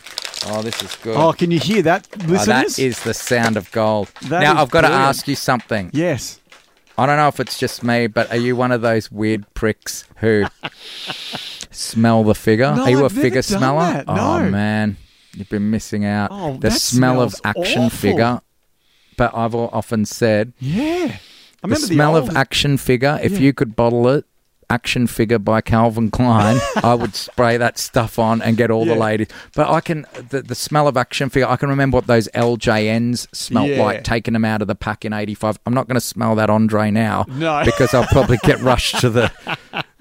Oh, 0.47 0.62
this 0.62 0.82
is 0.84 0.95
good. 0.97 1.18
Oh, 1.18 1.34
can 1.34 1.49
you 1.51 1.60
hear 1.60 1.82
that, 1.82 2.07
Oh, 2.14 2.26
listeners? 2.28 2.76
that 2.76 2.80
is 2.80 3.01
the 3.03 3.14
sound 3.16 3.57
of 3.57 3.72
gold. 3.72 4.10
That 4.28 4.41
now 4.41 4.62
I've 4.62 4.70
got 4.70 4.82
to 4.82 4.88
ask 4.88 5.28
you 5.28 5.36
something. 5.36 5.89
yes. 5.91 6.39
I 7.00 7.06
don't 7.06 7.18
know 7.18 7.28
if 7.28 7.39
it's 7.39 7.58
just 7.58 7.84
me, 7.84 8.08
but 8.08 8.30
are 8.32 8.38
you 8.38 8.56
one 8.56 8.72
of 8.72 8.82
those 8.82 9.12
weird 9.12 9.52
pricks 9.54 10.04
who 10.18 10.45
smell 11.72 12.24
the 12.24 12.36
figure? 12.36 12.74
No, 12.76 12.84
are 12.84 12.89
you 12.89 13.00
a 13.02 13.06
I've 13.06 13.12
never 13.16 13.22
figure 13.22 13.41
smeller? 13.41 13.80
that, 13.93 14.06
Oh 14.08 14.43
man, 14.50 14.97
You've 15.36 15.50
been 15.50 15.70
missing 15.70 16.06
out. 16.06 16.30
Oh, 16.32 16.58
the 16.58 16.72
smell 16.72 17.22
of 17.22 17.36
action 17.43 17.84
awful. 17.84 17.89
figure. 17.97 18.41
But 19.16 19.36
I've 19.36 19.54
often 19.54 20.06
said 20.06 20.54
Yeah. 20.60 21.18
I 21.64 21.68
the 21.68 21.76
smell 21.76 22.16
old- 22.16 22.30
of 22.30 22.36
action 22.38 22.78
figure. 22.78 23.20
If 23.22 23.34
Yeah. 23.34 23.39
you 23.39 23.54
could 23.54 23.76
bottle 23.76 24.08
it, 24.10 24.26
action 24.70 25.08
figure 25.08 25.40
by 25.40 25.62
Calvin 25.62 26.12
Klein, 26.12 26.60
I 26.84 26.94
would 26.94 27.16
spray 27.16 27.58
that 27.58 27.78
stuff 27.78 28.20
on 28.20 28.42
and 28.42 28.56
get 28.58 28.70
all 28.72 28.86
the 28.86 28.96
ladies. 28.96 29.28
But 29.56 29.70
I 29.70 29.82
can 29.82 30.06
the, 30.30 30.42
the 30.42 30.56
smell 30.56 30.88
of 30.88 30.96
action 30.98 31.30
figure. 31.30 31.48
I 31.48 31.56
can 31.56 31.70
remember 31.70 31.96
what 31.96 32.08
those 32.08 32.28
LJNs 32.36 33.28
smelt 33.36 33.70
Yeah. 33.70 33.84
like 33.84 34.04
taking 34.04 34.34
them 34.34 34.46
out 34.46 34.62
of 34.62 34.68
the 34.68 34.76
pack 34.76 35.06
in 35.06 35.14
'85. 35.14 35.60
I'm 35.66 35.74
not 35.74 35.88
going 35.88 35.96
to 35.96 36.02
smell 36.02 36.36
that 36.36 36.50
Andre 36.50 36.92
now, 36.92 37.26
No. 37.28 37.62
because 37.66 37.94
I'll 37.94 38.06
probably 38.08 38.38
get 38.44 38.60
rushed 38.62 39.00
to 39.02 39.10
the 39.10 39.32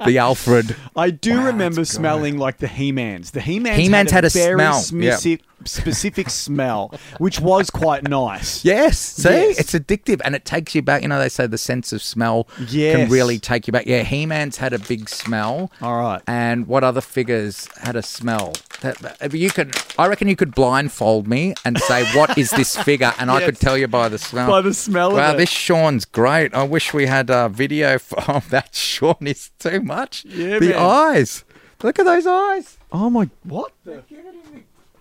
the 0.04 0.18
Alfred. 0.18 0.76
I 0.96 1.10
do 1.10 1.38
Wow, 1.38 1.46
remember 1.46 1.76
that's 1.80 1.90
smelling 1.90 2.38
like 2.38 2.58
the 2.58 2.68
He-Mans. 2.68 3.32
The 3.32 3.40
He-Mans, 3.40 3.76
He-Mans 3.76 4.10
had 4.10 4.24
a 4.24 4.30
very 4.30 4.54
smell, 4.54 5.02
yeah. 5.02 5.16
Specific, 5.16 5.44
specific 5.64 6.30
smell, 6.30 6.94
which 7.18 7.40
was 7.40 7.70
quite 7.70 8.08
nice. 8.08 8.64
Yes, 8.68 8.98
see, 8.98 9.28
Yes. 9.30 9.58
it's 9.58 9.72
addictive 9.74 10.20
and 10.24 10.34
it 10.34 10.44
takes 10.44 10.74
you 10.74 10.82
back. 10.82 11.02
You 11.02 11.08
know, 11.08 11.18
they 11.18 11.28
say 11.28 11.46
the 11.46 11.58
sense 11.58 11.92
of 11.92 12.02
smell 12.02 12.46
Yes. 12.68 12.96
can 12.96 13.10
really 13.10 13.38
take 13.38 13.66
you 13.66 13.72
back. 13.72 13.86
Yeah, 13.86 14.02
He 14.02 14.26
Man's 14.26 14.58
had 14.58 14.72
a 14.72 14.78
big 14.78 15.08
smell. 15.08 15.72
All 15.82 15.96
right. 16.00 16.22
And 16.26 16.66
what 16.66 16.84
other 16.84 17.00
figures 17.00 17.68
had 17.80 17.96
a 17.96 18.02
smell? 18.02 18.52
That, 18.80 19.34
you 19.34 19.50
could, 19.50 19.74
I 19.98 20.06
reckon 20.06 20.28
you 20.28 20.36
could 20.36 20.54
blindfold 20.54 21.26
me 21.26 21.54
and 21.64 21.78
say, 21.78 22.04
"What 22.16 22.38
is 22.38 22.50
this 22.50 22.76
figure?" 22.76 23.12
And 23.18 23.28
I 23.30 23.44
could 23.44 23.58
tell 23.58 23.76
you 23.76 23.88
by 23.88 24.08
the 24.08 24.18
smell. 24.18 24.48
By 24.48 24.60
the 24.60 24.72
smell 24.72 25.14
Wow, 25.14 25.30
of 25.30 25.34
it. 25.34 25.38
this 25.38 25.50
Shawn's 25.50 26.04
great. 26.04 26.54
I 26.54 26.62
wish 26.62 26.94
we 26.94 27.06
had 27.06 27.28
a 27.28 27.48
video 27.48 27.98
for 27.98 28.40
that. 28.50 28.74
Shawn 28.76 29.16
is 29.26 29.50
too 29.58 29.80
much. 29.80 30.24
Yeah, 30.24 30.60
the 30.60 30.68
man. 30.70 30.76
eyes. 30.78 31.44
Look 31.82 31.98
at 31.98 32.04
those 32.04 32.26
eyes. 32.26 32.78
Oh 32.92 33.10
my! 33.10 33.28
What? 33.42 33.72
The? 33.84 34.02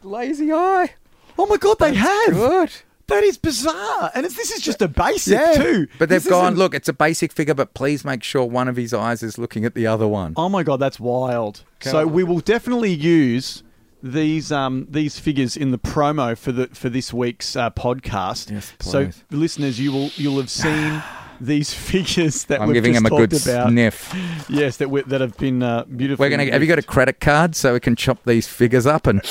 Lazy 0.03 0.51
eye. 0.51 0.91
Oh 1.37 1.45
my 1.45 1.57
God! 1.57 1.77
They 1.79 1.93
have. 1.93 2.33
Good. 2.33 2.71
That 3.07 3.23
is 3.23 3.37
bizarre, 3.37 4.11
and 4.13 4.25
it's, 4.25 4.35
this 4.35 4.51
is 4.51 4.61
just 4.61 4.81
a 4.81 4.87
basic 4.89 5.39
yeah, 5.39 5.53
too. 5.53 5.87
But 5.97 6.09
they've 6.09 6.21
This 6.21 6.29
gone, 6.29 6.55
look, 6.55 6.75
it's 6.75 6.89
a 6.89 6.93
basic 6.93 7.31
figure, 7.31 7.53
but 7.53 7.73
please 7.73 8.03
make 8.03 8.21
sure 8.21 8.43
one 8.43 8.67
of 8.67 8.75
his 8.75 8.93
eyes 8.93 9.23
is 9.23 9.37
looking 9.37 9.63
at 9.63 9.75
the 9.75 9.87
other 9.87 10.05
one. 10.05 10.33
Oh 10.35 10.49
my 10.49 10.61
god, 10.61 10.81
that's 10.81 10.99
wild. 10.99 11.63
so 11.79 12.05
we 12.05 12.25
will 12.25 12.41
definitely 12.41 12.91
use 12.93 13.63
these 14.03 14.51
um 14.51 14.87
these 14.89 15.19
figures 15.19 15.57
in 15.57 15.71
the 15.71 15.79
promo 15.79 16.37
for 16.37 16.51
the 16.51 16.67
for 16.67 16.89
this 16.89 17.13
week's 17.13 17.55
uh, 17.55 17.69
podcast. 17.71 18.51
Yes, 18.51 18.73
So 18.79 19.09
listeners, 19.31 19.79
you 19.79 19.91
will 19.91 20.09
you'll 20.15 20.37
have 20.37 20.49
seen 20.49 21.01
these 21.41 21.73
figures 21.73 22.45
that 22.45 22.61
I'm 22.61 22.67
we've 22.67 22.75
giving 22.75 22.93
just 22.93 23.05
him 23.05 23.13
a 23.13 23.17
good 23.17 23.33
about. 23.47 23.69
sniff. 23.69 24.15
Yes, 24.49 24.77
that 24.77 24.89
that 25.07 25.21
have 25.21 25.37
been 25.37 25.61
uh, 25.63 25.83
beautiful. 25.85 26.23
We're 26.23 26.29
gonna. 26.29 26.51
Have 26.51 26.61
you 26.61 26.67
got 26.67 26.79
a 26.79 26.83
credit 26.83 27.19
card 27.19 27.55
so 27.55 27.73
we 27.73 27.79
can 27.79 27.95
chop 27.95 28.23
these 28.25 28.47
figures 28.47 28.85
up 28.85 29.07
and 29.07 29.21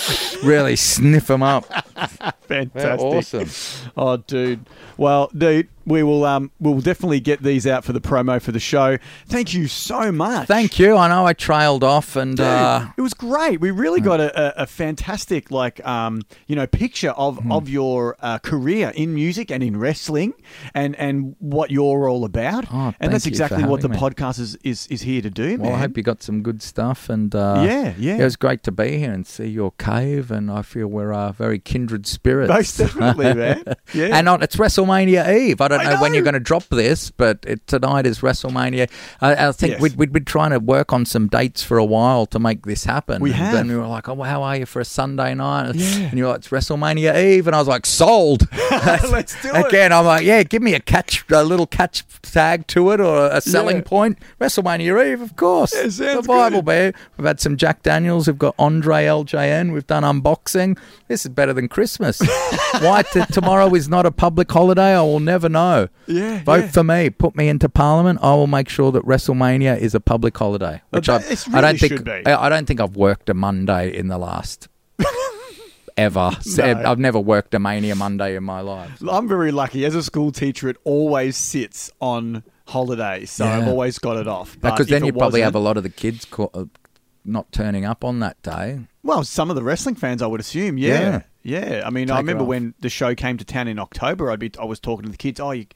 really 0.44 0.76
sniff 0.76 1.28
them 1.28 1.42
up? 1.42 1.64
fantastic? 2.46 2.72
They're 2.72 2.98
awesome. 3.00 3.90
Oh, 3.96 4.16
dude. 4.18 4.66
Well, 4.96 5.30
dude, 5.36 5.68
we 5.86 6.02
will 6.02 6.24
um 6.24 6.50
we'll 6.60 6.80
definitely 6.80 7.20
get 7.20 7.42
these 7.42 7.66
out 7.66 7.84
for 7.84 7.92
the 7.92 8.00
promo 8.00 8.40
for 8.42 8.52
the 8.52 8.60
show. 8.60 8.98
Thank 9.26 9.54
you 9.54 9.68
so 9.68 10.12
much. 10.12 10.48
Thank 10.48 10.78
you. 10.78 10.96
I 10.96 11.08
know 11.08 11.24
I 11.26 11.32
trailed 11.32 11.84
off 11.84 12.16
and 12.16 12.36
Dude, 12.36 12.44
uh, 12.46 12.88
it 12.96 13.00
was 13.00 13.14
great. 13.14 13.60
We 13.60 13.70
really 13.70 14.00
got 14.00 14.20
a, 14.20 14.62
a, 14.62 14.66
fantastic, 14.66 15.50
like, 15.50 15.84
um, 15.86 16.22
you 16.46 16.56
know, 16.56 16.66
picture 16.66 17.10
of, 17.10 17.38
Hmm. 17.38 17.52
of 17.52 17.68
your 17.68 18.16
uh, 18.20 18.38
career 18.38 18.92
in 18.94 19.14
music 19.14 19.50
and 19.50 19.62
in 19.62 19.76
wrestling, 19.78 20.32
and, 20.74 20.96
and 20.96 21.36
what 21.38 21.70
you're 21.70 22.08
all 22.08 22.24
about. 22.24 22.64
Oh, 22.72 22.94
and 23.00 23.12
that's 23.12 23.24
thank 23.24 23.34
you 23.34 23.38
for 23.38 23.44
exactly 23.44 23.64
what 23.64 23.80
the 23.82 23.88
me. 23.88 23.96
podcast 23.96 24.40
is, 24.40 24.56
is, 24.64 24.86
is 24.88 25.02
here 25.02 25.22
to 25.22 25.30
do, 25.30 25.58
well, 25.58 25.74
I 25.74 25.78
hope 25.78 25.96
you 25.96 26.02
got 26.02 26.22
some 26.22 26.42
good 26.42 26.62
stuff. 26.62 27.08
And 27.08 27.34
uh, 27.34 27.62
Yeah, 27.66 27.94
yeah. 27.98 28.16
it 28.16 28.24
was 28.24 28.36
great 28.36 28.62
to 28.64 28.72
be 28.72 28.98
here 28.98 29.12
and 29.12 29.26
see 29.26 29.46
your 29.46 29.72
cave. 29.72 30.30
And 30.30 30.50
I 30.50 30.62
feel 30.62 30.86
we're 30.88 31.12
uh, 31.12 31.32
very 31.32 31.58
kindred 31.58 32.06
spirits. 32.06 32.48
Most 32.48 32.78
definitely, 32.78 33.34
man. 33.34 33.64
Yeah. 33.94 34.16
And 34.16 34.28
on, 34.28 34.42
it's 34.42 34.56
WrestleMania 34.56 35.32
Eve. 35.38 35.60
I 35.60 35.68
don't 35.68 35.75
I 35.80 35.94
know, 35.94 36.00
when 36.00 36.14
you're 36.14 36.22
going 36.22 36.34
to 36.34 36.40
drop 36.40 36.64
this, 36.70 37.10
but 37.10 37.38
it, 37.46 37.66
tonight 37.66 38.06
is 38.06 38.20
WrestleMania. 38.20 38.90
I, 39.20 39.48
I 39.48 39.52
think 39.52 39.72
Yes. 39.72 39.80
we'd, 39.80 39.96
we'd 39.96 40.12
been 40.12 40.24
trying 40.24 40.50
to 40.50 40.58
work 40.58 40.92
on 40.92 41.04
some 41.04 41.26
dates 41.28 41.62
for 41.62 41.78
a 41.78 41.84
while 41.84 42.26
to 42.26 42.38
make 42.38 42.64
this 42.66 42.84
happen. 42.84 43.20
We 43.22 43.30
and 43.30 43.38
have. 43.38 43.52
then 43.52 43.68
we 43.68 43.76
were 43.76 43.86
like, 43.86 44.08
oh, 44.08 44.14
well, 44.14 44.28
how 44.30 44.42
are 44.42 44.56
you 44.56 44.66
for 44.66 44.80
a 44.80 44.84
Sunday 44.84 45.34
night? 45.34 45.74
Yeah. 45.74 45.86
And 46.08 46.18
you're 46.18 46.28
like, 46.28 46.38
it's 46.38 46.48
WrestleMania 46.48 47.16
Eve. 47.16 47.46
And 47.46 47.56
I 47.56 47.58
was 47.58 47.68
like, 47.68 47.86
sold. 47.86 48.46
Let's 48.70 49.40
do 49.42 49.50
it. 49.54 49.66
Again, 49.66 49.92
I'm 49.92 50.04
like, 50.04 50.24
yeah, 50.24 50.42
give 50.42 50.62
me 50.62 50.74
a 50.74 50.80
catch, 50.80 51.24
a 51.30 51.42
little 51.44 51.66
catch 51.66 52.04
tag 52.22 52.66
to 52.68 52.90
it 52.90 53.00
or 53.00 53.26
a 53.26 53.40
selling 53.40 53.76
Yeah. 53.76 53.82
point. 53.82 54.18
WrestleMania 54.40 55.12
Eve, 55.12 55.20
of 55.22 55.36
course. 55.36 55.74
Yeah, 55.74 56.16
the 56.16 56.22
Bible, 56.26 56.62
bear. 56.62 56.92
We've 57.16 57.26
had 57.26 57.40
some 57.40 57.56
Jack 57.56 57.82
Daniels. 57.82 58.26
We've 58.26 58.38
got 58.38 58.54
Andre 58.58 59.04
LJN. 59.06 59.72
We've 59.72 59.86
done 59.86 60.02
unboxing. 60.02 60.78
This 61.08 61.24
is 61.24 61.30
better 61.32 61.52
than 61.52 61.68
Christmas. 61.68 62.20
Why 62.80 63.02
t- 63.12 63.22
tomorrow 63.32 63.72
is 63.74 63.88
not 63.88 64.06
a 64.06 64.10
public 64.10 64.50
holiday, 64.50 64.94
I 64.94 65.00
will 65.02 65.20
never 65.20 65.48
know. 65.48 65.65
Yeah, 66.06 66.42
Vote 66.44 66.54
yeah. 66.64 66.68
for 66.70 66.84
me. 66.84 67.10
Put 67.10 67.36
me 67.36 67.48
into 67.48 67.68
Parliament. 67.68 68.18
I 68.22 68.34
will 68.34 68.46
make 68.46 68.68
sure 68.68 68.90
that 68.92 69.04
WrestleMania 69.04 69.78
is 69.78 69.94
a 69.94 70.00
public 70.00 70.36
holiday. 70.36 70.82
Which 70.90 71.08
I, 71.08 71.16
it 71.16 71.44
I 71.52 71.60
don't 71.60 71.78
think. 71.78 71.92
should 71.92 72.04
be. 72.04 72.22
I 72.26 72.46
I 72.46 72.48
don't 72.48 72.66
think 72.66 72.80
I've 72.80 72.96
worked 72.96 73.28
a 73.28 73.34
Monday 73.34 73.94
in 73.96 74.08
the 74.08 74.18
last 74.18 74.68
ever. 75.96 76.30
No. 76.56 76.64
I've 76.84 76.98
never 76.98 77.18
worked 77.18 77.54
a 77.54 77.58
Mania 77.58 77.94
Monday 77.94 78.36
in 78.36 78.44
my 78.44 78.60
life. 78.60 79.00
I'm 79.08 79.28
very 79.28 79.52
lucky. 79.52 79.84
As 79.84 79.94
a 79.94 80.02
school 80.02 80.32
teacher, 80.32 80.68
it 80.68 80.76
always 80.84 81.36
sits 81.36 81.90
on 82.00 82.42
holidays, 82.66 83.30
so 83.30 83.44
Yeah. 83.44 83.58
I've 83.58 83.68
always 83.68 83.98
got 83.98 84.16
it 84.16 84.26
off. 84.28 84.58
Because 84.60 84.88
then 84.88 85.04
you 85.04 85.12
probably 85.12 85.40
have 85.40 85.54
a 85.54 85.58
lot 85.60 85.76
of 85.76 85.82
the 85.82 85.88
kids 85.88 86.24
co- 86.24 86.50
uh, 86.52 86.64
not 87.24 87.50
turning 87.52 87.84
up 87.84 88.04
on 88.04 88.20
that 88.20 88.40
day. 88.42 88.80
Well, 89.02 89.22
some 89.24 89.50
of 89.50 89.56
the 89.56 89.62
wrestling 89.62 89.94
fans, 89.94 90.20
I 90.20 90.26
would 90.26 90.40
assume, 90.40 90.76
yeah, 90.78 91.00
yeah. 91.00 91.22
I 91.86 91.90
mean, 91.90 92.10
I 92.10 92.14
Take 92.14 92.18
it 92.18 92.26
remember 92.26 92.44
when 92.44 92.74
the 92.80 92.88
show 92.88 93.14
came 93.14 93.36
to 93.38 93.44
town 93.44 93.68
in 93.68 93.78
October. 93.78 94.32
I'd 94.32 94.40
be, 94.40 94.50
I 94.60 94.64
was 94.64 94.80
talking 94.80 95.04
to 95.04 95.10
the 95.10 95.16
kids. 95.16 95.38
Oh, 95.38 95.52
you, 95.52 95.66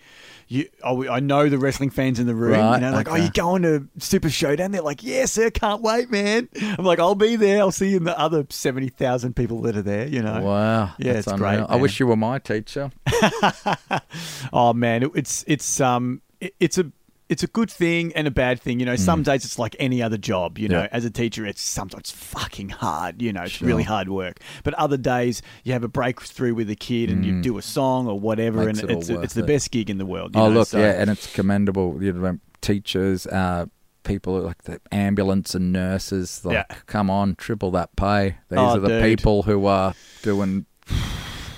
you, 0.49 0.69
oh, 0.83 1.09
I 1.09 1.21
know 1.21 1.49
the 1.49 1.59
wrestling 1.59 1.91
fans 1.91 2.19
in 2.19 2.27
the 2.27 2.35
room. 2.35 2.59
Right, 2.59 2.75
you 2.75 2.81
know, 2.81 2.91
like, 2.91 3.09
oh, 3.09 3.15
you 3.15 3.31
going 3.31 3.63
to 3.63 3.87
Super 3.99 4.31
Showdown? 4.31 4.73
They're 4.73 4.83
like, 4.83 5.05
yeah, 5.05 5.27
sir, 5.27 5.49
can't 5.51 5.81
wait, 5.81 6.11
man. 6.11 6.49
I'm 6.61 6.85
like, 6.85 6.99
I'll 6.99 7.15
be 7.15 7.37
there. 7.37 7.61
I'll 7.61 7.71
see 7.71 7.91
you 7.91 7.99
in 7.99 8.05
the 8.05 8.19
other 8.19 8.45
seventy 8.51 8.89
thousand 8.89 9.37
people 9.37 9.63
that 9.63 9.77
are 9.77 9.83
there. 9.83 10.09
You 10.09 10.23
know, 10.23 10.43
Wow. 10.43 10.93
Yeah, 10.99 11.13
it's 11.13 11.29
unreal. 11.29 11.59
great, 11.59 11.67
I 11.69 11.77
wish 11.77 12.01
you 12.01 12.09
were 12.09 12.17
my 12.17 12.41
teacher. 12.41 12.91
oh 14.53 14.73
man, 14.73 15.05
it, 15.05 15.13
it's 15.15 15.45
it's 15.47 15.81
um 15.81 16.21
it, 16.41 16.55
it's 16.59 16.79
a 16.79 16.91
it's 17.31 17.43
a 17.43 17.47
good 17.47 17.71
thing 17.71 18.13
and 18.15 18.27
a 18.27 18.31
bad 18.31 18.61
thing. 18.61 18.81
You 18.81 18.87
know, 18.87 18.97
some 18.97 19.23
days 19.23 19.45
it's 19.45 19.59
like 19.59 19.75
any 19.79 20.03
other 20.03 20.19
job. 20.19 20.59
You 20.59 20.69
know, 20.69 20.81
Mm. 20.81 20.85
Yeah. 20.91 20.97
as 20.99 21.05
a 21.05 21.11
teacher, 21.11 21.47
it's 21.47 21.63
sometimes 21.63 22.11
fucking 22.11 22.71
hard. 22.71 23.23
You 23.23 23.33
know, 23.33 23.43
it's 23.45 23.53
Sure. 23.53 23.69
really 23.69 23.85
hard 23.85 24.09
work. 24.09 24.41
But 24.65 24.75
other 24.75 24.97
days 24.97 25.41
you 25.65 25.73
have 25.73 25.85
a 25.85 25.89
breakthrough 25.89 26.55
with 26.55 26.69
a 26.71 26.75
kid 26.77 27.09
and 27.09 27.25
you 27.25 27.41
do 27.41 27.57
a 27.57 27.63
song 27.63 28.09
or 28.09 28.19
whatever, 28.19 28.63
Mm. 28.63 28.67
Makes 28.67 28.81
and 28.81 28.91
it 28.91 28.99
it's 28.99 29.11
worth 29.11 29.25
it's 29.25 29.35
the 29.35 29.45
it. 29.45 29.47
best 29.47 29.71
gig 29.71 29.89
in 29.89 29.99
the 29.99 30.07
world. 30.07 30.35
you 30.35 30.41
Oh, 30.43 30.49
know, 30.49 30.55
look, 30.59 30.69
so- 30.69 30.79
yeah, 30.81 31.01
and 31.01 31.09
it's 31.09 31.33
commendable. 31.33 31.97
You 32.03 32.13
know, 32.13 32.39
teachers, 32.61 33.27
uh, 33.29 33.67
people 34.03 34.41
like 34.41 34.65
the 34.65 34.81
ambulance 34.91 35.55
and 35.55 35.73
nurses. 35.73 36.41
Like, 36.45 36.55
Yeah. 36.69 36.77
come 36.87 37.11
on, 37.11 37.37
triple 37.37 37.71
that 37.73 37.95
pay. 37.97 38.37
These 38.49 38.59
Oh, 38.59 38.65
are 38.77 38.79
the 38.81 38.89
dude. 38.89 39.05
people 39.05 39.43
who 39.45 39.67
are 39.67 39.95
doing, 40.23 40.67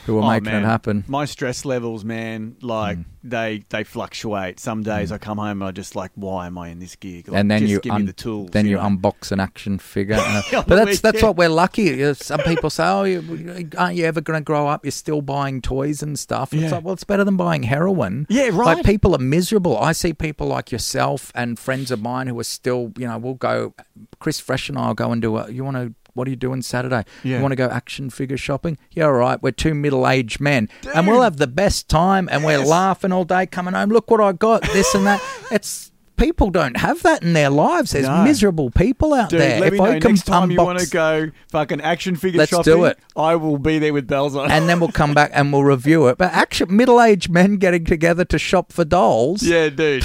who 0.07 0.19
are 0.19 0.23
Oh, 0.23 0.29
making 0.31 0.45
man. 0.53 0.63
it 0.63 0.67
happen. 0.67 1.05
My 1.07 1.25
stress 1.25 1.65
levels, 1.65 2.05
man, 2.05 2.57
like 2.61 2.99
Mm. 2.99 3.05
they 3.25 3.63
they 3.69 3.85
fluctuate. 3.85 4.59
Some 4.59 4.83
days 4.83 5.13
I 5.13 5.19
come 5.19 5.39
home 5.39 5.63
and 5.63 5.65
I 5.65 5.71
just 5.71 5.95
like, 5.95 6.11
why 6.17 6.47
am 6.47 6.59
I 6.59 6.69
in 6.71 6.79
this 6.81 6.97
gig? 6.97 7.29
Like, 7.29 7.39
and 7.41 7.51
then 7.51 7.61
just 7.61 7.71
you 7.71 7.81
give 7.81 7.93
un- 7.93 8.01
me 8.03 8.07
the 8.09 8.13
tools. 8.13 8.51
then 8.53 8.67
you 8.67 8.77
know? 8.77 8.83
unbox 8.83 9.31
an 9.33 9.39
action 9.41 9.79
figure. 9.79 10.15
and- 10.19 10.45
On 10.55 10.65
but 10.67 10.77
that's 10.85 11.01
that's 11.01 11.23
what 11.23 11.37
we're 11.37 11.49
lucky. 11.49 12.03
Uh, 12.05 12.15
Some 12.15 12.41
people 12.41 12.69
say, 12.71 12.85
"Oh, 12.85 13.05
you, 13.05 13.69
aren't 13.79 13.97
you 13.97 14.05
ever 14.05 14.21
going 14.21 14.41
to 14.41 14.45
grow 14.45 14.67
up? 14.67 14.85
You're 14.85 14.91
still 14.93 15.23
buying 15.23 15.61
toys 15.63 16.03
and 16.03 16.19
stuff." 16.19 16.53
It's 16.53 16.63
Yeah. 16.63 16.71
like, 16.73 16.85
well, 16.85 16.95
it's 16.95 17.05
better 17.05 17.25
than 17.25 17.37
buying 17.37 17.63
heroin. 17.63 18.27
Yeah, 18.29 18.49
right. 18.53 18.77
Like 18.79 18.85
people 18.85 19.15
are 19.15 19.19
miserable. 19.19 19.79
I 19.79 19.93
see 19.93 20.13
people 20.13 20.47
like 20.49 20.73
yourself 20.73 21.31
and 21.35 21.59
friends 21.59 21.91
of 21.91 22.01
mine 22.03 22.27
who 22.27 22.39
are 22.41 22.45
still, 22.45 22.93
you 22.99 23.07
know, 23.07 23.19
we'll 23.19 23.35
go. 23.35 23.75
Chris 24.19 24.41
Fresh 24.41 24.69
and 24.69 24.77
I'll 24.79 24.95
go 24.95 25.13
and 25.13 25.23
do 25.23 25.37
a. 25.37 25.51
You 25.51 25.63
want 25.65 25.77
to. 25.77 25.95
What 26.15 26.27
are 26.27 26.31
you 26.31 26.37
doing 26.37 26.63
Saturday? 26.63 27.05
Yeah. 27.25 27.37
You 27.37 27.43
want 27.43 27.53
to 27.53 27.57
go 27.57 27.69
action 27.69 28.11
figure 28.11 28.37
shopping? 28.37 28.77
Yeah, 28.91 29.05
all 29.07 29.13
right. 29.15 29.43
We're 29.43 29.51
two 29.53 29.75
middle 29.75 30.07
aged 30.07 30.41
men, 30.41 30.69
and 30.95 31.07
we'll 31.07 31.23
have 31.23 31.39
the 31.39 31.47
best 31.47 31.89
time, 31.89 32.29
and 32.31 32.45
we're 32.45 32.59
laughing 32.59 33.13
all 33.13 33.25
day, 33.25 33.47
coming 33.47 33.75
home. 33.75 33.89
Look 33.91 34.11
what 34.11 34.21
I 34.21 34.33
got, 34.33 34.63
this 34.63 34.95
and 34.95 35.07
that. 35.07 35.23
It's 35.51 35.91
people 36.17 36.51
don't 36.51 36.77
have 36.77 37.03
that 37.03 37.23
in 37.23 37.33
their 37.33 37.51
lives. 37.51 37.91
There's 37.93 38.07
No. 38.07 38.23
miserable 38.23 38.71
people 38.71 39.13
out 39.13 39.31
Dude, 39.31 39.41
there. 39.41 39.65
if 39.75 39.81
I 39.81 39.99
can 39.99 40.13
next 40.13 40.23
time 40.27 40.51
you 40.53 40.59
want 40.59 40.79
to 40.79 40.89
go 40.89 41.31
fucking 41.49 41.81
action 41.81 42.15
figure 42.15 42.39
Let's 42.39 42.51
shopping. 42.51 42.73
do 42.73 42.85
it. 42.85 42.99
I 43.17 43.35
will 43.37 43.59
be 43.59 43.79
there 43.81 43.93
with 43.93 44.07
bells 44.07 44.37
on. 44.37 44.51
and 44.51 44.69
then 44.69 44.79
we'll 44.79 44.93
come 44.93 45.15
back 45.15 45.31
and 45.35 45.53
we'll 45.53 45.65
review 45.65 46.07
it. 46.07 46.19
But 46.19 46.33
action 46.33 46.75
middle-aged 46.77 47.29
men 47.31 47.57
getting 47.57 47.85
together 47.85 48.25
to 48.27 48.39
shop 48.39 48.73
for 48.73 48.85
dolls. 48.85 49.43
yeah, 49.43 49.69
dude. 49.69 50.05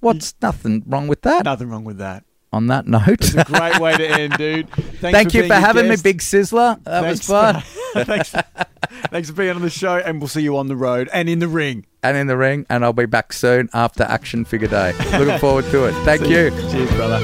What's 0.00 0.34
nothing 0.40 0.84
wrong 0.86 1.06
with 1.06 1.22
that? 1.22 1.44
Nothing 1.44 1.68
wrong 1.68 1.84
with 1.84 1.98
that 1.98 2.24
on 2.52 2.66
that 2.68 2.86
note. 2.86 3.34
A 3.34 3.44
great 3.44 3.78
way 3.78 3.96
to 3.96 4.06
end, 4.06 4.36
dude. 4.36 4.68
Thanks 4.70 5.00
Thank 5.00 5.30
for 5.32 5.38
you 5.38 5.46
for 5.46 5.54
having 5.54 5.86
guest. 5.86 6.04
me, 6.04 6.10
Big 6.10 6.20
Sizzler. 6.20 6.82
That 6.84 7.02
thanks 7.02 7.20
was 7.20 7.26
fun. 7.26 7.62
For, 7.92 8.04
thanks, 8.04 8.34
thanks 9.10 9.28
for 9.28 9.34
being 9.34 9.54
on 9.54 9.60
the 9.60 9.68
show, 9.68 9.98
and 9.98 10.18
we'll 10.18 10.28
see 10.28 10.40
you 10.40 10.56
on 10.56 10.68
the 10.68 10.76
road 10.76 11.10
and 11.12 11.28
in 11.28 11.40
the 11.40 11.48
ring. 11.48 11.84
And 12.02 12.16
in 12.16 12.26
the 12.26 12.38
ring, 12.38 12.64
and 12.70 12.84
I'll 12.84 12.94
be 12.94 13.04
back 13.04 13.34
soon 13.34 13.68
after 13.74 14.02
Action 14.04 14.46
Figure 14.46 14.68
Day. 14.68 14.92
Looking 15.18 15.38
forward 15.38 15.66
to 15.66 15.84
it. 15.84 15.92
Thank 16.04 16.22
you. 16.22 16.44
you. 16.44 16.50
Cheers, 16.70 16.90
brother. 16.92 17.20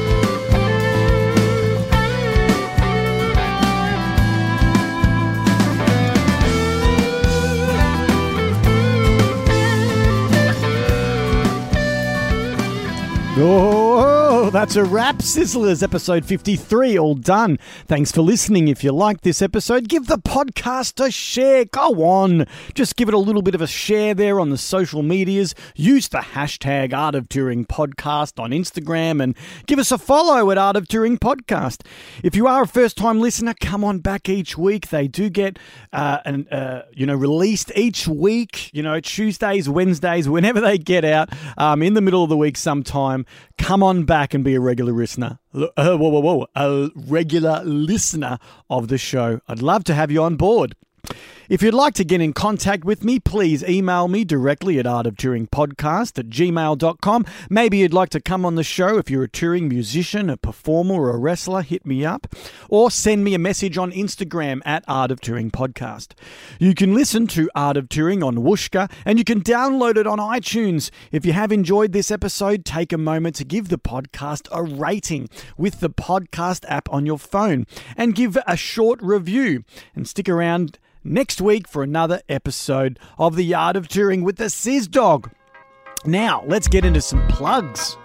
Oh! 13.41 14.08
That's 14.51 14.77
a 14.77 14.85
wrap, 14.85 15.17
Sizzlers, 15.17 15.83
episode 15.83 16.25
53, 16.25 16.99
all 16.99 17.15
done. 17.15 17.59
Thanks 17.87 18.13
for 18.13 18.23
listening. 18.23 18.69
If 18.69 18.83
you 18.83 18.93
like 18.93 19.21
this 19.21 19.43
episode, 19.43 19.89
give 19.89 20.07
the 20.07 20.17
podcast 20.17 21.05
a 21.05 21.11
share. 21.11 21.65
Go 21.67 22.05
on. 22.05 22.47
Just 22.73 22.97
give 22.97 23.09
it 23.09 23.15
a 23.15 23.19
little 23.19 23.43
bit 23.43 23.55
of 23.55 23.61
a 23.61 23.67
share 23.67 24.15
there 24.15 24.41
on 24.41 24.51
the 24.51 24.57
social 24.57 25.03
medias. 25.03 25.55
Use 25.75 26.09
the 26.09 26.19
hashtag 26.19 26.95
Art 26.95 27.15
of 27.15 27.29
Touring 27.29 27.67
Podcast 27.67 28.43
on 28.43 28.51
Instagram 28.51 29.23
and 29.23 29.37
give 29.67 29.79
us 29.79 29.93
a 29.93 29.99
follow 29.99 30.51
at 30.51 30.57
Art 30.57 30.77
of 30.77 30.89
Touring 30.89 31.19
Podcast. 31.19 31.85
If 32.23 32.35
you 32.35 32.47
are 32.47 32.63
a 32.63 32.67
first 32.67 32.97
time 32.97 33.21
listener, 33.21 33.55
come 33.61 33.85
on 33.85 33.99
back 33.99 34.29
each 34.29 34.57
week. 34.57 34.89
They 34.89 35.09
do 35.09 35.29
get, 35.29 35.59
uh, 35.93 36.19
an, 36.25 36.49
uh, 36.49 36.83
you 36.95 37.07
know, 37.07 37.17
released 37.17 37.71
each 37.75 38.09
week, 38.09 38.73
you 38.73 38.83
know, 38.83 39.01
Tuesdays, 39.01 39.69
Wednesdays, 39.69 40.29
whenever 40.29 40.61
they 40.61 40.79
get 40.79 41.05
out, 41.05 41.29
um, 41.59 41.83
in 41.83 41.95
the 41.95 42.01
middle 42.01 42.23
of 42.23 42.31
the 42.31 42.37
week 42.37 42.57
sometime 42.57 43.27
come 43.59 43.83
on 43.83 44.05
back 44.05 44.33
and 44.39 44.45
be 44.45 44.55
a 44.55 44.61
regular 44.61 44.93
listener. 44.93 45.39
Uh, 45.53 45.69
whoa, 45.97 45.97
whoa, 45.97 46.21
whoa, 46.21 46.47
a 46.55 46.91
regular 46.95 47.61
listener 47.65 48.39
of 48.71 48.87
the 48.87 48.97
show. 48.97 49.41
I'd 49.49 49.61
love 49.61 49.83
to 49.85 49.95
have 49.95 50.13
you 50.13 50.23
on 50.23 50.37
board. 50.37 50.77
If 51.49 51.63
you'd 51.63 51.73
like 51.73 51.95
to 51.95 52.05
get 52.05 52.21
in 52.21 52.35
contact 52.35 52.85
with 52.85 53.03
me, 53.03 53.19
please 53.19 53.65
email 53.65 54.07
me 54.07 54.23
directly 54.23 54.79
at 54.79 54.85
artoftouringpodcast 54.85 56.19
at 56.19 56.29
gmail.com. 56.29 57.25
Maybe 57.49 57.79
you'd 57.79 57.95
like 57.95 58.11
to 58.11 58.21
come 58.21 58.45
on 58.45 58.57
the 58.57 58.63
show 58.63 58.99
if 58.99 59.11
you're 59.11 59.23
a 59.23 59.31
touring 59.31 59.67
musician, 59.67 60.29
a 60.29 60.37
performer, 60.37 60.97
or 60.97 61.15
a 61.15 61.17
wrestler, 61.17 61.63
hit 61.63 61.87
me 61.87 62.05
up. 62.05 62.27
Or 62.69 62.91
send 62.91 63.25
me 63.25 63.33
a 63.33 63.39
message 63.39 63.79
on 63.79 63.93
Instagram 63.93 64.61
at 64.67 64.85
Art 64.87 65.11
of 65.11 65.23
Touring 65.23 65.51
Podcast. 65.51 66.13
You 66.59 66.75
can 66.75 66.93
listen 66.93 67.27
to 67.29 67.51
Art 67.55 67.79
of 67.79 67.89
Touring 67.89 68.23
on 68.23 68.37
Whooshkaa 68.37 68.93
and 69.07 69.19
you 69.19 69.25
can 69.25 69.41
download 69.41 69.97
it 69.97 70.07
on 70.07 70.19
iTunes. 70.19 70.91
If 71.13 71.25
you 71.25 71.33
have 71.33 71.51
enjoyed 71.51 71.93
this 71.93 72.11
episode, 72.11 72.67
take 72.67 72.93
a 72.93 72.99
moment 72.99 73.37
to 73.37 73.47
give 73.47 73.71
the 73.71 73.79
podcast 73.79 74.49
a 74.53 74.63
rating 74.63 75.31
with 75.57 75.81
the 75.81 75.89
podcast 75.89 76.67
app 76.69 76.93
on 76.93 77.07
your 77.07 77.19
phone 77.19 77.67
and 77.97 78.15
give 78.15 78.37
a 78.47 78.55
short 78.55 79.01
review. 79.01 79.65
And 79.95 80.07
stick 80.07 80.29
around 80.29 80.79
next 81.09 81.41
week 81.41 81.67
for 81.67 81.83
another 81.83 82.21
episode 82.29 82.99
of 83.19 83.37
The 83.37 83.55
Art 83.55 83.77
of 83.77 83.89
Touring 83.89 84.23
with 84.23 84.37
the 84.37 84.51
Sizz 84.51 84.87
Dog. 84.87 85.31
Now, 86.05 86.45
let's 86.47 86.69
get 86.69 86.85
into 86.85 87.01
some 87.01 87.27
plugs. 87.29 87.97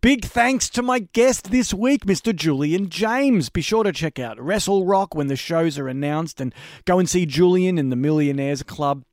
Big 0.00 0.24
thanks 0.24 0.68
to 0.70 0.82
my 0.82 1.00
guest 1.00 1.50
this 1.50 1.74
week, 1.74 2.06
Mr. 2.06 2.34
Julian 2.34 2.88
James. 2.88 3.48
Be 3.48 3.60
sure 3.60 3.84
to 3.84 3.92
check 3.92 4.18
out 4.18 4.40
Wrestle 4.40 4.86
Rock 4.86 5.14
when 5.14 5.26
the 5.26 5.36
shows 5.36 5.78
are 5.78 5.88
announced 5.88 6.40
and 6.40 6.54
go 6.84 6.98
and 6.98 7.08
see 7.08 7.19
Julian 7.26 7.78
in 7.78 7.90
the 7.90 7.96
Millionaires 7.96 8.62
Club. 8.62 9.04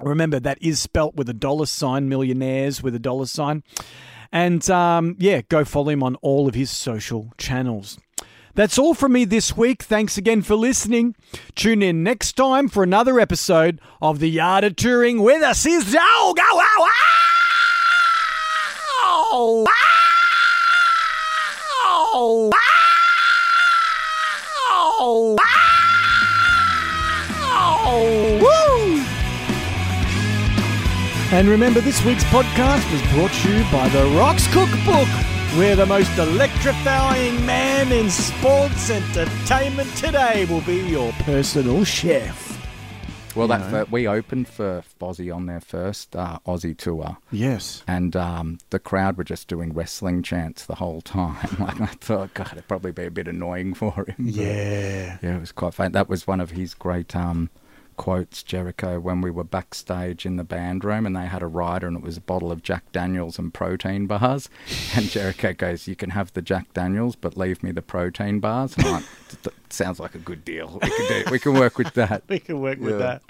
Remember, 0.00 0.40
that 0.40 0.58
is 0.62 0.80
spelt 0.80 1.14
with 1.14 1.28
a 1.28 1.34
dollar 1.34 1.66
sign, 1.66 2.08
millionaires 2.08 2.82
with 2.82 2.94
a 2.94 2.98
dollar 2.98 3.26
sign. 3.26 3.62
And 4.32 4.68
um, 4.70 5.16
yeah, 5.18 5.42
go 5.48 5.64
follow 5.64 5.90
him 5.90 6.02
on 6.02 6.16
all 6.16 6.48
of 6.48 6.54
his 6.54 6.70
social 6.70 7.32
channels. 7.36 7.98
That's 8.54 8.78
all 8.78 8.94
from 8.94 9.12
me 9.12 9.24
this 9.24 9.56
week. 9.56 9.82
Thanks 9.82 10.18
again 10.18 10.42
for 10.42 10.54
listening. 10.54 11.14
Tune 11.54 11.82
in 11.82 12.02
next 12.02 12.32
time 12.32 12.68
for 12.68 12.82
another 12.82 13.20
episode 13.20 13.80
of 14.02 14.18
The 14.18 14.40
Art 14.40 14.64
of 14.64 14.76
Touring 14.76 15.22
with 15.22 15.42
us. 15.42 15.64
Is 15.66 15.96
oh, 15.98 16.34
go, 16.36 16.42
ow, 16.42 16.88
ow, 16.88 16.90
ow, 19.02 19.66
ow, 22.16 22.50
ow, 25.02 25.69
And 31.32 31.48
remember, 31.48 31.80
this 31.80 32.04
week's 32.04 32.24
podcast 32.24 32.90
was 32.90 33.00
brought 33.12 33.30
to 33.30 33.56
you 33.56 33.62
by 33.70 33.88
the 33.90 34.04
Rocks 34.18 34.52
Cookbook, 34.52 35.06
where 35.56 35.76
the 35.76 35.86
most 35.86 36.18
electrifying 36.18 37.46
man 37.46 37.92
in 37.92 38.10
sports 38.10 38.90
entertainment 38.90 39.94
today 39.96 40.44
will 40.46 40.60
be 40.62 40.78
your 40.88 41.12
personal 41.20 41.84
chef. 41.84 42.48
Well, 43.36 43.46
You 43.46 43.70
that 43.70 43.92
we 43.92 44.08
opened 44.08 44.48
for 44.48 44.82
Fozzy 45.00 45.32
on 45.32 45.46
their 45.46 45.60
first 45.60 46.16
uh, 46.16 46.40
Aussie 46.48 46.76
tour. 46.76 47.16
Yes. 47.30 47.84
And 47.86 48.16
um, 48.16 48.58
the 48.70 48.80
crowd 48.80 49.16
were 49.16 49.22
just 49.22 49.46
doing 49.46 49.72
wrestling 49.72 50.24
chants 50.24 50.66
the 50.66 50.74
whole 50.74 51.00
time. 51.00 51.56
like 51.60 51.80
I 51.80 51.86
thought, 51.86 52.34
God, 52.34 52.48
it'd 52.54 52.66
probably 52.66 52.90
be 52.90 53.04
a 53.04 53.10
bit 53.10 53.28
annoying 53.28 53.74
for 53.74 53.92
him. 54.04 54.16
Yeah. 54.18 55.18
yeah, 55.22 55.36
it 55.36 55.40
was 55.40 55.52
quite 55.52 55.74
fun. 55.74 55.92
That 55.92 56.08
was 56.08 56.26
one 56.26 56.40
of 56.40 56.50
his 56.50 56.74
great 56.74 57.14
um, 57.14 57.50
quotes, 58.00 58.42
Jericho, 58.42 58.98
when 58.98 59.20
we 59.20 59.30
were 59.30 59.44
backstage 59.44 60.24
in 60.24 60.36
the 60.36 60.42
band 60.42 60.86
room 60.86 61.04
and 61.04 61.14
they 61.14 61.26
had 61.26 61.42
a 61.42 61.46
rider 61.46 61.86
and 61.86 61.98
it 61.98 62.02
was 62.02 62.16
a 62.16 62.20
bottle 62.22 62.50
of 62.50 62.62
Jack 62.62 62.90
Daniels 62.92 63.38
and 63.38 63.52
protein 63.52 64.06
bars. 64.06 64.48
And 64.96 65.10
Jericho 65.10 65.52
goes, 65.52 65.86
You 65.86 65.94
can 65.94 66.08
have 66.10 66.32
the 66.32 66.40
Jack 66.40 66.72
Daniels, 66.72 67.14
but 67.14 67.36
leave 67.36 67.62
me 67.62 67.72
the 67.72 67.82
protein 67.82 68.40
bars. 68.40 68.74
And 68.78 68.86
like, 68.86 69.04
"That 69.42 69.52
sounds 69.68 70.00
like 70.00 70.14
a 70.14 70.18
good 70.18 70.46
deal. 70.46 70.78
We 70.82 70.88
can, 70.88 71.08
do, 71.08 71.30
we 71.30 71.38
can 71.38 71.52
work 71.52 71.76
with 71.76 71.92
that. 71.92 72.22
We 72.28 72.38
can 72.38 72.58
work 72.62 72.80
with 72.80 72.98
that. 73.00 73.20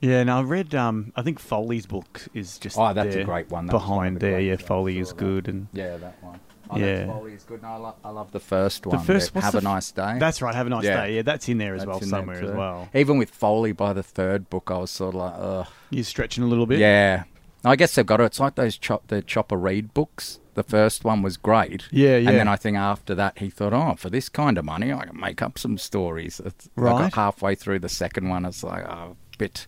Yeah, 0.00 0.18
and 0.18 0.30
I 0.32 0.40
read. 0.40 0.74
Um, 0.74 1.12
I 1.14 1.22
think 1.22 1.38
Foley's 1.38 1.86
book 1.86 2.26
is 2.34 2.58
just. 2.58 2.76
Oh, 2.76 2.92
that's 2.92 3.14
a 3.14 3.22
great 3.22 3.50
one. 3.50 3.66
That 3.66 3.74
was 3.74 3.82
one 3.82 3.88
behind 3.88 4.16
the 4.16 4.20
there. 4.20 4.40
Yeah. 4.40 4.56
Foley 4.56 4.98
is 4.98 5.12
good, 5.12 5.46
and 5.46 5.68
Yeah, 5.72 5.96
that 5.98 6.20
one. 6.22 6.40
Oh, 6.72 6.78
Yeah. 6.78 6.86
yeah. 6.86 7.06
Foley 7.06 7.32
is 7.32 7.42
good. 7.44 7.62
No, 7.62 7.68
I, 7.68 7.76
lo- 7.76 7.94
I 8.04 8.10
love 8.10 8.30
the 8.32 8.40
first 8.40 8.86
one. 8.86 8.98
the 8.98 9.04
first. 9.04 9.34
Have 9.34 9.52
the 9.52 9.58
a 9.58 9.60
f- 9.60 9.64
nice 9.64 9.90
day. 9.90 10.16
That's 10.18 10.40
right. 10.42 10.54
Have 10.54 10.66
a 10.66 10.70
nice 10.70 10.84
Yeah. 10.84 11.04
day. 11.06 11.16
Yeah, 11.16 11.22
that's 11.22 11.48
in 11.48 11.58
there 11.58 11.74
as 11.74 11.80
That's 11.84 11.88
well 11.88 12.00
somewhere 12.08 12.42
as 12.42 12.50
well. 12.50 12.88
Even 12.94 13.18
with 13.18 13.30
Foley 13.30 13.72
by 13.72 13.92
the 13.92 14.02
third 14.02 14.48
book, 14.50 14.70
I 14.70 14.78
was 14.78 14.90
sort 14.90 15.14
of 15.14 15.20
like, 15.20 15.34
ugh. 15.36 15.66
You're 15.90 16.04
stretching 16.04 16.44
a 16.44 16.46
little 16.46 16.66
bit. 16.66 16.78
Yeah. 16.78 17.24
I 17.64 17.76
guess 17.76 17.94
they've 17.94 18.06
got 18.06 18.20
it. 18.20 18.24
It's 18.24 18.40
like 18.40 18.54
those 18.54 18.78
chop, 18.78 19.08
the 19.08 19.20
Chopper 19.20 19.56
Read 19.56 19.92
books. 19.92 20.40
The 20.54 20.62
first 20.62 21.04
one 21.04 21.22
was 21.22 21.36
great. 21.36 21.84
Yeah, 21.90 22.16
yeah. 22.16 22.28
And 22.30 22.38
then 22.38 22.48
I 22.48 22.56
think 22.56 22.76
after 22.76 23.14
that, 23.14 23.38
he 23.38 23.50
thought, 23.50 23.72
oh, 23.72 23.94
for 23.96 24.08
this 24.10 24.28
kind 24.28 24.56
of 24.58 24.64
money, 24.64 24.92
I 24.92 25.04
can 25.06 25.18
make 25.20 25.42
up 25.42 25.58
some 25.58 25.76
stories. 25.78 26.40
It's, 26.44 26.68
I 26.76 26.80
Right. 26.80 26.98
got 27.02 27.14
halfway 27.14 27.54
through 27.54 27.80
the 27.80 27.88
second 27.88 28.28
one. 28.28 28.44
It's 28.44 28.64
like, 28.64 28.84
oh, 28.88 29.16
bit. 29.38 29.66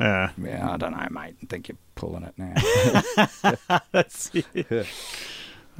Yeah. 0.00 0.30
Yeah, 0.42 0.70
I 0.72 0.76
don't 0.76 0.92
know, 0.92 1.06
mate. 1.10 1.36
I 1.42 1.46
think 1.46 1.68
you're 1.68 1.76
pulling 1.94 2.22
it 2.24 2.34
now. 2.36 2.54
That's 3.92 4.30
it. 4.34 4.46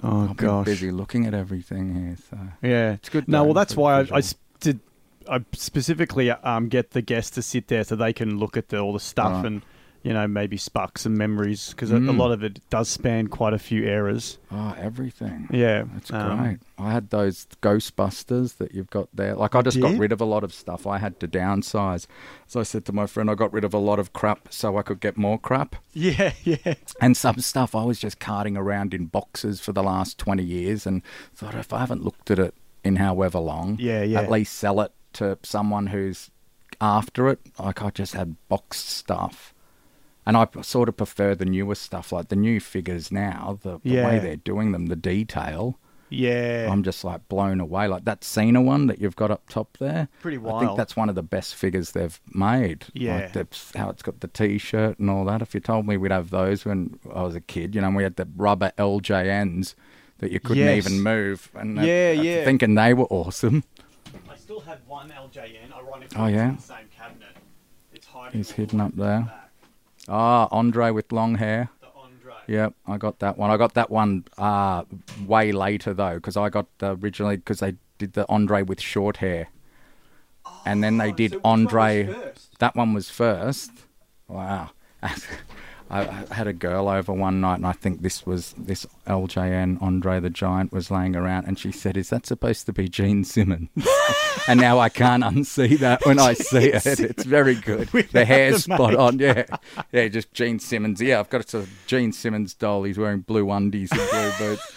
Oh 0.03 0.29
I've 0.31 0.37
gosh. 0.37 0.66
busy 0.66 0.91
looking 0.91 1.27
at 1.27 1.35
everything 1.35 1.95
here. 1.95 2.16
So 2.31 2.39
Yeah, 2.62 2.93
It's 2.95 3.09
good 3.09 3.29
No, 3.29 3.45
well, 3.45 3.55
that's 3.55 3.77
why 3.77 4.01
I, 4.01 4.19
I 4.19 4.23
did. 4.61 4.81
I 5.31 5.43
specifically 5.53 6.31
um, 6.31 6.69
get 6.69 6.91
the 6.91 7.01
guests 7.01 7.31
to 7.33 7.43
sit 7.43 7.69
there 7.69 7.85
so 7.85 7.97
they 7.97 8.12
can 8.12 8.39
look 8.39 8.57
at 8.57 8.69
the, 8.69 8.79
all 8.81 8.93
the 8.93 9.01
stuff 9.01 9.33
Right. 9.37 9.47
and 9.47 9.62
you 10.05 10.12
know 10.12 10.28
maybe 10.28 10.56
spark 10.56 10.98
some 10.98 11.16
memories 11.16 11.70
because 11.70 11.90
a, 11.90 11.97
a 11.97 12.01
Mm. 12.01 12.18
lot 12.18 12.31
of 12.31 12.44
it 12.44 12.60
does 12.70 12.89
span 12.89 13.26
quite 13.28 13.55
a 13.55 13.59
few 13.59 13.82
eras. 13.85 14.39
oh, 14.52 14.74
everything. 14.78 15.48
Yeah, 15.51 15.85
That's 15.94 16.12
um, 16.12 16.39
great. 16.43 16.59
I 16.78 16.93
had 16.93 17.10
those 17.10 17.47
Ghostbusters 17.62 18.59
that 18.59 18.74
you've 18.74 18.90
got 18.90 19.09
there. 19.14 19.35
Like 19.35 19.55
I 19.55 19.62
just 19.62 19.81
got 19.81 19.97
rid 19.98 20.12
of 20.12 20.20
a 20.20 20.24
lot 20.24 20.44
of 20.44 20.52
stuff. 20.55 20.86
I 20.86 20.98
had 20.98 21.18
to 21.20 21.28
downsize. 21.28 22.06
So 22.47 22.60
I 22.60 22.62
said 22.64 22.85
to 22.86 22.93
my 22.93 23.06
friend, 23.06 23.31
I 23.31 23.35
got 23.35 23.52
rid 23.52 23.64
of 23.64 23.72
a 23.74 23.78
lot 23.78 23.98
of 23.98 24.12
crap 24.12 24.52
so 24.52 24.76
I 24.76 24.82
could 24.82 25.01
get 25.01 25.16
more 25.16 25.39
crap. 25.39 25.76
Yeah, 25.94 26.32
yeah. 26.44 26.74
And 27.01 27.16
some 27.16 27.39
stuff 27.39 27.74
I 27.74 27.85
was 27.85 27.98
just 27.98 28.20
carting 28.20 28.56
around 28.56 28.93
in 28.94 29.06
boxes 29.06 29.60
for 29.60 29.72
the 29.72 29.82
last 29.82 30.18
20 30.18 30.43
years 30.43 30.86
and 30.86 31.02
thought 31.35 31.55
if 31.55 31.72
I 31.72 31.78
haven't 31.81 32.05
looked 32.05 32.31
at 32.31 32.39
it 32.39 32.55
in 32.85 32.97
however 32.97 33.39
long, 33.39 33.78
Yeah, 33.81 34.02
yeah. 34.02 34.20
at 34.20 34.31
least 34.31 34.52
sell 34.55 34.81
it 34.82 34.93
to 35.14 35.39
someone 35.43 35.86
who's 35.86 36.31
after 36.81 37.28
it. 37.28 37.39
Like 37.59 37.81
I 37.82 37.90
just 37.90 38.14
had 38.14 38.36
boxed 38.48 38.89
stuff. 38.90 39.53
And 40.27 40.37
I 40.37 40.47
sort 40.63 40.89
of 40.89 40.97
prefer 40.97 41.35
the 41.35 41.45
newer 41.45 41.75
stuff, 41.75 42.11
like 42.13 42.29
the 42.29 42.37
new 42.37 42.59
figures 42.61 43.13
now, 43.13 43.59
the, 43.63 43.79
the 43.83 43.91
Yeah. 43.91 44.07
way 44.07 44.19
they're 44.19 44.37
doing 44.37 44.73
them, 44.73 44.87
the 44.87 44.97
detail. 44.97 45.79
Yeah. 46.11 46.69
I'm 46.71 46.83
just 46.83 47.03
like 47.05 47.29
blown 47.29 47.61
away. 47.61 47.89
Like 47.89 48.05
that 48.05 48.23
Cena 48.25 48.63
one 48.63 48.87
that 48.87 49.01
you've 49.01 49.17
got 49.17 49.31
up 49.31 49.49
top 49.49 49.77
there. 49.79 50.09
Pretty 50.23 50.39
wild. 50.39 50.63
I 50.63 50.67
think 50.67 50.77
that's 50.79 50.95
one 50.97 51.09
of 51.09 51.15
the 51.15 51.23
best 51.23 51.55
figures 51.55 51.91
they've 51.93 52.19
made. 52.33 52.87
Yeah. 52.93 53.17
Like 53.17 53.33
that's 53.33 53.73
how 53.77 53.91
it's 53.91 54.03
got 54.03 54.21
the 54.21 54.29
T-shirt 54.29 54.99
and 54.99 55.11
all 55.11 55.25
that. 55.27 55.43
If 55.43 55.55
you 55.55 55.61
told 55.61 55.87
me 55.87 55.97
we'd 55.97 56.13
have 56.13 56.31
those 56.31 56.65
when 56.65 56.99
I 57.13 57.23
was 57.23 57.35
a 57.35 57.41
kid, 57.41 57.75
you 57.75 57.81
know, 57.81 57.91
we 57.91 58.03
had 58.05 58.17
the 58.17 58.29
rubber 58.37 58.73
LJNs 58.79 59.75
that 60.19 60.31
you 60.31 60.41
couldn't 60.41 60.63
Yes. 60.65 60.87
even 60.87 61.03
move. 61.03 61.51
And 61.55 61.77
Yeah, 61.79 62.15
I'm 62.17 62.25
yeah. 62.25 62.45
thinking 62.45 62.75
they 62.77 62.95
were 62.95 63.07
awesome. 63.11 63.65
I 64.31 64.37
still 64.37 64.61
have 64.61 64.79
one 64.87 65.11
LJN. 65.11 65.73
Ironically, 65.75 66.17
Oh, 66.17 66.27
yeah? 66.27 66.51
in 66.51 66.57
the 66.57 66.63
same 66.63 66.77
cabinet. 66.97 67.37
It's 67.93 68.07
hiding. 68.07 68.39
He's 68.39 68.53
hidden 68.53 68.81
up 68.81 68.95
there. 68.95 69.31
Ah, 70.09 70.48
Andre 70.51 70.90
with 70.90 71.12
long 71.12 71.36
hair. 71.36 71.70
The 71.81 71.86
Andre. 71.97 72.35
Yep, 72.47 72.74
I 72.86 72.98
got 72.98 73.18
that 73.20 73.39
one. 73.39 73.51
I 73.51 73.56
got 73.56 73.74
that 73.74 73.90
one 73.90 74.24
uh, 74.39 74.85
way 75.26 75.52
later 75.52 75.94
though, 75.94 76.16
because 76.16 76.36
I 76.36 76.48
got 76.51 76.66
the 76.78 76.97
originally 76.97 77.36
because 77.36 77.60
they 77.60 77.74
did 77.98 78.12
the 78.14 78.26
Andre 78.28 78.62
with 78.62 78.81
short 78.81 79.18
hair, 79.18 79.48
and 80.66 80.82
then 80.82 80.98
they 80.98 81.12
did 81.12 81.36
Andre. 81.44 82.14
That 82.59 82.76
one 82.76 82.94
was 82.94 83.09
first. 83.10 83.70
Wow. 84.28 84.70
I, 85.95 86.25
I 86.29 86.35
had 86.35 86.49
a 86.49 86.53
girl 86.53 86.89
over 86.89 87.12
one 87.12 87.41
night, 87.41 87.55
and 87.55 87.66
I 87.66 87.73
think 87.73 88.03
this 88.03 88.27
was 88.27 88.53
this 88.59 88.85
LJN 89.07 89.81
Andre 89.81 90.19
the 90.19 90.29
Giant 90.29 90.73
was 90.73 90.91
laying 90.91 91.15
around, 91.15 91.47
and 91.47 91.57
she 91.57 91.71
said, 91.71 91.97
"Is 91.97 92.11
that 92.11 92.27
supposed 92.27 92.66
to 92.66 92.73
be 92.73 92.89
Gene 92.89 93.23
Simmons?" 93.23 93.69
and 94.49 94.61
now 94.61 94.81
I 94.81 94.89
can't 94.89 95.23
unsee 95.23 95.79
that 95.79 96.05
when 96.05 96.19
I 96.19 96.35
see 96.35 96.73
it. 96.73 96.85
It's 96.85 97.25
very 97.25 97.55
good. 97.55 97.89
the 98.11 98.25
hair's 98.25 98.65
spot 98.65 98.97
on. 98.97 99.21
Yeah, 99.21 99.45
yeah, 99.93 100.09
just 100.09 100.33
Gene 100.35 100.59
Simmons. 100.59 101.01
Yeah, 101.01 101.21
I've 101.21 101.31
got 101.31 101.55
a 101.55 101.65
Gene 101.87 102.12
Simmons 102.12 102.55
doll. 102.55 102.83
He's 102.83 102.99
wearing 102.99 103.21
blue 103.21 103.49
undies 103.53 103.93
and 103.93 104.11
blue 104.11 104.33
boots. 104.39 104.73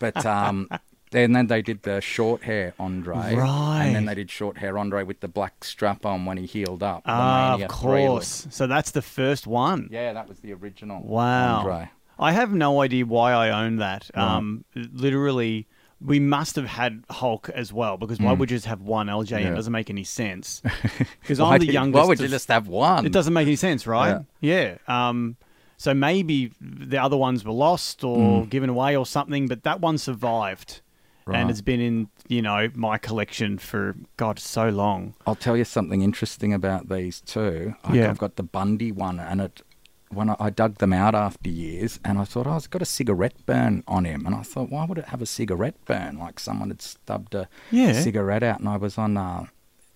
But 0.00 0.26
um, 0.26 0.68
and 1.12 1.34
then 1.34 1.46
they 1.46 1.62
did 1.62 1.82
the 1.82 2.00
short 2.00 2.42
hair 2.42 2.74
Andre, 2.78 3.34
Right. 3.34 3.84
And 3.86 3.94
then 3.96 4.04
they 4.06 4.14
did 4.14 4.30
short 4.30 4.58
hair 4.58 4.76
Andre 4.78 5.02
with 5.04 5.20
the 5.20 5.28
black 5.28 5.64
strap 5.64 6.04
on 6.06 6.24
when 6.24 6.36
he 6.36 6.46
healed 6.46 6.82
up. 6.82 7.02
Ah, 7.06 7.54
of 7.54 7.68
course. 7.68 8.46
So 8.50 8.66
that's 8.66 8.90
the 8.90 9.02
first 9.02 9.46
one. 9.46 9.88
Yeah, 9.90 10.12
that 10.12 10.28
was 10.28 10.40
the 10.40 10.52
original. 10.52 11.02
Wow. 11.02 11.58
Andre. 11.58 11.90
I 12.18 12.32
have 12.32 12.52
no 12.52 12.80
idea 12.82 13.06
why 13.06 13.32
I 13.32 13.64
own 13.64 13.76
that. 13.76 14.10
Um, 14.16 14.64
literally, 14.74 15.68
we 16.00 16.18
must 16.20 16.56
have 16.56 16.66
had 16.66 17.04
Hulk 17.10 17.48
as 17.54 17.72
well 17.72 17.96
because 17.96 18.18
why 18.20 18.32
would 18.32 18.50
you 18.50 18.56
just 18.56 18.66
have 18.66 18.80
one? 18.82 19.06
Mm. 19.08 19.30
Yeah. 19.30 19.38
It 19.38 19.54
doesn't 19.54 19.72
make 19.72 19.90
any 19.90 20.04
sense. 20.04 20.62
Because 21.20 21.40
I'm 21.40 21.58
the 21.60 21.66
did- 21.66 21.74
youngest. 21.74 22.00
Why 22.02 22.06
would 22.08 22.20
you 22.20 22.28
just 22.28 22.48
have 22.48 22.68
one? 22.68 23.04
It 23.06 23.12
doesn't 23.12 23.32
make 23.34 23.46
any 23.46 23.56
sense, 23.56 23.86
right? 23.86 24.20
Yeah. 24.40 24.78
Um, 24.86 25.36
so 25.76 25.94
maybe 25.94 26.52
the 26.60 26.98
other 26.98 27.16
ones 27.16 27.44
were 27.44 27.52
lost 27.52 28.02
or 28.02 28.46
given 28.46 28.68
away 28.70 28.96
or 28.96 29.06
something, 29.06 29.46
but 29.46 29.62
that 29.62 29.80
one 29.80 29.96
survived. 29.98 30.80
Right. 31.28 31.38
And 31.40 31.50
it's 31.50 31.60
been 31.60 31.80
in, 31.80 32.08
you 32.28 32.42
know, 32.42 32.68
my 32.74 32.96
collection 32.98 33.58
for 33.58 33.94
God 34.16 34.38
so 34.38 34.68
long. 34.70 35.14
I'll 35.26 35.34
tell 35.34 35.56
you 35.56 35.64
something 35.64 36.02
interesting 36.02 36.52
about 36.54 36.88
these 36.88 37.20
too. 37.20 37.74
Like 37.84 37.94
Yeah. 37.94 38.10
I've 38.10 38.18
got 38.18 38.36
the 38.36 38.42
Bundy 38.42 38.90
one, 38.92 39.20
and 39.20 39.40
it 39.40 39.62
when 40.10 40.30
I, 40.30 40.36
I 40.40 40.48
dug 40.50 40.78
them 40.78 40.94
out 40.94 41.14
after 41.14 41.50
years, 41.50 42.00
and 42.02 42.18
I 42.18 42.24
thought, 42.24 42.46
oh, 42.46 42.56
it's 42.56 42.66
got 42.66 42.80
a 42.80 42.86
cigarette 42.86 43.34
burn 43.44 43.84
on 43.86 44.06
him, 44.06 44.24
and 44.24 44.34
I 44.34 44.40
thought, 44.40 44.70
why 44.70 44.86
would 44.86 44.96
it 44.96 45.04
have 45.08 45.20
a 45.20 45.26
cigarette 45.26 45.76
burn? 45.84 46.18
Like 46.18 46.40
someone 46.40 46.70
had 46.70 46.80
stubbed 46.80 47.34
a 47.34 47.46
Yeah. 47.70 47.92
cigarette 47.92 48.42
out, 48.42 48.58
and 48.60 48.68
I 48.70 48.78
was 48.78 48.96
on 48.96 49.18
uh, 49.18 49.44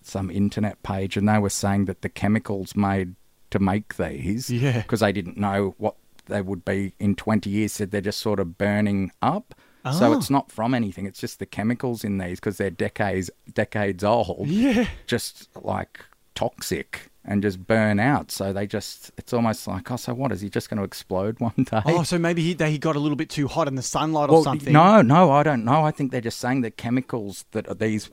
some 0.03 0.31
internet 0.31 0.83
page, 0.83 1.17
and 1.17 1.27
they 1.29 1.39
were 1.39 1.49
saying 1.49 1.87
that 1.87 2.03
the 2.03 2.11
chemicals 2.11 2.77
made 2.77 3.15
to 3.51 3.59
make 3.59 3.97
these, 3.97 4.51
Yeah. 4.51 4.83
because 4.83 5.01
they 5.01 5.13
didn't 5.13 5.39
know 5.39 5.75
what 5.79 5.95
they 6.27 6.43
would 6.43 6.65
be 6.65 6.93
in 7.01 7.15
20 7.15 7.49
years, 7.49 7.73
said 7.73 7.91
they're 7.91 8.01
just 8.03 8.19
sort 8.21 8.39
of 8.39 8.59
burning 8.59 9.13
up. 9.23 9.55
So 9.91 10.13
Ah. 10.13 10.17
it's 10.17 10.31
not 10.31 10.51
from 10.53 10.75
anything. 10.75 11.07
It's 11.07 11.19
just 11.21 11.39
the 11.41 11.47
chemicals 11.47 12.05
in 12.05 12.19
these 12.19 12.39
because 12.39 12.57
they're 12.57 12.71
decades 12.71 13.31
decades 13.53 14.05
old 14.05 14.47
Yeah. 14.47 14.87
just 15.07 15.49
like 15.61 16.05
toxic 16.35 17.09
and 17.25 17.41
just 17.43 17.67
burn 17.69 18.01
out. 18.01 18.33
So 18.33 18.53
they 18.53 18.67
just, 18.67 19.13
it's 19.17 19.33
almost 19.33 19.69
like, 19.69 19.89
oh, 19.93 19.97
so 19.97 20.13
what? 20.13 20.33
Is 20.33 20.41
he 20.41 20.49
just 20.51 20.69
going 20.69 20.79
to 20.79 20.83
explode 20.85 21.39
one 21.39 21.53
day? 21.71 21.81
Oh, 21.87 22.03
so 22.03 22.19
maybe 22.19 22.43
he, 22.43 22.53
they, 22.55 22.73
he 22.73 22.79
got 22.79 22.97
a 22.97 22.99
little 22.99 23.15
bit 23.17 23.29
too 23.31 23.47
hot 23.47 23.69
in 23.69 23.77
the 23.77 23.83
sunlight 23.83 24.29
or 24.29 24.43
something. 24.43 24.73
No, 24.73 25.03
no, 25.03 25.31
I 25.31 25.45
don't 25.45 25.65
know. 25.65 25.85
I 25.85 25.93
think 25.93 26.11
they're 26.11 26.21
just 26.21 26.39
saying 26.39 26.63
the 26.63 26.71
chemicals 26.73 27.45
that 27.53 27.69
are 27.69 27.75
these 27.75 28.11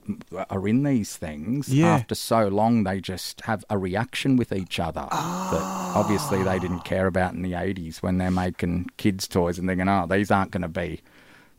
are 0.51 0.67
in 0.67 0.83
these 0.83 1.17
things 1.17 1.73
Yeah. 1.73 1.95
after 1.95 2.13
so 2.13 2.49
long 2.49 2.83
they 2.83 2.99
just 3.01 3.41
have 3.41 3.65
a 3.69 3.77
reaction 3.79 4.35
with 4.37 4.51
each 4.51 4.79
other 4.79 5.07
that 5.11 5.61
obviously 5.95 6.43
they 6.43 6.59
didn't 6.59 6.81
care 6.83 7.07
about 7.07 7.33
in 7.33 7.41
the 7.41 7.53
80s 7.53 8.03
when 8.03 8.17
they're 8.19 8.29
making 8.29 8.89
kids 8.97 9.27
toys 9.27 9.57
and 9.57 9.67
thinking, 9.67 9.87
oh, 9.87 10.05
these 10.07 10.29
aren't 10.29 10.51
going 10.51 10.61
to 10.61 10.67
be 10.67 11.01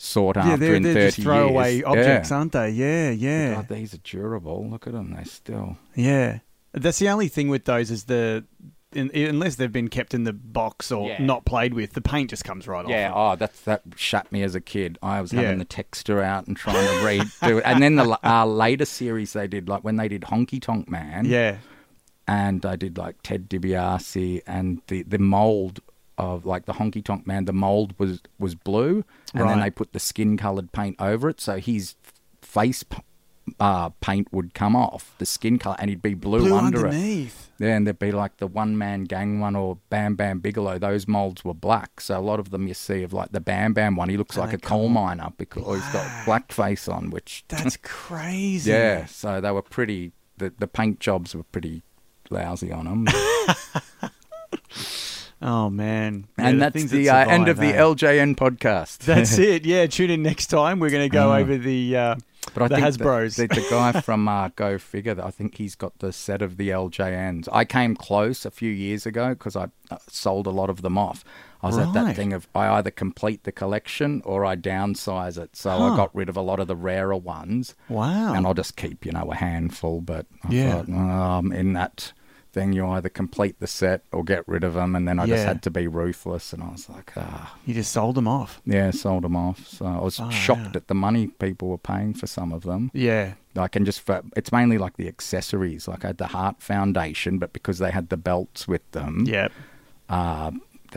sought 0.03 0.37
Yeah, 0.37 0.43
after 0.53 0.57
they're, 0.57 0.75
in 0.75 0.83
they're 0.83 0.95
30 0.95 1.07
just 1.09 1.21
throwaway 1.21 1.73
years. 1.75 1.85
objects, 1.85 2.31
yeah. 2.31 2.37
aren't 2.37 2.53
they? 2.53 2.71
Yeah, 2.71 3.11
yeah. 3.11 3.55
God, 3.55 3.69
these 3.69 3.95
are 3.95 3.99
durable. 3.99 4.69
Look 4.69 4.87
at 4.87 4.93
them. 4.95 5.13
They're 5.15 5.25
still. 5.25 5.77
Yeah, 5.95 6.39
that's 6.73 6.99
the 6.99 7.09
only 7.09 7.29
thing 7.29 7.49
with 7.49 7.65
those 7.67 7.91
is 7.91 8.05
the 8.05 8.45
in, 8.93 9.09
unless 9.15 9.55
they've 9.55 9.71
been 9.71 9.87
kept 9.89 10.15
in 10.15 10.25
the 10.25 10.33
box 10.33 10.91
or 10.91 11.07
Yeah. 11.09 11.23
not 11.23 11.45
played 11.45 11.75
with, 11.75 11.93
the 11.93 12.01
paint 12.01 12.31
just 12.31 12.43
comes 12.43 12.67
right 12.67 12.85
Yeah, 12.89 13.13
off. 13.13 13.15
Yeah, 13.17 13.33
oh, 13.33 13.37
that's 13.37 13.61
that 13.61 13.83
shut 13.95 14.33
me 14.33 14.43
as 14.43 14.57
a 14.57 14.61
kid. 14.61 14.99
I 15.01 15.21
was 15.21 15.33
Yeah. 15.33 15.43
having 15.43 15.59
the 15.61 15.65
texture 15.65 16.21
out 16.21 16.49
and 16.49 16.57
trying 16.57 16.85
to 16.89 17.05
read 17.07 17.23
do 17.45 17.59
it. 17.59 17.65
And 17.65 17.81
then 17.81 17.95
the 17.95 18.19
uh, 18.29 18.45
later 18.47 18.85
series 18.87 19.33
they 19.35 19.47
did, 19.47 19.69
like 19.69 19.85
when 19.85 19.95
they 19.97 20.09
did 20.09 20.23
Honky 20.23 20.61
Tonk 20.61 20.89
Man, 20.89 21.25
yeah, 21.27 21.59
and 22.27 22.67
I 22.67 22.75
did 22.75 22.99
like 22.99 23.17
Ted 23.23 23.49
DiBiase, 23.49 24.43
and 24.47 24.83
the 24.89 25.03
the 25.05 25.19
mold 25.19 25.79
of 26.21 26.47
like 26.47 26.67
the 26.67 26.75
Honky 26.75 27.03
Tonk 27.05 27.27
Man, 27.27 27.47
the 27.47 27.53
mold 27.53 27.95
was 27.99 28.21
was 28.39 28.55
blue, 28.55 29.05
and 29.35 29.49
then 29.49 29.61
they 29.61 29.71
put 29.71 29.93
the 29.93 29.99
skin 30.01 30.37
colored 30.37 30.71
paint 30.73 30.97
over 31.01 31.29
it, 31.29 31.41
so 31.41 31.59
his 31.59 31.95
face 32.43 32.85
uh, 33.59 33.89
paint 34.01 34.29
would 34.33 34.55
come 34.55 34.77
off 34.77 35.15
the 35.19 35.27
skin 35.27 35.59
color, 35.59 35.77
and 35.79 35.89
he'd 35.91 36.03
be 36.03 36.15
blue, 36.15 36.41
blue 36.41 36.57
under 36.57 36.87
it. 36.87 36.95
underneath. 36.95 37.51
Yeah, 37.59 37.77
and 37.77 37.87
there'd 37.87 37.99
be 37.99 38.13
like 38.13 38.37
the 38.39 38.47
one 38.47 38.79
man 38.79 39.05
gang 39.05 39.41
one 39.41 39.57
or 39.57 39.79
Bam 39.91 40.15
Bam 40.15 40.39
Bigelow. 40.41 40.79
Those 40.79 41.07
molds 41.09 41.45
were 41.45 41.55
black, 41.55 42.01
so 42.01 42.19
a 42.19 42.21
lot 42.21 42.39
of 42.41 42.51
them 42.51 42.67
you 42.69 42.75
see 42.75 43.03
of 43.03 43.13
like 43.13 43.33
the 43.33 43.41
Bam 43.41 43.73
Bam 43.73 43.97
one, 43.97 44.09
he 44.09 44.17
looks 44.17 44.37
like 44.37 44.53
a 44.53 44.59
coal 44.59 44.89
miner 44.89 45.31
because 45.37 45.65
he's 45.83 45.93
got 45.93 46.25
black 46.25 46.53
face 46.53 46.87
on, 46.89 47.11
which 47.11 47.45
That's 47.49 47.77
crazy. 47.79 48.71
yeah. 48.71 49.07
So 49.07 49.41
they 49.41 49.51
were 49.51 49.63
pretty. 49.63 50.13
The 50.39 50.53
the 50.59 50.67
paint 50.69 51.01
jobs 51.01 51.35
were 51.35 51.43
pretty 51.43 51.83
lousy 52.31 52.73
on 52.73 52.85
them, 52.85 53.07
Oh 55.43 55.71
man. 55.71 56.27
Yeah, 56.39 56.49
and 56.49 56.61
that's 56.63 56.85
the 56.85 57.07
that 57.07 57.29
uh, 57.29 57.31
end 57.31 57.49
of 57.49 57.57
survive, 57.57 57.73
the 57.75 57.79
eh? 57.79 57.83
LJN 58.17 58.37
podcast. 58.37 58.99
That's 59.07 59.39
it. 59.39 59.65
Yeah, 59.65 59.87
tune 59.87 60.11
in 60.11 60.23
next 60.23 60.49
time. 60.49 60.81
We're 60.81 60.91
going 60.91 61.09
to 61.09 61.15
go 61.15 61.29
Mm. 61.31 61.41
over 61.41 61.57
the. 61.57 61.97
Uh, 61.97 62.15
But 62.53 62.65
I 62.65 62.69
The 62.69 62.75
think 62.77 62.87
Hasbros. 62.87 63.37
The, 63.37 63.47
the, 63.47 63.55
the 63.61 63.67
guy 63.71 64.01
from 64.03 64.29
uh, 64.29 64.49
Go 64.57 64.77
Figure, 64.77 65.17
I 65.23 65.31
think 65.31 65.57
he's 65.57 65.75
got 65.75 65.99
the 66.01 66.13
set 66.13 66.43
of 66.43 66.57
the 66.59 66.69
LJNs. 66.71 67.49
I 67.53 67.65
came 67.65 67.95
close 67.97 68.45
a 68.45 68.51
few 68.51 68.71
years 68.71 69.07
ago 69.07 69.31
because 69.31 69.57
I 69.57 69.69
uh, 69.91 69.97
sold 70.09 70.47
a 70.47 70.51
lot 70.51 70.69
of 70.69 70.83
them 70.83 70.99
off. 70.99 71.25
I 71.63 71.67
was 71.67 71.77
at 71.79 71.93
that 71.93 72.17
thing 72.17 72.33
of 72.33 72.49
I 72.55 72.69
either 72.69 72.91
complete 72.91 73.45
the 73.45 73.53
collection 73.53 74.23
or 74.25 74.47
I 74.47 74.57
downsize 74.57 75.37
it. 75.39 75.57
So 75.57 75.71
Huh. 75.71 75.93
I 75.93 75.97
got 75.97 76.15
rid 76.15 76.29
of 76.31 76.37
a 76.37 76.41
lot 76.43 76.59
of 76.59 76.69
the 76.69 76.77
rarer 76.77 77.17
ones. 77.17 77.75
wow. 77.89 78.33
And 78.35 78.47
I'll 78.47 78.55
just 78.55 78.77
keep, 78.77 79.05
you 79.07 79.13
know, 79.13 79.31
a 79.31 79.37
handful. 79.37 80.01
But 80.01 80.25
I 80.43 80.53
Yeah. 80.53 80.83
thought, 80.83 80.89
um, 80.89 81.53
in 81.53 81.75
that 81.75 82.13
thing, 82.53 82.73
you 82.73 82.87
either 82.87 83.09
complete 83.09 83.59
the 83.61 83.67
set 83.67 84.03
or 84.13 84.23
get 84.25 84.47
rid 84.49 84.65
of 84.65 84.75
them. 84.75 84.95
And 84.97 85.07
then 85.09 85.19
I 85.19 85.27
just 85.27 85.45
had 85.45 85.63
to 85.63 85.71
be 85.71 85.87
ruthless. 85.87 86.53
And 86.53 86.63
I 86.63 86.69
was 86.71 86.89
like, 86.89 87.13
ah, 87.17 87.57
you 87.67 87.75
just 87.75 87.93
sold 87.93 88.15
them 88.17 88.29
off. 88.29 88.61
yeah, 88.65 88.91
sold 88.91 89.25
them 89.25 89.37
off. 89.37 89.67
So 89.67 89.87
I 89.87 89.99
was 89.99 90.17
Far 90.19 90.31
shocked 90.33 90.61
out. 90.69 90.77
at 90.77 90.89
the 90.89 90.95
money 90.95 91.29
people 91.29 91.69
were 91.69 91.79
paying 91.79 92.15
for 92.15 92.27
some 92.27 92.53
of 92.53 92.63
them. 92.63 92.91
Yeah. 92.95 93.35
I 93.57 93.69
can 93.69 93.85
just 93.85 94.01
for, 94.01 94.23
it's 94.37 94.53
mainly 94.53 94.79
like 94.79 94.97
the 94.97 95.09
accessories. 95.09 95.89
Like 95.89 96.05
I 96.05 96.09
had 96.09 96.19
the 96.19 96.29
Heart 96.29 96.63
Foundation, 96.63 97.39
but 97.39 97.53
because 97.53 97.79
they 97.79 97.91
had 97.91 98.09
the 98.09 98.17
belts 98.17 98.69
with 98.69 98.89
them, 98.93 99.25
Yeah. 99.27 99.49
uh, 100.09 100.53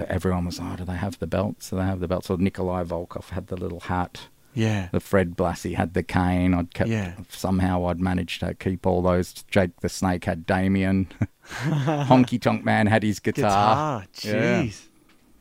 everyone 0.07 0.45
was, 0.45 0.59
oh, 0.61 0.75
do 0.77 0.85
they 0.85 0.95
have 0.97 1.19
the 1.19 1.27
belts? 1.27 1.69
Do 1.69 1.77
they 1.77 1.83
have 1.83 1.99
the 1.99 2.07
belts? 2.07 2.27
So 2.27 2.35
Nikolai 2.35 2.83
Volkov 2.83 3.29
had 3.29 3.47
the 3.47 3.55
little 3.57 3.79
hat. 3.81 4.27
Yeah. 4.53 4.89
The 4.91 4.99
Fred 4.99 5.35
Blassie 5.35 5.75
had 5.75 5.93
the 5.93 6.03
cane. 6.03 6.53
I'd 6.53 6.73
kept 6.73 6.89
Yeah. 6.89 7.13
somehow 7.29 7.87
I'd 7.87 7.99
managed 7.99 8.39
to 8.41 8.53
keep 8.53 8.85
all 8.85 9.01
those. 9.01 9.33
Jake 9.49 9.79
the 9.81 9.89
Snake 9.89 10.25
had 10.25 10.45
Damien. 10.45 11.07
Honky 11.45 12.39
Tonk 12.41 12.63
Man 12.63 12.87
had 12.87 13.03
his 13.03 13.19
guitar. 13.19 14.03
Guitar. 14.13 14.35
Yeah. 14.35 14.63
Jeez. 14.63 14.87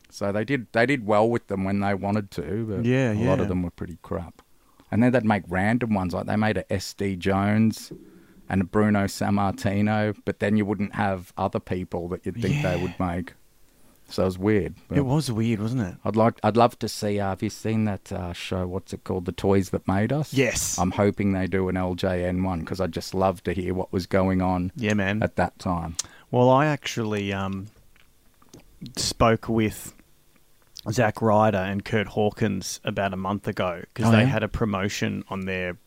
So 0.09 0.31
they 0.31 0.43
did 0.43 0.67
they 0.73 0.85
did 0.85 1.05
well 1.05 1.27
with 1.29 1.47
them 1.47 1.63
when 1.63 1.79
they 1.79 1.93
wanted 1.93 2.29
to, 2.31 2.65
but 2.69 2.85
Yeah, 2.85 3.13
a 3.13 3.23
lot 3.27 3.39
of 3.39 3.47
them 3.47 3.63
were 3.63 3.71
pretty 3.71 3.97
crap. 4.01 4.41
And 4.91 5.01
then 5.01 5.11
they'd 5.11 5.25
make 5.25 5.43
random 5.47 5.93
ones 5.95 6.13
like 6.13 6.27
they 6.27 6.35
made 6.35 6.57
a 6.57 6.63
SD 6.65 7.17
Jones 7.17 7.91
and 8.47 8.61
a 8.61 8.63
Bruno 8.63 9.05
Sammartino, 9.05 10.15
but 10.25 10.39
then 10.39 10.55
you 10.55 10.65
wouldn't 10.65 10.93
have 10.95 11.33
other 11.35 11.59
people 11.59 12.07
that 12.09 12.25
you'd 12.25 12.39
think 12.39 12.61
they 12.61 12.79
would 12.79 12.93
make. 12.99 13.33
So 14.09 14.21
it 14.23 14.25
was 14.25 14.37
weird. 14.37 14.75
It 14.91 15.01
was 15.05 15.31
weird, 15.31 15.59
wasn't 15.59 15.81
it? 15.81 15.95
I'd 16.05 16.15
like 16.15 16.35
I'd 16.43 16.55
love 16.57 16.77
to 16.79 16.87
see. 16.87 17.19
Uh, 17.19 17.29
have 17.29 17.41
you 17.41 17.49
seen 17.49 17.85
that 17.85 18.11
uh, 18.11 18.31
show? 18.33 18.67
What's 18.67 18.93
it 18.93 19.03
called? 19.03 19.25
The 19.25 19.31
Toys 19.31 19.71
That 19.71 19.87
Made 19.87 20.13
Us. 20.13 20.33
Yes. 20.33 20.77
I'm 20.77 20.91
hoping 20.91 21.33
they 21.33 21.47
do 21.47 21.67
an 21.69 21.75
LJN 21.75 22.43
one 22.43 22.59
because 22.59 22.79
I'd 22.79 22.91
just 22.91 23.15
love 23.15 23.41
to 23.43 23.53
hear 23.53 23.73
what 23.73 23.91
was 23.91 24.05
going 24.05 24.41
on 24.41 24.71
Yeah, 24.75 24.93
man. 24.93 25.23
at 25.23 25.35
that 25.37 25.57
time. 25.57 25.95
Well, 26.29 26.49
I 26.49 26.67
actually 26.67 27.33
um, 27.33 27.67
spoke 28.97 29.47
with 29.49 29.93
Zack 30.91 31.21
Ryder 31.21 31.57
and 31.57 31.83
Kurt 31.83 32.07
Hawkins 32.07 32.79
about 32.83 33.13
a 33.13 33.17
month 33.17 33.47
ago 33.47 33.81
because 33.93 34.09
Oh, 34.09 34.11
they 34.11 34.19
yeah? 34.19 34.25
had 34.25 34.43
a 34.43 34.47
promotion 34.47 35.23
on 35.29 35.41
their 35.45 35.77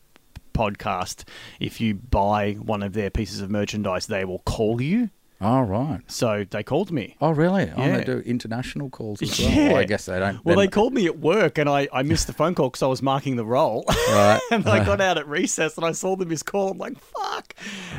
podcast. 0.53 1.23
If 1.59 1.79
you 1.79 1.93
buy 1.93 2.53
one 2.53 2.81
of 2.83 2.93
their 2.93 3.09
pieces 3.09 3.41
of 3.41 3.49
merchandise, 3.51 4.07
they 4.07 4.25
will 4.25 4.39
call 4.39 4.81
you. 4.81 5.09
Oh 5.39 5.61
right. 5.61 5.99
So 6.07 6.45
they 6.49 6.63
called 6.63 6.91
me. 6.91 7.15
Oh 7.21 7.31
really? 7.31 7.71
Oh, 7.75 7.91
they 7.91 8.03
do 8.03 8.19
international 8.19 8.89
calls 8.89 9.21
as 9.21 9.39
well. 9.39 9.51
Yeah. 9.51 9.67
Well, 9.67 9.77
I 9.77 9.83
guess 9.83 10.05
they 10.05 10.17
don't. 10.19 10.43
Well, 10.43 10.57
they 10.57 10.67
called 10.67 10.93
me 10.93 11.05
at 11.05 11.19
work 11.19 11.59
and 11.59 11.69
I, 11.69 11.87
I 11.93 12.01
missed 12.01 12.25
the 12.27 12.33
phone 12.33 12.55
call 12.55 12.69
because 12.69 12.81
I 12.81 12.87
was 12.87 13.01
marking 13.03 13.35
the 13.35 13.45
roll. 13.45 13.85
Right. 13.87 14.39
and 14.51 14.67
I 14.67 14.83
got 14.83 14.99
out 14.99 15.17
at 15.17 15.27
recess 15.27 15.77
and 15.77 15.85
I 15.85 15.91
saw 15.91 16.15
them 16.15 16.29
missed 16.29 16.47
call. 16.47 16.71
I'm 16.71 16.77
like, 16.79 16.99
fuck. 16.99 17.53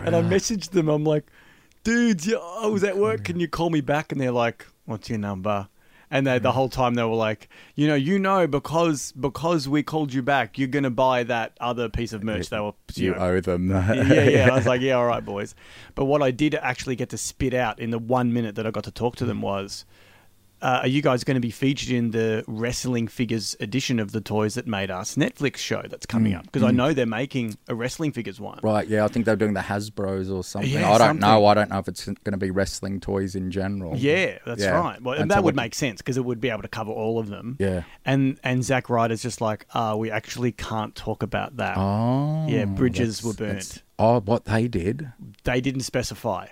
And 0.05 0.16
I 0.16 0.23
messaged 0.23 0.70
them. 0.70 0.89
I'm 0.89 1.05
like, 1.05 1.31
dudes, 1.85 2.28
I 2.32 2.66
was 2.66 2.82
at 2.82 2.97
work. 2.97 3.24
Can 3.24 3.39
you 3.39 3.47
call 3.47 3.70
me 3.70 3.81
back? 3.81 4.10
And 4.10 4.20
they're 4.20 4.32
like, 4.32 4.66
what's 4.86 5.09
your 5.09 5.19
number? 5.19 5.69
And 6.10 6.26
they, 6.26 6.39
the 6.39 6.51
mm. 6.51 6.55
whole 6.55 6.68
time 6.68 6.94
they 6.94 7.02
were 7.05 7.14
like, 7.14 7.48
you 7.74 7.86
know, 7.86 7.94
you 7.94 8.18
know, 8.18 8.47
because 8.47 9.12
because 9.12 9.68
we 9.68 9.82
called 9.82 10.12
you 10.12 10.22
back, 10.22 10.59
you're 10.59 10.68
gonna 10.68 10.90
buy 10.90 11.22
that 11.24 11.56
other 11.60 11.89
piece 11.89 12.12
of 12.12 12.22
uh, 12.22 12.24
merch. 12.24 12.48
They 12.48 12.60
were, 12.60 12.72
you 12.94 13.10
know, 13.14 13.18
owe 13.18 13.40
them. 13.40 13.70
yeah, 13.70 13.93
yeah, 13.93 14.22
yeah. 14.28 14.48
I 14.51 14.56
was 14.56 14.66
like, 14.66 14.80
yeah, 14.80 14.94
all 14.94 15.06
right, 15.06 15.24
boys. 15.24 15.55
But 15.94 16.06
what 16.06 16.22
I 16.22 16.30
did 16.30 16.55
actually 16.55 16.97
get 16.97 17.10
to 17.10 17.18
spit 17.18 17.55
out 17.55 17.78
in 17.78 17.90
the 17.90 17.98
one 17.98 18.32
minute 18.32 18.55
that 18.55 18.66
I 18.66 18.70
got 18.70 18.85
to 18.85 18.90
talk 18.90 19.16
to 19.16 19.24
them 19.24 19.39
mm. 19.39 19.43
was, 19.43 19.85
uh, 20.60 20.80
are 20.82 20.89
you 20.89 21.02
guys 21.02 21.24
going 21.24 21.35
to 21.36 21.40
be 21.40 21.51
featured 21.51 21.90
in 21.90 22.10
the 22.10 22.44
wrestling 22.47 23.06
figures 23.09 23.56
edition 23.60 23.98
of 24.01 24.12
the 24.12 24.20
Toys 24.20 24.55
That 24.55 24.66
Made 24.66 24.90
Us 24.90 25.14
Netflix 25.16 25.56
show 25.59 25.82
that's 25.89 26.06
coming 26.06 26.35
up? 26.35 26.44
Because 26.44 26.62
I 26.62 26.70
know 26.70 26.93
they're 26.93 27.06
making 27.06 27.56
a 27.68 27.74
wrestling 27.74 28.12
figures 28.12 28.40
one. 28.40 28.59
Right, 28.62 28.86
yeah, 28.89 29.05
I 29.05 29.09
think 29.09 29.24
they're 29.26 29.36
doing 29.36 29.55
the 29.55 29.60
Hasbro's 29.60 30.30
or 30.30 30.43
something. 30.44 30.70
Yeah, 30.70 30.89
I 30.90 30.98
don't 30.98 31.09
something. 31.09 31.20
know. 31.20 31.47
I 31.47 31.55
don't 31.55 31.70
know 31.70 31.78
if 31.78 31.89
it's 31.89 32.05
going 32.06 32.32
to 32.32 32.36
be 32.36 32.51
wrestling 32.51 33.01
toys 33.01 33.35
in 33.35 33.51
general. 33.51 33.97
Yeah, 33.97 34.39
that's 34.44 34.62
Yeah. 34.62 34.78
right. 34.78 35.01
Well, 35.02 35.14
and 35.14 35.22
And 35.22 35.30
that 35.30 35.36
so 35.36 35.43
would 35.43 35.56
make 35.56 35.74
sense 35.74 36.01
because 36.01 36.16
it 36.16 36.24
would 36.24 36.40
be 36.40 36.51
able 36.51 36.62
to 36.62 36.68
cover 36.68 36.90
all 36.90 37.18
of 37.18 37.28
them. 37.28 37.56
Yeah. 37.59 37.82
And 38.05 38.39
and 38.43 38.64
Zack 38.64 38.89
Ryder's 38.90 39.22
just 39.22 39.40
like, 39.40 39.66
uh, 39.74 39.94
we 39.98 40.10
actually 40.10 40.52
can't 40.52 40.94
talk 40.94 41.22
about 41.22 41.56
that. 41.59 41.76
Oh. 41.76 42.47
Yeah, 42.48 42.64
bridges 42.64 43.22
were 43.22 43.35
burnt. 43.35 43.82
Oh, 43.98 44.20
what 44.20 44.44
they 44.44 44.68
did? 44.68 45.12
they 45.44 45.60
didn't 45.60 45.80
specify. 45.82 46.47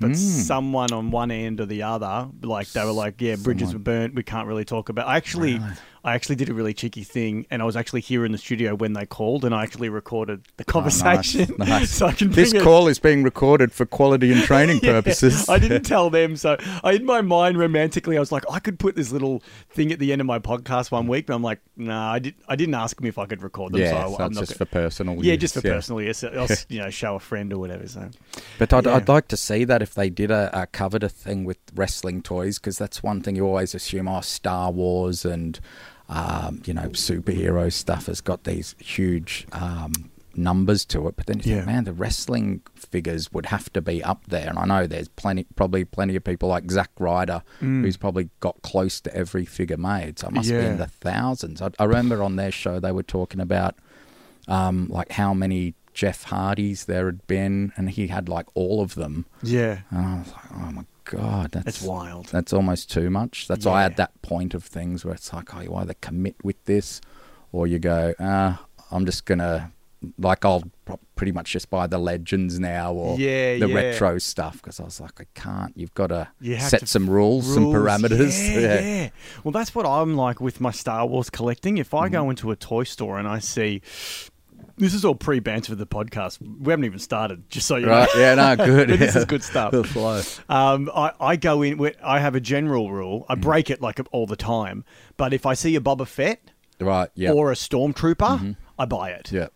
But 0.00 0.10
Hmm. 0.10 0.14
someone 0.16 0.92
on 0.92 1.10
one 1.10 1.30
end 1.30 1.60
or 1.60 1.66
the 1.66 1.82
other, 1.82 2.28
like 2.42 2.68
they 2.72 2.84
were 2.84 2.92
like, 2.92 3.20
"Yeah, 3.20 3.34
bridges 3.36 3.72
were 3.72 3.80
burnt. 3.80 4.14
We 4.14 4.22
can't 4.22 4.46
really 4.46 4.64
talk 4.64 4.88
about." 4.88 5.08
I 5.08 5.16
actually, 5.16 5.60
I 6.04 6.14
actually 6.14 6.36
did 6.36 6.48
a 6.48 6.54
really 6.54 6.72
cheeky 6.74 7.02
thing, 7.02 7.46
and 7.50 7.60
I 7.60 7.64
was 7.64 7.76
actually 7.76 8.00
here 8.00 8.24
in 8.24 8.32
the 8.32 8.38
studio 8.38 8.74
when 8.74 8.92
they 8.92 9.04
called, 9.06 9.44
and 9.44 9.54
I 9.54 9.62
actually 9.64 9.88
recorded 9.88 10.42
the 10.56 10.64
oh, 10.68 10.72
conversation, 10.72 11.48
Oh, 11.60 11.64
nice. 11.64 11.90
so 11.90 12.06
I 12.06 12.12
can. 12.12 12.30
This 12.30 12.52
it- 12.54 12.62
call 12.62 12.88
is 12.88 12.98
being 12.98 13.22
recorded 13.22 13.72
for 13.72 13.84
quality 13.86 14.32
and 14.32 14.42
training 14.44 14.80
Yeah, 14.82 14.92
purposes. 14.92 15.48
I 15.48 15.58
didn't 15.58 15.82
tell 15.84 16.10
them, 16.10 16.36
so 16.36 16.56
I 16.84 16.92
in 16.92 17.04
my 17.04 17.20
mind 17.20 17.58
romantically, 17.58 18.16
I 18.16 18.20
was 18.20 18.30
like, 18.32 18.44
I 18.50 18.58
could 18.60 18.78
put 18.78 18.94
this 18.96 19.10
little 19.12 19.42
thing 19.70 19.92
at 19.92 19.98
the 19.98 20.12
end 20.12 20.20
of 20.20 20.26
my 20.26 20.38
podcast 20.38 20.90
one 20.90 21.06
week, 21.08 21.26
but 21.26 21.34
I'm 21.34 21.42
like, 21.42 21.60
nah, 21.76 22.12
I 22.12 22.18
did. 22.20 22.34
I 22.48 22.56
didn't 22.56 22.74
ask 22.74 22.96
them 22.96 23.06
if 23.06 23.18
I 23.18 23.26
could 23.26 23.42
record 23.42 23.72
them, 23.72 23.80
yeah, 23.80 23.90
so 24.04 24.10
so 24.16 24.22
I, 24.22 24.24
I'm 24.26 24.32
not. 24.32 24.40
just 24.40 24.52
gonna- 24.52 24.58
for 24.58 24.64
personal 24.66 25.14
yeah, 25.24 25.32
use, 25.32 25.40
just 25.40 25.54
for 25.54 25.62
personal 25.62 26.00
use. 26.02 26.22
I'll 26.24 26.46
you 26.68 26.80
know 26.80 26.90
show 26.90 27.16
a 27.16 27.20
friend 27.20 27.52
or 27.52 27.58
whatever. 27.58 27.86
So, 27.88 28.08
But 28.58 28.72
I'd, 28.72 28.86
Yeah. 28.86 28.94
I'd 28.96 29.08
like 29.08 29.28
to 29.28 29.36
see 29.36 29.64
that 29.64 29.82
if 29.82 29.94
they 29.94 30.10
did 30.10 30.30
a, 30.30 30.50
a 30.62 30.66
covered 30.66 31.02
a 31.02 31.08
thing 31.08 31.44
with 31.44 31.58
wrestling 31.74 32.22
toys, 32.22 32.58
because 32.58 32.78
that's 32.78 33.02
one 33.02 33.20
thing 33.20 33.36
you 33.36 33.46
always 33.46 33.74
assume. 33.74 34.08
Oh, 34.08 34.20
Star 34.20 34.70
Wars 34.70 35.24
and 35.24 35.58
um, 36.08 36.62
you 36.64 36.72
know 36.74 36.88
superhero 36.90 37.72
stuff 37.72 38.06
has 38.06 38.20
got 38.20 38.44
these 38.44 38.74
huge 38.78 39.46
um, 39.52 39.92
numbers 40.34 40.84
to 40.86 41.06
it. 41.08 41.16
But 41.16 41.26
then 41.26 41.40
you 41.40 41.50
Yeah. 41.50 41.54
think, 41.56 41.66
man, 41.66 41.84
the 41.84 41.92
wrestling 41.92 42.62
figures 42.76 43.32
would 43.32 43.46
have 43.46 43.72
to 43.72 43.80
be 43.82 44.02
up 44.04 44.24
there. 44.28 44.48
And 44.48 44.58
I 44.58 44.64
know 44.66 44.86
there's 44.86 45.08
plenty, 45.08 45.46
probably 45.56 45.84
plenty 45.84 46.14
of 46.16 46.22
people 46.24 46.48
like 46.48 46.70
Zack 46.70 46.90
Ryder, 46.98 47.42
who's 47.58 47.96
probably 47.96 48.30
got 48.40 48.62
close 48.62 49.00
to 49.02 49.14
every 49.14 49.44
figure 49.44 49.76
made. 49.76 50.18
So 50.20 50.28
it 50.28 50.32
must 50.34 50.48
be 50.50 50.54
Mm. 50.54 50.66
In 50.72 50.76
the 50.78 50.86
thousands. 50.86 51.60
I, 51.60 51.70
I 51.78 51.84
remember 51.84 52.22
on 52.22 52.36
their 52.36 52.52
show 52.52 52.78
they 52.78 52.92
were 52.92 53.02
talking 53.02 53.40
about 53.40 53.74
um, 54.46 54.86
like 54.88 55.10
how 55.12 55.34
many 55.34 55.74
Jeff 55.92 56.22
Hardys 56.24 56.84
there 56.84 57.06
had 57.06 57.26
been, 57.26 57.72
and 57.76 57.90
he 57.90 58.06
had 58.06 58.28
like 58.28 58.46
all 58.54 58.80
of 58.80 58.94
them. 58.94 59.26
yeah, 59.42 59.80
And 59.90 59.98
I 60.06 60.18
was 60.20 60.28
like, 60.32 60.44
oh 60.54 60.72
my 60.72 60.84
god, 61.10 61.50
that's 61.52 61.66
it's 61.78 61.82
wild. 61.82 62.26
That's 62.26 62.52
almost 62.52 62.90
too 62.90 63.10
much. 63.10 63.48
That's 63.48 63.64
why 63.66 63.72
I 63.72 63.76
Yeah. 63.78 63.82
had 63.84 63.96
that 63.96 64.22
point 64.22 64.54
of 64.54 64.62
things 64.64 65.04
where 65.04 65.14
it's 65.14 65.32
like, 65.32 65.54
oh, 65.54 65.60
you 65.60 65.74
either 65.74 65.94
commit 66.00 66.36
with 66.44 66.62
this, 66.64 67.00
or 67.52 67.66
you 67.66 67.78
go, 67.78 68.14
uh, 68.18 68.56
I'm 68.90 69.04
just 69.06 69.24
gonna. 69.24 69.72
Like 70.16 70.44
I'll 70.44 70.62
pretty 71.16 71.32
much 71.32 71.50
just 71.50 71.70
buy 71.70 71.88
the 71.88 71.98
legends 71.98 72.60
now 72.60 72.92
or 72.92 73.18
Yeah, 73.18 73.58
the 73.58 73.66
yeah. 73.68 73.74
retro 73.74 74.18
stuff 74.18 74.54
because 74.62 74.78
I 74.78 74.84
was 74.84 75.00
like 75.00 75.20
I 75.20 75.24
can't. 75.34 75.76
You've 75.76 75.92
got 75.94 76.06
to 76.08 76.28
You 76.40 76.56
set 76.60 76.80
to- 76.80 76.86
some 76.86 77.10
rules, 77.10 77.52
some 77.52 77.64
Rules. 77.72 77.74
parameters. 77.74 78.38
Yeah, 78.62 78.80
yeah. 78.80 79.08
Well, 79.42 79.50
that's 79.50 79.74
what 79.74 79.86
I'm 79.86 80.14
like 80.16 80.40
with 80.40 80.60
my 80.60 80.70
Star 80.70 81.04
Wars 81.04 81.30
collecting. 81.30 81.78
If 81.78 81.94
I 81.94 82.04
Mm-hmm. 82.06 82.12
go 82.12 82.30
into 82.30 82.52
a 82.52 82.56
toy 82.56 82.84
store 82.84 83.18
and 83.18 83.26
I 83.26 83.40
see. 83.40 83.82
This 84.78 84.94
is 84.94 85.04
all 85.04 85.14
pre 85.14 85.40
banter 85.40 85.72
for 85.72 85.76
the 85.76 85.86
podcast. 85.86 86.38
We 86.40 86.70
haven't 86.72 86.84
even 86.84 86.98
started, 86.98 87.48
just 87.50 87.66
so 87.66 87.76
you 87.76 87.86
Right? 87.88 88.08
know. 88.14 88.20
Yeah, 88.20 88.34
no, 88.34 88.56
good. 88.64 88.88
But 88.88 88.98
this 88.98 89.14
yeah. 89.14 89.20
is 89.20 89.24
good 89.26 89.42
stuff. 89.42 89.72
The 89.72 89.84
flow. 89.84 90.22
Um, 90.48 90.90
I, 90.94 91.12
I 91.20 91.36
go 91.36 91.62
in. 91.62 91.92
I 92.02 92.20
have 92.20 92.34
a 92.34 92.40
general 92.40 92.90
rule. 92.90 93.20
Mm. 93.22 93.26
I 93.30 93.34
break 93.34 93.70
it 93.70 93.80
like 93.80 94.00
all 94.12 94.26
the 94.26 94.36
time. 94.36 94.84
But 95.16 95.32
if 95.34 95.44
I 95.46 95.54
see 95.54 95.74
a 95.76 95.80
Boba 95.80 96.06
Fett 96.06 96.40
Right. 96.80 97.10
Yeah. 97.14 97.32
or 97.32 97.50
a 97.50 97.54
Stormtrooper, 97.54 98.56
I 98.78 98.84
buy 98.84 99.10
it. 99.10 99.32
yeah. 99.32 99.48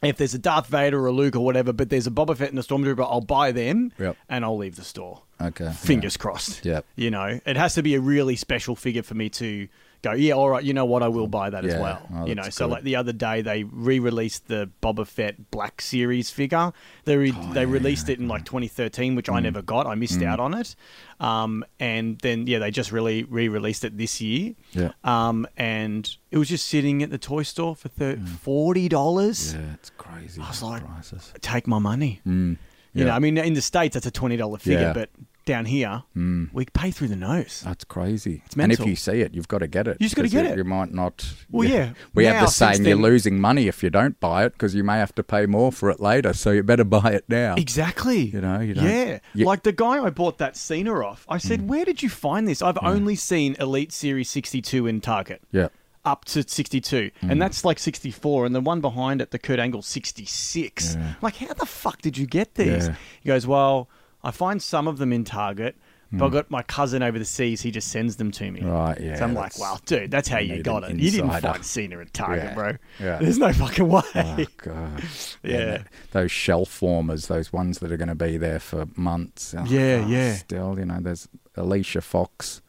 If 0.00 0.16
there's 0.16 0.32
a 0.34 0.38
Darth 0.38 0.68
Vader 0.68 1.00
or 1.02 1.06
a 1.08 1.12
Luke 1.12 1.34
or 1.34 1.44
whatever, 1.44 1.72
but 1.72 1.90
there's 1.90 2.06
a 2.06 2.10
Boba 2.12 2.36
Fett 2.36 2.50
and 2.50 2.58
a 2.58 2.62
Stormtrooper, 2.62 3.00
I'll 3.00 3.20
buy 3.20 3.50
them 3.50 3.92
Yep. 3.98 4.16
and 4.28 4.44
I'll 4.44 4.56
leave 4.56 4.76
the 4.76 4.84
store. 4.84 5.22
Okay. 5.40 5.72
Fingers 5.72 6.16
crossed. 6.16 6.64
Yep. 6.64 6.84
You 6.94 7.10
know, 7.10 7.40
it 7.44 7.56
has 7.56 7.74
to 7.74 7.82
be 7.82 7.94
a 7.96 8.00
really 8.00 8.36
special 8.36 8.76
figure 8.76 9.02
for 9.02 9.14
me 9.14 9.28
to 9.30 9.66
go, 10.02 10.12
yeah, 10.12 10.32
all 10.34 10.48
right, 10.50 10.62
you 10.62 10.72
know 10.74 10.84
what, 10.84 11.02
I 11.02 11.08
will 11.08 11.26
buy 11.26 11.50
that 11.50 11.64
as 11.64 11.74
well. 11.74 12.00
Oh, 12.14 12.26
you 12.26 12.34
know, 12.34 12.44
so 12.50 12.66
good. 12.66 12.72
like 12.74 12.82
the 12.84 12.96
other 12.96 13.12
day 13.12 13.42
they 13.42 13.64
re-released 13.64 14.48
the 14.48 14.70
Boba 14.82 15.06
Fett 15.06 15.50
Black 15.50 15.80
Series 15.80 16.30
figure. 16.30 16.72
They 17.04 17.16
re- 17.16 17.32
Oh, 17.36 17.52
they 17.52 17.66
released 17.66 18.08
it 18.08 18.18
in 18.18 18.28
like 18.28 18.44
2013, 18.44 19.14
which 19.14 19.26
Mm. 19.26 19.34
I 19.34 19.40
never 19.40 19.62
got. 19.62 19.86
I 19.86 19.94
missed 19.94 20.22
out 20.22 20.40
on 20.40 20.54
it. 20.54 20.74
Um, 21.20 21.64
and 21.80 22.18
then 22.20 22.46
yeah, 22.46 22.58
they 22.60 22.70
just 22.70 22.92
really 22.92 23.24
re-released 23.24 23.84
it 23.84 23.98
this 23.98 24.20
year. 24.20 24.54
Yeah. 24.72 24.92
Um, 25.04 25.46
and 25.56 26.08
it 26.30 26.38
was 26.38 26.48
just 26.48 26.66
sitting 26.68 27.02
at 27.02 27.10
the 27.10 27.18
toy 27.18 27.42
store 27.42 27.74
for 27.74 27.88
thir- 27.88 28.16
forty 28.18 28.88
dollars. 28.88 29.54
Yeah, 29.54 29.60
it's 29.74 29.90
crazy. 29.90 30.40
I 30.40 30.48
was 30.48 30.62
like, 30.62 30.84
prices. 30.84 31.32
Take 31.40 31.66
my 31.66 31.78
money. 31.78 32.20
Mm. 32.26 32.56
You 32.94 33.04
Yeah. 33.04 33.04
know, 33.06 33.10
I 33.12 33.18
mean, 33.18 33.36
in 33.36 33.54
the 33.54 33.60
states 33.62 33.94
that's 33.94 34.06
a 34.06 34.10
twenty 34.10 34.36
dollar 34.36 34.58
figure, 34.58 34.80
Yeah. 34.80 34.92
but 34.92 35.10
down 35.48 35.64
here 35.64 36.02
mm. 36.14 36.52
we 36.52 36.66
pay 36.66 36.90
through 36.90 37.08
the 37.08 37.16
nose. 37.16 37.62
That's 37.64 37.82
crazy. 37.84 38.42
It's 38.44 38.54
mental. 38.54 38.74
and 38.74 38.80
if 38.82 38.86
you 38.86 38.96
see 38.96 39.22
it, 39.22 39.32
you've 39.34 39.48
got 39.48 39.58
to 39.58 39.66
get 39.66 39.88
it. 39.88 39.96
You 39.98 40.04
just 40.04 40.14
got 40.14 40.22
to 40.22 40.28
get 40.28 40.44
you- 40.44 40.52
it. 40.52 40.56
You 40.58 40.64
might 40.64 40.92
not. 40.92 41.26
Well, 41.50 41.66
yeah. 41.66 41.94
We 42.14 42.26
have 42.26 42.42
the 42.42 42.46
saying 42.48 42.84
you're 42.84 42.96
losing 42.96 43.40
money 43.40 43.66
if 43.66 43.82
you 43.82 43.88
don't 43.88 44.20
buy 44.20 44.44
it 44.44 44.52
because 44.52 44.74
you 44.74 44.84
may 44.84 44.98
have 44.98 45.14
to 45.14 45.22
pay 45.22 45.46
more 45.46 45.72
for 45.72 45.88
it 45.88 46.00
later. 46.00 46.34
So 46.34 46.50
you 46.50 46.62
better 46.62 46.84
buy 46.98 47.12
it 47.12 47.24
now. 47.28 47.54
Exactly. 47.56 48.26
You 48.26 48.42
know, 48.42 48.60
you 48.60 48.74
don't- 48.74 48.84
yeah. 48.84 49.18
you- 49.34 49.46
like 49.46 49.62
the 49.62 49.72
guy 49.72 50.04
I 50.04 50.10
bought 50.10 50.36
that 50.38 50.54
Cena 50.54 50.92
off. 51.02 51.24
I 51.28 51.38
said, 51.38 51.62
mm. 51.62 51.66
"Where 51.66 51.86
did 51.86 52.02
you 52.02 52.10
find 52.10 52.46
this? 52.46 52.60
I've 52.60 52.74
mm. 52.74 52.86
only 52.86 53.16
seen 53.16 53.56
Elite 53.58 53.92
Series 53.92 54.28
62 54.28 54.86
in 54.86 55.00
Target." 55.00 55.40
Yeah. 55.50 55.68
Up 56.04 56.24
to 56.26 56.42
62, 56.48 57.10
Mm. 57.22 57.30
and 57.30 57.42
that's 57.42 57.64
like 57.64 57.78
64, 57.78 58.46
and 58.46 58.54
the 58.54 58.60
one 58.60 58.80
behind 58.80 59.20
it, 59.20 59.30
the 59.30 59.38
Kurt 59.38 59.58
Angle 59.58 59.82
66. 59.82 60.96
Like, 61.20 61.36
how 61.36 61.52
the 61.52 61.66
fuck 61.66 62.00
did 62.00 62.16
you 62.16 62.26
get 62.26 62.54
these? 62.54 62.88
Yeah. 62.88 62.94
He 63.20 63.26
goes, 63.26 63.46
Well, 63.46 63.88
I 64.22 64.30
find 64.30 64.62
some 64.62 64.88
of 64.88 64.98
them 64.98 65.12
in 65.12 65.24
Target, 65.24 65.76
but. 66.10 66.24
I 66.24 66.28
hmm. 66.28 66.34
got 66.34 66.50
my 66.50 66.62
cousin 66.62 67.02
over 67.02 67.18
the 67.18 67.24
seas, 67.24 67.60
he 67.60 67.70
just 67.70 67.88
sends 67.88 68.16
them 68.16 68.30
to 68.32 68.50
me. 68.50 68.62
Right, 68.62 68.98
yeah, 68.98 69.16
So 69.16 69.24
I'm 69.24 69.34
like, 69.34 69.52
that's- 69.52 69.60
Well, 69.60 69.80
dude, 69.84 70.10
that's 70.10 70.26
how 70.28 70.38
you 70.38 70.48
you 70.48 70.54
need 70.56 70.64
got 70.64 70.84
an 70.84 70.98
it. 70.98 71.02
You 71.02 71.10
didn't 71.10 71.26
insider. 71.26 71.52
find 71.52 71.64
Cena 71.64 71.98
in 71.98 72.08
Target, 72.08 72.44
Yeah. 72.44 72.54
bro. 72.54 72.72
Yeah. 72.98 73.18
There's 73.20 73.38
no 73.38 73.52
fucking 73.52 73.88
way. 73.88 74.02
Oh 74.14 74.44
god. 74.56 75.04
Yeah. 75.42 75.64
that- 75.66 75.86
those 76.12 76.32
shelf 76.32 76.70
formers, 76.70 77.26
those 77.26 77.52
ones 77.52 77.80
that 77.80 77.92
are 77.92 77.96
going 77.98 78.08
to 78.08 78.14
be 78.14 78.38
there 78.38 78.58
for 78.58 78.86
months. 78.96 79.54
Oh, 79.56 79.64
Yeah, 79.66 80.00
God, 80.00 80.08
yeah. 80.08 80.34
Still, 80.34 80.78
you 80.78 80.86
know, 80.86 80.98
there's 81.00 81.28
Alicia 81.56 82.00
Fox 82.00 82.62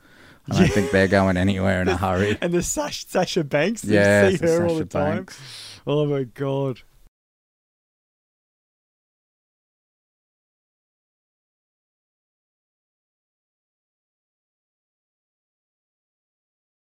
I 0.51 0.59
don't 0.59 0.71
think 0.71 0.91
they're 0.91 1.07
going 1.07 1.38
anywhere 1.38 1.81
in 1.81 1.88
a 1.88 1.97
hurry. 2.05 2.38
And 2.41 2.53
the 2.53 2.63
Sash, 2.63 3.05
Sasha 3.05 3.43
Banks, 3.43 3.84
Yeah, 3.84 4.27
you 4.30 4.38
see 4.38 4.45
the 4.45 4.51
her 4.51 4.63
all 4.63 4.69
Sasha 4.69 4.84
the 4.84 4.89
time. 4.89 5.15
Banks. 5.17 5.41
Oh 5.88 6.05
my 6.05 6.23
god! 6.23 6.81